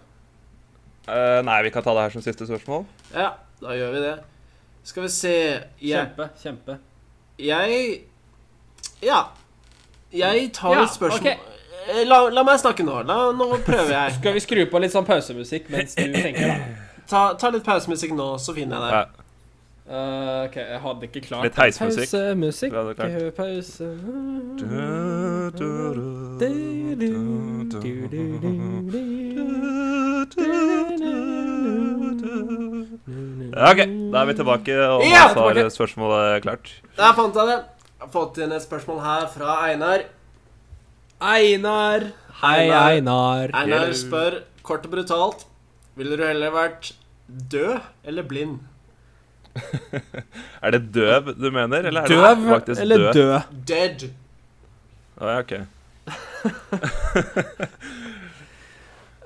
Eh, 1.08 1.40
nei, 1.42 1.62
vi 1.64 1.70
kan 1.70 1.82
ta 1.82 1.94
det 1.96 2.02
her 2.02 2.10
som 2.14 2.22
siste 2.22 2.46
spørsmål. 2.46 2.84
Ja, 3.14 3.30
da 3.62 3.72
gjør 3.74 3.92
vi 3.96 4.02
det. 4.04 4.12
Skal 4.84 5.02
vi 5.02 5.08
se 5.08 5.32
Jeg, 5.32 5.64
Kjempe, 5.80 6.28
kjempe. 6.42 6.78
jeg 7.38 8.00
Ja. 9.02 9.22
Jeg 10.12 10.50
tar 10.54 10.74
Ja, 10.74 10.82
et 10.84 10.90
spørsmål 10.94 11.32
ok. 11.32 11.49
Eh, 11.90 12.04
la, 12.08 12.20
la 12.30 12.44
meg 12.46 12.60
snakke 12.62 12.84
nå. 12.86 13.00
La, 13.08 13.18
nå 13.36 13.48
prøver 13.66 13.94
jeg. 13.96 14.12
Skal 14.20 14.36
vi 14.36 14.44
skru 14.44 14.62
på 14.70 14.82
litt 14.82 14.94
sånn 14.94 15.08
pausemusikk 15.08 15.70
mens 15.72 15.96
du 15.98 16.06
tenker, 16.14 16.46
da? 16.46 16.86
Ta, 17.10 17.24
ta 17.40 17.50
litt 17.50 17.66
pausemusikk 17.66 18.14
nå, 18.14 18.36
så 18.38 18.54
finner 18.56 18.78
jeg 18.78 18.86
det. 18.86 19.00
Ja. 19.00 19.26
Uh, 19.90 20.44
ok, 20.46 20.54
jeg 20.54 20.78
hadde 20.84 21.06
ikke 21.08 21.20
klart 21.24 21.46
Litt 21.48 21.56
heismusikk. 21.58 22.12
Pausemusikk. 22.14 22.74
Pause 23.34 23.88
Ja, 33.50 33.72
OK, 33.72 33.82
da 34.12 34.20
er 34.20 34.26
vi 34.30 34.34
tilbake, 34.38 34.76
og 34.78 35.02
Ja, 35.08 35.26
nå 35.34 35.42
har 35.42 35.54
tilbake. 35.58 35.70
spørsmålet 35.74 36.42
klart. 36.46 36.70
Der 36.96 37.12
fant 37.18 37.34
jeg 37.34 37.46
det. 37.50 37.58
Jeg 37.98 38.06
har 38.06 38.12
fått 38.14 38.38
inn 38.38 38.52
et 38.52 38.62
spørsmål 38.62 39.00
her 39.02 39.26
fra 39.34 39.58
Einar. 39.66 40.06
Einar. 41.20 42.12
Hei, 42.40 42.70
Einar. 42.72 43.50
Einar. 43.52 43.92
Spør 43.92 44.38
kort 44.64 44.86
og 44.88 44.94
brutalt 44.94 45.42
Ville 45.98 46.16
du 46.16 46.22
heller 46.24 46.52
vært 46.54 46.92
død 47.28 47.80
eller 48.08 48.24
blind? 48.24 48.60
Er 50.64 50.70
det 50.76 50.80
døv 50.94 51.34
du 51.36 51.50
mener, 51.50 51.84
eller 51.90 52.06
er 52.06 52.08
det 52.08 52.16
Døv 52.16 52.48
faktisk 52.48 52.80
eller 52.80 52.96
død? 52.98 53.12
død? 53.14 53.40
Dead. 53.68 54.04
Å, 55.20 55.28
ja, 55.28 55.38
ok. 55.42 55.52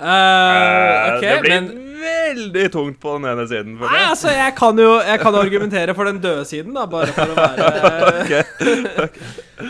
uh, 0.00 1.14
okay 1.14 1.30
det 1.30 1.40
blir 1.44 1.54
men 1.54 1.83
veldig 2.04 2.66
tungt 2.74 3.00
på 3.02 3.16
den 3.16 3.28
ene 3.32 3.46
siden. 3.50 3.74
Nei, 3.80 4.02
altså, 4.06 4.30
jeg 4.34 4.54
kan 4.58 4.78
jo 4.80 4.92
jeg 5.00 5.22
kan 5.22 5.38
argumentere 5.40 5.96
for 5.96 6.10
den 6.10 6.20
døde 6.22 6.44
siden, 6.48 6.76
da, 6.76 6.86
bare 6.90 7.12
for 7.16 7.32
å 7.32 7.38
være 7.38 7.64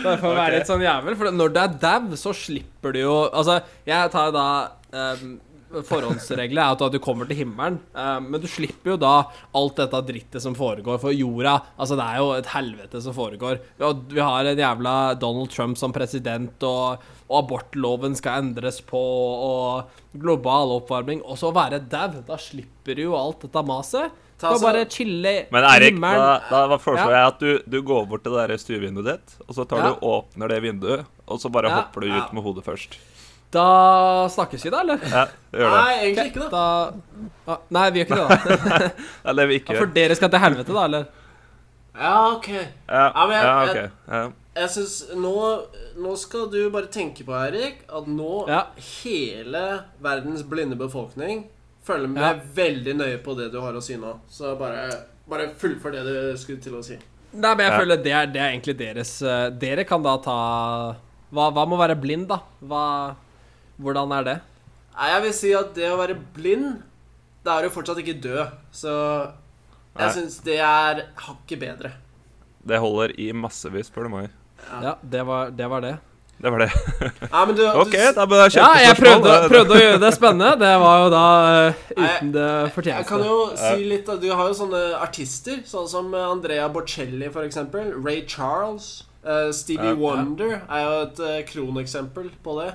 Bare 0.05 0.17
for 0.19 0.29
å 0.31 0.35
være 0.35 0.45
okay. 0.45 0.57
litt 0.57 0.69
sånn 0.69 0.83
jævel. 0.85 1.17
For 1.17 1.33
når 1.33 1.55
du 1.55 1.59
er 1.61 1.75
dau, 1.81 2.15
så 2.19 2.33
slipper 2.35 2.95
du 2.95 3.01
jo 3.03 3.17
Altså, 3.29 3.59
jeg 3.87 4.13
tar 4.13 4.31
da 4.35 4.47
um, 4.91 5.35
Forhåndsregelen 5.71 6.61
er 6.61 6.71
at 6.75 6.91
du 6.93 6.99
kommer 7.03 7.27
til 7.27 7.37
himmelen, 7.41 7.79
eh, 7.95 8.19
men 8.23 8.41
du 8.41 8.47
slipper 8.47 8.93
jo 8.93 8.97
da 9.01 9.13
alt 9.55 9.75
dette 9.81 10.01
drittet 10.07 10.41
som 10.43 10.55
foregår. 10.55 10.99
For 11.01 11.11
jorda 11.15 11.55
Altså, 11.79 11.95
det 11.99 12.05
er 12.05 12.17
jo 12.21 12.31
et 12.37 12.45
helvete 12.53 13.01
som 13.01 13.13
foregår. 13.17 13.59
Vi 14.09 14.19
har, 14.21 14.45
en 14.45 14.57
jævla 14.57 14.95
Donald 15.19 15.49
Trump 15.51 15.77
som 15.77 15.91
president, 15.95 16.61
og, 16.63 16.99
og 17.29 17.39
abortloven 17.43 18.15
skal 18.15 18.43
endres 18.43 18.79
på, 18.81 18.99
og 18.99 19.89
global 20.15 20.75
oppvarming. 20.79 21.21
Og 21.25 21.37
så 21.37 21.49
å 21.51 21.55
være 21.55 21.81
dau, 21.89 22.21
da 22.27 22.37
slipper 22.37 22.95
du 22.95 23.07
jo 23.09 23.15
alt 23.19 23.41
dette 23.47 23.65
maset. 23.65 24.11
Ta 24.37 24.49
Skal 24.51 24.59
så- 24.59 24.67
bare 24.67 24.85
chille 24.91 25.47
Men 25.49 25.63
Erik, 25.63 25.93
himmelen. 25.93 26.41
da, 26.49 26.67
da 26.67 26.77
foreslår 26.77 27.11
Ja. 27.11 27.23
jeg 27.23 27.27
at 27.33 27.39
du, 27.39 27.59
du 27.69 27.81
går 27.81 28.05
bort 28.09 28.23
til 28.23 28.33
det 28.33 28.49
der 28.49 28.57
stuevinduet 28.57 29.05
ditt, 29.05 29.35
og 29.47 29.55
så 29.55 29.65
tar 29.67 29.77
Ja. 29.79 29.93
du 29.93 29.99
åpner 30.05 30.49
det 30.49 30.61
vinduet, 30.61 31.05
og 31.27 31.39
så 31.39 31.49
bare 31.49 31.69
Ja. 31.69 31.75
hopper 31.81 32.01
du 32.01 32.07
ut 32.11 32.33
med 32.33 32.43
hodet 32.43 32.63
først. 32.65 32.97
Da 33.55 33.65
snakkes 34.33 34.65
vi, 34.65 34.71
da, 34.73 34.81
eller? 34.83 35.03
Ja, 35.11 35.25
gjør 35.55 35.69
det. 35.69 35.75
Nei, 35.75 35.91
egentlig 36.03 36.25
ikke, 36.31 36.45
da. 36.45 36.49
Da 36.55 37.53
ah, 37.53 37.59
Nei, 37.77 37.85
vi 37.95 38.01
gjør 38.01 38.07
ikke 38.09 38.17
det, 38.19 38.25
da. 38.25 38.79
Det 38.89 39.29
er 39.31 39.37
det 39.39 39.45
vi 39.51 39.59
ikke 39.61 39.75
Ja, 39.77 39.79
for 39.83 39.93
dere 39.99 40.17
skal 40.19 40.31
til 40.33 40.43
helvete, 40.43 40.75
da, 40.75 40.83
eller? 40.89 41.05
Ja, 41.95 42.13
OK. 42.33 42.49
Ja, 42.51 43.05
Ja, 43.05 43.25
men 43.29 43.35
jeg- 43.37 43.45
ja, 43.45 43.53
jeg- 43.61 43.69
ok. 43.69 43.91
Ja. 44.11 44.23
Jeg 44.55 44.69
syns 44.71 44.93
nå, 45.19 45.33
nå 45.99 46.13
skal 46.17 46.45
du 46.51 46.59
bare 46.71 46.87
tenke 46.91 47.25
på, 47.27 47.33
Erik, 47.35 47.81
at 47.91 48.05
nå 48.07 48.45
Ja. 48.47 48.61
hele 49.03 49.63
verdens 50.03 50.43
blinde 50.47 50.75
befolkning 50.79 51.45
følger 51.85 52.07
med 52.07 52.23
Ja. 52.23 52.33
veldig 52.55 52.95
nøye 52.95 53.17
på 53.23 53.35
det 53.37 53.51
du 53.51 53.59
har 53.61 53.73
å 53.73 53.81
si 53.83 53.95
nå. 53.95 54.13
Så 54.29 54.55
bare, 54.59 54.89
bare 55.29 55.49
fullfør 55.59 55.91
det 55.91 56.03
du 56.07 56.37
skulle 56.37 56.61
til 56.63 56.73
å 56.73 56.83
si. 56.83 56.97
Nei, 57.33 57.53
men 57.55 57.65
jeg 57.65 57.71
Ja. 57.71 57.79
føler 57.79 58.03
det 58.03 58.11
er, 58.13 58.25
det 58.27 58.41
er 58.41 58.49
egentlig 58.51 58.77
deres 58.77 59.21
eh, 59.21 59.49
Dere 59.49 59.83
kan 59.83 60.01
da 60.01 60.17
ta 60.17 60.95
Hva, 61.33 61.51
hva 61.51 61.65
med 61.67 61.77
å 61.77 61.81
være 61.81 61.99
blind, 61.99 62.27
da? 62.29 62.39
Hva, 62.63 63.15
hvordan 63.81 64.13
er 64.15 64.27
det? 64.27 64.35
Nei, 64.95 65.09
jeg 65.11 65.23
vil 65.25 65.35
si 65.35 65.51
at 65.57 65.73
det 65.75 65.89
å 65.91 65.99
være 65.99 66.15
blind 66.35 66.77
Da 67.43 67.57
er 67.57 67.67
du 67.67 67.73
fortsatt 67.75 67.99
ikke 68.01 68.17
død. 68.23 68.55
Så 68.73 68.93
jeg 69.95 70.15
syns 70.15 70.39
det 70.43 70.57
er 70.63 71.05
hakket 71.27 71.61
bedre. 71.61 71.91
Det 72.65 72.81
holder 72.81 73.13
i 73.21 73.29
massevis, 73.35 73.91
spør 73.91 74.07
du 74.07 74.13
meg. 74.15 74.33
Ja, 74.81 74.95
det 75.03 75.21
var 75.27 75.51
det. 75.53 75.69
Var 75.69 75.83
det. 75.85 75.95
Det 76.37 76.51
var 76.51 76.59
det. 76.59 76.71
Nei, 77.31 77.43
men 77.47 77.55
du, 77.55 77.63
OK, 77.79 77.93
da 78.15 78.25
bør 78.27 78.41
jeg 78.43 78.57
Ja, 78.57 78.71
jeg 78.81 78.97
prøvde, 78.99 79.35
prøvde 79.51 79.75
å 79.77 79.79
gjøre 79.79 79.99
det 80.03 80.11
spennende. 80.17 80.49
Det 80.59 80.71
var 80.81 81.03
jo 81.03 81.11
da 81.13 81.27
uh, 81.45 81.83
uten 81.95 82.33
det 82.35 82.47
Jeg 82.89 83.07
kan 83.07 83.23
jo 83.23 83.37
si 83.55 83.85
litt 83.87 84.09
Du 84.19 84.27
har 84.33 84.49
jo 84.49 84.57
sånne 84.57 84.81
artister, 84.99 85.61
sånn 85.69 85.87
som 85.91 86.11
Andrea 86.19 86.67
Bocelli, 86.73 87.29
for 87.31 87.47
eksempel. 87.47 87.93
Ray 87.95 88.25
Charles. 88.27 89.05
Uh, 89.25 89.49
Stevie 89.55 89.93
Ja. 89.93 89.99
Wonder 90.01 90.59
er 90.59 90.83
jo 90.83 90.97
et 91.05 91.23
uh, 91.23 91.37
kroneksempel 91.47 92.33
på 92.43 92.59
det. 92.59 92.73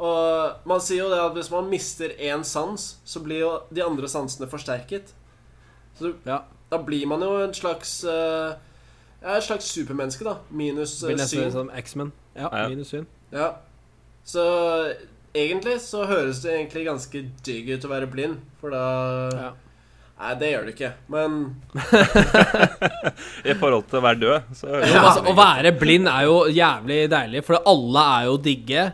Og 0.00 0.66
man 0.70 0.80
sier 0.80 1.02
jo 1.04 1.10
det 1.12 1.18
at 1.20 1.34
hvis 1.36 1.50
man 1.52 1.66
mister 1.68 2.14
én 2.16 2.40
sans, 2.48 2.86
så 3.04 3.20
blir 3.20 3.42
jo 3.42 3.50
de 3.70 3.82
andre 3.84 4.08
sansene 4.08 4.48
forsterket. 4.48 5.12
Så 5.98 6.14
Ja. 6.26 6.38
da 6.70 6.78
blir 6.78 7.06
man 7.06 7.20
jo 7.20 7.34
en 7.44 7.52
slags 7.54 7.98
uh, 8.08 8.54
Ja, 9.20 9.34
et 9.36 9.44
slags 9.44 9.66
supermenneske, 9.68 10.24
da. 10.24 10.38
Minus 10.50 11.02
uh, 11.04 11.12
syn. 11.20 11.50
som 11.52 11.70
X-Men. 11.76 12.12
Ja, 12.34 12.48
Ja. 12.48 12.68
minus 12.72 12.88
syn. 12.94 13.06
Ja. 13.32 13.50
Så 14.24 14.40
egentlig 15.34 15.80
så 15.84 16.06
høres 16.08 16.40
det 16.42 16.54
egentlig 16.56 16.86
ganske 16.86 17.20
digg 17.44 17.68
ut 17.74 17.84
å 17.84 17.90
være 17.92 18.08
blind, 18.10 18.38
for 18.60 18.70
da 18.70 18.84
Ja. 19.36 19.50
Nei, 20.20 20.34
det 20.36 20.48
gjør 20.52 20.64
du 20.66 20.70
ikke, 20.74 20.92
men 21.08 21.36
I 23.50 23.54
forhold 23.56 23.86
til 23.88 24.00
å 24.00 24.02
være 24.04 24.20
død, 24.20 24.50
så 24.58 24.68
ja, 24.82 25.00
altså, 25.00 25.22
å 25.30 25.34
være 25.38 25.72
blind 25.80 26.08
er 26.12 26.26
jo 26.28 26.34
jævlig 26.52 26.98
deilig, 27.12 27.40
for 27.46 27.60
alle 27.70 28.02
er 28.18 28.26
jo 28.28 28.34
digge. 28.44 28.84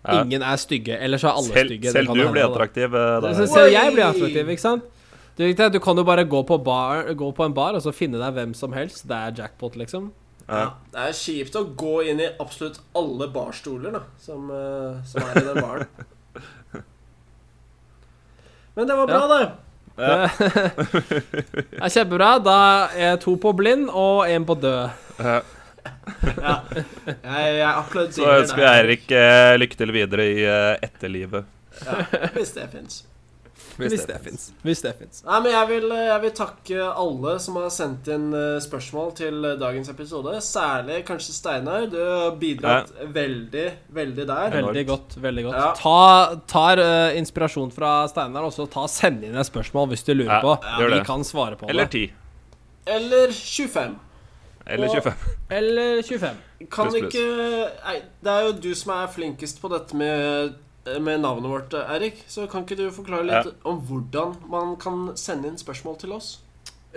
Ja. 0.00 0.22
Ingen 0.22 0.42
er 0.42 0.56
stygge. 0.56 0.96
Ellers 0.96 1.24
er 1.24 1.34
alle 1.36 1.52
Selv, 1.52 1.68
stygge. 1.68 1.90
selv 1.92 2.06
du 2.08 2.14
hende, 2.14 2.32
blir 2.32 2.46
attraktiv. 2.46 2.94
eh, 2.94 3.46
selv 3.46 3.68
jeg 3.72 3.92
blir 3.92 4.06
attraktiv, 4.06 4.48
ikke 4.54 4.62
sant? 4.64 4.82
Du, 5.36 5.44
du 5.52 5.78
kan 5.80 5.96
jo 5.96 6.04
bare 6.04 6.24
gå 6.24 6.40
på, 6.48 6.56
bar, 6.64 7.12
gå 7.16 7.28
på 7.36 7.44
en 7.44 7.54
bar 7.54 7.74
og 7.76 7.82
så 7.84 7.92
finne 7.92 8.18
deg 8.20 8.34
hvem 8.36 8.54
som 8.56 8.72
helst. 8.76 9.06
Det 9.08 9.16
er 9.16 9.34
jackpot, 9.42 9.76
liksom. 9.76 10.10
ja, 10.48 10.70
det 10.92 11.04
er 11.04 11.12
kjipt 11.16 11.54
å 11.56 11.64
gå 11.78 12.00
inn 12.10 12.20
i 12.20 12.28
absolutt 12.42 12.80
alle 12.96 13.28
barstoler 13.32 13.92
da, 13.94 14.00
som, 14.20 14.48
eh, 14.50 15.04
som 15.06 15.22
er 15.22 15.36
i 15.40 15.44
den 15.46 15.60
baren. 15.60 15.86
Men 18.74 18.86
det 18.88 18.96
var 18.96 19.06
bra, 19.06 19.26
det. 19.36 19.50
Ja. 20.00 20.28
Det 21.60 21.82
er 21.84 21.92
kjempebra. 21.92 22.28
Da 22.40 22.58
er 22.96 23.16
to 23.20 23.34
på 23.40 23.52
blind 23.56 23.90
og 23.92 24.24
én 24.30 24.46
på 24.48 24.54
død. 24.56 24.90
Ja. 25.20 25.40
Ja. 26.40 26.56
Jeg, 27.06 27.54
jeg 27.60 27.68
applauderer 27.70 28.16
Så 28.16 28.32
ønsker 28.40 28.56
vi 28.62 28.66
deg. 28.66 28.80
Eirik 28.80 29.12
eh, 29.20 29.52
lykke 29.60 29.76
til 29.82 29.92
videre 29.94 30.26
i 30.32 30.42
eh, 30.48 30.74
etterlivet. 30.88 31.44
Ja, 31.86 32.02
hvis 32.34 32.52
det 32.56 32.66
fins. 32.72 33.02
Hvis 33.80 34.02
det 34.08 34.16
fins. 34.20 34.42
Hvis 34.66 34.80
det 34.84 34.90
fins. 34.98 35.20
Nei, 35.24 35.38
men 35.44 35.52
jeg 35.54 35.68
vil, 35.70 35.86
jeg 35.94 36.20
vil 36.24 36.32
takke 36.36 36.86
alle 36.90 37.36
som 37.40 37.56
har 37.60 37.70
sendt 37.72 38.08
inn 38.12 38.26
eh, 38.36 38.58
spørsmål 38.60 39.12
til 39.16 39.38
eh, 39.52 39.54
dagens 39.60 39.88
episode. 39.92 40.34
Særlig 40.44 40.98
kanskje 41.08 41.32
Steinar. 41.36 41.86
Du 41.92 41.96
har 42.00 42.34
bidratt 42.40 42.90
veldig, 43.14 43.64
veldig 43.96 44.26
der. 44.28 44.56
Veldig 44.58 44.84
godt. 44.90 45.16
veldig 45.24 45.46
godt 45.48 45.56
Ja. 45.62 45.70
Ta 45.78 46.36
tar 46.50 46.82
eh, 46.84 47.16
inspirasjon 47.22 47.72
fra 47.76 47.94
Steinar, 48.12 48.48
og 48.50 48.52
så 48.56 48.66
ta 48.68 48.84
send 48.90 49.24
inn 49.30 49.38
et 49.40 49.48
spørsmål 49.48 49.88
hvis 49.94 50.04
du 50.08 50.12
lurer 50.18 50.34
Ja, 50.36 50.42
på. 50.44 50.56
gjør 50.82 50.92
Vi 50.92 50.98
det. 50.98 51.06
kan 51.08 51.24
svare 51.24 51.56
på 51.60 51.70
Eller 51.72 51.88
det. 51.88 52.10
10. 52.10 52.12
Eller 52.98 53.32
25. 53.32 53.98
Eller 54.70 54.88
Og- 54.88 54.96
25. 55.02 55.36
Eller 55.58 56.02
25. 56.02 56.42
Kan 56.70 56.90
plus, 56.90 56.98
plus. 56.98 57.14
ikke 57.14 57.24
Nei, 57.84 57.96
det 58.22 58.34
er 58.34 58.44
jo 58.46 58.52
du 58.66 58.74
som 58.78 58.92
er 58.96 59.08
flinkest 59.12 59.60
på 59.62 59.70
dette 59.72 59.96
med, 59.96 60.54
med 61.00 61.24
navnet 61.24 61.50
vårt, 61.50 61.74
Erik. 61.80 62.22
Så 62.30 62.46
kan 62.50 62.66
ikke 62.66 62.78
du 62.78 62.86
forklare 62.94 63.26
litt 63.26 63.66
om 63.66 63.80
hvordan 63.88 64.36
man 64.52 64.76
kan 64.80 65.10
sende 65.18 65.50
inn 65.50 65.58
spørsmål 65.60 65.98
til 66.04 66.14
oss? 66.18 66.38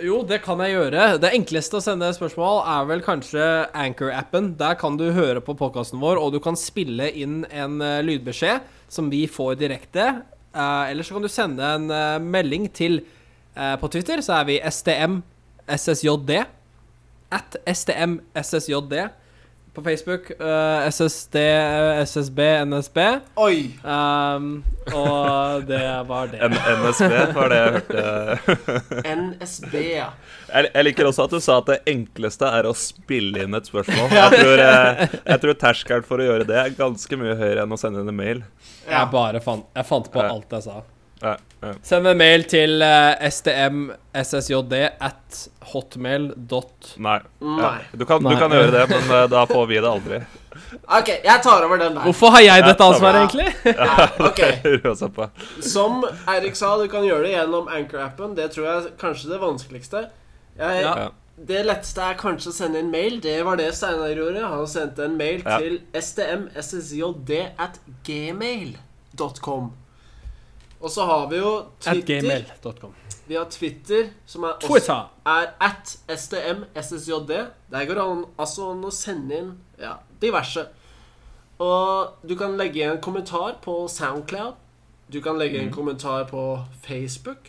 Jo, 0.02 0.24
det 0.26 0.40
kan 0.42 0.58
jeg 0.58 0.72
gjøre. 0.74 1.02
Det 1.22 1.30
enkleste 1.36 1.78
å 1.78 1.82
sende 1.84 2.08
spørsmål 2.16 2.64
er 2.66 2.86
vel 2.88 3.02
kanskje 3.06 3.44
Anchor-appen. 3.78 4.56
Der 4.58 4.74
kan 4.74 4.96
du 4.98 5.04
høre 5.14 5.42
på 5.44 5.54
podkasten 5.54 6.00
vår, 6.02 6.18
og 6.18 6.32
du 6.34 6.40
kan 6.42 6.58
spille 6.58 7.06
inn 7.14 7.44
en 7.46 7.78
eh, 7.78 8.00
lydbeskjed 8.02 8.64
som 8.90 9.10
vi 9.12 9.28
får 9.30 9.54
direkte. 9.60 10.08
Uh, 10.54 10.90
eller 10.90 11.06
så 11.06 11.14
kan 11.14 11.22
du 11.22 11.30
sende 11.30 11.66
en 11.66 11.86
eh, 11.90 12.18
melding 12.22 12.68
til 12.70 13.00
eh, 13.00 13.72
På 13.80 13.88
Twitter 13.90 14.20
så 14.22 14.36
er 14.36 14.44
vi 14.46 14.58
STM 14.62 15.16
SSJD. 15.66 16.30
At 17.32 17.56
stmssjd 17.66 18.94
På 19.74 19.82
Facebook 19.82 20.30
Uh, 20.40 20.88
SSD 20.90 21.36
SSB 22.06 22.40
NSB. 22.64 22.98
Oi! 23.42 23.74
Um, 23.82 24.62
og 24.94 25.64
det 25.66 25.80
var 26.06 26.28
det. 26.30 26.38
N 26.46 26.54
NSB 26.54 27.14
var 27.34 27.50
det 27.50 27.58
jeg 27.58 27.72
hørte. 27.74 28.04
NSB, 29.16 29.74
ja. 29.96 30.12
Jeg, 30.52 30.70
jeg 30.74 30.84
liker 30.86 31.08
også 31.10 31.26
at 31.26 31.34
du 31.34 31.40
sa 31.42 31.58
at 31.58 31.72
det 31.72 31.80
enkleste 31.90 32.46
er 32.46 32.68
å 32.70 32.74
spille 32.78 33.42
inn 33.48 33.58
et 33.58 33.66
spørsmål. 33.66 34.14
Jeg 34.20 34.38
tror, 34.38 34.62
eh, 34.62 35.16
jeg 35.26 35.40
tror 35.42 35.56
terskelen 35.58 36.06
for 36.06 36.22
å 36.22 36.28
gjøre 36.28 36.46
det 36.46 36.58
er 36.60 36.76
ganske 36.78 37.18
mye 37.18 37.34
høyere 37.38 37.64
enn 37.64 37.74
å 37.74 37.78
sende 37.80 38.04
inn 38.04 38.12
en 38.12 38.18
mail. 38.18 38.44
Jeg 38.86 39.10
bare 39.10 39.40
fant, 39.42 39.66
jeg 39.74 39.88
fant 39.88 40.10
på 40.12 40.22
alt 40.22 40.54
jeg 40.54 40.66
sa. 40.68 40.82
Ja, 41.24 41.34
ja. 41.34 41.36
Send 41.82 42.06
en 42.10 42.18
mail 42.18 42.44
til 42.50 42.82
uh, 42.82 43.14
stmssjd 43.30 44.74
at 45.00 45.38
hotmail.com. 45.72 47.02
Nei. 47.04 47.18
Ja. 47.60 47.70
Du, 47.92 48.04
kan, 48.08 48.22
du 48.24 48.36
kan 48.38 48.52
gjøre 48.52 48.70
det, 48.74 48.84
men 48.92 49.10
uh, 49.10 49.24
da 49.30 49.44
får 49.50 49.66
vi 49.70 49.80
det 49.80 49.90
aldri. 49.90 50.20
OK, 50.84 51.08
jeg 51.24 51.42
tar 51.42 51.64
over 51.66 51.80
den 51.80 51.96
der. 51.96 52.04
Hvorfor 52.06 52.34
har 52.36 52.44
jeg 52.44 52.64
dette 52.66 52.84
ansvaret, 52.84 53.24
egentlig? 53.24 53.48
Ja, 53.80 54.08
ok. 54.28 54.40
Hører 54.64 54.88
også 54.92 55.08
på. 55.14 55.28
Som 55.64 56.04
Eirik 56.30 56.56
sa, 56.58 56.74
du 56.80 56.86
kan 56.92 57.04
gjøre 57.06 57.26
det 57.26 57.34
gjennom 57.34 57.68
Anchor-appen. 57.72 58.36
Det 58.38 58.50
tror 58.54 58.68
jeg 58.68 58.80
er 58.84 58.96
kanskje 59.00 59.32
det 59.34 59.42
vanskeligste. 59.42 60.06
Jeg, 60.58 60.82
Ja. 60.86 61.10
Det 61.34 61.64
letteste 61.66 61.98
er 61.98 62.14
kanskje 62.14 62.52
å 62.52 62.54
sende 62.54 62.78
en 62.78 62.92
mail. 62.92 63.16
Det 63.18 63.40
var 63.42 63.58
det 63.58 63.72
Steinar 63.74 64.12
gjorde. 64.14 64.44
Han 64.46 64.68
sendte 64.70 65.08
en 65.08 65.16
mail 65.18 65.42
Ja. 65.42 65.56
til 65.58 65.80
stmssjd 65.98 67.32
at 67.58 67.80
gmail.com. 68.06 69.72
Og 70.84 70.90
så 70.92 71.04
har 71.08 71.28
vi 71.30 71.38
jo 71.40 71.50
Twitter. 71.80 72.44
Vi 73.26 73.36
har 73.38 73.44
Twitter, 73.48 74.08
som 74.26 74.44
er, 74.44 74.58
også, 74.68 74.96
er 75.24 75.46
at 75.60 75.94
stmssjd. 76.20 77.30
Der 77.72 77.84
går 77.88 77.94
det 77.96 78.02
an, 78.04 78.24
altså 78.36 78.66
an 78.74 78.82
å 78.84 78.90
sende 78.92 79.38
inn 79.38 79.52
ja, 79.80 79.94
diverse. 80.20 80.66
Og 81.64 82.26
du 82.28 82.34
kan 82.36 82.58
legge 82.60 82.82
igjen 82.82 82.98
en 82.98 83.00
kommentar 83.00 83.56
på 83.64 83.78
Soundcloud. 83.88 84.58
Du 85.08 85.22
kan 85.24 85.40
legge 85.40 85.62
en 85.62 85.72
kommentar 85.72 86.26
på 86.28 86.42
Facebook. 86.84 87.48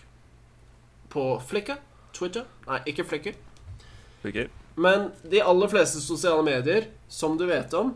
På 1.12 1.42
Flickr. 1.44 1.82
Twitter. 2.16 2.46
Nei, 2.70 2.80
ikke 2.88 3.04
Flickr. 3.04 3.36
Sikker? 4.24 4.48
Men 4.80 5.10
de 5.28 5.42
aller 5.44 5.72
fleste 5.72 6.00
sosiale 6.04 6.44
medier, 6.44 6.88
som 7.12 7.36
du 7.40 7.46
vet 7.52 7.76
om, 7.76 7.92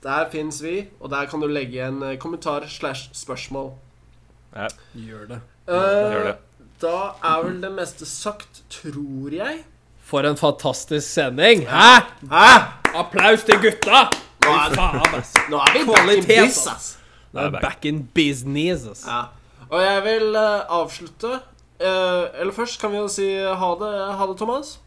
der 0.00 0.30
fins 0.32 0.62
vi, 0.64 0.86
og 1.00 1.12
der 1.12 1.28
kan 1.28 1.44
du 1.44 1.48
legge 1.48 1.76
igjen 1.76 2.00
eh, 2.06 2.16
kommentar 2.20 2.64
slash 2.72 3.10
spørsmål. 3.16 3.74
Ja, 4.56 4.68
Gjør 4.94 5.26
det. 5.32 5.40
Uh, 5.68 5.74
gjør 6.12 6.24
det. 6.30 6.36
Da 6.82 6.94
er 7.26 7.42
vel 7.44 7.58
det 7.62 7.72
meste 7.74 8.06
sagt, 8.06 8.62
tror 8.70 9.34
jeg. 9.34 9.64
For 10.08 10.24
en 10.24 10.38
fantastisk 10.38 11.04
sending. 11.04 11.66
Hæ? 11.68 11.90
Hæ? 12.30 12.48
Applaus 12.96 13.42
til 13.44 13.58
gutta! 13.60 14.06
Nå 14.44 14.54
er, 14.54 14.76
Faen, 14.78 15.24
nå 15.52 15.58
er 15.60 15.74
vi 15.74 15.82
back 15.84 16.14
in 16.14 16.22
business. 16.24 16.66
ass. 16.66 16.68
ass. 16.68 16.98
Er 17.34 17.50
back 17.60 17.84
in 17.84 17.98
business, 18.14 18.86
ass. 18.88 19.04
Ja. 19.06 19.20
Og 19.68 19.82
jeg 19.82 20.04
vil 20.06 20.36
uh, 20.36 20.78
avslutte 20.80 21.28
uh, 21.28 22.24
Eller 22.40 22.52
først 22.56 22.80
kan 22.80 22.92
vi 22.94 23.02
jo 23.02 23.08
si 23.12 23.26
ha 23.36 23.72
det, 23.82 23.90
ha 24.16 24.28
det 24.30 24.38
Thomas. 24.40 24.78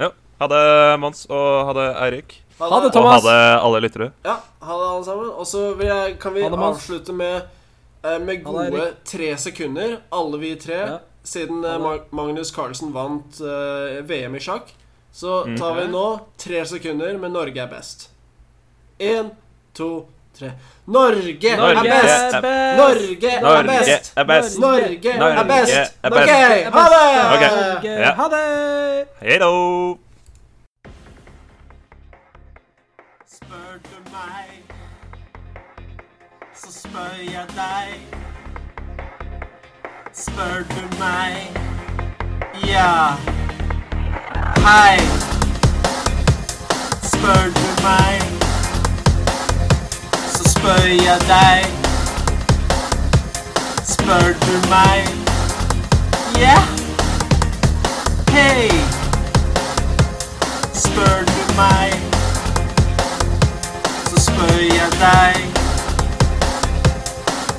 Ja. 0.00 0.10
Ha 0.40 0.48
det, 0.48 0.64
Mons, 1.00 1.24
og 1.30 1.46
ha 1.68 1.76
det, 1.76 1.86
Eirik. 2.04 2.36
Ha 2.60 2.82
det, 2.84 2.92
Thomas. 2.92 3.24
Og 3.24 3.30
ha 3.30 3.30
det, 3.30 3.40
alle 3.64 3.80
lyttere. 3.86 4.10
Ja, 4.24 4.36
ha 4.60 4.76
det 4.82 4.90
alle 4.90 5.04
sammen. 5.04 5.30
Og 5.30 5.46
så 5.48 5.64
kan 6.20 6.36
vi 6.36 6.44
avslutte 6.44 7.16
med, 7.16 7.48
med 8.02 8.44
Ha 8.46 8.52
det, 8.64 8.70
gode 8.70 8.86
tre 9.04 9.36
sekunder, 9.36 9.98
alle 10.12 10.38
vi 10.38 10.54
tre. 10.56 10.74
Ja. 10.74 10.98
Siden 11.24 11.64
eh, 11.64 11.98
Magnus 12.16 12.50
Carlsen 12.50 12.92
vant 12.94 13.40
eh, 13.40 14.00
VM 14.08 14.34
i 14.34 14.40
sjakk, 14.40 14.70
så 15.12 15.44
Mm. 15.46 15.58
tar 15.58 15.74
vi 15.74 15.86
nå 15.92 16.20
tre 16.38 16.64
sekunder 16.66 17.18
med 17.18 17.30
'Norge 17.32 17.60
er 17.60 17.68
best'. 17.68 18.08
Én, 19.00 19.30
to, 19.74 20.06
tre. 20.38 20.52
Norge, 20.86 21.56
Norge 21.56 21.78
er 21.78 22.02
best! 22.02 22.34
er 22.34 22.40
best! 22.42 22.76
Norge 22.78 23.28
er 23.30 23.40
Norge 23.42 23.64
best! 23.64 24.12
er 24.16 24.24
best. 24.24 24.58
Norge 24.58 25.10
er 25.12 25.18
Norge 25.18 25.44
best! 25.44 25.72
er 26.02 26.10
OK, 26.10 26.30
ha 26.64 26.88
det! 26.88 28.14
Ha 28.16 28.28
det! 28.28 29.06
Hei 29.20 29.38
da. 29.38 29.50
Spør 33.30 33.78
du 33.84 33.96
meg, 34.10 34.59
så 36.90 36.96
spør 36.96 37.32
jeg 37.32 37.46
deg. 37.56 38.00
Spør 40.12 40.62
du 40.70 40.98
meg, 40.98 41.56
ja. 42.66 43.14
Hei. 44.66 44.98
Spør 47.02 47.44
du 47.58 47.68
meg, 47.82 48.22
så 50.32 50.50
spør 50.50 50.86
jeg 51.04 51.20
deg. 51.28 51.64
Spør 53.84 54.34
du 54.46 54.68
meg, 54.70 55.08
ja. 56.40 56.58
Hei. 58.30 58.70
Spør 60.74 61.24
du 61.26 61.54
meg 61.56 62.00
så 64.10 64.20
spør 64.20 64.58
jeg 64.58 64.92
deg. 65.00 65.59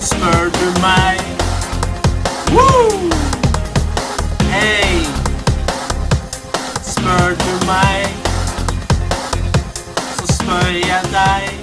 Spør 0.02 0.50
du 0.60 0.82
meg? 0.82 1.20
Woo! 2.52 3.10
Hei! 4.52 5.06
Spør 6.84 7.36
du 7.44 7.66
meg, 7.66 8.08
så 10.18 10.34
spør 10.34 10.72
jeg 10.88 11.04
deg. 11.14 11.61